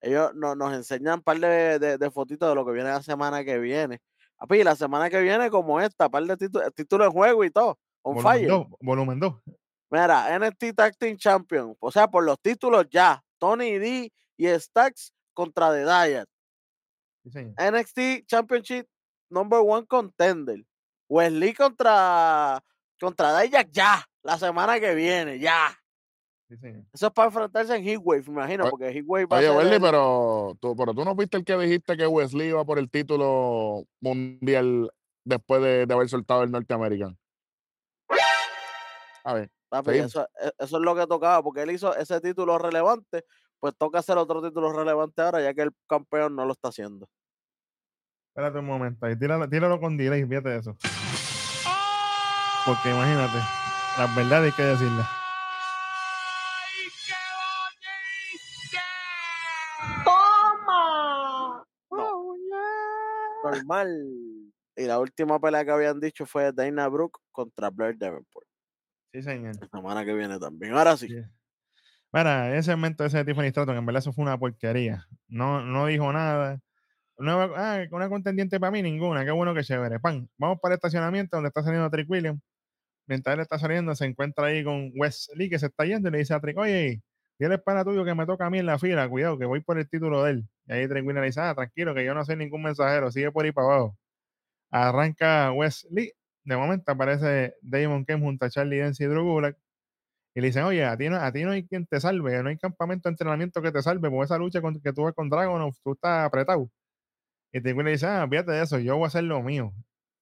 Ellos 0.00 0.34
no- 0.34 0.54
nos 0.54 0.72
enseñan 0.72 1.16
un 1.16 1.20
par 1.22 1.38
de, 1.38 1.78
de, 1.78 1.98
de 1.98 2.10
fotitos 2.10 2.48
de 2.48 2.54
lo 2.54 2.64
que 2.64 2.72
viene 2.72 2.88
la 2.88 3.02
semana 3.02 3.44
que 3.44 3.58
viene. 3.58 4.00
Papi, 4.38 4.64
la 4.64 4.76
semana 4.76 5.10
que 5.10 5.20
viene, 5.20 5.50
como 5.50 5.78
esta, 5.78 6.08
par 6.08 6.22
de 6.24 6.38
títulos 6.38 6.72
títulos 6.74 7.08
en 7.08 7.12
juego 7.12 7.44
y 7.44 7.50
todo. 7.50 7.78
On 8.00 8.14
Volumen 8.14 8.32
fire. 8.38 8.48
2. 8.48 8.66
Volumen 8.80 9.20
2. 9.20 9.34
Mira, 9.90 10.38
NXT 10.38 10.74
Tag 10.74 10.96
Team 10.96 11.18
Champion. 11.18 11.76
O 11.80 11.92
sea, 11.92 12.08
por 12.08 12.24
los 12.24 12.40
títulos 12.40 12.86
ya. 12.90 13.22
Tony 13.38 13.76
D 13.78 14.10
y 14.38 14.46
Stacks 14.58 15.12
contra 15.34 15.70
The 15.70 15.84
Diet. 15.84 16.28
Sí. 17.30 17.52
NXT 17.58 18.26
Championship 18.26 18.86
Number 19.30 19.60
One 19.60 19.86
Contender. 19.86 20.64
Wesley 21.08 21.54
contra 21.54 22.62
contra 23.00 23.40
Dijak 23.40 23.68
ya. 23.70 24.04
La 24.22 24.38
semana 24.38 24.80
que 24.80 24.94
viene, 24.94 25.38
ya. 25.38 25.68
Sí. 26.48 26.56
Eso 26.92 27.06
es 27.08 27.12
para 27.12 27.26
enfrentarse 27.28 27.74
en 27.76 27.82
Heatwave, 27.84 28.22
me 28.26 28.32
imagino, 28.34 28.62
Oye- 28.64 28.70
porque 28.70 28.88
Heatwave 28.92 29.26
va 29.26 29.38
Oye, 29.38 29.46
a 29.46 29.50
ser 29.50 29.58
Welly, 29.58 29.74
el- 29.74 29.80
pero 29.80 30.56
tú, 30.60 30.76
pero 30.76 30.94
tú 30.94 31.04
no 31.04 31.14
viste 31.16 31.36
el 31.36 31.44
que 31.44 31.56
dijiste 31.58 31.96
que 31.96 32.06
Wesley 32.06 32.48
iba 32.48 32.64
por 32.64 32.78
el 32.78 32.88
título 32.90 33.84
mundial 34.00 34.90
después 35.24 35.60
de, 35.62 35.86
de 35.86 35.94
haber 35.94 36.08
soltado 36.08 36.44
el 36.44 36.50
Norteamerican. 36.52 37.18
A 39.24 39.34
ver, 39.34 39.50
papi, 39.68 39.98
eso, 39.98 40.22
e- 40.40 40.52
eso 40.58 40.76
es 40.76 40.82
lo 40.82 40.94
que 40.94 41.06
tocaba, 41.06 41.42
porque 41.42 41.62
él 41.62 41.70
hizo 41.72 41.94
ese 41.96 42.20
título 42.20 42.58
relevante, 42.58 43.24
pues 43.58 43.74
toca 43.76 43.98
hacer 43.98 44.16
otro 44.18 44.40
título 44.40 44.72
relevante 44.72 45.22
ahora, 45.22 45.40
ya 45.42 45.52
que 45.52 45.62
el 45.62 45.72
campeón 45.88 46.36
no 46.36 46.44
lo 46.46 46.52
está 46.52 46.68
haciendo. 46.68 47.08
Espérate 48.36 48.58
un 48.58 48.66
momento 48.66 49.06
ahí. 49.06 49.18
Tíralo, 49.18 49.48
tíralo 49.48 49.80
con 49.80 49.96
delay, 49.96 50.22
fíjate 50.26 50.50
de 50.50 50.58
eso. 50.58 50.76
Porque 52.66 52.90
imagínate, 52.90 53.38
las 53.96 54.14
verdades 54.14 54.52
hay 54.52 54.56
que 54.56 54.62
decirlas. 54.62 55.08
Normal. 63.42 64.06
Y 64.76 64.84
la 64.84 64.98
última 64.98 65.40
pelea 65.40 65.64
que 65.64 65.70
habían 65.70 65.98
dicho 65.98 66.26
fue 66.26 66.52
Dana 66.52 66.88
Brooke 66.88 67.18
contra 67.32 67.70
Blair 67.70 67.96
Davenport. 67.96 68.46
Sí, 69.14 69.22
señor. 69.22 69.54
La 69.58 69.68
semana 69.68 70.04
que 70.04 70.12
viene 70.12 70.38
también. 70.38 70.74
Ahora 70.74 70.94
sí. 70.98 71.08
Sí. 71.08 71.22
Mira, 72.12 72.54
ese 72.54 72.72
segmento 72.72 73.02
ese 73.02 73.16
de 73.16 73.24
Tiffany 73.24 73.48
Stratton, 73.48 73.78
en 73.78 73.86
verdad 73.86 74.00
eso 74.00 74.12
fue 74.12 74.24
una 74.24 74.38
porquería. 74.38 75.06
No, 75.26 75.62
no 75.62 75.86
dijo 75.86 76.12
nada. 76.12 76.60
Nueva, 77.18 77.50
ah, 77.56 77.86
una 77.92 78.08
contendiente 78.10 78.60
para 78.60 78.70
mí, 78.70 78.82
ninguna. 78.82 79.24
Qué 79.24 79.30
bueno 79.30 79.54
que 79.54 79.62
chévere. 79.64 79.98
Pan, 80.00 80.28
vamos 80.38 80.58
para 80.60 80.74
el 80.74 80.76
estacionamiento 80.76 81.36
donde 81.36 81.48
está 81.48 81.62
saliendo 81.62 81.88
Trick 81.90 82.08
Williams. 82.10 82.40
Mientras 83.06 83.34
él 83.34 83.40
está 83.40 83.58
saliendo, 83.58 83.94
se 83.94 84.06
encuentra 84.06 84.46
ahí 84.46 84.64
con 84.64 84.92
Wesley 84.96 85.50
que 85.50 85.58
se 85.58 85.66
está 85.66 85.84
yendo 85.86 86.08
y 86.08 86.12
le 86.12 86.18
dice 86.18 86.34
a 86.34 86.40
Trick, 86.40 86.58
oye, 86.58 87.02
dile 87.38 87.54
el 87.54 87.62
pana 87.62 87.84
tuyo 87.84 88.04
que 88.04 88.14
me 88.14 88.26
toca 88.26 88.46
a 88.46 88.50
mí 88.50 88.58
en 88.58 88.66
la 88.66 88.78
fila, 88.78 89.08
cuidado, 89.08 89.38
que 89.38 89.46
voy 89.46 89.60
por 89.60 89.78
el 89.78 89.88
título 89.88 90.24
de 90.24 90.32
él. 90.32 90.48
Y 90.66 90.72
ahí 90.72 90.88
Trick 90.88 91.06
Williams 91.06 91.22
le 91.22 91.26
dice, 91.26 91.40
ah, 91.40 91.54
tranquilo, 91.54 91.94
que 91.94 92.04
yo 92.04 92.14
no 92.14 92.24
soy 92.24 92.36
ningún 92.36 92.62
mensajero, 92.62 93.10
sigue 93.12 93.32
por 93.32 93.44
ahí 93.44 93.52
para 93.52 93.68
abajo. 93.68 93.98
Arranca 94.70 95.52
Wesley. 95.52 96.12
De 96.44 96.56
momento 96.56 96.92
aparece 96.92 97.54
Damon 97.62 98.04
Kemp 98.06 98.22
junto 98.24 98.46
a 98.46 98.50
Charlie 98.50 98.78
Dance 98.78 99.02
y 99.04 99.06
Drew 99.08 99.24
Gulak. 99.24 99.56
Y 100.34 100.40
le 100.42 100.48
dicen, 100.48 100.64
oye, 100.64 100.84
a 100.84 100.96
ti, 100.96 101.08
no, 101.08 101.16
a 101.16 101.32
ti 101.32 101.44
no 101.44 101.52
hay 101.52 101.66
quien 101.66 101.86
te 101.86 102.00
salve, 102.00 102.42
no 102.42 102.50
hay 102.50 102.58
campamento 102.58 103.08
de 103.08 103.14
entrenamiento 103.14 103.62
que 103.62 103.72
te 103.72 103.82
salve, 103.82 104.10
por 104.10 104.24
esa 104.24 104.38
lucha 104.38 104.60
con, 104.62 104.80
que 104.80 104.92
tuve 104.92 105.12
con 105.14 105.30
Dragon, 105.30 105.72
tú 105.82 105.92
estás 105.94 106.26
apretado. 106.26 106.70
Y 107.56 107.60
Trick 107.62 107.76
William 107.76 107.94
dice, 107.94 108.06
ah, 108.06 108.26
fíjate 108.28 108.52
de 108.52 108.62
eso, 108.62 108.78
yo 108.78 108.96
voy 108.96 109.04
a 109.04 109.06
hacer 109.06 109.24
lo 109.24 109.42
mío. 109.42 109.72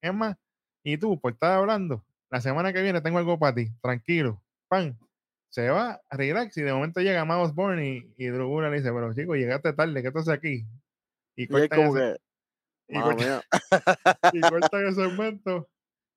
Es 0.00 0.14
más, 0.14 0.36
y 0.84 0.98
tú, 0.98 1.20
por 1.20 1.32
estar 1.32 1.58
hablando, 1.58 2.04
la 2.30 2.40
semana 2.40 2.72
que 2.72 2.80
viene 2.82 3.00
tengo 3.00 3.18
algo 3.18 3.38
para 3.38 3.54
ti, 3.56 3.70
tranquilo, 3.82 4.40
pan. 4.68 4.96
Se 5.50 5.68
va, 5.68 6.00
relax, 6.10 6.56
y 6.58 6.62
de 6.62 6.72
momento 6.72 7.00
llega 7.00 7.24
Mouse 7.24 7.54
Born 7.54 7.82
y, 7.82 8.12
y 8.16 8.26
Drew 8.26 8.60
le 8.60 8.70
dice, 8.70 8.92
pero 8.92 9.12
chico, 9.14 9.34
llegaste 9.34 9.72
tarde, 9.72 10.00
¿qué 10.02 10.08
estás 10.08 10.28
aquí? 10.28 10.64
Y 11.36 11.42
Y 11.42 11.44
es 11.44 11.48
cortan 11.50 11.78
como 11.86 11.96
ese- 11.98 12.16
que, 12.88 12.94
y 12.94 12.98
"Mano 12.98 13.06
cortan- 13.06 13.26
mía". 13.26 13.42
y 14.32 14.40
cortan 14.40 14.86
ese 14.86 14.94
segmento. 15.08 15.68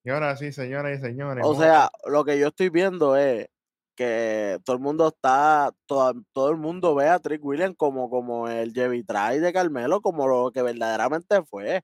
Y 0.04 0.10
ahora 0.12 0.36
sí, 0.38 0.52
señoras 0.52 1.00
y 1.00 1.02
señores. 1.02 1.44
O 1.48 1.56
sea, 1.56 1.90
lo 2.06 2.24
que 2.26 2.38
yo 2.40 2.48
estoy 2.50 2.70
viendo 2.70 3.16
es 3.18 3.48
que 3.98 4.60
todo 4.64 4.76
el 4.78 4.82
mundo 4.82 5.08
está, 5.08 5.72
todo, 5.88 6.14
todo 6.32 6.52
el 6.52 6.58
mundo 6.58 6.94
ve 6.96 7.10
a 7.10 7.20
Trick 7.20 7.44
Williams 7.44 7.76
como, 7.76 8.10
como 8.10 8.48
el 8.48 8.72
Jevi 8.72 9.04
Try 9.04 9.40
de 9.40 9.52
Carmelo, 9.52 10.00
como 10.02 10.28
lo 10.28 10.52
que 10.52 10.62
verdaderamente 10.62 11.44
fue. 11.44 11.82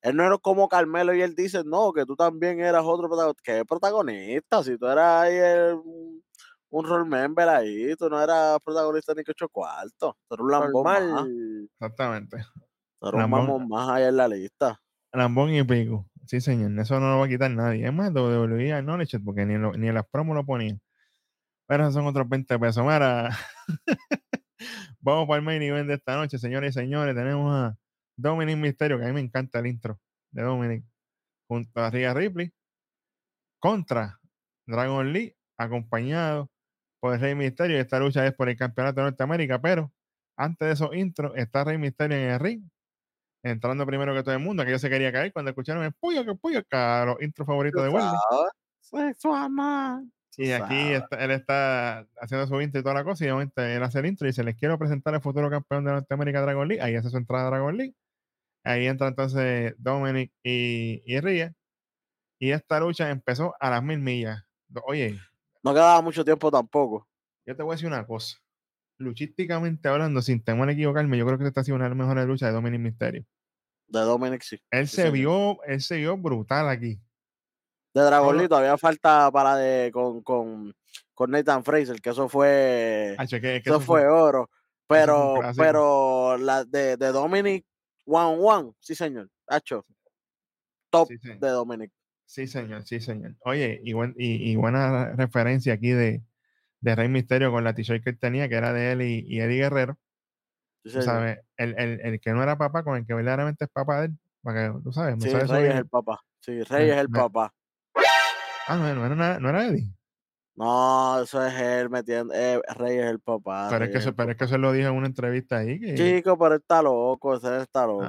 Él 0.00 0.14
no 0.16 0.24
era 0.24 0.38
como 0.38 0.68
Carmelo 0.68 1.12
y 1.12 1.20
él 1.20 1.34
dice, 1.34 1.62
no, 1.66 1.92
que 1.92 2.06
tú 2.06 2.14
también 2.14 2.60
eras 2.60 2.84
otro 2.86 3.08
protagonista. 3.08 3.42
¿Qué 3.44 3.64
protagonista? 3.64 4.62
Si 4.62 4.78
tú 4.78 4.86
eras 4.86 5.22
ahí 5.24 5.34
el- 5.34 5.80
un, 6.70 6.84
role 6.86 7.08
member 7.08 7.48
ahí, 7.48 7.96
tú 7.96 8.08
no 8.08 8.22
eras 8.22 8.58
protagonista 8.64 9.12
ni 9.14 9.24
que 9.24 9.32
ocho 9.32 9.48
cuartos. 9.48 10.14
Tú 10.28 10.34
eras 10.34 10.40
un 10.40 10.50
lambón 10.52 10.84
más. 10.84 11.26
Exactamente. 11.74 12.36
Tú 13.00 13.08
eras 13.08 13.24
un 13.24 13.30
Lambón. 13.32 13.68
más 13.68 13.88
ahí 13.88 14.04
en 14.04 14.16
la 14.16 14.28
lista. 14.28 14.80
Lambón 15.12 15.52
y 15.52 15.64
pico. 15.64 16.06
Sí, 16.26 16.40
señor. 16.40 16.78
Eso 16.78 17.00
no 17.00 17.10
lo 17.10 17.18
va 17.18 17.24
a 17.24 17.28
quitar 17.28 17.50
nadie. 17.50 17.84
Es 17.86 17.92
más, 17.92 18.12
WWE 18.12 18.72
Acknowledged 18.74 19.20
porque 19.24 19.44
ni, 19.46 19.56
lo- 19.56 19.72
ni 19.72 19.88
en 19.88 19.94
las 19.94 20.06
promos 20.06 20.36
lo 20.36 20.44
ponían. 20.44 20.80
Pero 21.68 21.92
son 21.92 22.06
otros 22.06 22.28
20 22.28 22.58
pesos. 22.58 22.84
Vamos 25.00 25.28
para 25.28 25.38
el 25.38 25.44
main 25.44 25.62
event 25.62 25.86
de 25.86 25.94
esta 25.94 26.16
noche, 26.16 26.38
señores 26.38 26.74
y 26.74 26.80
señores. 26.80 27.14
Tenemos 27.14 27.54
a 27.54 27.78
Dominic 28.16 28.56
Mysterio, 28.56 28.98
que 28.98 29.04
a 29.04 29.08
mí 29.08 29.12
me 29.12 29.20
encanta 29.20 29.58
el 29.58 29.66
intro 29.66 30.00
de 30.32 30.42
Dominic, 30.42 30.84
junto 31.46 31.80
a 31.80 31.90
Rhea 31.90 32.14
Ripley, 32.14 32.52
contra 33.60 34.18
Dragon 34.66 35.12
Lee, 35.12 35.36
acompañado 35.58 36.50
por 37.00 37.14
el 37.14 37.20
Rey 37.20 37.34
Mysterio. 37.34 37.78
Esta 37.78 38.00
lucha 38.00 38.26
es 38.26 38.34
por 38.34 38.48
el 38.48 38.56
campeonato 38.56 39.00
de 39.00 39.10
Norteamérica, 39.10 39.60
pero 39.60 39.92
antes 40.38 40.66
de 40.66 40.72
esos 40.72 40.96
intros 40.96 41.32
está 41.36 41.64
Rey 41.64 41.76
Mysterio 41.76 42.16
en 42.16 42.30
el 42.30 42.40
ring, 42.40 42.62
entrando 43.42 43.84
primero 43.84 44.14
que 44.14 44.22
todo 44.22 44.34
el 44.34 44.40
mundo, 44.40 44.64
que 44.64 44.70
yo 44.70 44.78
se 44.78 44.88
quería 44.88 45.12
caer 45.12 45.34
cuando 45.34 45.50
escucharon 45.50 45.84
el 45.84 45.92
puyo, 45.92 46.24
que 46.24 46.34
puyo, 46.34 46.62
los 46.70 47.20
intros 47.20 47.46
favoritos 47.46 47.82
de 47.82 47.90
Wesley. 47.90 48.18
Sexual. 48.80 50.10
Y 50.40 50.52
aquí 50.52 50.92
está- 50.92 51.16
él 51.24 51.30
está 51.32 52.06
haciendo 52.20 52.46
su 52.46 52.60
intro 52.60 52.80
y 52.80 52.82
toda 52.84 52.94
la 52.94 53.04
cosa, 53.04 53.24
y 53.24 53.28
él 53.28 53.82
hace 53.82 53.98
el 53.98 54.06
intro 54.06 54.26
y 54.26 54.30
dice, 54.30 54.44
les 54.44 54.54
quiero 54.56 54.78
presentar 54.78 55.14
al 55.14 55.20
futuro 55.20 55.50
campeón 55.50 55.84
de 55.84 55.90
Norteamérica 55.92 56.40
Dragon 56.42 56.68
League. 56.68 56.80
Ahí 56.82 56.94
hace 56.94 57.10
su 57.10 57.16
entrada 57.16 57.48
a 57.48 57.50
Dragon 57.50 57.76
League. 57.76 57.94
Ahí 58.64 58.86
entra 58.86 59.08
entonces 59.08 59.74
Dominic 59.78 60.32
y, 60.44 61.02
y 61.06 61.20
Rhea. 61.20 61.54
Y 62.40 62.50
esta 62.52 62.78
lucha 62.78 63.10
empezó 63.10 63.54
a 63.58 63.68
las 63.70 63.82
mil 63.82 63.98
millas. 63.98 64.44
Oye, 64.84 65.18
No 65.64 65.72
quedaba 65.72 66.00
mucho 66.02 66.24
tiempo 66.24 66.50
tampoco. 66.52 67.08
yo 67.46 67.56
te 67.56 67.62
voy 67.64 67.72
a 67.72 67.74
decir 67.74 67.88
una 67.88 68.06
cosa. 68.06 68.36
Luchísticamente 68.98 69.88
hablando, 69.88 70.20
sin 70.22 70.42
temor 70.42 70.68
a 70.68 70.72
equivocarme, 70.72 71.16
yo 71.18 71.26
creo 71.26 71.38
que 71.38 71.46
esta 71.46 71.60
ha 71.60 71.64
sido 71.64 71.76
una 71.76 71.84
de 71.84 71.90
las 71.90 71.98
mejores 71.98 72.26
luchas 72.26 72.48
de 72.48 72.54
Dominic 72.54 72.80
Mysterio. 72.80 73.24
De 73.88 74.00
Dominic 74.00 74.42
sí. 74.42 74.60
Él 74.70 74.86
Sí, 74.88 74.96
se 74.96 75.10
vio, 75.10 75.62
él 75.64 75.80
se 75.80 75.96
vio 75.96 76.16
brutal 76.16 76.68
aquí. 76.68 77.00
De 77.94 78.02
Dragon 78.02 78.36
Lee 78.36 78.48
todavía 78.48 78.76
falta 78.78 79.30
para 79.32 79.56
de 79.56 79.90
con, 79.92 80.22
con, 80.22 80.74
con 81.14 81.30
Nathan 81.30 81.64
Fraser, 81.64 82.00
que 82.00 82.10
eso 82.10 82.28
fue 82.28 83.16
que 83.18 83.24
eso 83.70 83.76
eso 83.76 83.80
fue 83.80 84.06
oro. 84.06 84.50
Pero, 84.86 85.40
pero 85.56 86.36
la 86.38 86.64
de, 86.64 86.96
de 86.96 87.08
Dominic 87.12 87.66
One 88.06 88.38
One, 88.40 88.72
sí 88.80 88.94
señor. 88.94 89.28
Hacho. 89.46 89.84
Top 90.90 91.08
Sí, 91.08 91.18
de 91.38 91.48
Dominic. 91.48 91.92
Sí, 92.24 92.46
señor, 92.46 92.82
sí, 92.84 93.00
señor. 93.00 93.34
Oye, 93.40 93.80
y, 93.84 93.92
buen- 93.92 94.14
y, 94.18 94.50
y 94.50 94.56
buena 94.56 95.12
referencia 95.14 95.74
aquí 95.74 95.90
de, 95.90 96.22
de 96.80 96.94
Rey 96.94 97.08
Misterio 97.08 97.50
con 97.50 97.64
la 97.64 97.74
t-shirt 97.74 98.02
que 98.02 98.10
él 98.10 98.18
tenía, 98.18 98.48
que 98.48 98.54
era 98.54 98.72
de 98.72 98.92
él 98.92 99.02
y, 99.02 99.24
y 99.26 99.40
Eddie 99.40 99.58
Guerrero. 99.62 99.98
Sí, 100.84 100.94
Tú 100.94 101.02
sabes, 101.02 101.40
el, 101.56 101.74
el, 101.78 102.00
el 102.00 102.20
que 102.20 102.32
no 102.32 102.42
era 102.42 102.56
papá 102.56 102.82
con 102.82 102.96
el 102.96 103.06
que 103.06 103.14
verdaderamente 103.14 103.64
es 103.64 103.70
papá 103.70 104.00
de 104.00 104.06
él. 104.06 104.18
Para 104.42 104.72
que 104.72 104.80
tú 104.82 104.92
sabes, 104.92 105.16
me 105.16 105.22
Sí, 105.22 105.30
sabes 105.30 105.50
Rey 105.50 105.64
es 105.66 105.74
el 105.74 105.86
papá. 105.86 106.20
Sí, 106.40 106.62
Rey 106.62 106.90
es 106.90 106.96
el 106.96 107.10
papá. 107.10 107.52
Ah, 108.68 108.76
no, 108.76 108.94
no 108.94 109.06
era, 109.06 109.40
no 109.40 109.48
era 109.48 109.66
Eddie. 109.66 109.90
No, 110.58 111.22
eso 111.22 111.44
es 111.46 111.54
él 111.54 111.88
metiendo. 111.88 112.34
eh, 112.34 112.60
Rey 112.76 112.98
es 112.98 113.06
el 113.06 113.20
papá. 113.20 113.68
pero 113.70 113.84
es 113.84 114.04
que, 114.04 114.12
pero 114.12 114.32
es 114.32 114.36
que 114.36 114.44
eso 114.44 114.58
lo 114.58 114.72
dije 114.72 114.88
en 114.88 114.94
una 114.94 115.06
entrevista 115.06 115.58
ahí. 115.58 115.78
Que, 115.78 115.94
Chico, 115.94 116.36
pero 116.36 116.56
él 116.56 116.60
está 116.60 116.82
loco, 116.82 117.36
ese 117.36 117.62
está 117.62 117.86
loco. 117.86 118.04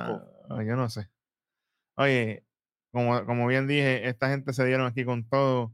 Ah, 0.49 0.63
yo 0.63 0.75
no 0.75 0.89
sé. 0.89 1.07
Oye, 1.95 2.43
como, 2.91 3.23
como 3.25 3.45
bien 3.45 3.67
dije, 3.67 4.09
esta 4.09 4.29
gente 4.29 4.51
se 4.53 4.65
dieron 4.65 4.87
aquí 4.87 5.05
con 5.05 5.29
todo. 5.29 5.73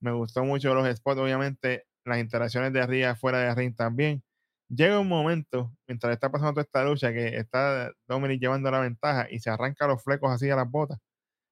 Me 0.00 0.10
gustó 0.10 0.44
mucho 0.44 0.74
los 0.74 0.88
spots, 0.96 1.20
obviamente, 1.20 1.86
las 2.04 2.18
interacciones 2.18 2.72
de 2.72 2.82
arriba 2.82 3.14
fuera 3.14 3.38
de 3.38 3.54
ring 3.54 3.76
también. 3.76 4.22
Llega 4.68 4.98
un 4.98 5.08
momento, 5.08 5.72
mientras 5.86 6.12
está 6.12 6.28
pasando 6.28 6.54
toda 6.54 6.62
esta 6.62 6.84
lucha, 6.84 7.12
que 7.12 7.36
está 7.36 7.92
Dominic 8.08 8.40
llevando 8.40 8.68
la 8.72 8.80
ventaja 8.80 9.28
y 9.30 9.38
se 9.38 9.48
arranca 9.48 9.86
los 9.86 10.02
flecos 10.02 10.32
así 10.32 10.50
a 10.50 10.56
las 10.56 10.68
botas 10.68 10.98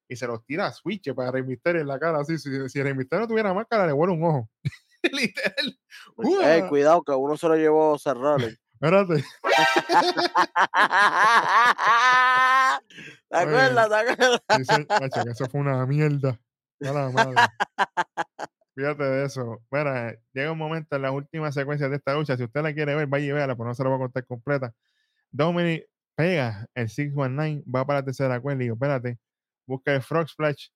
y 0.08 0.16
se 0.16 0.26
los 0.26 0.44
tira 0.44 0.66
a 0.66 0.72
Switch 0.72 1.12
para 1.14 1.30
Rey 1.30 1.44
en 1.64 1.86
la 1.86 1.98
cara. 1.98 2.20
Así, 2.20 2.38
si, 2.38 2.68
si 2.68 2.82
Rey 2.82 2.94
Mysterio 2.94 3.22
no 3.22 3.28
tuviera 3.28 3.54
máscara, 3.54 3.86
le 3.86 3.92
vuela 3.92 4.12
un 4.12 4.24
ojo. 4.24 4.50
Literal. 5.02 5.78
Ey, 6.44 6.60
¡Uah! 6.62 6.68
cuidado 6.68 7.02
que 7.02 7.12
uno 7.12 7.36
se 7.36 7.48
lo 7.48 7.56
llevó 7.56 7.96
Rollins. 8.04 8.58
Espérate. 8.74 9.24
¿Te 13.30 13.36
acuerdas? 13.36 13.88
¿Te 13.88 13.94
acuerdas? 13.94 14.40
Dice, 14.58 14.86
"Macho, 14.88 15.24
que 15.24 15.30
eso 15.30 15.46
fue 15.46 15.60
una 15.60 15.86
mierda. 15.86 16.38
A 16.80 16.92
la 16.92 17.08
madre. 17.10 17.40
Fíjate 18.74 19.04
de 19.04 19.24
eso. 19.24 19.62
Mira, 19.70 20.18
llega 20.32 20.52
un 20.52 20.58
momento 20.58 20.96
en 20.96 21.02
las 21.02 21.12
últimas 21.12 21.54
secuencias 21.54 21.88
de 21.88 21.96
esta 21.96 22.14
lucha. 22.14 22.36
Si 22.36 22.42
usted 22.42 22.62
la 22.62 22.74
quiere 22.74 22.94
ver, 22.94 23.06
vaya 23.06 23.24
y 23.24 23.32
véala, 23.32 23.54
pero 23.54 23.68
no 23.68 23.74
se 23.74 23.82
la 23.84 23.90
voy 23.90 23.96
a 23.96 24.00
contar 24.00 24.26
completa. 24.26 24.74
Dominic 25.30 25.86
pega 26.16 26.66
el 26.74 26.88
619, 26.88 27.64
va 27.72 27.86
para 27.86 28.00
la 28.00 28.04
tercera 28.04 28.40
cuerda 28.40 28.62
y 28.62 28.64
digo, 28.64 28.74
espérate, 28.74 29.18
busca 29.66 29.94
el 29.94 30.02
Frog 30.02 30.28
Splash, 30.28 30.68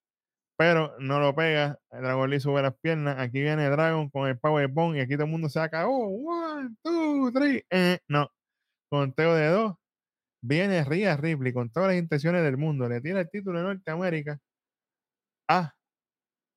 pero 0.56 0.94
no 1.00 1.20
lo 1.20 1.34
pega. 1.34 1.78
El 1.90 2.02
Dragon 2.02 2.30
Lee 2.30 2.40
sube 2.40 2.62
las 2.62 2.76
piernas. 2.78 3.18
Aquí 3.18 3.40
viene 3.42 3.68
Dragon 3.70 4.10
con 4.10 4.28
el 4.28 4.38
Power 4.38 4.68
Bomb 4.68 4.96
y 4.96 5.00
aquí 5.00 5.14
todo 5.14 5.24
el 5.24 5.30
mundo 5.30 5.48
se 5.48 5.60
acabó. 5.60 6.08
One, 6.08 6.76
two, 6.82 7.30
three. 7.32 7.64
Eh, 7.70 7.98
no. 8.08 8.30
Conteo 8.90 9.34
de 9.34 9.48
dos. 9.48 9.76
Viene 10.42 10.84
Rhea 10.84 11.16
Ripley 11.16 11.52
con 11.52 11.70
todas 11.70 11.90
las 11.90 11.98
intenciones 11.98 12.42
del 12.44 12.56
mundo. 12.58 12.88
Le 12.88 13.00
tira 13.00 13.20
el 13.20 13.30
título 13.30 13.58
de 13.58 13.64
Norteamérica 13.66 14.38
a 15.48 15.74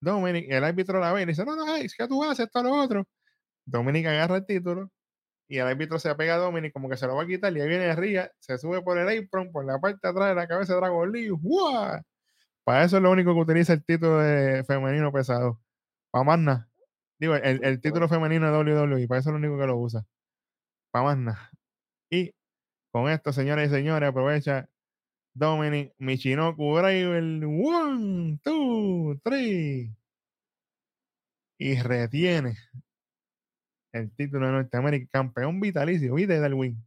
Dominic. 0.01 0.47
El 0.51 0.63
árbitro 0.63 0.99
la 0.99 1.13
ve 1.13 1.23
y 1.23 1.25
le 1.25 1.31
dice: 1.31 1.45
No, 1.45 1.55
no, 1.55 1.65
hey, 1.67 1.87
¿qué 1.97 2.07
tú 2.07 2.23
haces? 2.23 2.47
Esto 2.47 2.59
es 2.59 2.65
lo 2.65 2.73
otro. 2.75 3.07
Dominic 3.65 4.07
agarra 4.07 4.37
el 4.37 4.45
título 4.45 4.91
y 5.49 5.59
el 5.59 5.67
árbitro 5.67 5.99
se 5.99 6.09
apega 6.09 6.35
a 6.35 6.37
Dominic 6.39 6.73
como 6.73 6.89
que 6.89 6.97
se 6.97 7.07
lo 7.07 7.15
va 7.15 7.23
a 7.23 7.27
quitar. 7.27 7.55
Y 7.55 7.61
ahí 7.61 7.67
viene 7.69 7.95
Rhea, 7.95 8.31
se 8.39 8.57
sube 8.57 8.81
por 8.83 8.97
el 8.97 9.25
apron, 9.25 9.51
por 9.51 9.65
la 9.65 9.79
parte 9.79 9.99
de 10.03 10.09
atrás 10.11 10.29
de 10.29 10.35
la 10.35 10.47
cabeza 10.47 10.73
de 10.73 10.79
Dragon 10.81 11.11
Lee. 11.11 11.29
¡guau! 11.29 12.01
Para 12.63 12.83
eso 12.83 12.97
es 12.97 13.03
lo 13.03 13.11
único 13.11 13.33
que 13.33 13.41
utiliza 13.41 13.73
el 13.73 13.83
título 13.83 14.19
de 14.19 14.63
femenino 14.63 15.11
pesado. 15.11 15.59
Para 16.11 16.23
más 16.25 16.39
nada. 16.39 16.69
Digo, 17.19 17.35
el, 17.35 17.63
el 17.63 17.81
título 17.81 18.07
femenino 18.09 18.51
de 18.51 18.73
WWE, 18.73 19.07
para 19.07 19.19
eso 19.19 19.29
es 19.29 19.33
lo 19.33 19.39
único 19.39 19.57
que 19.59 19.67
lo 19.67 19.77
usa. 19.77 20.05
Para 20.91 21.05
más 21.05 21.17
nada. 21.17 21.51
Y 22.09 22.33
con 22.91 23.09
esto, 23.09 23.33
señoras 23.33 23.69
y 23.69 23.71
señores, 23.71 24.09
aprovecha 24.09 24.69
Dominic 25.33 25.93
Michinoku 25.97 26.77
Driver. 26.77 27.23
One, 27.45 28.39
two, 28.43 29.19
three. 29.23 29.95
Y 31.57 31.79
retiene 31.81 32.57
el 33.93 34.11
título 34.15 34.47
de 34.47 34.53
Norteamérica. 34.53 35.07
Campeón 35.11 35.59
vitalicio. 35.59 36.15
¿Viste, 36.15 36.39
Darwin? 36.39 36.83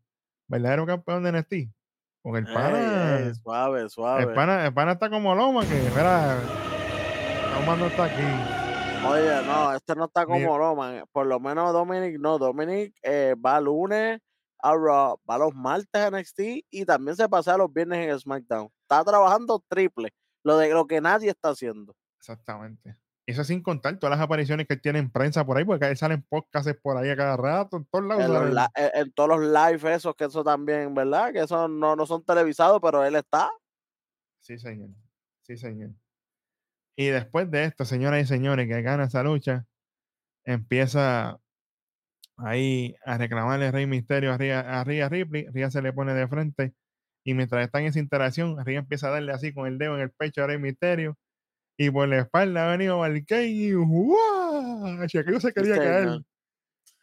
Verdadero 0.49 0.87
campeón 0.87 1.25
de 1.25 1.33
NXT. 1.33 1.74
Porque 2.25 2.39
el 2.39 2.47
pana. 2.47 3.19
Ey, 3.19 3.27
ey, 3.27 3.35
suave, 3.35 3.89
suave. 3.91 4.23
el, 4.23 4.33
pana 4.33 4.65
el 4.65 4.73
pana 4.73 4.93
está 4.93 5.11
como 5.11 5.35
Loma, 5.35 5.61
que, 5.67 5.75
mira. 5.95 6.41
Loma 7.53 7.77
no 7.77 7.87
está 7.87 8.05
aquí. 8.05 8.23
Oye, 9.07 9.43
no, 9.45 9.75
este 9.75 9.95
no 9.95 10.07
está 10.07 10.25
como 10.25 10.57
Roman. 10.57 11.05
Por 11.13 11.27
lo 11.27 11.39
menos 11.39 11.71
Dominic, 11.75 12.19
no. 12.19 12.39
Dominic 12.39 12.95
eh, 13.03 13.35
va 13.45 13.61
lunes 13.61 14.21
a 14.59 14.73
Raw, 14.73 15.21
va 15.29 15.37
los 15.37 15.55
martes 15.55 16.01
a 16.01 16.11
NXT 16.11 16.41
y 16.71 16.87
también 16.87 17.15
se 17.15 17.29
pasea 17.29 17.59
los 17.59 17.71
viernes 17.71 18.09
en 18.09 18.19
SmackDown. 18.19 18.71
Está 18.81 19.05
trabajando 19.05 19.63
triple. 19.69 20.15
Lo 20.43 20.57
de 20.57 20.71
lo 20.71 20.87
que 20.87 21.03
nadie 21.03 21.29
está 21.29 21.51
haciendo. 21.51 21.95
Exactamente. 22.19 22.97
Eso 23.27 23.43
sin 23.43 23.63
contar 23.63 23.99
todas 23.99 24.17
las 24.19 24.25
apariciones 24.25 24.67
que 24.67 24.75
él 24.75 24.83
tiene 24.83 24.99
en 24.99 25.11
prensa 25.11 25.47
por 25.47 25.57
ahí, 25.57 25.65
porque 25.65 25.87
ahí 25.87 25.97
salen 25.97 26.23
podcasts 26.29 26.75
por 26.83 26.97
ahí 26.99 27.09
a 27.09 27.17
cada 27.17 27.37
rato, 27.39 27.79
en 27.79 27.87
todos 27.87 28.05
lados. 28.05 28.25
En, 28.25 28.33
los 28.33 28.39
salen. 28.43 28.55
li- 28.55 28.67
en- 28.75 29.01
en 29.07 29.13
todos 29.13 29.29
los 29.31 29.41
live 29.41 29.95
esos, 29.95 30.15
que 30.15 30.25
eso 30.25 30.45
también, 30.45 30.95
¿verdad? 30.95 31.33
Que 31.33 31.41
eso 31.41 31.67
no, 31.69 31.97
no 31.97 32.05
son 32.07 32.23
televisados, 32.25 32.81
pero 32.83 33.03
él 33.05 33.15
está. 33.17 33.51
Sí, 34.41 34.59
señor. 34.59 34.91
Sí, 35.43 35.57
señor. 35.57 35.91
Y 36.97 37.07
después 37.07 37.51
de 37.51 37.65
esto, 37.65 37.85
señoras 37.87 38.23
y 38.23 38.27
señores, 38.27 38.69
que 38.69 38.83
gana 38.83 39.05
esa 39.05 39.23
lucha, 39.23 39.67
empieza 40.45 41.41
ahí 42.37 42.95
a 43.05 43.17
reclamarle 43.19 43.71
Rey 43.71 43.87
Misterio 43.87 44.33
a 44.33 44.39
Rhea, 44.39 44.61
a 44.81 44.85
Rhea 44.85 45.09
Ripley. 45.09 45.47
Rhea 45.49 45.71
se 45.71 45.83
le 45.83 45.93
pone 45.93 46.15
de 46.15 46.29
frente 46.29 46.75
Y 47.25 47.35
mientras 47.35 47.65
están 47.65 47.83
en 47.83 47.89
esa 47.89 47.99
interacción, 48.01 48.63
Rey 48.65 48.77
empieza 48.77 49.09
a 49.09 49.13
darle 49.13 49.33
así 49.33 49.53
con 49.55 49.67
el 49.67 49.79
dedo 49.79 49.95
en 49.97 50.03
el 50.03 50.11
pecho 50.11 50.45
a 50.45 50.47
Rey 50.47 50.59
Misterio. 50.59 51.17
Y 51.77 51.91
por 51.91 52.09
la 52.09 52.21
espalda 52.21 52.67
ha 52.67 52.71
venido 52.71 52.99
Valkyrie 52.99 53.47
y 53.47 53.73
¡guau! 53.75 55.09
Se 55.09 55.25
quería 55.53 55.77
caer. 55.77 56.09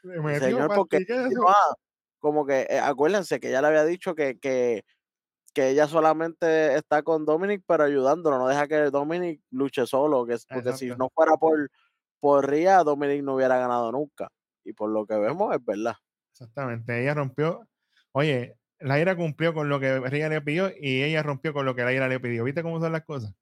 Le 0.04 0.16
Sí, 0.16 0.20
metió 0.20 0.48
señor, 0.48 0.72
porque 0.74 1.06
ah, 1.48 1.74
como 2.20 2.46
que 2.46 2.62
eh, 2.70 2.80
acuérdense 2.80 3.40
que 3.40 3.52
ya 3.52 3.62
le 3.62 3.68
había 3.68 3.86
dicho 3.86 4.16
que, 4.16 4.40
que, 4.40 4.84
que 5.54 5.70
ella 5.70 5.88
solamente 5.88 6.76
está 6.76 7.04
con 7.04 7.26
Dominic, 7.26 7.64
pero 7.68 7.84
ayudándolo, 7.84 8.40
no 8.40 8.48
deja 8.48 8.68
que 8.68 8.90
Dominic 8.90 9.42
luche 9.52 9.86
solo, 9.86 10.26
que, 10.26 10.38
porque 10.52 10.74
si 10.74 10.88
no 10.88 11.10
fuera 11.14 11.38
por, 11.38 11.70
por 12.20 12.50
Ria, 12.50 12.84
Dominic 12.84 13.24
no 13.24 13.36
hubiera 13.36 13.58
ganado 13.58 13.92
nunca. 13.92 14.30
Y 14.64 14.74
por 14.74 14.90
lo 14.90 15.06
que 15.06 15.16
vemos, 15.16 15.54
es 15.56 15.64
verdad. 15.64 15.96
Exactamente. 16.32 17.02
Ella 17.02 17.14
rompió. 17.14 17.68
Oye, 18.14 18.58
Laira 18.80 19.16
cumplió 19.16 19.54
con 19.54 19.70
lo 19.70 19.80
que 19.80 20.00
Rey 20.00 20.28
le 20.28 20.42
pidió 20.42 20.72
y 20.80 21.04
ella 21.04 21.22
rompió 21.24 21.54
con 21.54 21.66
lo 21.66 21.76
que 21.76 21.84
Laira 21.84 22.08
le 22.08 22.20
pidió. 22.20 22.44
¿Viste 22.44 22.64
cómo 22.64 22.80
son 22.80 22.92
las 22.92 23.04
cosas? 23.04 23.34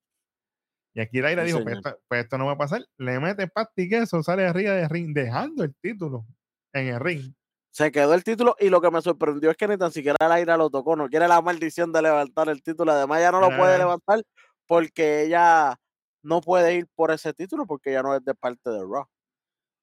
Y 0.94 1.02
aquí 1.02 1.22
Laira 1.22 1.44
Sí, 1.44 1.48
dijo: 1.48 1.64
pues 1.64 1.78
esto, 1.78 2.00
pues 2.08 2.24
esto 2.24 2.38
no 2.38 2.46
va 2.48 2.54
a 2.54 2.58
pasar. 2.58 2.86
Le 2.98 3.20
mete 3.20 3.48
pasta 3.48 3.82
y 3.82 3.90
queso, 3.90 4.24
sale 4.24 4.46
arriba 4.48 4.74
de 4.74 4.88
ring, 4.88 5.14
dejando 5.14 5.64
el 5.64 5.76
título 5.76 6.26
en 6.74 6.88
el 6.88 7.00
ring. 7.00 7.34
Se 7.72 7.92
quedó 7.92 8.14
el 8.14 8.24
título 8.24 8.56
y 8.60 8.70
lo 8.70 8.82
que 8.82 8.90
me 8.90 9.02
sorprendió 9.02 9.52
es 9.52 9.58
que 9.58 9.68
ni 9.68 9.78
tan 9.78 9.92
siquiera 9.92 10.18
la 10.28 10.42
ira 10.42 10.58
lo 10.58 10.70
tocó, 10.70 10.96
no 10.96 11.08
quiere 11.08 11.28
la 11.28 11.42
maldición 11.42 11.92
de 11.94 12.02
levantar 12.02 12.50
el 12.50 12.64
título, 12.64 12.92
además 12.92 13.22
ya 13.22 13.32
no 13.32 13.40
lo 13.40 13.56
puede 13.56 13.78
levantar 13.78 14.24
porque 14.66 15.24
ella 15.24 15.80
no 16.24 16.42
puede 16.42 16.76
ir 16.76 16.88
por 16.96 17.12
ese 17.12 17.34
título 17.34 17.66
porque 17.66 17.94
ya 17.94 18.02
no 18.02 18.16
es 18.16 18.26
de 18.26 18.34
parte 18.34 18.70
de 18.70 18.80
Raw. 18.80 19.06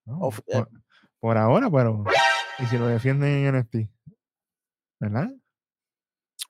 No, 0.04 0.18
Of- 0.18 0.40
eh, 0.46 0.64
por, 1.20 1.38
ahora, 1.38 1.70
pero. 1.70 2.04
¿Y 2.58 2.66
si 2.66 2.76
lo 2.76 2.86
defienden 2.86 3.46
en 3.46 3.56
NXT? 3.56 3.90
¿Verdad? 5.00 5.30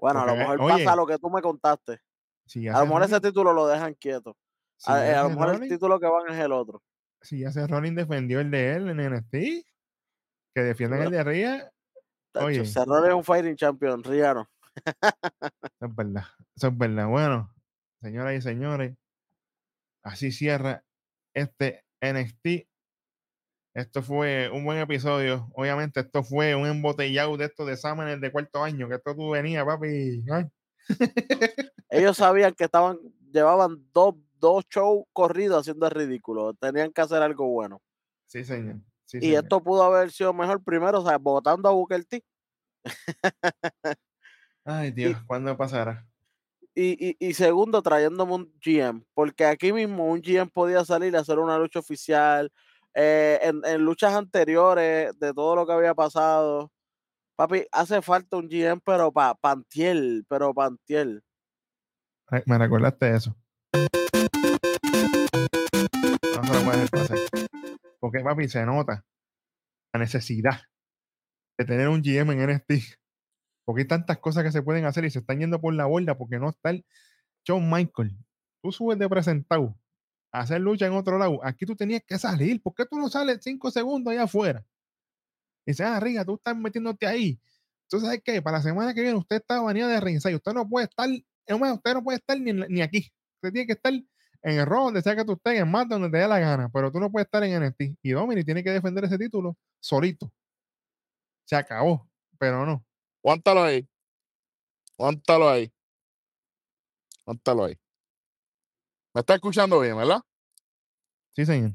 Bueno, 0.01 0.21
a 0.21 0.27
lo 0.27 0.37
mejor 0.37 0.61
oye, 0.61 0.85
pasa 0.85 0.97
lo 0.97 1.07
que 1.07 1.19
tú 1.19 1.31
me 1.31 1.43
contaste. 1.43 2.01
Si 2.47 2.69
A 2.69 2.81
lo 2.81 2.87
mejor 2.87 3.03
ese 3.05 3.21
título 3.21 3.53
lo 3.53 3.67
dejan 3.67 3.95
quieto. 3.95 4.37
Si 4.77 4.91
A, 4.91 5.07
eh, 5.11 5.15
a 5.15 5.23
lo 5.25 5.31
mejor 5.31 5.49
el 5.51 5.55
Rollins- 5.61 5.69
título 5.71 5.99
que 6.01 6.07
van 6.07 6.29
es 6.33 6.39
el 6.39 6.53
otro. 6.53 6.83
si 7.23 7.45
hace 7.45 7.67
Rollins 7.67 7.97
defendió 7.97 8.41
el 8.41 8.51
de 8.51 8.75
él 8.75 8.89
en 8.91 9.01
NXT, 9.01 9.33
que 10.55 10.63
defiendan 10.63 11.03
el 11.03 11.11
de 11.11 11.25
Ria, 11.25 11.73
Oye. 12.35 12.65
Cerrone 12.67 13.09
es 13.09 13.15
un 13.15 13.25
fighting 13.25 13.57
champion, 13.57 14.03
Riano. 14.05 14.49
eso 14.75 15.87
es 15.87 15.95
verdad. 15.97 16.25
Eso 16.55 16.67
es 16.69 16.77
verdad. 16.79 17.09
Bueno, 17.09 17.51
señoras 18.03 18.35
y 18.35 18.43
señores, 18.43 18.95
así 20.03 20.31
cierra 20.33 20.85
este 21.35 21.85
NXT. 22.03 22.69
Esto 23.75 24.03
fue 24.03 24.51
un 24.51 24.65
buen 24.65 24.79
episodio. 24.79 25.49
Obviamente, 25.55 26.01
esto 26.01 26.23
fue 26.23 26.55
un 26.55 26.67
embotellado 26.67 27.37
de 27.39 27.47
estos 27.47 27.67
de 27.67 27.73
exámenes 27.75 28.21
de 28.21 28.31
cuarto 28.33 28.63
año, 28.63 28.89
que 28.89 28.95
esto 28.97 29.15
tú 29.15 29.31
venías, 29.31 29.65
papi. 29.65 30.25
Ay, 30.31 30.45
Ellos 31.91 32.17
sabían 32.17 32.55
que 32.55 32.65
estaban, 32.65 32.99
llevaban 33.33 33.87
dos, 33.93 34.15
dos 34.39 34.65
shows 34.69 35.05
corridos 35.13 35.61
haciendo 35.61 35.87
el 35.87 35.93
ridículo. 35.93 36.55
Tenían 36.55 36.93
que 36.93 37.01
hacer 37.01 37.23
algo 37.23 37.47
bueno. 37.49 37.81
Sí, 38.27 38.45
señor. 38.45 38.77
Sí, 39.05 39.19
y 39.19 39.21
señor. 39.21 39.45
esto 39.45 39.63
pudo 39.63 39.83
haber 39.85 40.11
sido 40.11 40.33
mejor 40.35 40.63
primero, 40.63 41.01
o 41.01 41.07
sea, 41.07 41.19
votando 41.19 41.69
a 41.69 41.73
Booker 41.73 42.05
T. 42.05 42.25
Ay, 44.65 44.91
Dios, 44.93 45.23
¿cuándo 45.27 45.57
pasará? 45.57 46.07
Y, 46.75 47.09
y, 47.11 47.17
y 47.19 47.35
segundo, 47.35 47.81
trayéndome 47.83 48.35
un 48.35 48.53
GM, 48.63 49.03
porque 49.15 49.47
aquí 49.47 49.73
mismo 49.73 50.05
un 50.07 50.21
GM 50.21 50.51
podía 50.51 50.85
salir 50.85 51.17
a 51.17 51.21
hacer 51.21 51.39
una 51.39 51.59
lucha 51.59 51.79
oficial. 51.79 52.53
eh, 52.95 53.39
en, 53.43 53.61
en 53.65 53.83
luchas 53.83 54.15
anteriores 54.15 55.19
de 55.19 55.35
todo 55.35 55.55
lo 55.57 55.67
que 55.67 55.73
había 55.73 55.95
pasado. 55.95 56.73
Papi, 57.37 57.67
hace 57.71 58.01
falta 58.03 58.39
un 58.39 58.49
GM, 58.49 58.81
pero 58.85 59.13
pa, 59.13 59.35
Pantiel, 59.35 60.25
pero 60.29 60.55
Pantiel. 60.55 61.23
Ay, 62.29 62.43
me 62.47 62.59
recordaste 62.59 63.15
eso. 63.15 63.37
Porque, 68.01 68.21
papi, 68.21 68.49
se 68.49 68.65
nota 68.65 69.05
la 69.93 70.01
necesidad 70.01 70.61
de 71.59 71.65
tener 71.65 71.89
un 71.89 72.03
GM 72.03 72.33
en 72.33 72.51
NXT. 72.51 72.97
Porque 73.65 73.83
hay 73.83 73.89
tantas 73.89 74.19
cosas 74.19 74.45
que 74.45 74.53
se 74.53 74.63
pueden 74.63 74.85
hacer 74.85 75.05
y 75.05 75.11
se 75.11 75.19
están 75.19 75.41
yendo 75.41 75.61
por 75.61 75.75
la 75.75 75.87
borda 75.87 76.17
porque 76.17 76.39
no 76.39 76.51
está 76.51 76.71
el 76.71 76.85
John 77.47 77.69
Michael. 77.69 78.17
Tú 78.63 78.73
subes 78.73 78.99
de 78.99 79.09
presentado 79.09 79.77
a 80.33 80.41
hacer 80.41 80.61
lucha 80.61 80.87
en 80.87 80.93
otro 80.93 81.19
lado. 81.19 81.41
Aquí 81.43 81.67
tú 81.67 81.75
tenías 81.75 82.03
que 82.07 82.19
salir. 82.19 82.63
¿Por 82.63 82.75
qué 82.75 82.85
tú 82.87 82.99
no 82.99 83.09
sales 83.09 83.39
cinco 83.43 83.71
segundos 83.71 84.13
allá 84.13 84.25
afuera? 84.25 84.65
Y 85.67 85.73
dice, 85.73 85.83
ah, 85.83 85.99
Riga, 85.99 86.25
tú 86.25 86.35
estás 86.35 86.57
metiéndote 86.57 87.07
ahí. 87.07 87.41
¿Tú 87.89 88.01
sabes 88.01 88.21
qué? 88.25 88.41
Para 88.43 88.59
la 88.59 88.63
semana 88.63 88.95
que 88.95 89.03
viene 89.03 89.17
usted 89.17 89.37
está 89.37 89.61
baneado 89.61 89.91
de 89.91 90.01
ringside. 90.01 90.37
Usted 90.37 90.53
no 90.53 90.69
puede 90.69 90.87
estar, 90.87 91.09
usted 91.09 91.95
no 91.95 92.05
puede 92.05 92.19
estar 92.19 92.39
ni, 92.39 92.53
ni 92.53 92.83
aquí. 92.83 93.11
Usted 93.37 93.53
tiene 93.53 93.67
que 93.67 93.73
estar 93.73 93.93
en 94.43 94.59
el 94.59 94.67
Raw, 94.67 94.85
donde 94.85 95.03
sea 95.03 95.17
que 95.17 95.25
tú 95.25 95.33
estés, 95.33 95.61
en 95.61 95.71
Mata, 95.71 95.95
donde 95.95 96.11
te 96.11 96.19
dé 96.19 96.29
la 96.29 96.39
gana. 96.39 96.69
Pero 96.73 96.91
tú 96.91 97.01
no 97.01 97.11
puedes 97.11 97.27
estar 97.27 97.43
en 97.45 97.63
NXT. 97.63 97.99
Y 98.03 98.11
Dominic 98.11 98.45
tiene 98.45 98.63
que 98.63 98.71
defender 98.71 99.05
ese 99.05 99.19
título 99.19 99.57
solito. 99.81 100.33
Se 101.45 101.57
acabó. 101.57 102.09
Pero 102.39 102.67
no. 102.67 102.85
Aguántalo 103.25 103.63
ahí. 103.63 103.89
Aguántalo 104.99 105.49
ahí. 105.49 105.73
Aguántalo 107.25 107.65
ahí. 107.65 107.79
¿Me 109.15 109.21
está 109.21 109.35
escuchando 109.35 109.81
bien, 109.81 109.97
verdad? 109.97 110.21
Sí, 111.35 111.47
señor. 111.47 111.73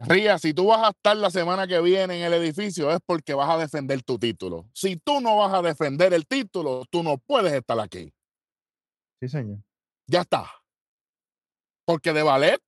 Ría, 0.00 0.38
si 0.38 0.52
tú 0.52 0.66
vas 0.66 0.82
a 0.82 0.90
estar 0.90 1.16
la 1.16 1.30
semana 1.30 1.66
que 1.66 1.80
viene 1.80 2.18
en 2.18 2.24
el 2.24 2.34
edificio 2.34 2.90
es 2.90 2.98
porque 3.06 3.32
vas 3.32 3.48
a 3.48 3.58
defender 3.58 4.02
tu 4.02 4.18
título. 4.18 4.68
Si 4.74 4.96
tú 4.96 5.20
no 5.20 5.36
vas 5.36 5.54
a 5.54 5.62
defender 5.62 6.12
el 6.12 6.26
título, 6.26 6.84
tú 6.90 7.02
no 7.02 7.18
puedes 7.18 7.52
estar 7.52 7.78
aquí. 7.80 8.12
Sí, 9.20 9.28
señor. 9.28 9.58
Ya 10.06 10.22
está. 10.22 10.50
Porque 11.86 12.12
de 12.12 12.22
ballet, 12.22 12.60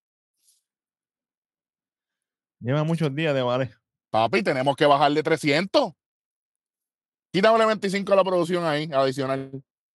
Lleva 2.61 2.85
muchos 2.85 3.15
días 3.15 3.35
de 3.35 3.43
vale. 3.43 3.75
papi, 4.11 4.43
tenemos 4.43 4.75
que 4.77 4.87
bajarle 4.87 5.23
300. 5.23 5.93
Quítame 7.33 7.67
25 7.67 8.13
a 8.13 8.17
la 8.17 8.25
producción 8.25 8.65
ahí, 8.65 8.91
adicional. 8.93 9.51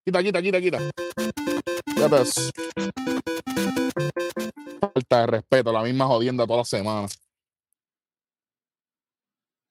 Quita, 0.05 0.21
quita, 0.21 0.41
quita, 0.41 0.61
quita. 0.61 0.77
Ya 1.97 2.07
ves. 2.07 2.51
Falta 4.79 5.19
de 5.21 5.27
respeto, 5.27 5.71
la 5.73 5.81
misma 5.83 6.05
jodienda 6.05 6.45
todas 6.45 6.59
las 6.59 6.69
semanas. 6.69 7.19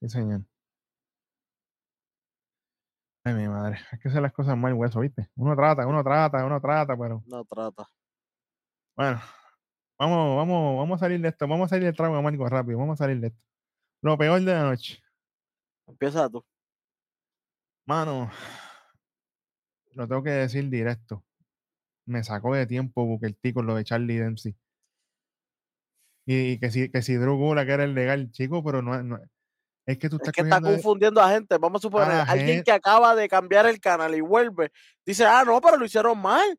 Sí, 0.02 0.09
señor. 0.09 0.44
Ay, 3.24 3.35
mi 3.35 3.48
madre. 3.48 3.78
Hay 3.93 3.98
que 4.01 4.09
hacer 4.09 4.20
las 4.20 4.32
cosas 4.32 4.56
mal, 4.56 4.74
hueso, 4.74 5.01
¿viste? 5.01 5.31
Uno 5.36 5.55
trata, 5.55 5.86
uno 5.86 6.02
trata, 6.02 6.44
uno 6.44 6.60
trata, 6.60 6.97
pero 6.97 7.22
No 7.27 7.44
trata. 7.44 7.89
bueno. 8.97 9.20
Vamos, 10.01 10.35
vamos, 10.35 10.78
vamos 10.78 10.97
a 10.97 11.05
salir 11.05 11.20
de 11.20 11.28
esto. 11.28 11.47
Vamos 11.47 11.66
a 11.66 11.68
salir 11.68 11.85
del 11.85 11.94
trago 11.94 12.16
amargo 12.16 12.48
rápido. 12.48 12.78
Vamos 12.78 12.98
a 12.98 13.05
salir 13.05 13.20
de 13.20 13.27
esto. 13.28 13.39
Lo 14.02 14.16
peor 14.16 14.40
de 14.40 14.52
la 14.55 14.62
noche. 14.62 14.98
Empieza 15.86 16.27
tú. 16.31 16.43
Mano, 17.86 18.31
lo 19.93 20.09
tengo 20.09 20.22
que 20.22 20.31
decir 20.31 20.70
directo. 20.70 21.22
Me 22.06 22.24
sacó 22.24 22.55
de 22.55 22.66
tiempo 22.66 23.05
Booker 23.05 23.35
T 23.35 23.52
con 23.52 23.66
lo 23.66 23.74
de 23.74 23.85
Charlie 23.85 24.16
Dempsey. 24.18 24.56
Y, 26.27 26.52
y 26.52 26.59
que 26.59 26.70
si, 26.70 26.90
que 26.90 27.02
si 27.02 27.16
Drew 27.16 27.36
Gulak 27.36 27.66
que 27.66 27.72
era 27.72 27.85
el 27.85 27.94
legal, 27.94 28.31
chico, 28.31 28.64
pero 28.64 28.81
no, 28.81 29.02
no- 29.02 29.20
es 29.86 29.98
que 29.98 30.09
tú 30.09 30.16
Es 30.16 30.22
estás 30.22 30.32
que 30.32 30.40
está 30.43 30.60
de- 30.60 30.74
confundiendo 30.77 31.20
a 31.20 31.31
gente. 31.31 31.59
Vamos 31.59 31.81
a 31.81 31.82
suponer, 31.82 32.09
la 32.09 32.22
alguien 32.22 32.47
gente- 32.48 32.64
que 32.64 32.72
acaba 32.72 33.14
de 33.14 33.28
cambiar 33.28 33.66
el 33.66 33.81
canal 33.81 34.14
y 34.14 34.20
vuelve, 34.22 34.70
dice, 35.05 35.27
ah, 35.27 35.43
no, 35.44 35.60
pero 35.60 35.77
lo 35.77 35.85
hicieron 35.85 36.18
mal. 36.22 36.59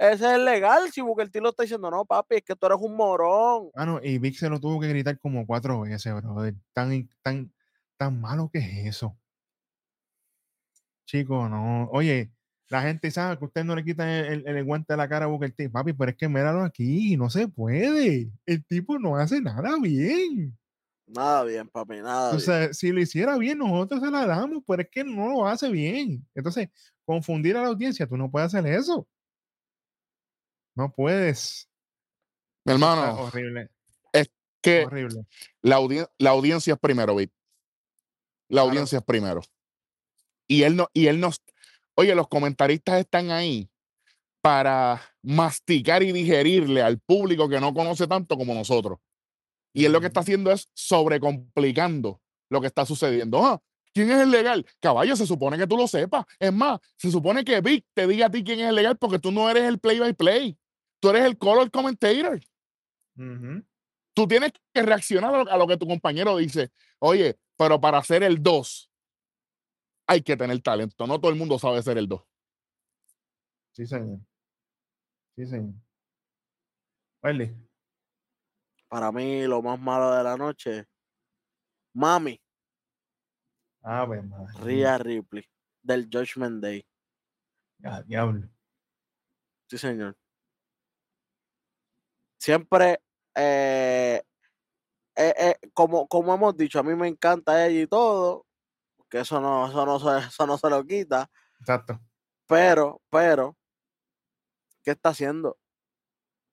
Ese 0.00 0.32
es 0.34 0.38
legal. 0.40 0.90
Si 0.90 1.02
Booker 1.02 1.28
T 1.28 1.42
lo 1.42 1.50
está 1.50 1.62
diciendo, 1.62 1.90
no, 1.90 2.06
papi, 2.06 2.36
es 2.36 2.42
que 2.42 2.56
tú 2.56 2.64
eres 2.64 2.78
un 2.80 2.96
morón. 2.96 3.70
Mano, 3.74 4.00
y 4.02 4.16
Vic 4.18 4.34
se 4.34 4.48
lo 4.48 4.58
tuvo 4.58 4.80
que 4.80 4.88
gritar 4.88 5.18
como 5.18 5.46
cuatro 5.46 5.78
veces, 5.82 6.14
brother. 6.14 6.54
Tan, 6.72 7.06
tan, 7.22 7.52
tan 7.98 8.18
malo 8.18 8.48
que 8.50 8.58
es 8.60 8.86
eso. 8.96 9.14
Chico, 11.04 11.48
no. 11.48 11.88
Oye, 11.92 12.30
la 12.68 12.82
gente 12.82 13.10
sabe 13.10 13.38
que 13.38 13.44
usted 13.44 13.64
no 13.64 13.74
le 13.74 13.84
quita 13.84 14.20
el, 14.20 14.46
el- 14.46 14.56
el 14.56 14.64
guante 14.64 14.92
de 14.92 14.96
la 14.96 15.08
cara 15.08 15.26
a 15.26 15.28
Booker 15.28 15.52
T. 15.52 15.68
Papi, 15.68 15.92
pero 15.92 16.10
es 16.12 16.16
que 16.16 16.28
míralo 16.28 16.62
aquí, 16.62 17.16
no 17.18 17.28
se 17.28 17.48
puede. 17.48 18.30
El 18.46 18.64
tipo 18.64 18.98
no 18.98 19.16
hace 19.16 19.40
nada 19.42 19.76
bien. 19.80 20.56
Nada 21.06 21.42
bien, 21.44 21.68
papi, 21.68 21.96
nada 21.96 22.28
O 22.28 22.30
bien. 22.36 22.40
sea, 22.40 22.72
si 22.72 22.92
lo 22.92 23.00
hiciera 23.00 23.36
bien, 23.36 23.58
nosotros 23.58 24.00
se 24.00 24.10
la 24.10 24.24
damos, 24.26 24.62
pero 24.66 24.80
es 24.82 24.88
que 24.90 25.02
no 25.04 25.28
lo 25.28 25.46
hace 25.46 25.68
bien. 25.68 26.24
Entonces, 26.34 26.68
confundir 27.04 27.56
a 27.56 27.62
la 27.62 27.68
audiencia, 27.68 28.06
tú 28.06 28.16
no 28.16 28.30
puedes 28.30 28.54
hacer 28.54 28.64
eso. 28.72 29.06
No 30.74 30.92
puedes. 30.92 31.68
Mi 32.64 32.74
Está 32.74 32.92
hermano, 32.92 33.20
horrible. 33.22 33.70
que 34.62 34.84
Horrible. 34.84 35.24
la, 35.62 35.78
audi- 35.78 36.06
la 36.18 36.30
audiencia 36.30 36.74
es 36.74 36.78
primero, 36.78 37.16
Vic. 37.16 37.30
La 38.48 38.56
Claro. 38.56 38.68
audiencia 38.68 38.98
es 38.98 39.04
primero. 39.04 39.40
Y 40.46 40.64
él 40.64 40.76
no, 40.76 40.88
y 40.92 41.06
él 41.06 41.18
nos, 41.18 41.40
oye, 41.94 42.14
los 42.14 42.28
comentaristas 42.28 43.00
están 43.00 43.30
ahí 43.30 43.70
para 44.42 45.00
masticar 45.22 46.02
y 46.02 46.12
digerirle 46.12 46.82
al 46.82 46.98
público 46.98 47.48
que 47.48 47.58
no 47.58 47.72
conoce 47.72 48.06
tanto 48.06 48.36
como 48.36 48.52
nosotros. 48.52 48.98
Y 49.72 49.86
él 49.86 49.92
lo 49.92 50.00
que 50.02 50.08
está 50.08 50.20
haciendo 50.20 50.50
es 50.52 50.68
sobrecomplicando 50.74 52.20
lo 52.50 52.60
que 52.60 52.66
está 52.66 52.84
sucediendo. 52.84 53.42
Ah, 53.42 53.62
¿Quién 53.92 54.10
es 54.10 54.20
el 54.20 54.30
legal? 54.30 54.64
Caballo, 54.80 55.16
se 55.16 55.26
supone 55.26 55.58
que 55.58 55.66
tú 55.66 55.76
lo 55.76 55.88
sepas. 55.88 56.24
Es 56.38 56.52
más, 56.52 56.80
se 56.96 57.10
supone 57.10 57.44
que 57.44 57.60
Vic 57.60 57.84
te 57.94 58.06
diga 58.06 58.26
a 58.26 58.30
ti 58.30 58.44
quién 58.44 58.60
es 58.60 58.68
el 58.68 58.74
legal 58.76 58.96
porque 58.96 59.18
tú 59.18 59.32
no 59.32 59.50
eres 59.50 59.64
el 59.64 59.78
play 59.78 59.98
by 59.98 60.12
play. 60.14 60.58
Tú 61.00 61.10
eres 61.10 61.24
el 61.24 61.38
color 61.38 61.70
commentator. 61.70 62.40
Tú 64.14 64.26
tienes 64.28 64.52
que 64.72 64.82
reaccionar 64.82 65.34
a 65.34 65.44
lo, 65.44 65.50
a 65.50 65.56
lo 65.56 65.66
que 65.66 65.76
tu 65.76 65.86
compañero 65.86 66.36
dice. 66.36 66.70
Oye, 66.98 67.38
pero 67.56 67.80
para 67.80 68.02
ser 68.02 68.22
el 68.22 68.42
2 68.42 68.90
hay 70.06 70.22
que 70.22 70.36
tener 70.36 70.60
talento. 70.60 71.06
No 71.06 71.20
todo 71.20 71.30
el 71.30 71.38
mundo 71.38 71.58
sabe 71.58 71.82
ser 71.82 71.98
el 71.98 72.08
2. 72.08 72.22
Sí, 73.72 73.86
señor. 73.86 74.18
Sí, 75.36 75.46
señor. 75.46 75.74
Welly. 77.22 77.54
Para 78.88 79.12
mí, 79.12 79.46
lo 79.46 79.62
más 79.62 79.78
malo 79.78 80.10
de 80.10 80.24
la 80.24 80.36
noche, 80.36 80.86
Mami, 81.94 82.40
Ah, 83.82 84.04
pues, 84.06 84.22
madre. 84.24 84.52
Rhea 84.62 84.98
Ripley, 84.98 85.44
del 85.82 86.08
Judgment 86.12 86.62
Day. 86.62 86.86
Ya, 87.78 88.02
diablo. 88.02 88.48
Sí, 89.68 89.78
señor. 89.78 90.16
Siempre, 92.38 93.02
eh, 93.34 94.22
eh, 95.16 95.34
eh, 95.38 95.68
como, 95.74 96.08
como 96.08 96.34
hemos 96.34 96.56
dicho, 96.56 96.78
a 96.78 96.82
mí 96.82 96.94
me 96.94 97.08
encanta 97.08 97.66
ella 97.66 97.82
y 97.82 97.86
todo, 97.86 98.46
que 99.08 99.20
eso 99.20 99.40
no, 99.40 99.68
eso 99.68 99.84
no, 99.84 99.98
se, 99.98 100.26
eso 100.26 100.46
no 100.46 100.56
se 100.56 100.70
lo 100.70 100.84
quita, 100.84 101.30
Exacto. 101.60 102.00
pero, 102.46 103.02
pero, 103.10 103.56
¿qué 104.82 104.92
está 104.92 105.10
haciendo? 105.10 105.58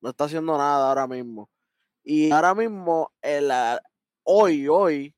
No 0.02 0.10
está 0.10 0.26
haciendo 0.26 0.58
nada 0.58 0.90
ahora 0.90 1.08
mismo. 1.08 1.50
Y 2.04 2.32
ahora 2.32 2.54
mismo, 2.54 3.14
el, 3.22 3.50
ah, 3.52 3.82
hoy, 4.24 4.68
hoy, 4.68 5.16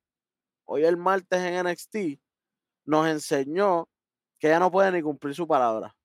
hoy 0.70 0.86
el 0.86 0.98
martes 0.98 1.40
en 1.40 1.66
NXT, 1.66 2.22
nos 2.86 3.08
enseñó 3.08 3.90
que 4.38 4.48
ella 4.48 4.60
no 4.60 4.72
puede 4.72 4.92
ni 4.92 5.02
cumplir 5.02 5.34
su 5.34 5.48
palabra. 5.48 5.96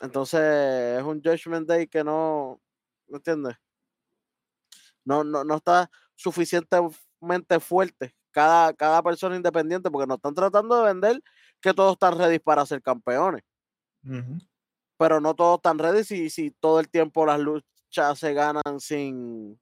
Entonces 0.00 0.40
es 0.98 1.02
un 1.04 1.22
Judgment 1.22 1.68
Day 1.68 1.86
que 1.86 2.02
no, 2.02 2.60
¿me 3.08 3.18
entiendes? 3.18 3.56
No, 5.04 5.22
no, 5.22 5.44
no 5.44 5.56
está 5.56 5.90
suficientemente 6.14 7.60
fuerte 7.60 8.14
cada, 8.30 8.72
cada 8.72 9.02
persona 9.02 9.36
independiente 9.36 9.90
porque 9.90 10.06
nos 10.06 10.16
están 10.16 10.34
tratando 10.34 10.76
de 10.78 10.84
vender 10.84 11.22
que 11.60 11.74
todos 11.74 11.92
están 11.92 12.16
ready 12.18 12.38
para 12.38 12.64
ser 12.64 12.80
campeones, 12.80 13.42
pero 14.96 15.20
no 15.20 15.34
todos 15.34 15.58
están 15.58 15.78
ready 15.78 16.04
si, 16.04 16.30
si 16.30 16.50
todo 16.52 16.80
el 16.80 16.88
tiempo 16.88 17.26
las 17.26 17.38
luchas 17.38 18.18
se 18.18 18.32
ganan 18.32 18.80
sin 18.80 19.60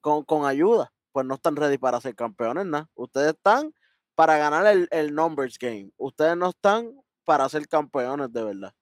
con, 0.00 0.24
con 0.24 0.44
ayuda, 0.46 0.92
pues 1.16 1.24
no 1.24 1.36
están 1.36 1.56
ready 1.56 1.78
para 1.78 1.98
ser 1.98 2.14
campeones, 2.14 2.66
nada. 2.66 2.90
Ustedes 2.94 3.28
están 3.28 3.72
para 4.14 4.36
ganar 4.36 4.66
el, 4.66 4.86
el 4.90 5.14
numbers 5.14 5.58
game, 5.58 5.90
ustedes 5.96 6.36
no 6.36 6.50
están 6.50 6.92
para 7.24 7.48
ser 7.48 7.66
campeones 7.66 8.30
de 8.30 8.44
verdad. 8.44 8.74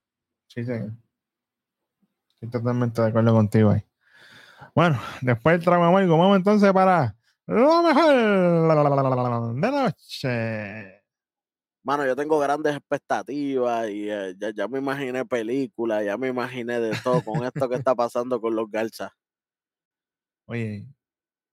Sí, 0.49 0.65
señor. 0.65 0.91
Estoy 2.31 2.51
totalmente 2.51 3.01
de 3.01 3.07
acuerdo 3.07 3.33
contigo 3.33 3.71
ahí. 3.71 3.87
Bueno, 4.75 5.01
después 5.21 5.55
del 5.55 5.65
trago 5.65 5.85
amargo, 5.85 6.19
vamos 6.19 6.37
entonces 6.37 6.73
para 6.73 7.15
lo 7.47 7.83
mejor 7.85 9.55
de 9.55 9.61
la 9.61 9.85
noche. 9.85 11.05
Mano, 11.85 12.05
yo 12.05 12.17
tengo 12.17 12.41
grandes 12.41 12.75
expectativas 12.75 13.89
y 13.91 14.11
eh, 14.11 14.35
ya, 14.37 14.51
ya 14.53 14.67
me 14.67 14.81
imaginé 14.81 15.25
películas, 15.25 16.05
ya 16.05 16.19
me 16.19 16.27
imaginé 16.27 16.81
de 16.81 16.99
todo 17.05 17.23
con 17.23 17.45
esto 17.45 17.69
que 17.69 17.77
está 17.77 17.95
pasando 17.95 18.41
con 18.41 18.57
los 18.57 18.69
Garza. 18.69 19.15
Oye, 20.47 20.89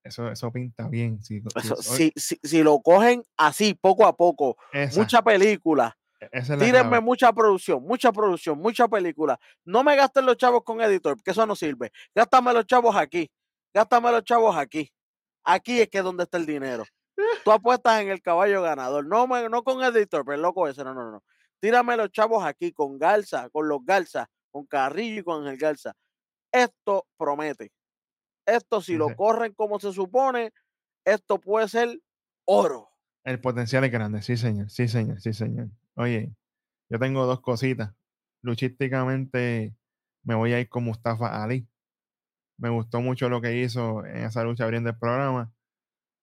eso, 0.03 0.30
eso 0.30 0.52
pinta 0.52 0.88
bien. 0.88 1.22
Si, 1.23 1.41
si- 1.41 1.48
Eso, 1.56 1.76
si, 1.95 2.11
si, 2.15 2.40
si 2.44 2.64
lo 2.64 2.80
cogen 2.82 3.23
así, 3.38 3.73
poco 3.73 4.06
a 4.06 4.15
poco, 4.15 4.57
esa, 4.73 4.99
mucha 4.99 5.22
película, 5.22 5.98
esa 6.19 6.53
es 6.53 6.60
tírenme 6.60 6.90
clave. 6.90 7.02
mucha 7.02 7.32
producción, 7.34 7.84
mucha 7.84 8.11
producción, 8.11 8.57
mucha 8.60 8.88
película. 8.88 9.40
No 9.65 9.84
me 9.84 9.95
gasten 9.95 10.26
los 10.26 10.38
chavos 10.38 10.64
con 10.64 10.82
editor, 10.82 11.15
porque 11.15 11.32
eso 11.32 11.45
no 11.45 11.56
sirve. 11.56 11.91
Gástame 12.15 12.53
los 12.53 12.65
chavos 12.65 12.95
aquí, 12.95 13.30
gástame 13.73 14.11
los 14.11 14.23
chavos 14.23 14.56
aquí. 14.57 14.91
Aquí 15.44 15.82
es 15.82 15.90
que 15.90 15.98
es 15.99 16.03
donde 16.03 16.23
está 16.23 16.38
el 16.38 16.45
dinero. 16.45 16.84
Tú 17.44 17.52
apuestas 17.52 18.02
en 18.02 18.10
el 18.10 18.22
caballo 18.22 18.61
ganador, 18.61 19.06
no, 19.06 19.28
me- 19.28 19.49
no 19.49 19.64
con 19.64 19.84
editor, 19.84 20.23
pero 20.26 20.38
loco 20.38 20.68
ese, 20.68 20.84
no, 20.84 20.94
no, 20.94 21.11
no. 21.11 21.23
Tírame 21.60 21.95
los 21.98 22.11
chavos 22.11 22.44
aquí 22.44 22.72
con 22.72 22.98
Garza, 22.98 23.49
con 23.49 23.68
los 23.68 23.80
Garza, 23.86 24.28
con 24.52 24.65
Carrillo 24.65 25.22
y 25.22 25.23
con 25.23 25.48
el 25.48 25.57
Garza. 25.57 25.94
Esto 26.52 27.06
promete. 27.18 27.72
Esto, 28.45 28.81
si 28.81 28.93
Sí, 28.93 28.97
lo 28.97 29.15
corren 29.15 29.53
como 29.53 29.80
se 29.80 29.93
supone, 29.93 30.51
esto 31.05 31.39
puede 31.39 31.68
ser 31.68 31.99
oro. 32.45 32.89
El 33.23 33.39
potencial 33.39 33.84
es 33.84 33.91
grande, 33.91 34.22
sí, 34.22 34.38
señor, 34.38 34.69
sí, 34.69 34.88
señor, 34.88 35.22
sí, 35.22 35.34
señor. 35.34 35.69
Oye, 35.95 36.34
yo 36.89 36.99
tengo 36.99 37.26
dos 37.26 37.41
cositas. 37.41 37.93
Luchísticamente 38.41 39.76
me 40.23 40.35
voy 40.35 40.53
a 40.53 40.59
ir 40.59 40.69
con 40.69 40.84
Mustafa 40.84 41.43
Ali. 41.43 41.68
Me 42.57 42.69
gustó 42.69 43.01
mucho 43.01 43.30
lo 43.30 43.41
que 43.41 43.61
hizo 43.61 44.05
en 44.05 44.18
esa 44.26 44.43
lucha 44.43 44.63
abriendo 44.63 44.89
el 44.89 44.97
programa. 44.97 45.53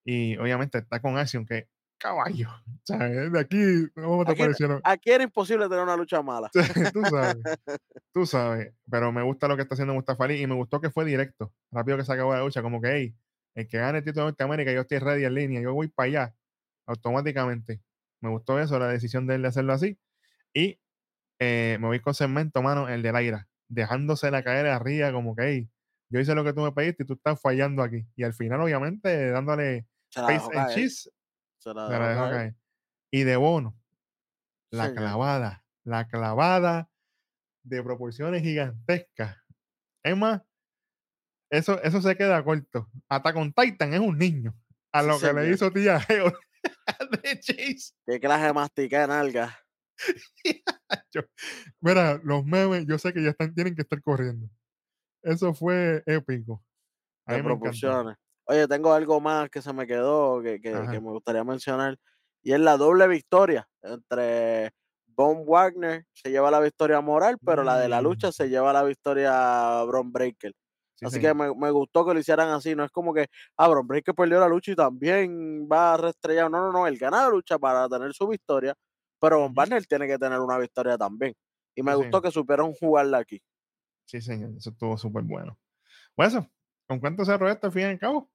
Y 0.05 0.37
obviamente 0.39 0.79
está 0.79 1.01
con 1.01 1.19
Action, 1.19 1.47
que 1.47 1.69
caballo. 1.99 2.49
¿sabes? 2.85 3.31
De 3.33 3.39
aquí, 3.41 3.89
¿cómo 3.95 4.25
te 4.25 4.33
Aquí- 4.33 4.41
parecieron? 4.41 4.81
Aquí 4.85 5.11
era 5.11 5.25
imposible 5.25 5.69
tener 5.69 5.83
una 5.83 5.97
lucha 5.97 6.23
mala. 6.23 6.49
tú 6.95 7.03
sabes, 7.05 7.37
tú 8.15 8.27
sabes. 8.27 8.73
Pero 8.91 9.13
me 9.13 9.23
gusta 9.23 9.47
lo 9.49 9.57
que 9.57 9.63
está 9.63 9.75
haciendo 9.75 9.93
Mustafa 9.95 10.25
Ali 10.25 10.41
y 10.41 10.47
me 10.47 10.55
gustó 10.55 10.81
que 10.81 10.91
fue 10.91 11.05
directo. 11.05 11.53
Rápido 11.71 11.99
que 11.99 12.05
se 12.05 12.13
acabó 12.13 12.33
la 12.35 12.41
lucha, 12.43 12.63
como 12.63 12.81
que, 12.81 12.89
hey, 12.91 13.15
el 13.55 13.69
que 13.69 13.79
gane 13.79 13.99
el 13.99 14.05
título 14.05 14.25
de 14.27 14.31
Norteamérica, 14.33 14.73
yo 14.73 14.81
estoy 14.83 14.99
ready 14.99 15.25
en 15.25 15.35
línea, 15.35 15.61
yo 15.61 15.75
voy 15.75 15.89
para 15.89 16.07
allá, 16.07 16.35
automáticamente. 16.87 17.81
Me 18.21 18.31
gustó 18.31 18.59
eso, 18.59 18.79
la 18.79 18.89
decisión 18.89 19.27
de 19.27 19.35
él 19.37 19.43
de 19.43 19.49
hacerlo 19.49 19.73
así. 19.73 19.99
Y 20.55 20.81
eh, 21.39 21.77
me 21.81 21.87
voy 21.87 22.01
con 22.01 22.15
segmento, 22.15 22.63
mano, 22.63 22.89
el 22.89 23.03
del 23.03 23.15
aire, 23.17 23.45
dejándosela 23.69 24.43
caer 24.43 24.67
arriba, 24.67 25.13
como 25.13 25.37
que, 25.37 25.43
hey, 25.45 25.71
yo 26.11 26.21
hice 26.21 26.35
lo 26.35 26.43
que 26.43 26.53
tú 26.53 26.63
me 26.63 26.73
pediste 26.73 27.03
y 27.03 27.07
tú 27.07 27.15
estás 27.15 27.41
fallando 27.41 27.83
aquí. 27.83 28.07
Y 28.17 28.25
al 28.25 28.33
final, 28.33 28.61
obviamente, 28.63 29.31
dándole 29.31 29.87
face 30.13 30.49
and 30.59 30.71
cheese, 30.75 31.11
se 31.59 31.75
la 31.75 31.87
se 31.87 31.93
dejó 31.93 31.99
la 31.99 32.09
dejó 32.09 32.29
caer. 32.31 32.31
caer. 32.31 32.57
Y 33.13 33.25
de 33.25 33.37
bono, 33.37 33.79
la 34.71 34.89
Señor. 34.89 34.95
clavada, 34.95 35.65
la 35.85 36.09
clavada 36.09 36.91
de 37.65 37.83
proporciones 37.83 38.43
gigantescas. 38.43 39.37
Es 40.05 40.17
más, 40.17 40.43
eso, 41.51 41.83
eso 41.83 42.01
se 42.03 42.17
queda 42.17 42.45
corto. 42.45 42.89
Hasta 43.09 43.33
con 43.33 43.53
Titan 43.53 43.95
es 43.95 44.01
un 44.01 44.19
niño. 44.19 44.55
A 44.93 45.03
Sí, 45.03 45.07
lo 45.07 45.19
que 45.19 45.33
le 45.33 45.51
hizo 45.51 45.71
tía 45.71 46.01
Geo 46.01 46.33
de 47.23 47.41
Chase. 47.41 47.95
Qué 48.07 48.21
clase 48.21 48.47
de 48.47 48.53
mastica 48.53 49.05
en 49.05 49.11
alga. 49.11 49.59
Mira, 51.81 52.21
los 52.23 52.45
memes, 52.45 52.87
yo 52.87 52.99
sé 52.99 53.13
que 53.13 53.23
ya 53.23 53.31
están, 53.31 53.55
tienen 53.55 53.75
que 53.75 53.83
estar 53.83 54.03
corriendo. 54.03 54.49
Eso 55.23 55.53
fue 55.55 56.03
épico. 56.07 56.63
A 57.27 57.35
de 57.35 57.43
proporciones. 57.43 58.17
Oye, 58.49 58.67
tengo 58.69 58.93
algo 58.95 59.21
más 59.21 59.51
que 59.51 59.61
se 59.63 59.73
me 59.73 59.87
quedó 59.87 60.43
que, 60.43 60.61
que- 60.61 60.89
me 60.91 60.99
gustaría 61.11 61.45
mencionar. 61.45 61.97
Y 62.43 62.53
es 62.53 62.61
la 62.61 62.77
doble 62.79 63.07
victoria 63.09 63.69
entre 63.83 64.71
Von 65.07 65.45
Wagner, 65.47 66.07
se 66.13 66.31
lleva 66.31 66.51
la 66.51 66.61
victoria 66.61 67.01
moral, 67.01 67.39
pero 67.45 67.63
la 67.65 67.79
de 67.79 67.89
la 67.89 68.01
lucha 68.01 68.33
se 68.33 68.47
Mm. 68.47 68.51
lleva 68.51 68.73
la 68.73 68.85
victoria 68.85 69.83
Bron 69.85 70.13
Breaker. 70.13 70.53
Sí, 70.95 71.07
así 71.07 71.21
que 71.21 71.35
me, 71.35 71.55
me 71.55 71.71
gustó 71.71 72.07
que 72.07 72.15
lo 72.15 72.21
hicieran 72.21 72.49
así. 72.51 72.75
No 72.75 72.85
es 72.85 72.91
como 72.91 73.13
que, 73.15 73.27
ah, 73.57 73.69
Bron 73.69 73.87
Breaker 73.87 74.15
perdió 74.15 74.41
la 74.41 74.49
lucha 74.49 74.73
y 74.73 74.77
también 74.77 75.69
va 75.71 75.97
reestrellado. 75.97 76.49
No, 76.51 76.61
no, 76.61 76.73
no. 76.73 76.87
Él 76.87 76.99
gana 76.99 77.25
la 77.25 77.29
lucha 77.31 77.59
para 77.59 77.89
tener 77.89 78.13
su 78.15 78.27
victoria, 78.29 78.75
pero 79.21 79.51
Von. 79.55 79.55
Wagner 79.55 79.85
tiene 79.87 80.07
que 80.07 80.19
tener 80.19 80.41
una 80.41 80.59
victoria 80.59 80.97
también. 80.99 81.35
Y 81.75 81.83
me 81.83 81.93
Sí, 81.93 81.97
gustó 81.97 82.21
señor. 82.21 82.23
que 82.23 82.31
supieron 82.31 82.73
jugarla 82.75 83.19
aquí. 83.19 83.41
Sí, 84.07 84.21
señor. 84.21 84.55
Eso 84.57 84.71
estuvo 84.71 84.97
súper 84.99 85.23
bueno. 85.25 85.59
Pues 86.17 86.31
eso, 86.35 86.51
¿con 86.89 87.01
cuánto 87.01 87.25
cerró 87.25 87.51
esto 87.51 87.69
al 87.69 87.75
fin 87.75 87.83
y 87.83 87.87
al 87.87 87.99
cabo? 88.01 88.31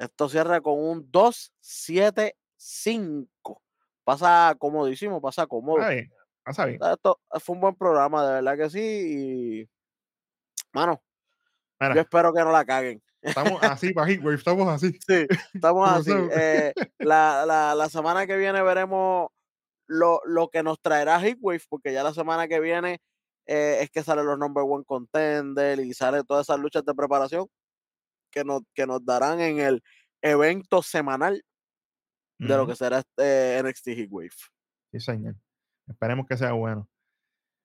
Esto 0.00 0.28
cierra 0.30 0.62
con 0.62 0.78
un 0.78 1.12
2-7-5. 1.12 3.60
Pasa 4.02 4.56
comodísimo, 4.58 5.20
pasa 5.20 5.46
cómodo. 5.46 5.86
Bien, 5.86 6.10
pasa 6.42 6.64
bien. 6.64 6.80
Esto 6.82 7.20
fue 7.38 7.54
un 7.54 7.60
buen 7.60 7.74
programa, 7.74 8.26
de 8.26 8.32
verdad 8.40 8.56
que 8.56 8.70
sí. 8.70 8.80
Y, 8.80 9.68
mano, 10.72 11.02
Mira, 11.78 11.96
yo 11.96 12.00
espero 12.00 12.32
que 12.32 12.40
no 12.40 12.50
la 12.50 12.64
caguen. 12.64 13.02
estamos 13.20 13.62
así 13.62 13.92
para 13.94 14.10
Heatwave, 14.10 14.36
estamos 14.36 14.66
así. 14.68 14.98
Sí, 15.06 15.26
estamos 15.52 15.86
así. 16.08 16.12
Eh, 16.32 16.72
la, 16.98 17.44
la, 17.46 17.74
la 17.74 17.88
semana 17.90 18.26
que 18.26 18.38
viene 18.38 18.62
veremos 18.62 19.28
lo, 19.86 20.22
lo 20.24 20.48
que 20.48 20.62
nos 20.62 20.80
traerá 20.80 21.20
Heatwave, 21.20 21.60
porque 21.68 21.92
ya 21.92 22.02
la 22.02 22.14
semana 22.14 22.48
que 22.48 22.60
viene 22.60 23.02
eh, 23.44 23.80
es 23.82 23.90
que 23.90 24.02
salen 24.02 24.24
los 24.24 24.38
number 24.38 24.64
one 24.66 24.84
contender 24.86 25.78
y 25.80 25.92
sale 25.92 26.24
todas 26.24 26.46
esas 26.46 26.58
luchas 26.58 26.86
de 26.86 26.94
preparación 26.94 27.48
que 28.30 28.44
nos, 28.44 28.62
que 28.74 28.86
nos 28.86 29.04
darán 29.04 29.40
en 29.40 29.58
el 29.58 29.82
evento 30.22 30.82
semanal 30.82 31.42
de 32.38 32.56
lo 32.56 32.66
que 32.66 32.74
será 32.74 33.00
este 33.00 33.62
NXT 33.62 33.88
Heatwave. 33.88 34.30
Sí, 34.92 35.00
señor. 35.00 35.36
Esperemos 35.86 36.26
que 36.26 36.36
sea 36.36 36.52
bueno. 36.52 36.88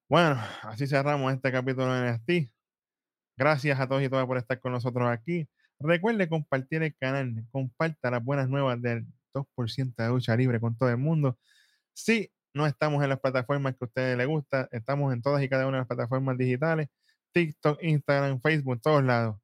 Bueno, 0.10 0.40
así 0.64 0.86
cerramos 0.86 1.34
este 1.34 1.52
capítulo 1.52 1.94
de 1.94 2.12
NXT. 2.12 2.52
Gracias 3.38 3.80
a 3.80 3.88
todos 3.88 4.04
y 4.04 4.10
todas 4.10 4.26
por 4.26 4.38
estar 4.38 4.60
con 4.60 4.72
nosotros 4.72 5.08
aquí. 5.10 5.48
Recuerde 5.80 6.30
compartir 6.30 6.84
el 6.84 6.96
canal, 6.96 7.46
comparta 7.52 8.12
las 8.12 8.24
buenas 8.24 8.50
nuevas 8.50 8.82
del 8.82 9.06
2% 9.34 9.96
de 9.96 10.08
lucha 10.10 10.36
libre 10.36 10.60
con 10.60 10.78
todo 10.78 10.90
el 10.90 10.98
mundo. 10.98 11.38
Sí, 11.94 12.32
no 12.54 12.66
estamos 12.66 13.04
en 13.04 13.10
las 13.10 13.20
plataformas 13.20 13.74
que 13.74 13.84
a 13.84 13.88
ustedes 13.88 14.18
les 14.18 14.28
gusta, 14.28 14.70
estamos 14.72 15.14
en 15.14 15.22
todas 15.22 15.44
y 15.44 15.50
cada 15.50 15.68
una 15.68 15.78
de 15.78 15.82
las 15.82 15.88
plataformas 15.88 16.38
digitales, 16.38 16.88
TikTok, 17.34 17.84
Instagram, 17.84 18.40
Facebook, 18.42 18.82
todos 18.82 19.04
lados. 19.04 19.38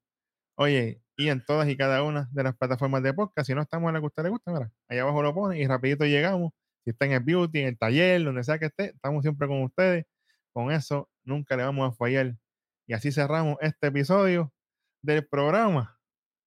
Oye, 0.56 1.02
y 1.22 1.30
en 1.30 1.44
todas 1.44 1.68
y 1.68 1.76
cada 1.76 2.02
una 2.02 2.28
de 2.32 2.42
las 2.42 2.56
plataformas 2.56 3.02
de 3.02 3.14
podcast, 3.14 3.46
si 3.46 3.54
no 3.54 3.62
estamos 3.62 3.88
en 3.88 3.94
la 3.94 4.00
que 4.00 4.06
a 4.06 4.08
usted 4.08 4.22
le 4.24 4.30
gusta, 4.30 4.52
mira, 4.52 4.72
ahí 4.88 4.98
abajo 4.98 5.22
lo 5.22 5.32
pone 5.32 5.58
y 5.60 5.66
rapidito 5.66 6.04
llegamos. 6.04 6.52
Si 6.84 6.90
está 6.90 7.06
en 7.06 7.12
el 7.12 7.20
beauty, 7.20 7.60
en 7.60 7.68
el 7.68 7.78
taller, 7.78 8.24
donde 8.24 8.42
sea 8.42 8.58
que 8.58 8.66
esté, 8.66 8.86
estamos 8.86 9.22
siempre 9.22 9.46
con 9.46 9.62
ustedes. 9.62 10.04
Con 10.52 10.72
eso 10.72 11.08
nunca 11.22 11.56
le 11.56 11.62
vamos 11.62 11.92
a 11.92 11.94
fallar. 11.94 12.34
Y 12.88 12.94
así 12.94 13.12
cerramos 13.12 13.56
este 13.60 13.86
episodio 13.86 14.52
del 15.00 15.26
programa 15.26 15.96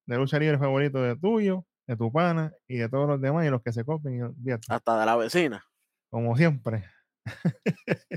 de 0.05 0.17
lucha 0.17 0.37
libre 0.39 0.57
favorito 0.57 1.01
de 1.01 1.15
tuyo, 1.15 1.65
de 1.87 1.95
tu 1.95 2.11
pana 2.11 2.51
y 2.67 2.77
de 2.77 2.89
todos 2.89 3.07
los 3.07 3.21
demás 3.21 3.45
y 3.45 3.49
los 3.49 3.61
que 3.63 3.71
se 3.71 3.81
y 3.81 4.21
olvídate, 4.21 4.65
Hasta 4.67 4.99
de 4.99 5.05
la 5.05 5.15
vecina. 5.15 5.65
Como 6.09 6.35
siempre. 6.35 6.83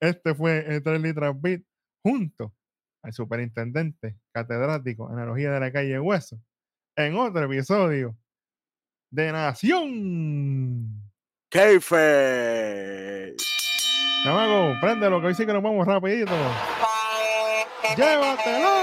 este 0.00 0.34
fue 0.34 0.76
el 0.76 0.82
3 0.82 1.00
Litras 1.00 1.40
Beat 1.40 1.62
junto 2.04 2.54
al 3.02 3.12
superintendente 3.12 4.16
catedrático 4.32 5.08
analogía 5.08 5.50
de 5.52 5.60
la 5.60 5.72
calle 5.72 5.98
Hueso 5.98 6.38
en 6.96 7.16
otro 7.16 7.44
episodio 7.44 8.16
de 9.10 9.32
Nación. 9.32 11.02
Keife. 11.50 13.34
Chamaco, 14.24 14.80
préndelo 14.80 15.20
que 15.20 15.26
hoy 15.26 15.34
sí 15.34 15.44
que 15.44 15.52
nos 15.52 15.62
vamos 15.62 15.86
rapidito. 15.86 16.32
¡Llévatelo! 17.96 18.81